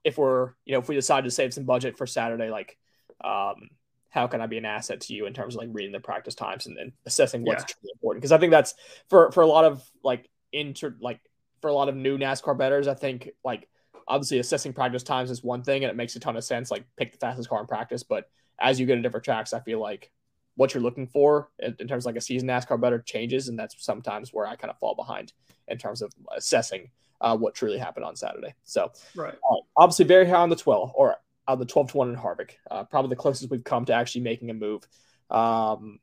if 0.03 0.19
we're 0.19 0.53
you 0.65 0.73
know 0.73 0.81
if 0.81 0.89
we 0.89 0.97
decide 0.97 1.25
to 1.25 1.31
save 1.31 1.55
some 1.55 1.65
budget 1.65 1.97
for 1.97 2.07
Saturday, 2.07 2.51
like 2.51 2.77
um, 3.23 3.69
how 4.11 4.27
can 4.27 4.41
I 4.41 4.47
be 4.47 4.59
an 4.59 4.65
asset 4.65 5.03
to 5.03 5.15
you 5.15 5.27
in 5.27 5.35
terms 5.35 5.55
of 5.55 5.61
like 5.61 5.69
reading 5.73 5.93
the 5.93 6.01
practice 6.01 6.35
times 6.35 6.67
and, 6.67 6.77
and 6.79 6.93
assessing 7.07 7.45
what's 7.45 7.63
yeah. 7.63 7.75
truly 7.75 7.93
important? 7.95 8.23
Because 8.23 8.33
I 8.33 8.39
think 8.39 8.51
that's 8.51 8.75
for 9.09 9.31
for 9.31 9.43
a 9.43 9.47
lot 9.47 9.65
of 9.65 9.89
like 10.03 10.29
inter 10.53 10.97
like 11.01 11.21
for 11.61 11.69
a 11.69 11.75
lot 11.75 11.89
of 11.89 11.97
new 11.97 12.19
NASCAR 12.19 12.59
betters, 12.59 12.89
I 12.89 12.95
think 12.95 13.31
like 13.45 13.69
obviously 14.09 14.39
assessing 14.39 14.73
practice 14.73 15.03
times 15.03 15.31
is 15.31 15.45
one 15.45 15.63
thing 15.63 15.85
and 15.85 15.91
it 15.91 15.97
makes 15.97 16.17
a 16.17 16.21
ton 16.21 16.37
of 16.37 16.45
sense 16.45 16.71
like 16.71 16.85
pick 16.97 17.13
the 17.13 17.19
fastest 17.19 17.49
car 17.49 17.61
in 17.61 17.67
practice 17.67 18.03
but 18.03 18.29
as 18.61 18.81
you 18.81 18.87
get 18.87 18.97
to 18.97 19.03
different 19.03 19.25
tracks 19.25 19.53
i 19.53 19.61
feel 19.61 19.79
like 19.79 20.11
what 20.57 20.75
you're 20.75 20.83
looking 20.83 21.07
for 21.07 21.51
in, 21.61 21.77
in 21.79 21.87
terms 21.87 22.05
of 22.05 22.07
like 22.07 22.17
a 22.17 22.21
season 22.21 22.49
nascar 22.49 22.81
better 22.81 22.99
changes 22.99 23.49
and 23.49 23.59
that's 23.59 23.77
sometimes 23.85 24.33
where 24.33 24.47
i 24.47 24.57
kind 24.57 24.71
of 24.71 24.79
fall 24.79 24.95
behind 24.95 25.33
in 25.69 25.79
terms 25.79 26.03
of 26.03 26.13
assessing 26.37 26.91
uh, 27.21 27.37
what 27.37 27.55
truly 27.55 27.79
happened 27.79 28.05
on 28.05 28.17
saturday 28.17 28.55
so 28.65 28.91
right 29.15 29.35
uh, 29.51 29.57
obviously 29.77 30.05
very 30.05 30.27
high 30.27 30.37
on 30.37 30.49
the 30.49 30.57
12 30.57 30.93
or 30.95 31.17
on 31.47 31.59
the 31.59 31.67
12 31.67 31.91
to 31.91 31.97
1 31.97 32.11
in 32.11 32.17
harvick 32.17 32.53
uh, 32.71 32.85
probably 32.85 33.11
the 33.11 33.17
closest 33.17 33.51
we've 33.51 33.65
come 33.65 33.85
to 33.85 33.93
actually 33.93 34.23
making 34.23 34.51
a 34.51 34.55
move 34.55 34.87
um, 35.31 36.01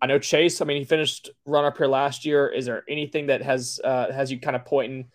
I 0.00 0.06
know 0.06 0.18
Chase. 0.18 0.60
I 0.60 0.64
mean, 0.64 0.76
he 0.76 0.84
finished 0.84 1.30
run 1.44 1.64
up 1.64 1.76
here 1.76 1.86
last 1.86 2.24
year. 2.24 2.48
Is 2.48 2.66
there 2.66 2.84
anything 2.88 3.26
that 3.26 3.42
has 3.42 3.80
uh, 3.82 4.12
has 4.12 4.30
you 4.30 4.38
kind 4.38 4.54
of 4.54 4.64
pointing 4.64 5.10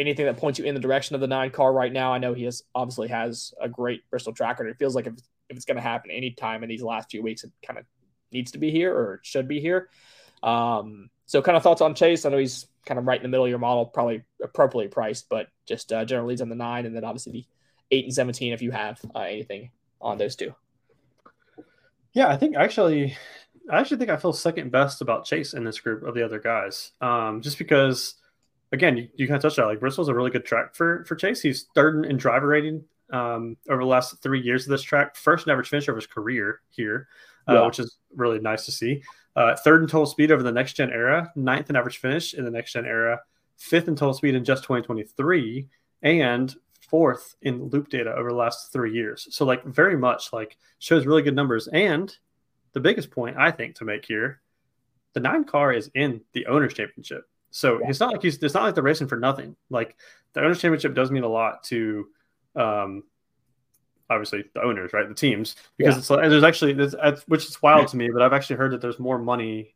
anything 0.00 0.26
that 0.26 0.38
points 0.38 0.58
you 0.58 0.64
in 0.64 0.74
the 0.74 0.80
direction 0.80 1.14
of 1.14 1.20
the 1.20 1.28
nine 1.28 1.50
car 1.50 1.72
right 1.72 1.92
now. 1.92 2.12
I 2.12 2.18
know 2.18 2.34
he 2.34 2.44
has 2.44 2.62
obviously 2.74 3.08
has 3.08 3.52
a 3.60 3.68
great 3.68 4.08
Bristol 4.10 4.32
tracker. 4.32 4.66
It 4.66 4.78
feels 4.78 4.96
like 4.96 5.06
if, 5.06 5.14
if 5.48 5.56
it's 5.56 5.66
going 5.66 5.76
to 5.76 5.82
happen 5.82 6.10
anytime 6.10 6.62
in 6.62 6.68
these 6.68 6.82
last 6.82 7.10
few 7.10 7.22
weeks, 7.22 7.44
it 7.44 7.52
kind 7.64 7.78
of 7.78 7.84
needs 8.32 8.52
to 8.52 8.58
be 8.58 8.70
here 8.70 8.94
or 8.94 9.20
should 9.22 9.46
be 9.46 9.60
here. 9.60 9.88
Um, 10.42 11.10
so 11.26 11.42
kind 11.42 11.56
of 11.56 11.62
thoughts 11.62 11.80
on 11.80 11.94
Chase. 11.94 12.24
I 12.24 12.30
know 12.30 12.38
he's 12.38 12.66
kind 12.86 12.98
of 12.98 13.06
right 13.06 13.18
in 13.18 13.22
the 13.22 13.28
middle 13.28 13.44
of 13.44 13.50
your 13.50 13.58
model, 13.58 13.86
probably 13.86 14.24
appropriately 14.42 14.88
priced, 14.88 15.28
but 15.28 15.48
just 15.66 15.92
uh, 15.92 16.04
general 16.04 16.26
leads 16.26 16.40
on 16.40 16.48
the 16.48 16.56
nine, 16.56 16.86
and 16.86 16.96
then 16.96 17.04
obviously 17.04 17.32
the 17.32 17.44
eight 17.90 18.04
and 18.04 18.14
seventeen 18.14 18.52
if 18.52 18.62
you 18.62 18.70
have 18.70 19.00
uh, 19.14 19.20
anything 19.20 19.70
on 20.00 20.18
those 20.18 20.34
two. 20.34 20.54
Yeah, 22.12 22.28
I 22.28 22.36
think 22.36 22.56
actually, 22.56 23.16
I 23.70 23.78
actually 23.78 23.98
think 23.98 24.10
I 24.10 24.16
feel 24.16 24.32
second 24.32 24.72
best 24.72 25.02
about 25.02 25.24
Chase 25.24 25.54
in 25.54 25.62
this 25.62 25.78
group 25.78 26.02
of 26.02 26.14
the 26.14 26.24
other 26.24 26.40
guys, 26.40 26.92
um, 27.00 27.42
just 27.42 27.58
because 27.58 28.14
again, 28.72 28.96
you, 28.96 29.08
you 29.16 29.26
kind 29.26 29.36
of 29.36 29.42
touched 29.42 29.58
on 29.58 29.66
like 29.66 29.80
Bristol's 29.80 30.08
a 30.08 30.14
really 30.14 30.30
good 30.30 30.44
track 30.44 30.74
for 30.74 31.04
for 31.04 31.14
Chase. 31.16 31.40
He's 31.40 31.66
third 31.74 32.04
in 32.06 32.16
driver 32.16 32.48
rating 32.48 32.84
um, 33.12 33.56
over 33.68 33.82
the 33.82 33.88
last 33.88 34.22
three 34.22 34.40
years 34.40 34.64
of 34.64 34.70
this 34.70 34.82
track, 34.82 35.16
first 35.16 35.46
and 35.46 35.52
average 35.52 35.68
finish 35.68 35.88
of 35.88 35.96
his 35.96 36.06
career 36.06 36.60
here, 36.70 37.08
uh, 37.48 37.54
yeah. 37.54 37.66
which 37.66 37.78
is 37.78 37.96
really 38.14 38.38
nice 38.38 38.64
to 38.66 38.72
see. 38.72 39.02
Uh, 39.36 39.54
third 39.56 39.82
in 39.82 39.88
total 39.88 40.06
speed 40.06 40.32
over 40.32 40.42
the 40.42 40.52
next 40.52 40.74
gen 40.74 40.90
era, 40.90 41.30
ninth 41.36 41.70
in 41.70 41.76
average 41.76 41.98
finish 41.98 42.34
in 42.34 42.44
the 42.44 42.50
next 42.50 42.72
gen 42.72 42.84
era, 42.84 43.20
fifth 43.56 43.88
in 43.88 43.94
total 43.94 44.14
speed 44.14 44.34
in 44.34 44.44
just 44.44 44.64
2023, 44.64 45.68
and 46.02 46.56
fourth 46.88 47.36
in 47.42 47.68
loop 47.68 47.88
data 47.88 48.12
over 48.12 48.30
the 48.30 48.36
last 48.36 48.72
three 48.72 48.92
years. 48.92 49.28
So 49.30 49.44
like 49.44 49.64
very 49.64 49.96
much 49.96 50.32
like 50.32 50.56
shows 50.80 51.06
really 51.06 51.22
good 51.22 51.36
numbers. 51.36 51.68
And 51.68 52.14
the 52.72 52.80
biggest 52.80 53.10
point 53.10 53.36
I 53.38 53.52
think 53.52 53.76
to 53.76 53.84
make 53.84 54.04
here, 54.04 54.40
the 55.12 55.20
nine 55.20 55.44
car 55.44 55.72
is 55.72 55.90
in 55.94 56.20
the 56.32 56.46
owners 56.46 56.74
championship. 56.74 57.29
So 57.50 57.80
yeah. 57.80 57.88
it's 57.88 58.00
not 58.00 58.12
like 58.12 58.22
he's 58.22 58.42
it's 58.42 58.54
not 58.54 58.62
like 58.62 58.74
they're 58.74 58.84
racing 58.84 59.08
for 59.08 59.18
nothing. 59.18 59.56
Like 59.70 59.96
the 60.32 60.40
owners 60.40 60.60
championship 60.60 60.94
does 60.94 61.10
mean 61.10 61.24
a 61.24 61.28
lot 61.28 61.64
to 61.64 62.06
um 62.56 63.02
obviously 64.08 64.44
the 64.54 64.62
owners, 64.62 64.92
right? 64.92 65.08
The 65.08 65.14
teams. 65.14 65.56
Because 65.78 65.94
yeah. 65.94 65.98
it's 65.98 66.10
like 66.10 66.28
there's 66.28 66.44
actually 66.44 66.72
there's, 66.74 66.94
which 67.26 67.46
is 67.46 67.62
wild 67.62 67.88
to 67.88 67.96
me, 67.96 68.10
but 68.12 68.22
I've 68.22 68.32
actually 68.32 68.56
heard 68.56 68.72
that 68.72 68.80
there's 68.80 68.98
more 68.98 69.18
money 69.18 69.74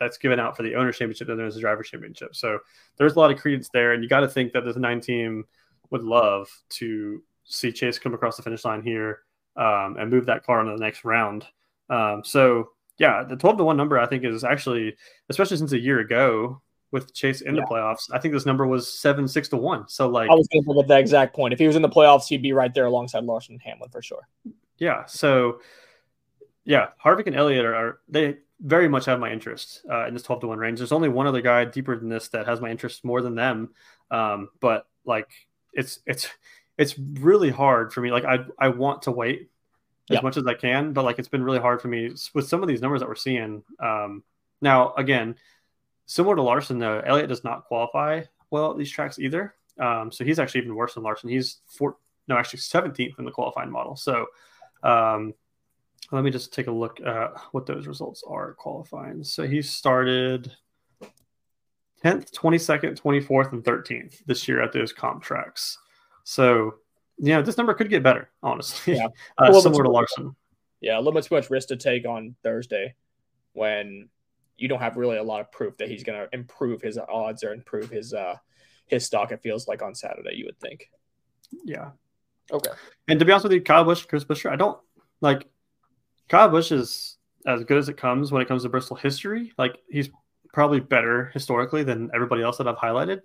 that's 0.00 0.18
given 0.18 0.40
out 0.40 0.56
for 0.56 0.62
the 0.62 0.74
owners 0.74 0.98
championship 0.98 1.28
than 1.28 1.36
there's 1.36 1.56
a 1.56 1.60
driver 1.60 1.82
championship. 1.82 2.34
So 2.34 2.58
there's 2.96 3.14
a 3.14 3.18
lot 3.18 3.30
of 3.30 3.38
credence 3.38 3.68
there. 3.72 3.92
And 3.92 4.02
you 4.02 4.08
got 4.08 4.20
to 4.20 4.28
think 4.28 4.52
that 4.52 4.64
this 4.64 4.76
nine 4.76 5.00
team 5.00 5.44
would 5.90 6.02
love 6.02 6.48
to 6.70 7.22
see 7.44 7.70
Chase 7.70 7.98
come 7.98 8.14
across 8.14 8.36
the 8.36 8.42
finish 8.42 8.64
line 8.64 8.82
here 8.82 9.20
um, 9.56 9.96
and 9.98 10.10
move 10.10 10.26
that 10.26 10.44
car 10.44 10.60
into 10.60 10.72
the 10.72 10.82
next 10.82 11.04
round. 11.04 11.44
Um, 11.90 12.22
so 12.24 12.70
yeah, 12.98 13.22
the 13.22 13.36
12 13.36 13.58
to 13.58 13.64
1 13.64 13.76
number 13.76 13.98
I 13.98 14.06
think 14.06 14.24
is 14.24 14.44
actually, 14.44 14.96
especially 15.28 15.58
since 15.58 15.72
a 15.72 15.78
year 15.78 16.00
ago, 16.00 16.60
with 16.94 17.12
Chase 17.12 17.40
in 17.40 17.56
the 17.56 17.62
playoffs. 17.62 18.08
I 18.12 18.18
think 18.20 18.32
this 18.32 18.46
number 18.46 18.66
was 18.66 18.90
seven, 18.90 19.26
six 19.26 19.48
to 19.48 19.56
one. 19.56 19.86
So 19.88 20.08
like 20.08 20.30
I 20.30 20.34
was 20.34 20.46
going 20.48 20.62
to 20.62 20.66
bring 20.66 20.78
up 20.78 20.86
that 20.86 21.00
exact 21.00 21.34
point. 21.34 21.52
If 21.52 21.58
he 21.58 21.66
was 21.66 21.74
in 21.74 21.82
the 21.82 21.88
playoffs, 21.88 22.28
he'd 22.28 22.40
be 22.40 22.52
right 22.52 22.72
there 22.72 22.86
alongside 22.86 23.24
Larson 23.24 23.54
and 23.56 23.62
Hamlin 23.62 23.90
for 23.90 24.00
sure. 24.00 24.28
Yeah. 24.78 25.04
So 25.06 25.60
yeah, 26.64 26.88
Harvick 27.04 27.26
and 27.26 27.34
Elliott 27.34 27.64
are, 27.64 27.74
are 27.74 27.98
they 28.08 28.36
very 28.60 28.88
much 28.88 29.04
have 29.06 29.18
my 29.18 29.30
interest 29.30 29.84
uh, 29.90 30.06
in 30.06 30.14
this 30.14 30.22
twelve 30.22 30.40
to 30.42 30.46
one 30.46 30.58
range. 30.58 30.78
There's 30.78 30.92
only 30.92 31.08
one 31.08 31.26
other 31.26 31.42
guy 31.42 31.64
deeper 31.64 31.98
than 31.98 32.08
this 32.08 32.28
that 32.28 32.46
has 32.46 32.60
my 32.60 32.70
interest 32.70 33.04
more 33.04 33.20
than 33.20 33.34
them. 33.34 33.70
Um, 34.12 34.48
but 34.60 34.86
like 35.04 35.28
it's 35.72 35.98
it's 36.06 36.28
it's 36.78 36.96
really 36.98 37.50
hard 37.50 37.92
for 37.92 38.00
me. 38.00 38.12
Like 38.12 38.24
I 38.24 38.38
I 38.58 38.68
want 38.68 39.02
to 39.02 39.10
wait 39.10 39.50
as 40.10 40.22
much 40.22 40.36
as 40.36 40.46
I 40.46 40.54
can, 40.54 40.92
but 40.92 41.04
like 41.04 41.18
it's 41.18 41.28
been 41.28 41.42
really 41.42 41.58
hard 41.58 41.82
for 41.82 41.88
me 41.88 42.14
with 42.34 42.46
some 42.46 42.62
of 42.62 42.68
these 42.68 42.80
numbers 42.80 43.00
that 43.00 43.08
we're 43.08 43.14
seeing. 43.14 43.64
Um, 43.80 44.22
now 44.60 44.94
again, 44.94 45.34
similar 46.06 46.36
to 46.36 46.42
Larson 46.42 46.78
though, 46.78 47.00
Elliott 47.00 47.28
does 47.28 47.44
not 47.44 47.64
qualify 47.64 48.22
well 48.50 48.70
at 48.70 48.78
these 48.78 48.90
tracks 48.90 49.18
either. 49.18 49.54
Um, 49.78 50.12
so 50.12 50.24
he's 50.24 50.38
actually 50.38 50.62
even 50.62 50.74
worse 50.74 50.94
than 50.94 51.02
Larson. 51.02 51.28
He's 51.28 51.60
four, 51.66 51.96
no, 52.28 52.36
actually 52.36 52.60
17th 52.60 53.18
in 53.18 53.24
the 53.24 53.30
qualifying 53.30 53.70
model. 53.70 53.96
So 53.96 54.26
um, 54.82 55.34
let 56.12 56.24
me 56.24 56.30
just 56.30 56.52
take 56.52 56.68
a 56.68 56.72
look 56.72 57.00
at 57.00 57.32
what 57.52 57.66
those 57.66 57.86
results 57.86 58.22
are 58.26 58.54
qualifying. 58.54 59.24
So 59.24 59.46
he 59.46 59.62
started 59.62 60.52
10th, 62.04 62.32
22nd, 62.32 63.00
24th, 63.00 63.52
and 63.52 63.64
13th 63.64 64.24
this 64.26 64.46
year 64.46 64.62
at 64.62 64.72
those 64.72 64.92
comp 64.92 65.22
tracks. 65.22 65.78
So, 66.22 66.74
you 67.18 67.30
know, 67.30 67.42
this 67.42 67.56
number 67.56 67.74
could 67.74 67.90
get 67.90 68.02
better, 68.02 68.30
honestly. 68.42 68.96
Yeah. 68.96 69.08
uh, 69.38 69.58
similar 69.60 69.84
to 69.84 69.90
Larson. 69.90 70.36
Yeah, 70.80 70.96
a 70.96 71.00
little 71.00 71.12
bit 71.12 71.24
too 71.24 71.34
much 71.34 71.50
risk 71.50 71.68
to 71.68 71.76
take 71.76 72.06
on 72.06 72.36
Thursday 72.42 72.94
when 73.54 74.08
you 74.56 74.68
don't 74.68 74.80
have 74.80 74.96
really 74.96 75.16
a 75.16 75.22
lot 75.22 75.40
of 75.40 75.50
proof 75.50 75.76
that 75.78 75.88
he's 75.88 76.04
going 76.04 76.18
to 76.18 76.28
improve 76.32 76.80
his 76.80 76.98
odds 76.98 77.42
or 77.42 77.52
improve 77.52 77.90
his 77.90 78.14
uh 78.14 78.36
his 78.86 79.04
stock. 79.04 79.32
It 79.32 79.42
feels 79.42 79.66
like 79.66 79.82
on 79.82 79.94
Saturday, 79.94 80.36
you 80.36 80.44
would 80.46 80.58
think. 80.60 80.90
Yeah. 81.64 81.90
Okay. 82.52 82.70
And 83.08 83.18
to 83.18 83.24
be 83.24 83.32
honest 83.32 83.44
with 83.44 83.52
you, 83.52 83.62
Kyle 83.62 83.84
Busch, 83.84 84.04
Chris 84.04 84.24
Buescher, 84.24 84.50
I 84.50 84.56
don't 84.56 84.78
like 85.20 85.48
Kyle 86.28 86.48
Busch 86.48 86.72
is 86.72 87.16
as 87.46 87.64
good 87.64 87.78
as 87.78 87.88
it 87.88 87.96
comes 87.96 88.32
when 88.32 88.42
it 88.42 88.48
comes 88.48 88.62
to 88.62 88.68
Bristol 88.68 88.96
history. 88.96 89.52
Like 89.58 89.78
he's 89.88 90.10
probably 90.52 90.80
better 90.80 91.30
historically 91.34 91.82
than 91.82 92.10
everybody 92.14 92.42
else 92.42 92.58
that 92.58 92.68
I've 92.68 92.76
highlighted, 92.76 93.22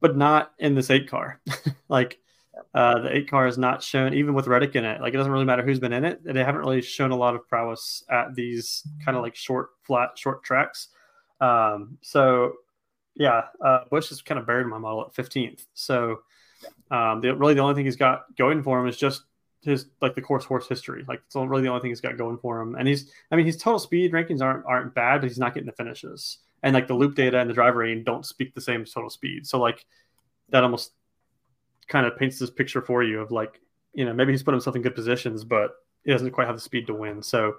but 0.00 0.16
not 0.16 0.52
in 0.58 0.74
this 0.74 0.90
eight 0.90 1.08
car. 1.08 1.40
like 1.88 2.18
uh, 2.74 3.00
the 3.00 3.16
eight 3.16 3.30
car 3.30 3.46
is 3.46 3.58
not 3.58 3.82
shown, 3.82 4.14
even 4.14 4.34
with 4.34 4.46
Reddick 4.46 4.76
in 4.76 4.84
it. 4.84 5.00
Like 5.00 5.14
it 5.14 5.16
doesn't 5.16 5.32
really 5.32 5.44
matter 5.44 5.62
who's 5.62 5.80
been 5.80 5.92
in 5.92 6.04
it. 6.04 6.22
They 6.22 6.44
haven't 6.44 6.60
really 6.60 6.82
shown 6.82 7.10
a 7.10 7.16
lot 7.16 7.34
of 7.34 7.48
prowess 7.48 8.04
at 8.10 8.34
these 8.34 8.86
kind 9.04 9.16
of 9.16 9.22
like 9.22 9.34
short, 9.34 9.70
flat, 9.82 10.10
short 10.16 10.44
tracks. 10.44 10.88
Um, 11.40 11.98
so 12.02 12.54
yeah, 13.14 13.42
uh, 13.64 13.80
Busch 13.90 14.10
is 14.12 14.22
kind 14.22 14.38
of 14.38 14.46
buried 14.46 14.62
in 14.62 14.70
my 14.70 14.78
model 14.78 15.02
at 15.02 15.14
15th. 15.14 15.64
So 15.74 16.20
um, 16.90 17.20
the, 17.20 17.34
really 17.34 17.54
the 17.54 17.60
only 17.60 17.74
thing 17.74 17.84
he's 17.84 17.96
got 17.96 18.24
going 18.36 18.62
for 18.62 18.80
him 18.80 18.86
is 18.86 18.96
just 18.96 19.22
his 19.62 19.86
like 20.00 20.14
the 20.14 20.22
course 20.22 20.44
horse 20.44 20.68
history. 20.68 21.04
Like 21.06 21.20
it's 21.26 21.34
really 21.34 21.62
the 21.62 21.68
only 21.68 21.80
thing 21.80 21.90
he's 21.90 22.00
got 22.00 22.16
going 22.16 22.38
for 22.38 22.60
him. 22.60 22.74
And 22.76 22.86
he's 22.86 23.10
I 23.30 23.36
mean 23.36 23.46
his 23.46 23.56
total 23.56 23.78
speed 23.78 24.12
rankings 24.12 24.40
aren't 24.40 24.64
aren't 24.66 24.94
bad, 24.94 25.20
but 25.20 25.28
he's 25.28 25.38
not 25.38 25.54
getting 25.54 25.66
the 25.66 25.72
finishes. 25.72 26.38
And 26.62 26.74
like 26.74 26.88
the 26.88 26.94
loop 26.94 27.14
data 27.14 27.38
and 27.38 27.48
the 27.48 27.54
driver 27.54 27.78
rating 27.78 28.04
don't 28.04 28.26
speak 28.26 28.54
the 28.54 28.60
same 28.60 28.84
total 28.84 29.10
speed. 29.10 29.46
So 29.46 29.60
like 29.60 29.84
that 30.50 30.62
almost 30.62 30.92
kind 31.88 32.06
of 32.06 32.16
paints 32.16 32.38
this 32.38 32.50
picture 32.50 32.82
for 32.82 33.02
you 33.02 33.20
of 33.20 33.30
like, 33.30 33.60
you 33.94 34.04
know, 34.04 34.12
maybe 34.12 34.32
he's 34.32 34.42
put 34.42 34.54
himself 34.54 34.76
in 34.76 34.82
good 34.82 34.94
positions, 34.94 35.44
but 35.44 35.76
he 36.04 36.12
doesn't 36.12 36.30
quite 36.30 36.46
have 36.46 36.56
the 36.56 36.60
speed 36.60 36.86
to 36.86 36.94
win. 36.94 37.22
So 37.22 37.56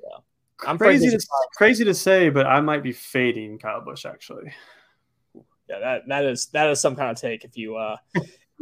yeah. 0.00 0.18
I'm 0.66 0.78
crazy 0.78 1.10
to, 1.10 1.26
crazy 1.56 1.84
to 1.84 1.94
say, 1.94 2.28
but 2.28 2.46
I 2.46 2.60
might 2.60 2.82
be 2.82 2.92
fading 2.92 3.58
Kyle 3.58 3.80
Busch 3.80 4.04
actually. 4.04 4.52
Yeah, 5.68 5.78
that 5.80 6.02
that 6.08 6.24
is 6.24 6.46
that 6.46 6.68
is 6.70 6.80
some 6.80 6.96
kind 6.96 7.10
of 7.10 7.16
take 7.16 7.44
if 7.44 7.56
you 7.56 7.76
uh 7.76 7.96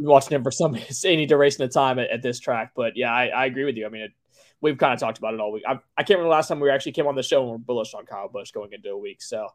watching 0.01 0.35
him 0.35 0.43
for 0.43 0.51
some 0.51 0.77
any 1.05 1.25
duration 1.25 1.63
of 1.63 1.73
time 1.73 1.99
at, 1.99 2.09
at 2.09 2.21
this 2.21 2.39
track. 2.39 2.71
But 2.75 2.93
yeah, 2.95 3.11
I, 3.11 3.27
I, 3.27 3.45
agree 3.45 3.65
with 3.65 3.75
you. 3.75 3.85
I 3.85 3.89
mean, 3.89 4.03
it, 4.03 4.11
we've 4.61 4.77
kind 4.77 4.93
of 4.93 4.99
talked 4.99 5.17
about 5.17 5.33
it 5.33 5.39
all 5.39 5.51
week. 5.51 5.63
I, 5.67 5.73
I, 5.97 6.03
can't 6.03 6.11
remember 6.17 6.25
the 6.25 6.35
last 6.35 6.47
time 6.47 6.59
we 6.59 6.69
actually 6.69 6.93
came 6.93 7.07
on 7.07 7.15
the 7.15 7.23
show 7.23 7.41
and 7.41 7.51
we're 7.51 7.57
bullish 7.57 7.93
on 7.93 8.05
Kyle 8.05 8.29
Busch 8.29 8.51
going 8.51 8.73
into 8.73 8.89
a 8.89 8.97
week. 8.97 9.21
So 9.21 9.47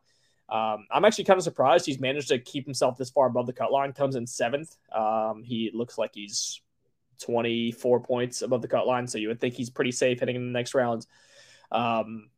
um, 0.48 0.86
I'm 0.90 1.04
actually 1.04 1.24
kind 1.24 1.38
of 1.38 1.44
surprised 1.44 1.86
he's 1.86 2.00
managed 2.00 2.28
to 2.28 2.38
keep 2.38 2.64
himself 2.64 2.96
this 2.96 3.10
far 3.10 3.26
above 3.26 3.46
the 3.46 3.52
cut 3.52 3.72
line. 3.72 3.92
Comes 3.92 4.14
in 4.14 4.26
seventh. 4.26 4.76
Um, 4.94 5.42
he 5.44 5.70
looks 5.74 5.98
like 5.98 6.12
he's 6.14 6.60
24 7.20 8.00
points 8.00 8.42
above 8.42 8.62
the 8.62 8.68
cut 8.68 8.86
line, 8.86 9.06
so 9.06 9.18
you 9.18 9.28
would 9.28 9.40
think 9.40 9.54
he's 9.54 9.70
pretty 9.70 9.92
safe 9.92 10.20
heading 10.20 10.36
in 10.36 10.46
the 10.46 10.58
next 10.58 10.74
rounds. 10.74 11.06
Um, 11.72 12.30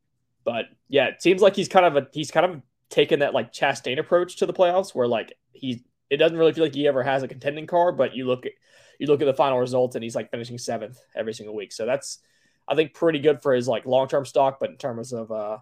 but 0.44 0.66
yeah, 0.88 1.06
it 1.06 1.20
seems 1.20 1.42
like 1.42 1.54
he's 1.54 1.68
kind 1.68 1.84
of 1.84 1.96
a 1.96 2.06
he's 2.12 2.30
kind 2.30 2.46
of 2.46 2.62
taken 2.88 3.20
that 3.20 3.34
like 3.34 3.52
Chastain 3.52 3.98
approach 3.98 4.36
to 4.36 4.46
the 4.46 4.54
playoffs, 4.54 4.94
where 4.94 5.06
like 5.09 5.34
he 5.52 5.84
it 6.09 6.16
doesn't 6.16 6.38
really 6.38 6.54
feel 6.54 6.64
like 6.64 6.74
he 6.74 6.88
ever 6.88 7.02
has 7.02 7.22
a 7.22 7.28
contending 7.28 7.66
car, 7.66 7.92
but 7.92 8.14
you 8.14 8.26
look 8.26 8.46
at 8.46 8.52
you 8.98 9.06
look 9.06 9.20
at 9.20 9.26
the 9.26 9.34
final 9.34 9.59
results 9.59 9.94
and 9.94 10.02
he's 10.02 10.16
like 10.16 10.30
finishing 10.30 10.56
seventh 10.56 10.98
every 11.14 11.34
single 11.34 11.54
week. 11.54 11.72
So 11.72 11.84
that's 11.84 12.18
I 12.66 12.74
think 12.74 12.94
pretty 12.94 13.18
good 13.18 13.42
for 13.42 13.52
his 13.52 13.68
like 13.68 13.84
long 13.84 14.09
term 14.09 14.24
stock, 14.24 14.59
but 14.59 14.70
in 14.70 14.76
terms 14.76 15.12
of 15.12 15.30
uh, 15.30 15.59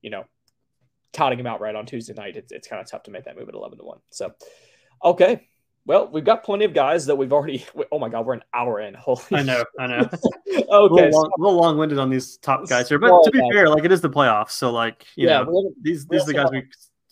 you 0.00 0.10
know, 0.10 0.24
counting 1.14 1.38
him 1.38 1.46
out 1.46 1.60
right 1.60 1.74
on 1.74 1.86
Tuesday 1.86 2.12
night, 2.12 2.36
it's, 2.36 2.52
it's 2.52 2.68
kind 2.68 2.80
of 2.80 2.90
tough 2.90 3.04
to 3.04 3.10
make 3.10 3.24
that 3.24 3.36
move 3.36 3.48
at 3.48 3.54
eleven 3.54 3.78
to 3.78 3.84
one. 3.84 3.98
So 4.10 4.34
okay. 5.02 5.48
Well, 5.86 6.08
we've 6.10 6.24
got 6.24 6.44
plenty 6.44 6.64
of 6.64 6.72
guys 6.72 7.04
that 7.06 7.16
we've 7.16 7.32
already. 7.32 7.64
Oh 7.92 7.98
my 7.98 8.08
God, 8.08 8.26
we're 8.26 8.34
an 8.34 8.44
hour 8.52 8.80
in. 8.80 8.94
Holy! 8.98 9.20
I 9.32 9.42
know, 9.42 9.64
I 9.78 9.86
know. 9.86 10.08
okay, 10.48 10.64
a 10.68 10.80
little, 10.80 11.10
long, 11.10 11.32
long-winded 11.38 11.98
on 11.98 12.10
these 12.10 12.38
top 12.38 12.68
guys 12.68 12.88
here, 12.88 12.98
but 12.98 13.22
to 13.22 13.30
be 13.30 13.40
fair, 13.52 13.68
like 13.68 13.84
it 13.84 13.92
is 13.92 14.00
the 14.00 14.10
playoffs, 14.10 14.52
so 14.52 14.72
like 14.72 15.06
you 15.16 15.28
yeah, 15.28 15.42
know, 15.42 15.72
these 15.80 16.06
these 16.06 16.22
are 16.22 16.26
the 16.26 16.34
guys 16.34 16.48
we 16.50 16.64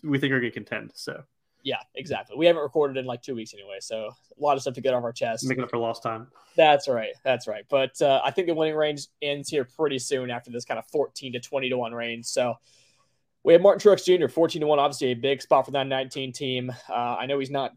we 0.03 0.19
think 0.19 0.33
are 0.33 0.41
going 0.41 0.51
to 0.51 0.55
contend. 0.55 0.91
So 0.95 1.23
yeah, 1.63 1.79
exactly. 1.95 2.37
We 2.37 2.47
haven't 2.47 2.63
recorded 2.63 2.97
in 2.97 3.07
like 3.07 3.23
two 3.23 3.35
weeks 3.35 3.55
anyway, 3.55 3.77
so 3.81 4.09
a 4.09 4.43
lot 4.43 4.57
of 4.57 4.63
stuff 4.63 4.75
to 4.75 4.81
get 4.81 4.95
off 4.95 5.05
our 5.05 5.13
chest. 5.13 5.47
Making 5.47 5.65
up 5.65 5.71
for 5.71 5.79
lost 5.79 6.03
time. 6.03 6.29
That's 6.57 6.89
right. 6.89 7.13
That's 7.25 7.47
right. 7.47 7.65
But 7.69 8.01
uh, 8.03 8.21
I 8.25 8.31
think 8.31 8.49
the 8.49 8.55
winning 8.55 8.75
range 8.75 9.07
ends 9.21 9.49
here 9.49 9.65
pretty 9.65 9.99
soon 9.99 10.31
after 10.31 10.51
this 10.51 10.65
kind 10.65 10.79
of 10.79 10.87
14 10.89 11.35
to 11.35 11.41
20 11.41 11.69
to 11.69 11.79
1 11.79 11.93
range. 11.93 12.27
So 12.27 12.57
we 13.45 13.53
have 13.53 13.63
Martin 13.63 13.81
Truex 13.81 14.05
Jr., 14.05 14.29
14 14.29 14.61
to 14.61 14.67
1, 14.67 14.79
obviously 14.79 15.09
a 15.09 15.15
big 15.15 15.43
spot 15.43 15.65
for 15.65 15.73
that 15.73 15.87
19 15.87 16.33
team. 16.33 16.73
Uh, 16.89 17.17
I 17.19 17.27
know 17.27 17.39
he's 17.39 17.51
not 17.51 17.73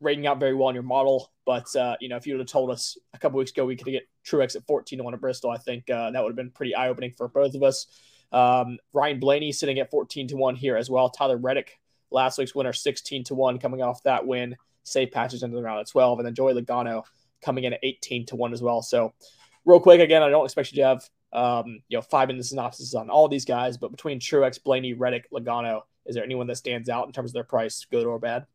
rating 0.00 0.26
out 0.26 0.40
very 0.40 0.54
well 0.54 0.68
in 0.68 0.74
your 0.74 0.82
model, 0.82 1.30
but 1.44 1.74
uh, 1.76 1.96
you 2.00 2.08
know, 2.08 2.16
if 2.16 2.26
you 2.26 2.34
would 2.34 2.40
have 2.40 2.48
told 2.48 2.70
us 2.70 2.96
a 3.12 3.18
couple 3.18 3.38
weeks 3.38 3.50
ago 3.50 3.66
we 3.66 3.76
could 3.76 3.86
get 3.86 4.08
Truex 4.24 4.56
at 4.56 4.66
14 4.66 4.98
to 4.98 5.04
1 5.04 5.14
at 5.14 5.20
Bristol, 5.20 5.50
I 5.50 5.58
think 5.58 5.90
uh, 5.90 6.10
that 6.10 6.22
would 6.22 6.30
have 6.30 6.36
been 6.36 6.50
pretty 6.50 6.74
eye 6.74 6.88
opening 6.88 7.12
for 7.12 7.28
both 7.28 7.54
of 7.54 7.62
us. 7.62 7.86
Um, 8.32 8.78
Ryan 8.92 9.18
Blaney 9.18 9.52
sitting 9.52 9.78
at 9.80 9.90
14 9.90 10.28
to 10.28 10.36
1 10.36 10.54
here 10.54 10.76
as 10.76 10.88
well. 10.88 11.10
Tyler 11.10 11.36
Reddick 11.36 11.80
Last 12.10 12.38
week's 12.38 12.54
winner, 12.54 12.72
16 12.72 13.24
to 13.24 13.34
1, 13.34 13.58
coming 13.58 13.82
off 13.82 14.02
that 14.02 14.26
win. 14.26 14.56
Safe 14.82 15.10
patches 15.12 15.42
into 15.42 15.56
the 15.56 15.62
round 15.62 15.80
at 15.80 15.88
12. 15.88 16.18
And 16.18 16.26
then 16.26 16.34
Joey 16.34 16.54
Logano 16.54 17.04
coming 17.40 17.64
in 17.64 17.72
at 17.72 17.80
18 17.82 18.26
to 18.26 18.36
1 18.36 18.52
as 18.52 18.62
well. 18.62 18.82
So, 18.82 19.12
real 19.64 19.80
quick, 19.80 20.00
again, 20.00 20.22
I 20.22 20.28
don't 20.28 20.44
expect 20.44 20.72
you 20.72 20.82
to 20.82 20.88
have 20.88 21.08
um, 21.32 21.80
you 21.88 21.96
know 21.96 22.02
five 22.02 22.28
minute 22.28 22.44
synopsis 22.44 22.94
on 22.94 23.10
all 23.10 23.28
these 23.28 23.44
guys, 23.44 23.76
but 23.76 23.90
between 23.90 24.20
Truex, 24.20 24.62
Blaney, 24.62 24.94
Reddick, 24.94 25.30
Logano, 25.30 25.82
is 26.06 26.14
there 26.14 26.24
anyone 26.24 26.46
that 26.48 26.56
stands 26.56 26.88
out 26.88 27.06
in 27.06 27.12
terms 27.12 27.30
of 27.30 27.34
their 27.34 27.44
price, 27.44 27.86
good 27.90 28.06
or 28.06 28.18
bad? 28.18 28.46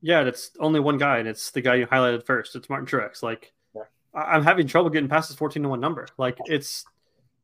Yeah, 0.00 0.22
it's 0.22 0.50
only 0.58 0.80
one 0.80 0.98
guy, 0.98 1.18
and 1.18 1.28
it's 1.28 1.50
the 1.50 1.60
guy 1.60 1.76
you 1.76 1.86
highlighted 1.86 2.26
first. 2.26 2.56
It's 2.56 2.68
Martin 2.68 2.86
Truex. 2.86 3.22
Like, 3.22 3.52
yeah. 3.74 3.82
I'm 4.14 4.42
having 4.42 4.66
trouble 4.66 4.90
getting 4.90 5.08
past 5.08 5.28
this 5.28 5.38
14 5.38 5.62
to 5.62 5.68
1 5.68 5.80
number. 5.80 6.08
Like, 6.18 6.38
it's 6.46 6.84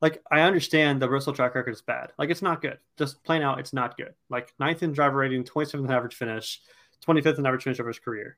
like 0.00 0.22
I 0.30 0.42
understand 0.42 1.02
the 1.02 1.08
Bristol 1.08 1.32
track 1.32 1.54
record 1.54 1.72
is 1.72 1.82
bad. 1.82 2.12
Like 2.18 2.30
it's 2.30 2.42
not 2.42 2.62
good. 2.62 2.78
Just 2.96 3.22
plain 3.24 3.42
out, 3.42 3.58
it's 3.58 3.72
not 3.72 3.96
good. 3.96 4.14
Like 4.28 4.52
ninth 4.58 4.82
in 4.82 4.92
driver 4.92 5.18
rating, 5.18 5.44
27th 5.44 5.90
average 5.90 6.14
finish, 6.14 6.60
25th 7.06 7.38
in 7.38 7.46
average 7.46 7.64
finish 7.64 7.80
over 7.80 7.88
his 7.88 7.98
career. 7.98 8.36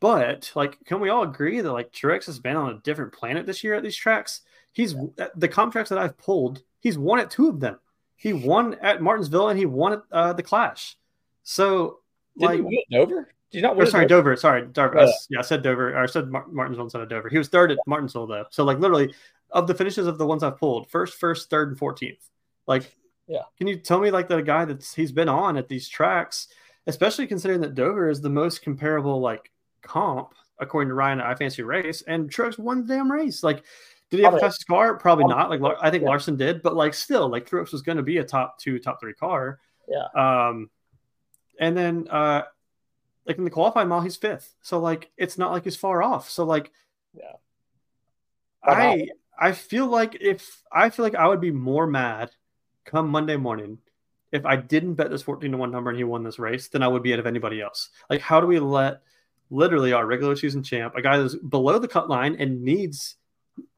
But 0.00 0.50
like, 0.54 0.78
can 0.84 1.00
we 1.00 1.10
all 1.10 1.22
agree 1.22 1.60
that 1.60 1.72
like 1.72 1.92
Truex 1.92 2.26
has 2.26 2.38
been 2.38 2.56
on 2.56 2.70
a 2.70 2.80
different 2.80 3.12
planet 3.12 3.46
this 3.46 3.64
year 3.64 3.74
at 3.74 3.82
these 3.82 3.96
tracks? 3.96 4.42
He's 4.72 4.94
the 5.36 5.48
comp 5.48 5.72
tracks 5.72 5.88
that 5.90 5.98
I've 5.98 6.16
pulled. 6.16 6.62
He's 6.80 6.96
won 6.96 7.18
at 7.18 7.30
two 7.30 7.48
of 7.48 7.60
them. 7.60 7.78
He 8.16 8.32
won 8.32 8.74
at 8.82 9.02
Martinsville 9.02 9.48
and 9.48 9.58
he 9.58 9.66
won 9.66 9.94
at 9.94 10.02
uh, 10.12 10.32
the 10.32 10.42
Clash. 10.42 10.96
So 11.42 12.00
Did 12.38 12.46
like 12.46 12.60
Dover? 12.90 13.32
Did 13.50 13.58
you 13.58 13.62
not 13.62 13.76
win? 13.76 13.86
sorry, 13.86 14.06
Dover. 14.06 14.36
Sorry, 14.36 14.66
Dover. 14.66 14.98
Oh. 14.98 15.06
I, 15.06 15.12
yeah, 15.30 15.38
I 15.40 15.42
said 15.42 15.62
Dover. 15.62 15.94
Or 15.96 16.02
I 16.02 16.06
said 16.06 16.28
Martinsville 16.28 16.84
instead 16.84 17.02
of 17.02 17.08
Dover. 17.08 17.28
He 17.28 17.38
was 17.38 17.48
third 17.48 17.72
at 17.72 17.78
Martinsville 17.86 18.26
though. 18.26 18.44
So 18.50 18.64
like 18.64 18.78
literally 18.78 19.12
of 19.50 19.66
the 19.66 19.74
finishes 19.74 20.06
of 20.06 20.18
the 20.18 20.26
ones 20.26 20.42
I've 20.42 20.58
pulled, 20.58 20.88
first, 20.88 21.18
first, 21.18 21.50
third, 21.50 21.68
and 21.68 21.78
fourteenth. 21.78 22.28
Like, 22.66 22.96
yeah, 23.26 23.42
can 23.58 23.66
you 23.66 23.76
tell 23.76 23.98
me 23.98 24.10
like 24.10 24.28
the 24.28 24.40
guy 24.42 24.64
that's 24.64 24.94
he's 24.94 25.12
been 25.12 25.28
on 25.28 25.56
at 25.56 25.68
these 25.68 25.88
tracks, 25.88 26.48
especially 26.86 27.26
considering 27.26 27.60
that 27.62 27.74
Dover 27.74 28.08
is 28.08 28.20
the 28.20 28.30
most 28.30 28.62
comparable 28.62 29.20
like 29.20 29.50
comp 29.82 30.34
according 30.60 30.90
to 30.90 30.94
Ryan 30.94 31.20
at 31.20 31.38
iFantasyRace, 31.38 32.04
and 32.06 32.30
Truex 32.30 32.58
won 32.58 32.86
the 32.86 32.94
damn 32.94 33.10
race. 33.10 33.42
Like, 33.42 33.64
did 34.10 34.18
he 34.18 34.24
have 34.24 34.34
a 34.34 34.40
fastest 34.40 34.66
car? 34.66 34.96
Probably 34.96 35.24
not. 35.24 35.50
Like, 35.50 35.76
I 35.80 35.90
think 35.90 36.02
yeah. 36.02 36.08
Larson 36.08 36.36
did, 36.36 36.62
but 36.62 36.74
like, 36.74 36.94
still, 36.94 37.28
like 37.28 37.48
Truex 37.48 37.72
was 37.72 37.82
going 37.82 37.96
to 37.96 38.02
be 38.02 38.18
a 38.18 38.24
top 38.24 38.58
two, 38.58 38.78
top 38.78 39.00
three 39.00 39.14
car. 39.14 39.60
Yeah. 39.88 40.06
Um, 40.14 40.70
and 41.58 41.76
then 41.76 42.08
uh, 42.08 42.42
like 43.26 43.38
in 43.38 43.44
the 43.44 43.50
qualifying 43.50 43.88
mile, 43.88 44.00
he's 44.00 44.16
fifth. 44.16 44.54
So 44.62 44.80
like, 44.80 45.10
it's 45.16 45.38
not 45.38 45.52
like 45.52 45.64
he's 45.64 45.76
far 45.76 46.02
off. 46.02 46.28
So 46.28 46.44
like, 46.44 46.72
yeah. 47.14 47.36
I 48.62 49.08
I 49.38 49.52
feel 49.52 49.86
like 49.86 50.18
if 50.20 50.62
I 50.70 50.90
feel 50.90 51.04
like 51.04 51.14
I 51.14 51.26
would 51.26 51.40
be 51.40 51.50
more 51.50 51.86
mad 51.86 52.30
come 52.84 53.08
Monday 53.08 53.36
morning 53.36 53.78
if 54.32 54.44
I 54.44 54.56
didn't 54.56 54.94
bet 54.94 55.10
this 55.10 55.22
14 55.22 55.50
to 55.50 55.56
1 55.56 55.70
number 55.70 55.90
and 55.90 55.96
he 55.96 56.04
won 56.04 56.22
this 56.22 56.38
race 56.38 56.68
than 56.68 56.82
I 56.82 56.88
would 56.88 57.02
be 57.02 57.12
out 57.12 57.18
of 57.18 57.26
anybody 57.26 57.60
else. 57.60 57.90
Like, 58.08 58.20
how 58.20 58.40
do 58.40 58.46
we 58.46 58.58
let 58.58 59.02
literally 59.50 59.92
our 59.92 60.06
regular 60.06 60.36
season 60.36 60.62
champ, 60.62 60.94
a 60.94 61.02
guy 61.02 61.18
that's 61.18 61.34
below 61.34 61.78
the 61.78 61.88
cut 61.88 62.08
line 62.08 62.36
and 62.38 62.62
needs 62.62 63.16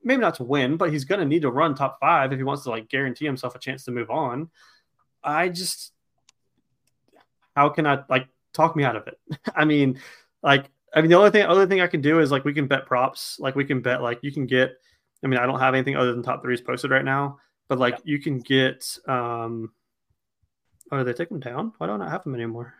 maybe 0.04 0.20
not 0.20 0.34
to 0.36 0.44
win, 0.44 0.76
but 0.76 0.90
he's 0.90 1.04
going 1.04 1.20
to 1.20 1.26
need 1.26 1.42
to 1.42 1.50
run 1.50 1.74
top 1.74 1.98
five 2.00 2.32
if 2.32 2.38
he 2.38 2.44
wants 2.44 2.64
to 2.64 2.70
like 2.70 2.88
guarantee 2.88 3.24
himself 3.24 3.54
a 3.54 3.58
chance 3.58 3.84
to 3.84 3.90
move 3.90 4.10
on. 4.10 4.50
I 5.22 5.48
just, 5.48 5.92
how 7.54 7.68
can 7.68 7.86
I 7.86 8.02
like 8.08 8.28
talk 8.52 8.74
me 8.76 8.84
out 8.84 8.96
of 8.96 9.06
it? 9.06 9.18
I 9.54 9.64
mean, 9.64 10.00
like 10.42 10.70
I 10.94 11.00
mean 11.00 11.10
the 11.10 11.16
only 11.16 11.30
thing 11.30 11.44
other 11.46 11.66
thing 11.66 11.80
I 11.80 11.86
can 11.86 12.00
do 12.00 12.20
is 12.20 12.30
like 12.30 12.44
we 12.44 12.54
can 12.54 12.66
bet 12.66 12.86
props. 12.86 13.38
Like 13.38 13.54
we 13.54 13.64
can 13.64 13.80
bet 13.80 14.02
like 14.02 14.18
you 14.22 14.32
can 14.32 14.46
get. 14.46 14.72
I 15.24 15.28
mean 15.28 15.38
I 15.38 15.46
don't 15.46 15.60
have 15.60 15.74
anything 15.74 15.96
other 15.96 16.12
than 16.12 16.22
top 16.22 16.42
threes 16.42 16.60
posted 16.60 16.90
right 16.90 17.04
now, 17.04 17.38
but 17.68 17.78
like 17.78 17.94
yeah. 17.94 18.00
you 18.04 18.18
can 18.20 18.38
get. 18.38 18.98
um 19.06 19.72
Oh, 20.90 20.98
did 20.98 21.06
they 21.06 21.14
take 21.14 21.30
them 21.30 21.40
down? 21.40 21.72
Why 21.78 21.86
don't 21.86 22.02
I 22.02 22.10
have 22.10 22.22
them 22.22 22.34
anymore? 22.34 22.74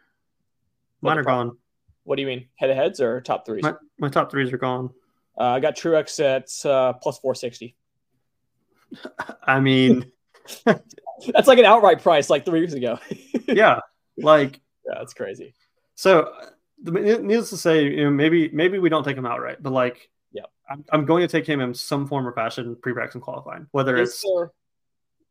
Mine 1.01 1.16
are 1.16 1.25
gone. 1.25 1.57
What 2.05 2.16
do 2.16 2.23
you 2.23 2.29
mean? 2.29 2.49
Head 2.57 2.66
to 2.66 2.75
heads 2.75 3.01
or 3.01 3.23
top 3.23 3.47
threes? 3.47 3.62
My, 3.62 3.75
my 3.99 4.11
top 4.11 4.31
threes 4.31 4.53
are 4.53 4.59
gone. 4.59 4.91
Uh, 5.39 5.45
I 5.45 5.61
got 5.61 5.76
Truex 5.76 6.20
at 6.22 6.70
uh, 6.70 6.93
plus 6.95 7.18
460. 7.18 7.74
I 9.45 9.61
mean, 9.61 10.11
that's 10.64 11.49
like 11.49 11.59
an 11.59 11.64
outright 11.64 12.03
price 12.03 12.28
like 12.28 12.45
three 12.45 12.61
years 12.61 12.74
ago. 12.74 12.99
yeah. 13.49 13.80
Like, 14.18 14.61
yeah, 14.87 14.95
that's 14.99 15.14
crazy. 15.14 15.55
So, 15.95 16.33
needless 16.83 17.51
to 17.51 17.57
say, 17.57 17.85
you 17.85 18.05
know, 18.05 18.11
maybe 18.11 18.51
maybe 18.53 18.78
we 18.78 18.89
don't 18.89 19.05
take 19.05 19.16
him 19.16 19.26
outright, 19.26 19.62
but 19.62 19.72
like, 19.72 20.11
yeah, 20.33 20.45
I'm, 20.68 20.85
I'm 20.93 21.07
going 21.07 21.22
to 21.22 21.28
take 21.28 21.47
him 21.47 21.61
in 21.61 21.74
some 21.74 22.07
form 22.07 22.26
or 22.26 22.33
fashion 22.33 22.76
pre-practice 22.80 23.14
and 23.14 23.22
qualifying. 23.22 23.68
Whether 23.70 23.97
Is 23.97 24.11
it's 24.11 24.24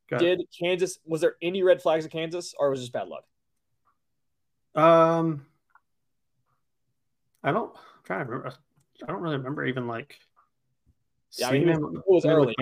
there, 0.09 0.19
did 0.19 0.41
Kansas 0.57 0.99
was 1.05 1.21
there 1.21 1.35
any 1.41 1.63
red 1.63 1.81
flags 1.81 2.05
at 2.05 2.11
Kansas 2.11 2.53
or 2.57 2.69
was 2.69 2.79
it 2.79 2.83
just 2.83 2.93
bad 2.93 3.07
luck? 3.07 3.23
Um, 4.73 5.45
I 7.43 7.51
don't. 7.51 7.71
I'm 7.73 8.03
trying 8.03 8.25
to 8.25 8.31
remember. 8.31 8.55
I 9.03 9.11
don't 9.11 9.21
really 9.21 9.37
remember 9.37 9.65
even 9.65 9.87
like. 9.87 10.17
Yeah, 11.37 11.49
I 11.49 11.51
mean, 11.53 11.69
it 11.69 11.79
was, 11.79 11.95
it 11.95 12.03
was 12.07 12.25
early. 12.25 12.55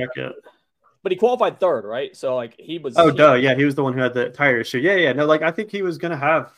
But 1.02 1.12
he 1.12 1.18
qualified 1.18 1.60
third, 1.60 1.86
right? 1.86 2.16
So 2.16 2.36
like 2.36 2.56
he 2.60 2.78
was. 2.78 2.98
Oh, 2.98 3.10
he, 3.10 3.18
duh! 3.18 3.34
Yeah, 3.34 3.56
he 3.56 3.66
was 3.66 3.76
the 3.76 3.84
one 3.84 3.94
who 3.94 4.02
had 4.02 4.14
the 4.14 4.30
tire 4.30 4.60
issue. 4.60 4.80
Yeah, 4.80 4.96
yeah. 4.96 5.14
No, 5.14 5.26
like 5.26 5.42
I 5.42 5.52
think 5.52 5.72
he 5.72 5.82
was 5.82 5.98
gonna 5.98 6.18
have 6.18 6.52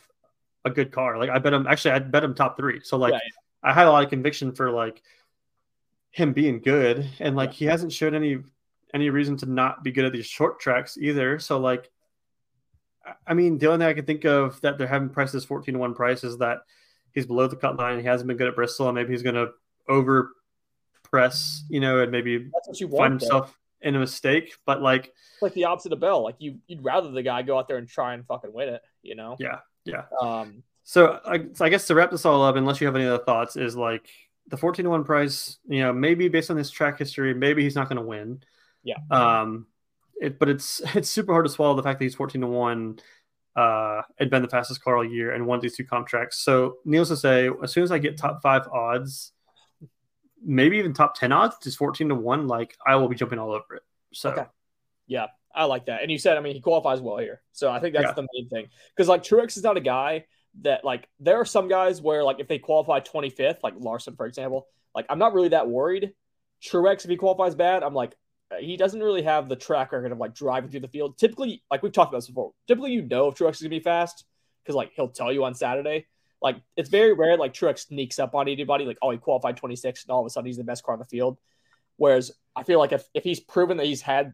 a 0.66 0.70
good 0.70 0.92
car. 0.92 1.18
Like 1.18 1.30
I 1.30 1.40
bet 1.40 1.54
him. 1.54 1.68
Actually, 1.68 1.92
I 1.92 2.00
bet 2.00 2.24
him 2.24 2.34
top 2.34 2.58
three. 2.58 2.82
So 2.82 2.98
like, 2.98 3.14
yeah, 3.14 3.20
yeah. 3.24 3.70
I 3.70 3.74
had 3.74 3.88
a 3.88 3.92
lot 3.92 4.04
of 4.04 4.10
conviction 4.10 4.52
for 4.52 4.72
like 4.72 5.02
him 6.12 6.34
being 6.34 6.60
good, 6.60 7.08
and 7.20 7.36
like 7.36 7.52
yeah. 7.52 7.56
he 7.56 7.66
hasn't 7.66 7.94
showed 7.94 8.14
any 8.14 8.40
any 8.94 9.10
reason 9.10 9.38
to 9.38 9.46
not 9.46 9.84
be 9.84 9.92
good 9.92 10.06
at 10.06 10.12
these 10.12 10.26
short 10.26 10.60
tracks 10.60 10.98
either. 11.00 11.40
So 11.40 11.60
like, 11.60 11.90
I 13.26 13.34
mean, 13.34 13.58
the 13.58 13.68
only 13.68 13.86
thing 13.86 13.90
I 13.90 13.94
can 13.94 14.06
think 14.06 14.26
of 14.26 14.60
that 14.62 14.78
they're 14.78 14.88
having 14.88 15.10
priced 15.10 15.34
this 15.34 15.46
fourteen 15.46 15.76
to 15.76 15.80
one 15.80 15.94
price 15.94 16.24
is 16.24 16.40
that 16.40 16.64
he's 17.14 17.26
below 17.26 17.48
the 17.48 17.56
cut 17.56 17.78
line. 17.78 18.00
He 18.00 18.06
hasn't 18.06 18.28
been 18.28 18.38
good 18.38 18.48
at 18.48 18.56
Bristol, 18.56 18.88
and 18.90 18.96
maybe 18.96 19.12
he's 19.12 19.24
going 19.24 19.36
to 19.36 19.52
over 19.92 20.32
press, 21.04 21.64
you 21.70 21.80
know, 21.80 22.00
and 22.00 22.12
maybe 22.12 22.50
find 22.80 22.92
want, 22.92 23.12
himself 23.12 23.58
though. 23.84 23.90
in 23.90 23.96
a 23.96 24.00
mistake. 24.00 24.54
But 24.66 24.82
like, 24.82 25.14
like 25.42 25.54
the 25.54 25.66
opposite 25.66 25.94
of 25.94 26.00
Bell, 26.00 26.24
like 26.24 26.36
you, 26.40 26.60
you'd 26.68 26.84
rather 26.84 27.12
the 27.12 27.22
guy 27.22 27.42
go 27.42 27.58
out 27.58 27.68
there 27.68 27.78
and 27.78 27.88
try 27.88 28.14
and 28.14 28.26
fucking 28.26 28.54
win 28.54 28.70
it, 28.70 28.82
you 29.02 29.16
know? 29.16 29.36
Yeah, 29.40 29.60
yeah. 29.86 30.04
Um, 30.20 30.64
so 30.84 31.20
I, 31.26 31.46
so 31.54 31.66
I 31.66 31.70
guess 31.70 31.88
to 31.88 31.96
wrap 31.96 32.12
this 32.12 32.26
all 32.26 32.44
up, 32.44 32.56
unless 32.56 32.82
you 32.82 32.88
have 32.88 32.96
any 32.96 33.06
other 33.06 33.24
thoughts, 33.24 33.56
is 33.56 33.76
like 33.76 34.08
the 34.48 34.58
fourteen 34.58 34.86
to 34.86 34.90
one 34.90 35.04
price. 35.04 35.58
You 35.68 35.82
know, 35.82 35.94
maybe 35.94 36.28
based 36.28 36.50
on 36.50 36.58
his 36.58 36.72
track 36.72 36.98
history, 36.98 37.34
maybe 37.34 37.64
he's 37.64 37.76
not 37.76 37.88
going 37.88 37.98
to 37.98 38.08
win. 38.08 38.42
Yeah. 38.84 38.98
Um, 39.12 39.68
it, 40.20 40.40
but 40.40 40.50
it's 40.50 40.82
it's 40.96 41.10
super 41.10 41.34
hard 41.34 41.46
to 41.46 41.52
swallow 41.52 41.76
the 41.76 41.84
fact 41.84 42.00
that 42.00 42.06
he's 42.06 42.16
fourteen 42.16 42.42
to 42.42 42.48
one 42.48 43.00
uh, 43.56 44.02
had 44.18 44.30
been 44.30 44.42
the 44.42 44.48
fastest 44.48 44.84
car 44.84 44.98
all 44.98 45.06
year 45.06 45.34
and 45.34 45.46
won 45.46 45.60
these 45.60 45.76
two 45.76 45.84
comp 45.84 46.08
tracks. 46.08 46.40
So, 46.40 46.78
needless 46.86 47.10
to 47.10 47.18
say, 47.18 47.50
as 47.62 47.72
soon 47.72 47.84
as 47.84 47.92
I 47.92 48.00
get 48.00 48.18
top 48.18 48.42
five 48.42 48.68
odds, 48.68 49.34
maybe 50.44 50.78
even 50.78 50.94
top 50.94 51.18
10 51.18 51.32
odds, 51.32 51.66
is 51.66 51.76
14 51.76 52.10
to 52.10 52.16
1, 52.16 52.48
like 52.48 52.76
I 52.86 52.96
will 52.96 53.08
be 53.08 53.16
jumping 53.16 53.40
all 53.40 53.52
over 53.52 53.76
it. 53.76 53.84
So, 54.14 54.32
okay. 54.32 54.46
yeah, 55.08 55.28
I 55.54 55.66
like 55.66 55.86
that. 55.86 56.02
And 56.02 56.12
you 56.12 56.18
said, 56.18 56.38
I 56.38 56.42
mean, 56.42 56.56
he 56.56 56.62
qualifies 56.62 57.02
well 57.02 57.18
here. 57.18 57.42
So, 57.52 57.72
I 57.72 57.80
think 57.80 57.94
that's 57.96 58.08
yeah. 58.08 58.14
the 58.14 58.28
main 58.34 58.50
thing. 58.50 58.68
Because, 58.96 59.08
like, 59.08 59.24
Truex 59.24 59.58
is 59.58 59.64
not 59.64 59.78
a 59.78 59.82
guy 59.82 60.26
that, 60.62 60.84
like, 60.84 61.08
there 61.20 61.40
are 61.40 61.46
some 61.46 61.68
guys 61.68 62.02
where, 62.02 62.24
like, 62.24 62.40
if 62.40 62.48
they 62.48 62.60
qualify 62.60 63.00
25th, 63.00 63.60
like 63.64 63.74
Larson, 63.78 64.16
for 64.16 64.26
example, 64.26 64.68
like, 64.94 65.06
I'm 65.10 65.20
not 65.20 65.34
really 65.34 65.50
that 65.50 65.70
worried. 65.70 66.14
Truex, 66.64 67.04
if 67.04 67.10
he 67.10 67.18
qualifies 67.18 67.56
bad, 67.56 67.84
I'm 67.84 67.94
like, 67.94 68.16
uh, 68.52 68.58
he 68.58 68.78
doesn't 68.78 69.02
really 69.02 69.24
have 69.24 69.50
the 69.50 69.56
track 69.56 69.92
record 69.92 70.12
of 70.12 70.18
like 70.18 70.36
driving 70.36 70.70
through 70.70 70.82
the 70.82 70.88
field. 70.88 71.18
Typically, 71.18 71.64
like 71.72 71.82
we've 71.82 71.92
talked 71.92 72.12
about 72.12 72.20
this 72.20 72.28
before, 72.28 72.52
typically 72.68 72.92
you 72.92 73.02
know 73.02 73.28
if 73.28 73.36
Truex 73.36 73.54
is 73.54 73.62
gonna 73.62 73.70
be 73.70 73.80
fast 73.80 74.26
because 74.64 74.76
like 74.76 74.92
he'll 74.96 75.10
tell 75.10 75.32
you 75.32 75.44
on 75.44 75.56
Saturday. 75.56 76.08
Like 76.42 76.58
it's 76.76 76.90
very 76.90 77.14
rare 77.14 77.38
like 77.38 77.54
Truex 77.54 77.88
sneaks 77.88 78.20
up 78.20 78.34
on 78.34 78.48
anybody, 78.48 78.86
like, 78.86 78.98
oh, 79.02 79.12
he 79.12 79.18
qualified 79.18 79.58
26 79.58 80.04
and 80.04 80.12
all 80.12 80.22
of 80.22 80.26
a 80.26 80.30
sudden 80.30 80.48
he's 80.48 80.58
the 80.58 80.64
best 80.64 80.84
car 80.84 80.94
on 80.94 81.00
the 81.00 81.06
field. 81.06 81.38
Whereas 81.98 82.32
I 82.56 82.64
feel 82.64 82.80
like 82.80 82.92
if, 82.92 83.04
if 83.14 83.24
he's 83.24 83.40
proven 83.40 83.78
that 83.78 83.86
he's 83.86 84.02
had 84.02 84.34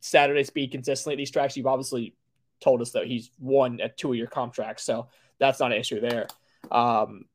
Saturday 0.00 0.44
speed 0.44 0.72
consistently 0.72 1.14
at 1.14 1.18
these 1.18 1.30
tracks, 1.30 1.56
you've 1.56 1.66
obviously 1.66 2.16
told 2.60 2.82
us 2.82 2.92
that 2.92 3.06
he's 3.06 3.30
won 3.38 3.80
at 3.80 3.96
two 3.96 4.10
of 4.10 4.18
your 4.18 4.26
comp 4.26 4.54
tracks. 4.54 4.82
So 4.82 5.08
that's 5.38 5.60
not 5.60 5.72
an 5.72 5.78
issue 5.78 6.00
there. 6.00 6.26
Um, 6.70 7.26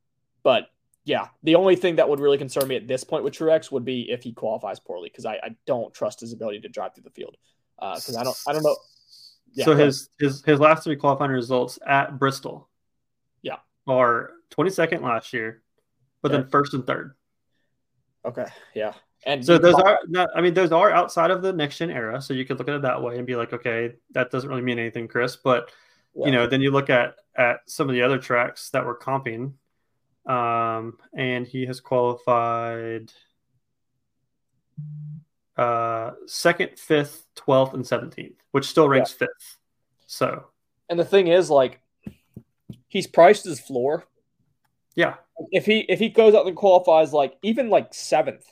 but 0.42 0.68
yeah, 1.04 1.28
the 1.42 1.54
only 1.54 1.76
thing 1.76 1.96
that 1.96 2.08
would 2.08 2.20
really 2.20 2.36
concern 2.36 2.68
me 2.68 2.76
at 2.76 2.88
this 2.88 3.04
point 3.04 3.24
with 3.24 3.34
Truex 3.34 3.70
would 3.70 3.84
be 3.84 4.10
if 4.10 4.22
he 4.22 4.32
qualifies 4.32 4.80
poorly 4.80 5.08
because 5.08 5.24
I, 5.24 5.34
I, 5.34 5.56
don't 5.66 5.94
trust 5.94 6.20
his 6.20 6.32
ability 6.32 6.60
to 6.60 6.68
drive 6.68 6.94
through 6.94 7.04
the 7.04 7.10
field 7.10 7.36
because 7.78 8.16
uh, 8.16 8.20
I 8.20 8.24
don't 8.24 8.36
I 8.48 8.52
don't 8.52 8.62
know. 8.62 8.76
Yeah, 9.52 9.64
so 9.64 9.76
his 9.76 10.08
his 10.18 10.42
his 10.44 10.60
last 10.60 10.84
three 10.84 10.96
qualifying 10.96 11.30
results 11.30 11.78
at 11.86 12.18
Bristol, 12.18 12.68
are 13.86 14.32
twenty 14.50 14.70
second 14.70 15.02
last 15.02 15.32
year, 15.32 15.62
but 16.22 16.32
then 16.32 16.46
first 16.48 16.74
and 16.74 16.86
third. 16.86 17.14
Okay, 18.24 18.46
yeah, 18.74 18.92
and 19.24 19.44
so 19.44 19.58
those 19.58 19.74
are 19.74 19.98
not. 20.08 20.30
I 20.34 20.40
mean, 20.40 20.54
those 20.54 20.72
are 20.72 20.90
outside 20.90 21.30
of 21.30 21.42
the 21.42 21.52
next 21.52 21.78
gen 21.78 21.90
era, 21.90 22.20
so 22.20 22.34
you 22.34 22.44
could 22.44 22.58
look 22.58 22.68
at 22.68 22.74
it 22.74 22.82
that 22.82 23.02
way 23.02 23.18
and 23.18 23.26
be 23.26 23.36
like, 23.36 23.52
okay, 23.52 23.94
that 24.12 24.30
doesn't 24.30 24.48
really 24.48 24.62
mean 24.62 24.78
anything, 24.78 25.08
Chris. 25.08 25.36
But 25.36 25.70
yeah. 26.14 26.26
you 26.26 26.32
know, 26.32 26.46
then 26.46 26.60
you 26.60 26.70
look 26.70 26.90
at 26.90 27.14
at 27.36 27.60
some 27.66 27.88
of 27.88 27.94
the 27.94 28.02
other 28.02 28.18
tracks 28.18 28.70
that 28.70 28.84
were 28.84 28.98
comping 28.98 29.52
um, 30.26 30.98
and 31.14 31.46
he 31.46 31.66
has 31.66 31.80
qualified 31.80 33.12
uh, 35.56 36.12
second, 36.26 36.78
fifth, 36.78 37.26
twelfth, 37.34 37.74
and 37.74 37.86
seventeenth, 37.86 38.36
which 38.50 38.66
still 38.66 38.88
ranks 38.88 39.12
yeah. 39.12 39.26
fifth. 39.26 39.58
So, 40.06 40.46
and 40.88 40.98
the 40.98 41.04
thing 41.04 41.28
is, 41.28 41.50
like, 41.50 41.80
he's 42.88 43.06
priced 43.06 43.44
his 43.44 43.60
floor. 43.60 44.06
Yeah. 44.94 45.14
If 45.50 45.66
he 45.66 45.80
if 45.80 45.98
he 45.98 46.08
goes 46.08 46.34
out 46.34 46.46
and 46.46 46.56
qualifies 46.56 47.12
like 47.12 47.36
even 47.42 47.68
like 47.68 47.92
seventh, 47.92 48.44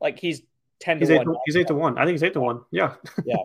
like 0.00 0.18
he's 0.18 0.42
ten 0.80 0.98
he's 0.98 1.08
to 1.08 1.18
one. 1.18 1.36
he's 1.46 1.56
eight 1.56 1.68
to 1.68 1.74
one. 1.74 1.96
I 1.98 2.04
think 2.04 2.14
he's 2.14 2.22
eight 2.22 2.32
to 2.34 2.40
one. 2.40 2.62
Yeah. 2.70 2.94
yeah. 3.24 3.36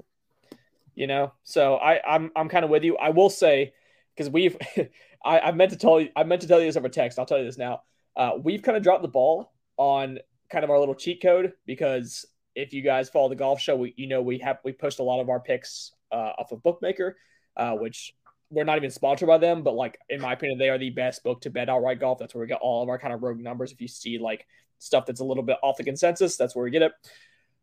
You 0.95 1.07
know, 1.07 1.33
so 1.43 1.75
I 1.75 2.01
I'm 2.05 2.31
I'm 2.35 2.49
kind 2.49 2.65
of 2.65 2.71
with 2.71 2.83
you. 2.83 2.97
I 2.97 3.09
will 3.09 3.29
say 3.29 3.73
because 4.15 4.29
we've 4.29 4.57
I, 5.25 5.39
I 5.39 5.51
meant 5.51 5.71
to 5.71 5.77
tell 5.77 6.01
you 6.01 6.09
I 6.15 6.23
meant 6.23 6.41
to 6.41 6.47
tell 6.47 6.59
you 6.59 6.65
this 6.65 6.77
over 6.77 6.89
text. 6.89 7.19
I'll 7.19 7.25
tell 7.25 7.37
you 7.37 7.45
this 7.45 7.57
now. 7.57 7.83
Uh, 8.15 8.31
we've 8.41 8.61
kind 8.61 8.75
of 8.75 8.83
dropped 8.83 9.03
the 9.03 9.07
ball 9.07 9.53
on 9.77 10.19
kind 10.49 10.63
of 10.63 10.69
our 10.69 10.79
little 10.79 10.95
cheat 10.95 11.21
code 11.21 11.53
because 11.65 12.25
if 12.55 12.73
you 12.73 12.81
guys 12.81 13.09
follow 13.09 13.29
the 13.29 13.35
golf 13.35 13.61
show, 13.61 13.75
we 13.75 13.93
you 13.95 14.07
know 14.07 14.21
we 14.21 14.39
have 14.39 14.57
we 14.65 14.73
post 14.73 14.99
a 14.99 15.03
lot 15.03 15.21
of 15.21 15.29
our 15.29 15.39
picks 15.39 15.93
uh, 16.11 16.33
off 16.37 16.51
of 16.51 16.61
Bookmaker, 16.63 17.17
uh, 17.55 17.73
which 17.73 18.13
we're 18.51 18.65
not 18.65 18.77
even 18.77 18.91
sponsored 18.91 19.27
by 19.27 19.37
them, 19.37 19.63
but 19.63 19.73
like 19.73 19.97
in 20.09 20.21
my 20.21 20.33
opinion, 20.33 20.59
they 20.59 20.69
are 20.69 20.77
the 20.77 20.89
best 20.89 21.23
book 21.23 21.41
to 21.41 21.49
bet 21.49 21.69
outright 21.69 21.99
golf. 21.99 22.19
That's 22.19 22.35
where 22.35 22.41
we 22.41 22.47
get 22.47 22.59
all 22.61 22.83
of 22.83 22.89
our 22.89 22.99
kind 22.99 23.13
of 23.13 23.23
rogue 23.23 23.39
numbers. 23.39 23.71
If 23.71 23.81
you 23.81 23.87
see 23.87 24.19
like 24.19 24.45
stuff 24.77 25.05
that's 25.05 25.21
a 25.21 25.25
little 25.25 25.43
bit 25.43 25.57
off 25.63 25.77
the 25.77 25.83
consensus, 25.83 26.35
that's 26.35 26.55
where 26.55 26.65
we 26.65 26.71
get 26.71 26.81
it. 26.83 26.91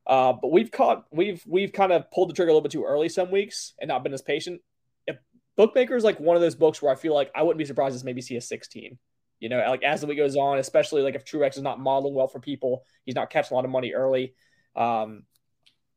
Uh, 0.06 0.32
but 0.32 0.50
we've 0.50 0.70
caught 0.70 1.04
we've 1.12 1.44
we've 1.46 1.72
kind 1.72 1.92
of 1.92 2.10
pulled 2.10 2.30
the 2.30 2.32
trigger 2.32 2.48
a 2.48 2.52
little 2.52 2.62
bit 2.62 2.72
too 2.72 2.84
early 2.84 3.10
some 3.10 3.30
weeks 3.30 3.74
and 3.78 3.88
not 3.88 4.02
been 4.02 4.14
as 4.14 4.22
patient. 4.22 4.62
If 5.06 5.18
Bookmaker 5.56 5.94
is 5.94 6.04
like 6.04 6.18
one 6.18 6.36
of 6.36 6.42
those 6.42 6.54
books 6.54 6.80
where 6.80 6.90
I 6.90 6.96
feel 6.96 7.14
like 7.14 7.30
I 7.34 7.42
wouldn't 7.42 7.58
be 7.58 7.66
surprised 7.66 7.98
to 7.98 8.04
maybe 8.04 8.22
see 8.22 8.36
a 8.36 8.40
16. 8.40 8.98
You 9.40 9.48
know, 9.50 9.58
like 9.68 9.82
as 9.82 10.00
the 10.00 10.06
week 10.06 10.18
goes 10.18 10.36
on, 10.36 10.58
especially 10.58 11.02
like 11.02 11.14
if 11.14 11.24
Truex 11.24 11.56
is 11.56 11.62
not 11.62 11.78
modeling 11.78 12.14
well 12.14 12.26
for 12.26 12.40
people, 12.40 12.84
he's 13.04 13.14
not 13.14 13.30
catching 13.30 13.52
a 13.52 13.56
lot 13.56 13.64
of 13.66 13.70
money 13.70 13.92
early. 13.92 14.34
Um, 14.74 15.24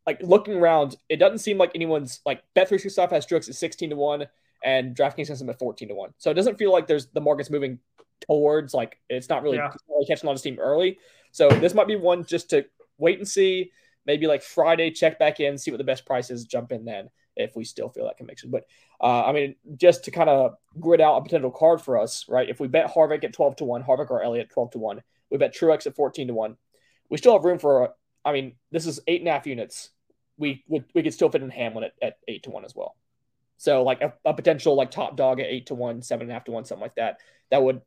like 0.06 0.22
looking 0.22 0.56
around, 0.56 0.98
it 1.10 1.18
doesn't 1.18 1.40
seem 1.40 1.58
like 1.58 1.72
anyone's 1.74 2.20
like 2.26 2.44
Bet365 2.56 2.92
stuff 2.92 3.12
has 3.12 3.26
Truex 3.26 3.48
at 3.50 3.56
16 3.56 3.92
to 3.92 3.96
1 3.96 4.28
and 4.64 4.96
DraftKings 4.96 5.28
has 5.28 5.42
him 5.42 5.50
at 5.50 5.60
14 5.60 5.90
to 5.90 5.96
1. 5.96 6.14
So 6.18 6.32
it 6.32 6.36
doesn't 6.36 6.58
feel 6.58 6.72
like 6.72 6.88
there's 6.88 7.08
the 7.08 7.22
market's 7.22 7.50
moving 7.50 7.80
towards 8.22 8.74
like 8.74 9.00
it's 9.10 9.30
not 9.30 9.44
really, 9.44 9.58
yeah. 9.58 9.72
really 9.90 10.06
catching 10.06 10.28
on 10.28 10.28
lot 10.28 10.34
of 10.34 10.40
steam 10.40 10.60
early. 10.60 11.00
So 11.32 11.50
this 11.50 11.74
might 11.74 11.88
be 11.88 11.96
one 11.96 12.26
just 12.26 12.50
to 12.52 12.66
wait 12.98 13.18
and 13.18 13.28
see. 13.28 13.72
Maybe 14.06 14.28
like 14.28 14.42
Friday, 14.42 14.92
check 14.92 15.20
back 15.20 15.40
in, 15.40 15.58
see 15.58 15.72
what 15.72 15.78
the 15.78 15.84
best 15.84 16.06
price 16.06 16.32
is, 16.32 16.46
jump 16.46 16.72
in 16.72 16.86
then 16.86 17.10
if 17.36 17.56
we 17.56 17.64
still 17.64 17.90
feel 17.90 18.06
that 18.06 18.18
conviction. 18.18 18.50
But 18.50 18.66
uh, 19.00 19.26
I 19.26 19.32
mean, 19.32 19.56
just 19.78 20.06
to 20.06 20.12
kind 20.12 20.30
of 20.30 20.56
grid 20.80 21.02
out 21.02 21.18
a 21.18 21.22
potential 21.22 21.52
card 21.52 21.82
for 21.82 21.98
us, 21.98 22.26
right? 22.28 22.50
If 22.50 22.60
we 22.60 22.68
bet 22.68 22.94
Harvick 22.94 23.24
at 23.24 23.34
12 23.34 23.58
to 23.58 23.66
1, 23.66 23.84
Harvick 23.84 24.10
or 24.10 24.24
Elliott 24.24 24.50
12 24.50 24.72
to 24.72 24.78
1, 24.80 25.02
we 25.30 25.38
bet 25.38 25.56
Truex 25.56 25.88
at 25.88 25.96
14 25.96 26.28
to 26.28 26.34
1. 26.34 26.58
We 27.10 27.18
still 27.18 27.34
have 27.34 27.46
room 27.46 27.60
for, 27.60 27.94
I 28.26 28.34
mean, 28.34 28.56
this 28.72 28.86
is 28.86 29.00
eight 29.08 29.22
and 29.22 29.28
a 29.28 29.32
half 29.32 29.48
units. 29.48 29.90
We 30.38 30.64
we, 30.68 30.84
we 30.94 31.04
could 31.04 31.14
still 31.14 31.30
fit 31.30 31.44
in 31.44 31.50
Hamlin 31.50 31.86
at, 31.86 31.94
at 32.02 32.18
8 32.28 32.44
to 32.44 32.50
1 32.52 32.66
as 32.66 32.76
well. 32.76 32.96
So, 33.62 33.84
like 33.84 34.02
a, 34.02 34.12
a 34.26 34.34
potential 34.34 34.74
like 34.74 34.90
top 34.90 35.16
dog 35.16 35.40
at 35.40 35.46
8 35.46 35.68
to 35.68 35.76
1, 35.76 36.02
7.5 36.02 36.46
to 36.46 36.52
1, 36.52 36.66
something 36.66 36.82
like 36.82 36.96
that. 36.96 37.18
That 37.52 37.62
would 37.62 37.82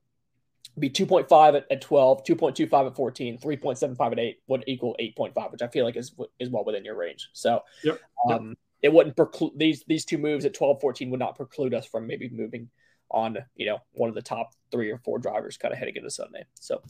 be 0.78 0.88
2.5 0.88 1.56
at, 1.56 1.66
at 1.68 1.80
12, 1.80 2.22
2.25 2.22 2.86
at 2.86 2.94
14, 2.94 3.38
3.75 3.38 4.12
at 4.12 4.18
8 4.20 4.38
would 4.46 4.64
equal 4.68 4.94
8.5, 5.00 5.50
which 5.50 5.62
I 5.62 5.66
feel 5.66 5.84
like 5.84 5.96
is 5.96 6.14
is 6.38 6.48
well 6.48 6.64
within 6.64 6.84
your 6.84 6.94
range. 6.94 7.28
So, 7.32 7.62
yep. 7.82 7.98
Um, 8.30 8.54
it 8.82 8.92
wouldn't 8.92 9.16
preclude 9.16 9.58
these 9.58 9.82
these 9.88 10.04
two 10.04 10.16
moves 10.16 10.44
at 10.44 10.54
12 10.54 10.80
14 10.80 11.10
would 11.10 11.18
not 11.18 11.34
preclude 11.34 11.74
us 11.74 11.86
from 11.86 12.06
maybe 12.06 12.28
moving 12.28 12.70
on 13.10 13.38
you 13.56 13.66
know 13.66 13.78
one 13.94 14.08
of 14.08 14.14
the 14.14 14.22
top 14.22 14.52
three 14.70 14.92
or 14.92 14.98
four 14.98 15.18
drivers 15.18 15.56
kind 15.56 15.72
of 15.72 15.78
heading 15.78 15.96
into 15.96 16.08
Sunday. 16.10 16.44
So. 16.54 16.82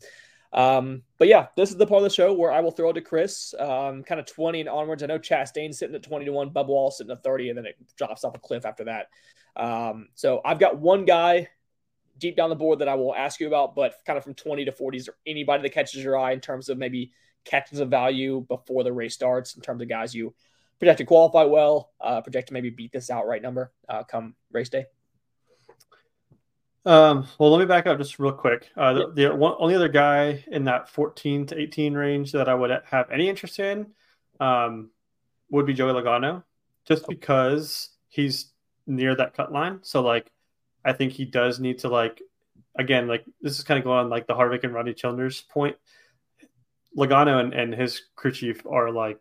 Um, 0.54 1.02
but 1.18 1.26
yeah, 1.26 1.48
this 1.56 1.70
is 1.70 1.76
the 1.76 1.86
part 1.86 1.98
of 1.98 2.04
the 2.04 2.14
show 2.14 2.32
where 2.32 2.52
I 2.52 2.60
will 2.60 2.70
throw 2.70 2.90
it 2.90 2.94
to 2.94 3.00
Chris, 3.00 3.54
um, 3.58 4.04
kind 4.04 4.20
of 4.20 4.26
20 4.26 4.60
and 4.60 4.68
onwards. 4.68 5.02
I 5.02 5.06
know 5.06 5.18
Chastain's 5.18 5.78
sitting 5.78 5.96
at 5.96 6.04
20 6.04 6.26
to 6.26 6.32
1, 6.32 6.50
Bubba 6.50 6.68
Wallace 6.68 6.98
sitting 6.98 7.10
at 7.10 7.24
30, 7.24 7.50
and 7.50 7.58
then 7.58 7.66
it 7.66 7.76
drops 7.96 8.22
off 8.22 8.36
a 8.36 8.38
cliff 8.38 8.64
after 8.64 8.84
that. 8.84 9.08
Um, 9.56 10.08
so 10.14 10.40
I've 10.44 10.60
got 10.60 10.78
one 10.78 11.04
guy 11.04 11.48
deep 12.18 12.36
down 12.36 12.50
the 12.50 12.56
board 12.56 12.78
that 12.78 12.88
I 12.88 12.94
will 12.94 13.14
ask 13.14 13.40
you 13.40 13.48
about, 13.48 13.74
but 13.74 13.94
kind 14.06 14.16
of 14.16 14.22
from 14.22 14.34
20 14.34 14.64
to 14.66 14.72
40, 14.72 14.98
is 14.98 15.06
there 15.06 15.16
anybody 15.26 15.62
that 15.62 15.72
catches 15.72 16.02
your 16.02 16.16
eye 16.16 16.32
in 16.32 16.40
terms 16.40 16.68
of 16.68 16.78
maybe 16.78 17.10
catches 17.44 17.80
a 17.80 17.84
value 17.84 18.46
before 18.48 18.84
the 18.84 18.92
race 18.92 19.14
starts 19.14 19.56
in 19.56 19.62
terms 19.62 19.82
of 19.82 19.88
guys 19.88 20.14
you 20.14 20.34
project 20.78 20.98
to 20.98 21.04
qualify 21.04 21.44
well, 21.44 21.90
uh, 22.00 22.20
project 22.20 22.48
to 22.48 22.54
maybe 22.54 22.70
beat 22.70 22.92
this 22.92 23.10
outright 23.10 23.42
number 23.42 23.72
uh, 23.88 24.04
come 24.04 24.34
race 24.52 24.68
day? 24.68 24.86
Um, 26.86 27.26
well, 27.38 27.50
let 27.50 27.60
me 27.60 27.66
back 27.66 27.86
up 27.86 27.98
just 27.98 28.18
real 28.18 28.32
quick. 28.32 28.68
Uh, 28.76 28.92
the, 28.92 29.12
the 29.12 29.34
one, 29.34 29.54
only 29.58 29.74
other 29.74 29.88
guy 29.88 30.44
in 30.48 30.64
that 30.64 30.88
14 30.88 31.46
to 31.46 31.58
18 31.58 31.94
range 31.94 32.32
that 32.32 32.48
I 32.48 32.54
would 32.54 32.70
have 32.84 33.10
any 33.10 33.28
interest 33.28 33.58
in 33.58 33.86
um, 34.38 34.90
would 35.50 35.66
be 35.66 35.72
Joey 35.72 35.92
Logano, 35.92 36.42
just 36.86 37.08
because 37.08 37.90
he's 38.08 38.52
near 38.86 39.14
that 39.16 39.34
cut 39.34 39.50
line. 39.50 39.78
So, 39.82 40.02
like, 40.02 40.30
I 40.84 40.92
think 40.92 41.12
he 41.12 41.24
does 41.24 41.58
need 41.58 41.78
to, 41.80 41.88
like, 41.88 42.20
again, 42.76 43.08
like, 43.08 43.24
this 43.40 43.58
is 43.58 43.64
kind 43.64 43.78
of 43.78 43.84
going 43.84 44.00
on 44.00 44.10
like 44.10 44.26
the 44.26 44.34
Harvick 44.34 44.64
and 44.64 44.74
Rodney 44.74 44.92
Childers 44.92 45.40
point. 45.40 45.76
Logano 46.96 47.40
and, 47.40 47.54
and 47.54 47.74
his 47.74 48.02
crew 48.14 48.30
chief 48.30 48.64
are 48.66 48.90
like, 48.90 49.18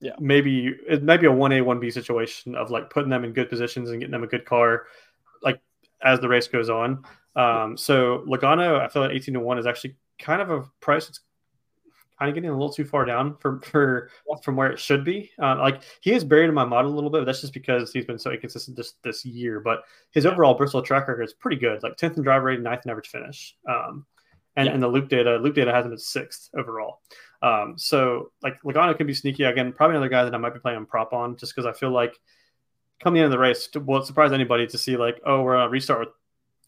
yeah, 0.00 0.12
maybe 0.18 0.74
it 0.88 1.02
might 1.02 1.20
be 1.20 1.26
a 1.26 1.30
1A, 1.30 1.62
1B 1.62 1.92
situation 1.92 2.54
of 2.54 2.70
like 2.70 2.90
putting 2.90 3.10
them 3.10 3.24
in 3.24 3.32
good 3.32 3.48
positions 3.48 3.90
and 3.90 4.00
getting 4.00 4.12
them 4.12 4.22
a 4.22 4.28
good 4.28 4.44
car. 4.44 4.86
Like, 5.42 5.60
as 6.02 6.20
the 6.20 6.28
race 6.28 6.48
goes 6.48 6.70
on. 6.70 7.04
Um, 7.36 7.76
so 7.76 8.24
Logano, 8.26 8.80
I 8.80 8.88
feel 8.88 9.02
like 9.02 9.12
18 9.12 9.34
to 9.34 9.40
1 9.40 9.58
is 9.58 9.66
actually 9.66 9.96
kind 10.18 10.42
of 10.42 10.50
a 10.50 10.62
price 10.80 11.06
that's 11.06 11.20
kind 12.20 12.28
of 12.28 12.34
getting 12.34 12.50
a 12.50 12.52
little 12.52 12.72
too 12.72 12.84
far 12.84 13.04
down 13.06 13.34
for, 13.40 13.60
for 13.62 14.10
from 14.42 14.54
where 14.54 14.70
it 14.70 14.78
should 14.78 15.04
be. 15.04 15.30
Uh, 15.42 15.56
like 15.58 15.82
he 16.02 16.12
is 16.12 16.22
buried 16.22 16.48
in 16.48 16.54
my 16.54 16.64
model 16.64 16.92
a 16.92 16.94
little 16.94 17.10
bit, 17.10 17.20
but 17.20 17.24
that's 17.24 17.40
just 17.40 17.54
because 17.54 17.92
he's 17.92 18.04
been 18.04 18.18
so 18.18 18.30
inconsistent 18.30 18.76
this 18.76 18.94
this 19.02 19.24
year. 19.24 19.60
But 19.60 19.84
his 20.10 20.24
yeah. 20.24 20.32
overall 20.32 20.54
Bristol 20.54 20.82
track 20.82 21.08
record 21.08 21.22
is 21.22 21.32
pretty 21.32 21.56
good, 21.56 21.82
like 21.82 21.96
10th 21.96 22.18
in 22.18 22.22
driver 22.22 22.46
rating, 22.46 22.64
9th 22.64 22.84
in 22.84 22.90
average 22.90 23.08
finish. 23.08 23.56
Um, 23.68 24.04
and, 24.56 24.66
yeah. 24.66 24.74
and 24.74 24.82
the 24.82 24.88
loop 24.88 25.08
data, 25.08 25.36
loop 25.36 25.54
data 25.54 25.72
has 25.72 25.86
him 25.86 25.92
at 25.92 26.00
sixth 26.00 26.50
overall. 26.54 27.00
Um, 27.40 27.74
so 27.78 28.32
like 28.42 28.60
Logano 28.62 28.96
can 28.96 29.06
be 29.06 29.14
sneaky 29.14 29.44
again. 29.44 29.72
Probably 29.72 29.96
another 29.96 30.10
guy 30.10 30.24
that 30.24 30.34
I 30.34 30.38
might 30.38 30.52
be 30.52 30.60
playing 30.60 30.76
on 30.76 30.86
prop 30.86 31.12
on, 31.12 31.36
just 31.36 31.54
because 31.54 31.66
I 31.66 31.72
feel 31.72 31.90
like 31.90 32.20
come 33.02 33.14
the 33.14 33.20
end 33.20 33.26
of 33.26 33.32
the 33.32 33.38
race, 33.38 33.68
won't 33.74 34.06
surprise 34.06 34.32
anybody 34.32 34.66
to 34.66 34.78
see 34.78 34.96
like, 34.96 35.20
oh, 35.26 35.42
we're 35.42 35.54
gonna 35.54 35.68
restart 35.68 36.00
with 36.00 36.08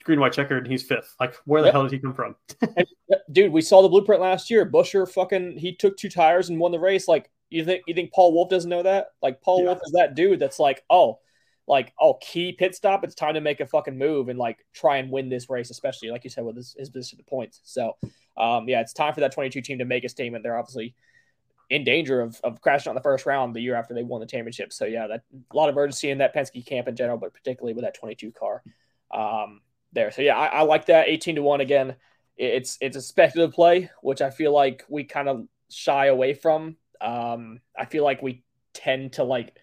green 0.04 0.20
white 0.20 0.32
checkered 0.32 0.64
and 0.64 0.72
he's 0.72 0.82
fifth. 0.82 1.14
Like, 1.20 1.36
where 1.44 1.62
the 1.62 1.66
yep. 1.68 1.74
hell 1.74 1.82
did 1.84 1.92
he 1.92 1.98
come 1.98 2.14
from? 2.14 2.36
and, 2.76 2.86
dude, 3.30 3.52
we 3.52 3.62
saw 3.62 3.82
the 3.82 3.88
blueprint 3.88 4.20
last 4.20 4.50
year. 4.50 4.68
Buescher 4.68 5.08
fucking 5.10 5.58
he 5.58 5.74
took 5.74 5.96
two 5.96 6.08
tires 6.08 6.48
and 6.48 6.58
won 6.58 6.72
the 6.72 6.80
race. 6.80 7.08
Like, 7.08 7.30
you 7.50 7.64
think 7.64 7.82
you 7.86 7.94
think 7.94 8.12
Paul 8.12 8.32
Wolfe 8.32 8.50
doesn't 8.50 8.70
know 8.70 8.82
that? 8.82 9.08
Like, 9.22 9.40
Paul 9.42 9.60
yeah. 9.60 9.66
Wolfe 9.66 9.80
is 9.84 9.92
that 9.92 10.14
dude 10.14 10.40
that's 10.40 10.58
like, 10.58 10.82
oh, 10.90 11.18
like, 11.66 11.92
oh, 12.00 12.14
key 12.14 12.52
pit 12.52 12.74
stop. 12.74 13.04
It's 13.04 13.14
time 13.14 13.34
to 13.34 13.40
make 13.40 13.60
a 13.60 13.66
fucking 13.66 13.96
move 13.96 14.28
and 14.28 14.38
like 14.38 14.64
try 14.72 14.96
and 14.96 15.10
win 15.10 15.28
this 15.28 15.48
race, 15.48 15.70
especially 15.70 16.10
like 16.10 16.24
you 16.24 16.30
said 16.30 16.44
with 16.44 16.56
his, 16.56 16.74
his 16.78 16.90
position 16.90 17.20
of 17.20 17.26
points. 17.26 17.60
So, 17.64 17.96
um, 18.36 18.68
yeah, 18.68 18.80
it's 18.80 18.92
time 18.92 19.14
for 19.14 19.20
that 19.20 19.32
22 19.32 19.60
team 19.60 19.78
to 19.78 19.84
make 19.84 20.04
a 20.04 20.08
statement. 20.08 20.42
They're 20.42 20.58
obviously 20.58 20.94
in 21.72 21.84
danger 21.84 22.20
of, 22.20 22.38
of 22.44 22.60
crashing 22.60 22.90
out 22.90 22.92
in 22.92 22.96
the 22.96 23.02
first 23.02 23.24
round 23.24 23.56
the 23.56 23.60
year 23.60 23.74
after 23.74 23.94
they 23.94 24.02
won 24.02 24.20
the 24.20 24.26
championship. 24.26 24.74
So 24.74 24.84
yeah, 24.84 25.06
that 25.06 25.22
a 25.50 25.56
lot 25.56 25.70
of 25.70 25.76
urgency 25.78 26.10
in 26.10 26.18
that 26.18 26.34
Penske 26.34 26.66
camp 26.66 26.86
in 26.86 26.94
general, 26.94 27.16
but 27.16 27.32
particularly 27.32 27.72
with 27.72 27.82
that 27.84 27.94
22 27.94 28.30
car 28.32 28.62
um, 29.10 29.62
there. 29.90 30.10
So 30.10 30.20
yeah, 30.20 30.36
I, 30.36 30.46
I, 30.48 30.62
like 30.62 30.86
that 30.86 31.08
18 31.08 31.36
to 31.36 31.42
one 31.42 31.62
again. 31.62 31.96
It's 32.36 32.76
it's 32.82 32.96
a 32.96 33.00
speculative 33.00 33.54
play, 33.54 33.88
which 34.02 34.20
I 34.20 34.28
feel 34.28 34.52
like 34.52 34.84
we 34.90 35.04
kind 35.04 35.30
of 35.30 35.46
shy 35.70 36.06
away 36.06 36.34
from. 36.34 36.76
Um, 37.00 37.60
I 37.76 37.86
feel 37.86 38.04
like 38.04 38.20
we 38.20 38.44
tend 38.74 39.14
to 39.14 39.24
like 39.24 39.56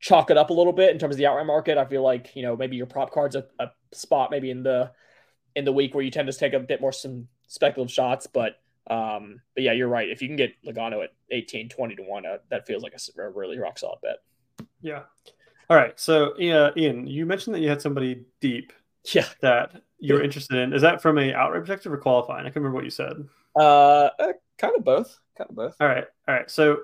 chalk 0.00 0.32
it 0.32 0.36
up 0.36 0.50
a 0.50 0.52
little 0.52 0.72
bit 0.72 0.90
in 0.90 0.98
terms 0.98 1.14
of 1.14 1.18
the 1.18 1.26
outright 1.26 1.46
market. 1.46 1.78
I 1.78 1.84
feel 1.84 2.02
like 2.02 2.34
you 2.34 2.42
know 2.42 2.56
maybe 2.56 2.76
your 2.76 2.86
prop 2.86 3.12
card's 3.12 3.36
a, 3.36 3.44
a 3.60 3.68
spot 3.92 4.32
maybe 4.32 4.50
in 4.50 4.64
the 4.64 4.90
in 5.54 5.64
the 5.64 5.72
week 5.72 5.94
where 5.94 6.02
you 6.02 6.10
tend 6.10 6.26
to 6.26 6.36
take 6.36 6.54
a 6.54 6.60
bit 6.60 6.80
more 6.80 6.92
some 6.92 7.28
speculative 7.46 7.92
shots, 7.92 8.26
but 8.26 8.61
um, 8.88 9.40
but 9.54 9.62
yeah, 9.62 9.72
you're 9.72 9.88
right. 9.88 10.08
If 10.08 10.22
you 10.22 10.28
can 10.28 10.36
get 10.36 10.54
Logano 10.64 11.04
at 11.04 11.10
18, 11.30 11.68
20 11.68 11.96
to 11.96 12.02
1, 12.02 12.26
uh, 12.26 12.38
that 12.50 12.66
feels 12.66 12.82
like 12.82 12.94
a, 12.94 13.22
a, 13.22 13.30
really 13.30 13.58
rock 13.58 13.78
solid 13.78 14.00
bet. 14.02 14.16
Yeah. 14.80 15.02
All 15.70 15.76
right. 15.76 15.98
So, 15.98 16.34
yeah, 16.38 16.70
Ian, 16.76 17.06
you 17.06 17.24
mentioned 17.24 17.54
that 17.54 17.60
you 17.60 17.68
had 17.68 17.80
somebody 17.80 18.24
deep 18.40 18.72
yeah. 19.12 19.26
that 19.40 19.82
you're 19.98 20.18
yeah. 20.18 20.24
interested 20.24 20.58
in. 20.58 20.72
Is 20.72 20.82
that 20.82 21.00
from 21.00 21.18
a 21.18 21.32
outright 21.32 21.60
perspective 21.60 21.92
or 21.92 21.98
qualifying? 21.98 22.40
I 22.40 22.48
can't 22.48 22.56
remember 22.56 22.76
what 22.76 22.84
you 22.84 22.90
said. 22.90 23.28
Uh, 23.54 24.10
uh, 24.18 24.32
kind 24.58 24.74
of 24.76 24.84
both. 24.84 25.18
Kind 25.38 25.50
of 25.50 25.56
both. 25.56 25.76
All 25.80 25.86
right. 25.88 26.06
All 26.26 26.34
right. 26.34 26.50
So, 26.50 26.78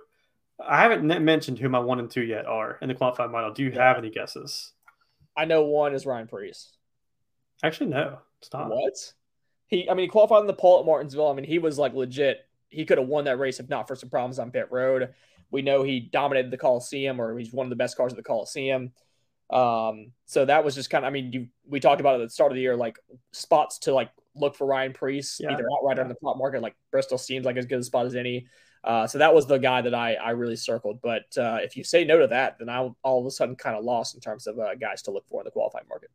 I 0.61 0.83
haven't 0.83 1.07
mentioned 1.25 1.59
who 1.59 1.69
my 1.69 1.79
one 1.79 2.01
and 2.01 2.11
two 2.11 2.23
yet 2.23 2.47
are 2.47 2.79
in 2.83 2.89
the 2.89 2.95
qualifying 2.95 3.31
model. 3.31 3.53
Do 3.53 3.63
you 3.63 3.71
yeah. 3.71 3.89
have 3.89 3.99
any 3.99 4.11
guesses? 4.11 4.73
I 5.37 5.45
know 5.45 5.63
one 5.65 5.95
is 5.95 6.05
Ryan 6.05 6.27
Preece. 6.27 6.73
Actually, 7.63 7.91
no. 7.91 8.19
Stop. 8.41 8.71
What? 8.71 9.13
He, 9.69 9.89
I 9.89 9.95
mean, 9.95 10.05
he 10.05 10.09
qualified 10.09 10.41
in 10.41 10.47
the 10.47 10.55
pole 10.55 10.81
at 10.81 10.87
Martinsville. 10.87 11.29
I 11.29 11.35
mean, 11.35 11.45
he 11.45 11.59
was 11.59 11.79
like 11.79 11.95
legit. 11.95 12.41
He 12.71 12.85
could 12.85 12.99
have 12.99 13.07
won 13.07 13.25
that 13.25 13.39
race 13.39 13.61
if 13.61 13.69
not 13.69 13.87
for 13.87 13.95
some 13.95 14.11
problems 14.11 14.39
on 14.39 14.51
pit 14.51 14.69
road. 14.71 15.15
We 15.51 15.63
know 15.63 15.83
he 15.83 16.01
dominated 16.01 16.51
the 16.51 16.59
Coliseum, 16.59 17.21
or 17.21 17.39
he's 17.39 17.53
one 17.53 17.67
of 17.67 17.71
the 17.71 17.77
best 17.77 17.97
cars 17.97 18.13
at 18.13 18.17
the 18.17 18.23
Coliseum. 18.23 18.93
Um, 19.51 20.13
so 20.27 20.45
that 20.45 20.65
was 20.65 20.75
just 20.75 20.91
kind 20.91 21.05
of, 21.05 21.09
I 21.09 21.13
mean, 21.13 21.33
you, 21.33 21.49
we 21.67 21.81
talked 21.81 22.01
about 22.01 22.21
at 22.21 22.27
the 22.27 22.31
start 22.31 22.53
of 22.53 22.57
the 22.57 22.63
year, 22.63 22.77
like 22.77 22.99
spots 23.33 23.79
to 23.81 23.95
like 23.95 24.11
look 24.35 24.55
for 24.55 24.67
Ryan 24.67 24.93
Preece, 24.93 25.39
yeah. 25.41 25.53
either 25.53 25.65
outright 25.79 25.99
or 25.99 26.03
in 26.03 26.09
the 26.09 26.17
top 26.23 26.37
market. 26.37 26.61
Like 26.61 26.77
Bristol 26.91 27.17
seems 27.17 27.47
like 27.47 27.57
as 27.57 27.67
good 27.67 27.79
a 27.79 27.83
spot 27.83 28.07
as 28.07 28.15
any. 28.15 28.47
Uh, 28.85 29.07
so 29.07 29.19
that 29.19 29.35
was 29.35 29.47
the 29.47 29.59
guy 29.59 29.81
that 29.83 29.95
I, 29.95 30.15
I 30.15 30.31
really 30.31 30.57
circled. 30.57 31.01
But 31.03 31.27
uh, 31.37 31.59
if 31.63 31.77
you 31.77 31.85
say 31.85 32.05
no 32.05 32.19
to 32.19 32.27
that, 32.29 32.59
then 32.59 32.69
I 32.69 32.89
all 33.03 33.21
of 33.21 33.27
a 33.27 33.31
sudden 33.31 33.57
kind 33.57 33.77
of 33.77 33.85
lost 33.85 34.15
in 34.15 34.21
terms 34.21 34.47
of 34.47 34.59
uh, 34.59 34.75
guys 34.75 35.03
to 35.03 35.11
look 35.11 35.27
for 35.29 35.41
in 35.41 35.45
the 35.45 35.51
qualifying 35.51 35.87
market. 35.89 36.11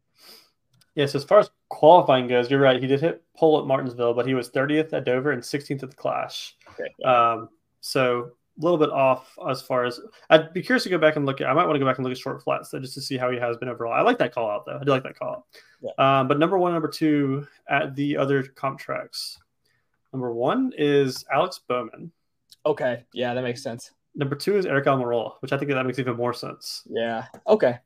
Yes, 0.95 1.15
as 1.15 1.23
far 1.23 1.39
as 1.39 1.49
qualifying 1.73 2.27
goes, 2.27 2.49
you're 2.49 2.61
right. 2.61 2.79
He 2.79 2.87
did 2.87 3.01
hit 3.01 3.23
pole 3.35 3.59
at 3.59 3.65
Martinsville, 3.65 4.13
but 4.13 4.27
he 4.27 4.33
was 4.33 4.49
30th 4.49 4.93
at 4.93 5.05
Dover 5.05 5.31
and 5.31 5.41
16th 5.41 5.83
at 5.83 5.89
the 5.89 5.95
Clash. 5.95 6.55
Okay. 6.71 6.89
Um, 7.03 7.49
so 7.81 8.31
a 8.59 8.63
little 8.63 8.77
bit 8.77 8.91
off 8.91 9.35
as 9.49 9.61
far 9.61 9.83
as 9.83 9.99
I'd 10.29 10.53
be 10.53 10.61
curious 10.61 10.83
to 10.83 10.89
go 10.89 10.99
back 10.99 11.15
and 11.15 11.25
look 11.25 11.41
at. 11.41 11.47
I 11.47 11.53
might 11.53 11.65
want 11.65 11.75
to 11.75 11.79
go 11.79 11.85
back 11.85 11.97
and 11.97 12.05
look 12.05 12.11
at 12.11 12.17
short 12.19 12.43
flats 12.43 12.69
though, 12.69 12.79
just 12.79 12.93
to 12.93 13.01
see 13.01 13.17
how 13.17 13.31
he 13.31 13.39
has 13.39 13.57
been 13.57 13.69
overall. 13.69 13.93
I 13.93 14.01
like 14.01 14.19
that 14.19 14.33
call 14.33 14.49
out 14.49 14.65
though. 14.65 14.77
I 14.79 14.83
do 14.83 14.91
like 14.91 15.03
that 15.03 15.17
call 15.17 15.29
out. 15.29 15.45
Yeah. 15.81 16.19
Um, 16.19 16.27
but 16.27 16.37
number 16.37 16.57
one, 16.57 16.73
number 16.73 16.87
two 16.87 17.47
at 17.67 17.95
the 17.95 18.15
other 18.15 18.43
comp 18.43 18.79
tracks. 18.79 19.39
Number 20.11 20.31
one 20.31 20.71
is 20.77 21.25
Alex 21.33 21.59
Bowman. 21.67 22.11
Okay, 22.65 23.03
yeah, 23.13 23.33
that 23.33 23.41
makes 23.41 23.63
sense. 23.63 23.91
Number 24.15 24.35
two 24.35 24.55
is 24.55 24.65
Aric 24.65 24.85
Almirola, 24.85 25.33
which 25.39 25.51
I 25.51 25.57
think 25.57 25.71
that 25.71 25.85
makes 25.85 25.97
even 25.97 26.15
more 26.15 26.33
sense. 26.33 26.83
Yeah. 26.87 27.25
Okay. 27.47 27.79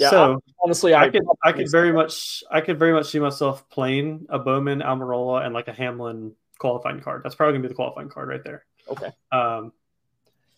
Yeah, 0.00 0.08
so 0.08 0.42
honestly, 0.62 0.94
I, 0.94 1.04
I 1.04 1.08
could 1.10 1.22
I 1.44 1.52
could 1.52 1.70
very 1.70 1.92
much 1.92 2.42
I 2.50 2.62
could 2.62 2.78
very 2.78 2.94
much 2.94 3.10
see 3.10 3.18
myself 3.18 3.68
playing 3.68 4.26
a 4.30 4.38
Bowman, 4.38 4.80
Almirola, 4.80 5.44
and 5.44 5.52
like 5.52 5.68
a 5.68 5.74
Hamlin 5.74 6.32
qualifying 6.58 7.00
card. 7.00 7.20
That's 7.22 7.34
probably 7.34 7.52
gonna 7.52 7.64
be 7.64 7.68
the 7.68 7.74
qualifying 7.74 8.08
card 8.08 8.28
right 8.28 8.42
there. 8.42 8.64
Okay. 8.88 9.10
Um, 9.30 9.72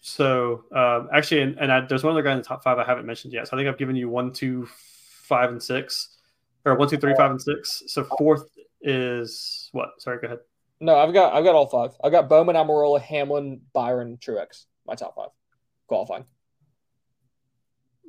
so 0.00 0.64
um, 0.70 1.08
actually, 1.12 1.42
and, 1.42 1.58
and 1.58 1.72
I, 1.72 1.80
there's 1.80 2.04
one 2.04 2.12
other 2.12 2.22
guy 2.22 2.30
in 2.30 2.38
the 2.38 2.44
top 2.44 2.62
five 2.62 2.78
I 2.78 2.84
haven't 2.84 3.04
mentioned 3.04 3.32
yet. 3.32 3.48
So 3.48 3.56
I 3.56 3.58
think 3.58 3.68
I've 3.68 3.78
given 3.78 3.96
you 3.96 4.08
one, 4.08 4.32
two, 4.32 4.68
five, 5.22 5.50
and 5.50 5.60
six, 5.60 6.18
or 6.64 6.76
one, 6.76 6.88
two, 6.88 6.98
three, 6.98 7.14
five, 7.16 7.32
and 7.32 7.42
six. 7.42 7.82
So 7.88 8.04
fourth 8.16 8.44
is 8.80 9.70
what? 9.72 10.00
Sorry, 10.00 10.20
go 10.20 10.28
ahead. 10.28 10.38
No, 10.78 10.96
I've 10.96 11.12
got 11.12 11.34
I've 11.34 11.42
got 11.42 11.56
all 11.56 11.66
five. 11.66 11.96
I've 12.04 12.12
got 12.12 12.28
Bowman, 12.28 12.54
Almirola, 12.54 13.00
Hamlin, 13.00 13.60
Byron, 13.72 14.18
Truex. 14.18 14.66
My 14.86 14.94
top 14.94 15.16
five 15.16 15.30
qualifying. 15.88 16.26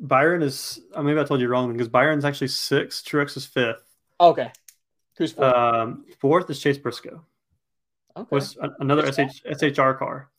Byron 0.03 0.43
is. 0.43 0.81
Uh, 0.93 1.01
maybe 1.01 1.19
I 1.19 1.23
told 1.23 1.39
you 1.39 1.47
wrong 1.47 1.71
because 1.71 1.87
Byron's 1.87 2.25
actually 2.25 2.49
sixth. 2.49 3.05
Truex 3.05 3.37
is 3.37 3.45
fifth. 3.45 3.83
Okay. 4.19 4.51
Who's 5.17 5.31
fourth? 5.31 5.55
Um, 5.55 6.05
fourth 6.19 6.49
is 6.49 6.59
Chase 6.59 6.77
Briscoe. 6.77 7.23
Okay. 8.15 8.27
Was 8.29 8.57
another 8.79 9.11
SH, 9.11 9.43
SHR 9.43 9.97
car, 9.97 10.29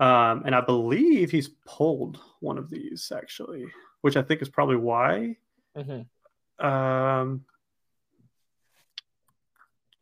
um, 0.00 0.42
and 0.44 0.54
I 0.54 0.60
believe 0.60 1.30
he's 1.30 1.48
pulled 1.66 2.18
one 2.40 2.58
of 2.58 2.68
these 2.68 3.10
actually, 3.14 3.64
which 4.02 4.16
I 4.16 4.22
think 4.22 4.42
is 4.42 4.50
probably 4.50 4.76
why. 4.76 5.36
Mm-hmm. 5.76 6.66
Um, 6.66 7.44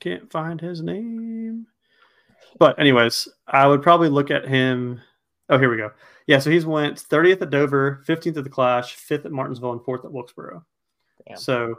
can't 0.01 0.31
find 0.33 0.61
his 0.61 0.83
name. 0.83 1.67
But 2.59 2.81
anyways, 2.81 3.29
I 3.47 3.67
would 3.67 3.83
probably 3.83 4.09
look 4.09 4.31
at 4.31 4.49
him. 4.49 5.01
Oh, 5.49 5.59
here 5.59 5.71
we 5.71 5.77
go. 5.77 5.93
Yeah, 6.31 6.39
so 6.39 6.49
he's 6.49 6.65
went 6.65 6.97
30th 6.97 7.43
at 7.43 7.51
Dover, 7.51 8.05
15th 8.07 8.37
at 8.37 8.45
the 8.45 8.51
Clash, 8.51 8.97
5th 8.97 9.25
at 9.25 9.33
Martinsville, 9.33 9.73
and 9.73 9.81
4th 9.81 10.05
at 10.05 10.13
Wilkesboro. 10.13 10.65
Damn. 11.27 11.37
So 11.37 11.75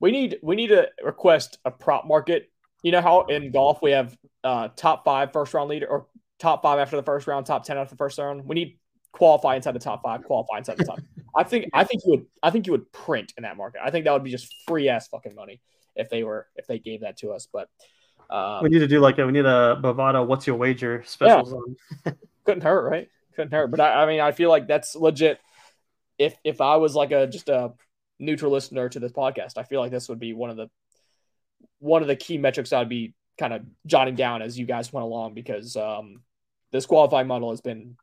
we 0.00 0.10
need 0.10 0.38
we 0.42 0.54
need 0.54 0.66
to 0.66 0.90
request 1.02 1.56
a 1.64 1.70
prop 1.70 2.06
market. 2.06 2.50
You 2.82 2.92
know 2.92 3.00
how 3.00 3.22
in 3.22 3.50
golf 3.50 3.78
we 3.80 3.92
have 3.92 4.14
uh, 4.44 4.68
top 4.76 5.02
five 5.06 5.32
first 5.32 5.54
round 5.54 5.70
leader 5.70 5.86
or 5.86 6.08
top 6.38 6.62
five 6.62 6.78
after 6.78 6.96
the 6.96 7.02
first 7.02 7.26
round, 7.26 7.46
top 7.46 7.64
ten 7.64 7.78
after 7.78 7.94
the 7.94 7.96
first 7.96 8.18
round. 8.18 8.44
We 8.44 8.54
need 8.54 8.78
qualify 9.12 9.56
inside 9.56 9.72
the 9.72 9.78
top 9.78 10.02
five, 10.02 10.24
qualify 10.24 10.58
inside 10.58 10.76
the 10.76 10.84
top. 10.84 11.00
I 11.34 11.44
think 11.44 11.70
I 11.72 11.84
think 11.84 12.02
you 12.04 12.10
would 12.10 12.26
I 12.42 12.50
think 12.50 12.66
you 12.66 12.72
would 12.72 12.92
print 12.92 13.32
in 13.38 13.44
that 13.44 13.56
market. 13.56 13.80
I 13.82 13.90
think 13.90 14.04
that 14.04 14.12
would 14.12 14.24
be 14.24 14.30
just 14.30 14.54
free 14.68 14.90
ass 14.90 15.08
fucking 15.08 15.34
money 15.34 15.62
if 15.94 16.10
they 16.10 16.22
were 16.22 16.48
if 16.56 16.66
they 16.66 16.78
gave 16.78 17.00
that 17.00 17.16
to 17.20 17.32
us. 17.32 17.48
But 17.50 17.70
um, 18.28 18.62
we 18.62 18.68
need 18.68 18.80
to 18.80 18.88
do 18.88 19.00
like 19.00 19.16
a, 19.16 19.24
we 19.24 19.32
need 19.32 19.46
a 19.46 19.80
Bovada. 19.82 20.26
What's 20.26 20.46
your 20.46 20.56
wager 20.56 21.02
special? 21.06 21.64
Yeah. 22.04 22.12
Couldn't 22.44 22.62
hurt, 22.62 22.90
right? 22.90 23.08
Couldn't 23.36 23.52
hurt. 23.52 23.70
But 23.70 23.80
I, 23.80 24.02
I 24.02 24.06
mean, 24.06 24.20
I 24.20 24.32
feel 24.32 24.50
like 24.50 24.66
that's 24.66 24.96
legit. 24.96 25.38
If 26.18 26.34
if 26.44 26.60
I 26.60 26.76
was 26.76 26.94
like 26.94 27.12
a 27.12 27.26
just 27.26 27.48
a 27.48 27.74
neutral 28.18 28.50
listener 28.50 28.88
to 28.88 29.00
this 29.00 29.12
podcast, 29.12 29.58
I 29.58 29.62
feel 29.62 29.80
like 29.80 29.90
this 29.90 30.08
would 30.08 30.18
be 30.18 30.32
one 30.32 30.50
of 30.50 30.56
the 30.56 30.70
one 31.78 32.02
of 32.02 32.08
the 32.08 32.16
key 32.16 32.38
metrics 32.38 32.72
I'd 32.72 32.88
be 32.88 33.14
kind 33.38 33.52
of 33.52 33.62
jotting 33.86 34.14
down 34.14 34.42
as 34.42 34.58
you 34.58 34.66
guys 34.66 34.92
went 34.92 35.04
along 35.04 35.34
because 35.34 35.76
um, 35.76 36.22
this 36.72 36.86
qualifying 36.86 37.26
model 37.26 37.50
has 37.50 37.60
been 37.60 37.96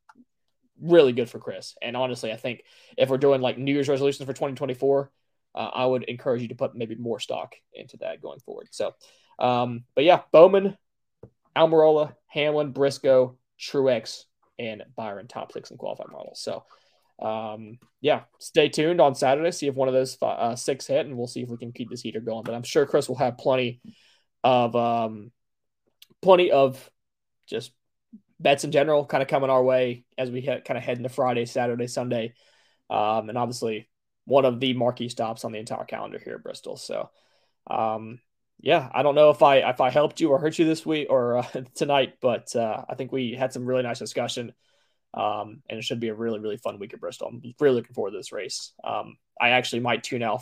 really 0.81 1.13
good 1.13 1.29
for 1.29 1.39
Chris. 1.39 1.75
And 1.81 1.97
honestly, 1.97 2.31
I 2.31 2.37
think 2.37 2.63
if 2.97 3.09
we're 3.09 3.17
doing 3.17 3.41
like 3.41 3.57
New 3.57 3.73
Year's 3.73 3.89
resolutions 3.89 4.25
for 4.25 4.33
2024, 4.33 5.11
uh, 5.55 5.57
I 5.57 5.85
would 5.85 6.03
encourage 6.03 6.41
you 6.41 6.47
to 6.49 6.55
put 6.55 6.75
maybe 6.75 6.95
more 6.95 7.19
stock 7.19 7.55
into 7.73 7.97
that 7.97 8.21
going 8.21 8.39
forward. 8.39 8.69
So, 8.71 8.93
um, 9.39 9.85
but 9.95 10.03
yeah, 10.03 10.21
Bowman, 10.31 10.77
Almirola, 11.55 12.15
Hamlin, 12.27 12.71
Briscoe, 12.71 13.37
Truex, 13.59 14.25
and 14.59 14.83
Byron 14.95 15.27
top 15.27 15.51
six 15.51 15.71
in 15.71 15.77
qualifying 15.77 16.11
models. 16.11 16.41
So, 16.41 16.63
um, 17.19 17.79
yeah, 18.01 18.21
stay 18.39 18.69
tuned 18.69 19.01
on 19.01 19.15
Saturday. 19.15 19.51
See 19.51 19.67
if 19.67 19.75
one 19.75 19.87
of 19.87 19.93
those 19.93 20.15
five, 20.15 20.39
uh, 20.39 20.55
six 20.55 20.87
hit, 20.87 21.05
and 21.05 21.17
we'll 21.17 21.27
see 21.27 21.41
if 21.41 21.49
we 21.49 21.57
can 21.57 21.71
keep 21.71 21.89
this 21.89 22.01
heater 22.01 22.19
going. 22.19 22.43
But 22.43 22.55
I'm 22.55 22.63
sure 22.63 22.85
Chris 22.85 23.07
will 23.07 23.17
have 23.17 23.37
plenty 23.37 23.81
of 24.43 24.75
um, 24.75 25.31
plenty 26.21 26.51
of 26.51 26.89
just 27.47 27.71
bets 28.39 28.63
in 28.63 28.71
general 28.71 29.05
kind 29.05 29.21
of 29.21 29.29
coming 29.29 29.49
our 29.49 29.63
way 29.63 30.05
as 30.17 30.29
we 30.29 30.41
kind 30.41 30.61
of 30.69 30.83
head 30.83 30.97
into 30.97 31.09
Friday, 31.09 31.45
Saturday, 31.45 31.87
Sunday, 31.87 32.33
um, 32.89 33.29
and 33.29 33.37
obviously 33.37 33.89
one 34.25 34.45
of 34.45 34.59
the 34.59 34.73
marquee 34.73 35.09
stops 35.09 35.45
on 35.45 35.51
the 35.51 35.59
entire 35.59 35.85
calendar 35.85 36.19
here 36.23 36.35
at 36.35 36.43
Bristol. 36.43 36.77
So, 36.77 37.09
um, 37.69 38.19
yeah, 38.59 38.89
I 38.93 39.03
don't 39.03 39.15
know 39.15 39.29
if 39.29 39.41
I 39.41 39.57
if 39.57 39.81
I 39.81 39.89
helped 39.89 40.21
you 40.21 40.29
or 40.29 40.39
hurt 40.39 40.57
you 40.57 40.65
this 40.65 40.85
week 40.85 41.07
or 41.09 41.39
uh, 41.39 41.47
tonight, 41.75 42.15
but 42.21 42.55
uh, 42.55 42.85
I 42.87 42.95
think 42.95 43.11
we 43.11 43.33
had 43.33 43.53
some 43.53 43.65
really 43.65 43.83
nice 43.83 43.99
discussion, 43.99 44.53
um, 45.13 45.61
and 45.69 45.79
it 45.79 45.83
should 45.83 45.99
be 45.99 46.09
a 46.09 46.13
really 46.13 46.39
really 46.39 46.57
fun 46.57 46.79
week 46.79 46.93
at 46.93 46.99
Bristol. 46.99 47.27
I'm 47.27 47.41
really 47.59 47.75
looking 47.75 47.93
forward 47.93 48.11
to 48.11 48.17
this 48.17 48.31
race. 48.31 48.71
Um, 48.83 49.17
I 49.39 49.49
actually 49.49 49.81
might 49.81 50.03
tune 50.03 50.23
out. 50.23 50.41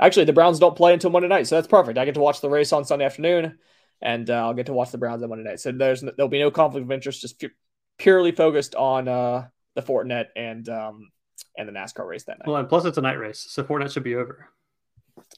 Actually, 0.00 0.24
the 0.24 0.32
Browns 0.32 0.58
don't 0.58 0.76
play 0.76 0.94
until 0.94 1.10
Monday 1.10 1.28
night, 1.28 1.46
so 1.46 1.54
that's 1.54 1.68
perfect. 1.68 1.98
I 1.98 2.04
get 2.04 2.14
to 2.14 2.20
watch 2.20 2.40
the 2.40 2.50
race 2.50 2.72
on 2.72 2.84
Sunday 2.84 3.04
afternoon, 3.04 3.58
and 4.00 4.28
uh, 4.30 4.46
I'll 4.46 4.54
get 4.54 4.66
to 4.66 4.72
watch 4.72 4.90
the 4.90 4.98
Browns 4.98 5.22
on 5.22 5.28
Monday 5.28 5.44
night. 5.44 5.60
So 5.60 5.70
there's 5.70 6.00
there'll 6.00 6.28
be 6.28 6.40
no 6.40 6.50
conflict 6.50 6.84
of 6.84 6.90
interest, 6.90 7.20
just 7.20 7.44
purely 7.98 8.32
focused 8.32 8.74
on 8.74 9.06
uh, 9.06 9.48
the 9.74 9.82
Fortinet 9.82 10.26
and 10.34 10.68
um, 10.68 11.10
and 11.56 11.68
the 11.68 11.72
NASCAR 11.72 12.06
race 12.06 12.24
that 12.24 12.38
night. 12.38 12.48
Well, 12.48 12.56
and 12.56 12.68
plus 12.68 12.84
it's 12.84 12.98
a 12.98 13.02
night 13.02 13.18
race, 13.18 13.46
so 13.48 13.62
Fortinet 13.62 13.92
should 13.92 14.02
be 14.02 14.14
over. 14.14 14.48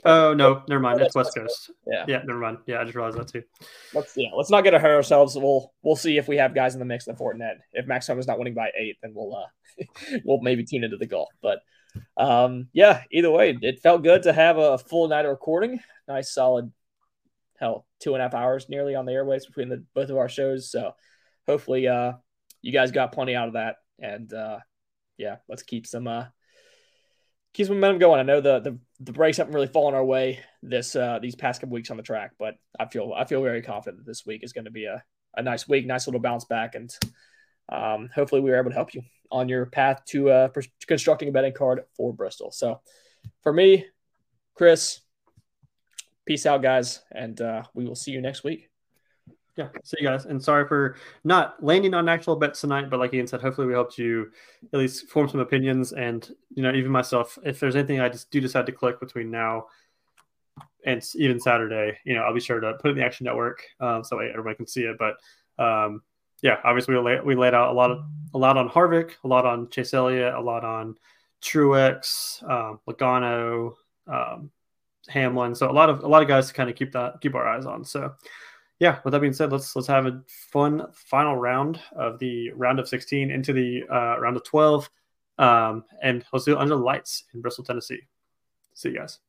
Oh 0.04 0.34
no, 0.34 0.62
never 0.68 0.80
mind. 0.80 1.00
Oh, 1.00 1.04
it's 1.04 1.14
West 1.14 1.34
Coast. 1.34 1.70
Yeah, 1.86 2.04
yeah, 2.06 2.22
never 2.24 2.38
mind. 2.38 2.58
Yeah, 2.66 2.80
I 2.80 2.84
just 2.84 2.94
realized 2.94 3.16
that 3.18 3.28
too. 3.28 3.42
Let's 3.94 4.12
yeah, 4.16 4.30
let's 4.36 4.50
not 4.50 4.62
get 4.62 4.74
ahead 4.74 4.90
of 4.90 4.96
ourselves. 4.96 5.36
We'll 5.36 5.72
we'll 5.82 5.96
see 5.96 6.18
if 6.18 6.28
we 6.28 6.36
have 6.36 6.54
guys 6.54 6.74
in 6.74 6.78
the 6.78 6.84
mix 6.84 7.06
in 7.06 7.16
Fortinet. 7.16 7.56
If 7.72 7.86
Max 7.86 8.08
is 8.08 8.26
not 8.26 8.38
winning 8.38 8.54
by 8.54 8.70
eight, 8.78 8.96
then 9.02 9.12
we'll 9.14 9.34
uh 9.34 9.84
we'll 10.24 10.40
maybe 10.40 10.64
tune 10.64 10.84
into 10.84 10.96
the 10.96 11.06
golf. 11.06 11.30
But 11.42 11.60
um 12.16 12.68
yeah, 12.72 13.02
either 13.10 13.30
way, 13.30 13.56
it 13.60 13.80
felt 13.80 14.02
good 14.02 14.24
to 14.24 14.32
have 14.32 14.58
a 14.58 14.78
full 14.78 15.08
night 15.08 15.24
of 15.24 15.30
recording. 15.30 15.80
Nice 16.06 16.34
solid 16.34 16.70
hell 17.58 17.86
two 18.00 18.14
and 18.14 18.20
a 18.20 18.24
half 18.24 18.34
hours 18.34 18.68
nearly 18.68 18.94
on 18.94 19.06
the 19.06 19.12
airways 19.12 19.46
between 19.46 19.68
the 19.68 19.84
both 19.94 20.10
of 20.10 20.16
our 20.16 20.28
shows. 20.28 20.70
So 20.70 20.92
hopefully 21.46 21.88
uh 21.88 22.12
you 22.62 22.72
guys 22.72 22.90
got 22.92 23.12
plenty 23.12 23.34
out 23.34 23.48
of 23.48 23.54
that. 23.54 23.76
And 23.98 24.32
uh 24.32 24.58
yeah, 25.16 25.36
let's 25.48 25.62
keep 25.62 25.86
some 25.86 26.06
uh 26.06 26.26
keep 27.54 27.66
some 27.66 27.76
momentum 27.76 28.00
going. 28.00 28.20
I 28.20 28.24
know 28.24 28.40
the 28.42 28.60
the 28.60 28.78
the 29.00 29.12
breaks 29.12 29.38
haven't 29.38 29.54
really 29.54 29.68
fallen 29.68 29.94
our 29.94 30.04
way 30.04 30.40
this 30.62 30.94
uh 30.94 31.18
these 31.22 31.34
past 31.34 31.60
couple 31.60 31.72
weeks 31.72 31.90
on 31.90 31.96
the 31.96 32.02
track, 32.02 32.32
but 32.38 32.56
I 32.78 32.86
feel 32.86 33.14
I 33.16 33.24
feel 33.24 33.42
very 33.42 33.62
confident 33.62 34.04
that 34.04 34.10
this 34.10 34.26
week 34.26 34.44
is 34.44 34.52
going 34.52 34.66
to 34.66 34.70
be 34.70 34.84
a, 34.84 35.02
a 35.36 35.42
nice 35.42 35.66
week, 35.66 35.86
nice 35.86 36.06
little 36.06 36.20
bounce 36.20 36.44
back, 36.44 36.74
and 36.74 36.94
um, 37.72 38.10
hopefully 38.14 38.42
we 38.42 38.50
were 38.50 38.58
able 38.58 38.70
to 38.70 38.76
help 38.76 38.92
you 38.92 39.02
on 39.30 39.48
your 39.48 39.66
path 39.66 40.04
to 40.04 40.28
uh 40.28 40.48
constructing 40.86 41.28
a 41.28 41.32
betting 41.32 41.54
card 41.54 41.80
for 41.96 42.12
Bristol. 42.12 42.50
So 42.50 42.80
for 43.42 43.52
me, 43.52 43.86
Chris, 44.54 45.00
peace 46.26 46.44
out, 46.44 46.62
guys, 46.62 47.00
and 47.10 47.40
uh, 47.40 47.62
we 47.72 47.86
will 47.86 47.96
see 47.96 48.10
you 48.10 48.20
next 48.20 48.44
week 48.44 48.68
yeah, 49.56 49.68
see 49.84 49.98
you 50.00 50.08
guys. 50.08 50.26
And 50.26 50.42
sorry 50.42 50.66
for 50.66 50.96
not 51.22 51.62
landing 51.62 51.94
on 51.94 52.08
actual 52.08 52.36
bets 52.36 52.60
tonight, 52.60 52.90
but 52.90 52.98
like 52.98 53.14
Ian 53.14 53.26
said, 53.26 53.40
hopefully 53.40 53.66
we 53.66 53.72
helped 53.72 53.98
you 53.98 54.30
at 54.72 54.78
least 54.78 55.08
form 55.08 55.28
some 55.28 55.40
opinions. 55.40 55.92
And 55.92 56.28
you 56.54 56.62
know, 56.62 56.72
even 56.72 56.90
myself, 56.90 57.38
if 57.44 57.60
there's 57.60 57.76
anything 57.76 58.00
I 58.00 58.08
just 58.08 58.30
do 58.30 58.40
decide 58.40 58.66
to 58.66 58.72
click 58.72 58.98
between 58.98 59.30
now 59.30 59.66
and 60.84 61.02
even 61.14 61.38
Saturday, 61.38 61.96
you 62.04 62.14
know, 62.14 62.22
I'll 62.22 62.34
be 62.34 62.40
sure 62.40 62.58
to 62.58 62.74
put 62.74 62.88
it 62.88 62.90
in 62.92 62.98
the 62.98 63.04
Action 63.04 63.24
Network 63.24 63.62
um, 63.80 64.02
so 64.02 64.18
everybody 64.18 64.56
can 64.56 64.66
see 64.66 64.82
it. 64.82 64.96
But 64.98 65.14
um, 65.62 66.02
yeah, 66.42 66.58
obviously 66.64 66.94
we 66.94 67.00
laid, 67.00 67.24
we 67.24 67.36
laid 67.36 67.54
out 67.54 67.70
a 67.70 67.72
lot 67.72 67.90
of 67.90 68.04
a 68.34 68.38
lot 68.38 68.56
on 68.56 68.68
Harvick, 68.68 69.12
a 69.22 69.28
lot 69.28 69.46
on 69.46 69.70
Chase 69.70 69.94
Elliott, 69.94 70.34
a 70.34 70.40
lot 70.40 70.64
on 70.64 70.96
Truex, 71.42 72.42
um, 72.50 72.80
Logano, 72.88 73.74
um, 74.08 74.50
Hamlin. 75.08 75.54
So 75.54 75.70
a 75.70 75.72
lot 75.72 75.90
of 75.90 76.02
a 76.02 76.08
lot 76.08 76.22
of 76.22 76.28
guys 76.28 76.48
to 76.48 76.54
kind 76.54 76.68
of 76.68 76.74
keep 76.74 76.92
that 76.92 77.20
keep 77.20 77.36
our 77.36 77.46
eyes 77.46 77.66
on. 77.66 77.84
So 77.84 78.12
yeah, 78.84 78.98
with 79.02 79.12
that 79.12 79.20
being 79.20 79.32
said, 79.32 79.50
let's 79.50 79.74
let's 79.74 79.88
have 79.88 80.04
a 80.04 80.22
fun 80.28 80.86
final 80.92 81.36
round 81.36 81.80
of 81.96 82.18
the 82.18 82.50
round 82.50 82.78
of 82.78 82.86
16 82.86 83.30
into 83.30 83.54
the 83.54 83.82
uh, 83.90 84.20
round 84.20 84.36
of 84.36 84.44
12, 84.44 84.90
um, 85.38 85.84
and 86.02 86.22
let's 86.34 86.44
do 86.44 86.52
it 86.52 86.58
under 86.58 86.76
the 86.76 86.82
lights 86.82 87.24
in 87.32 87.40
Bristol, 87.40 87.64
Tennessee. 87.64 88.00
See 88.74 88.90
you 88.90 88.98
guys. 88.98 89.20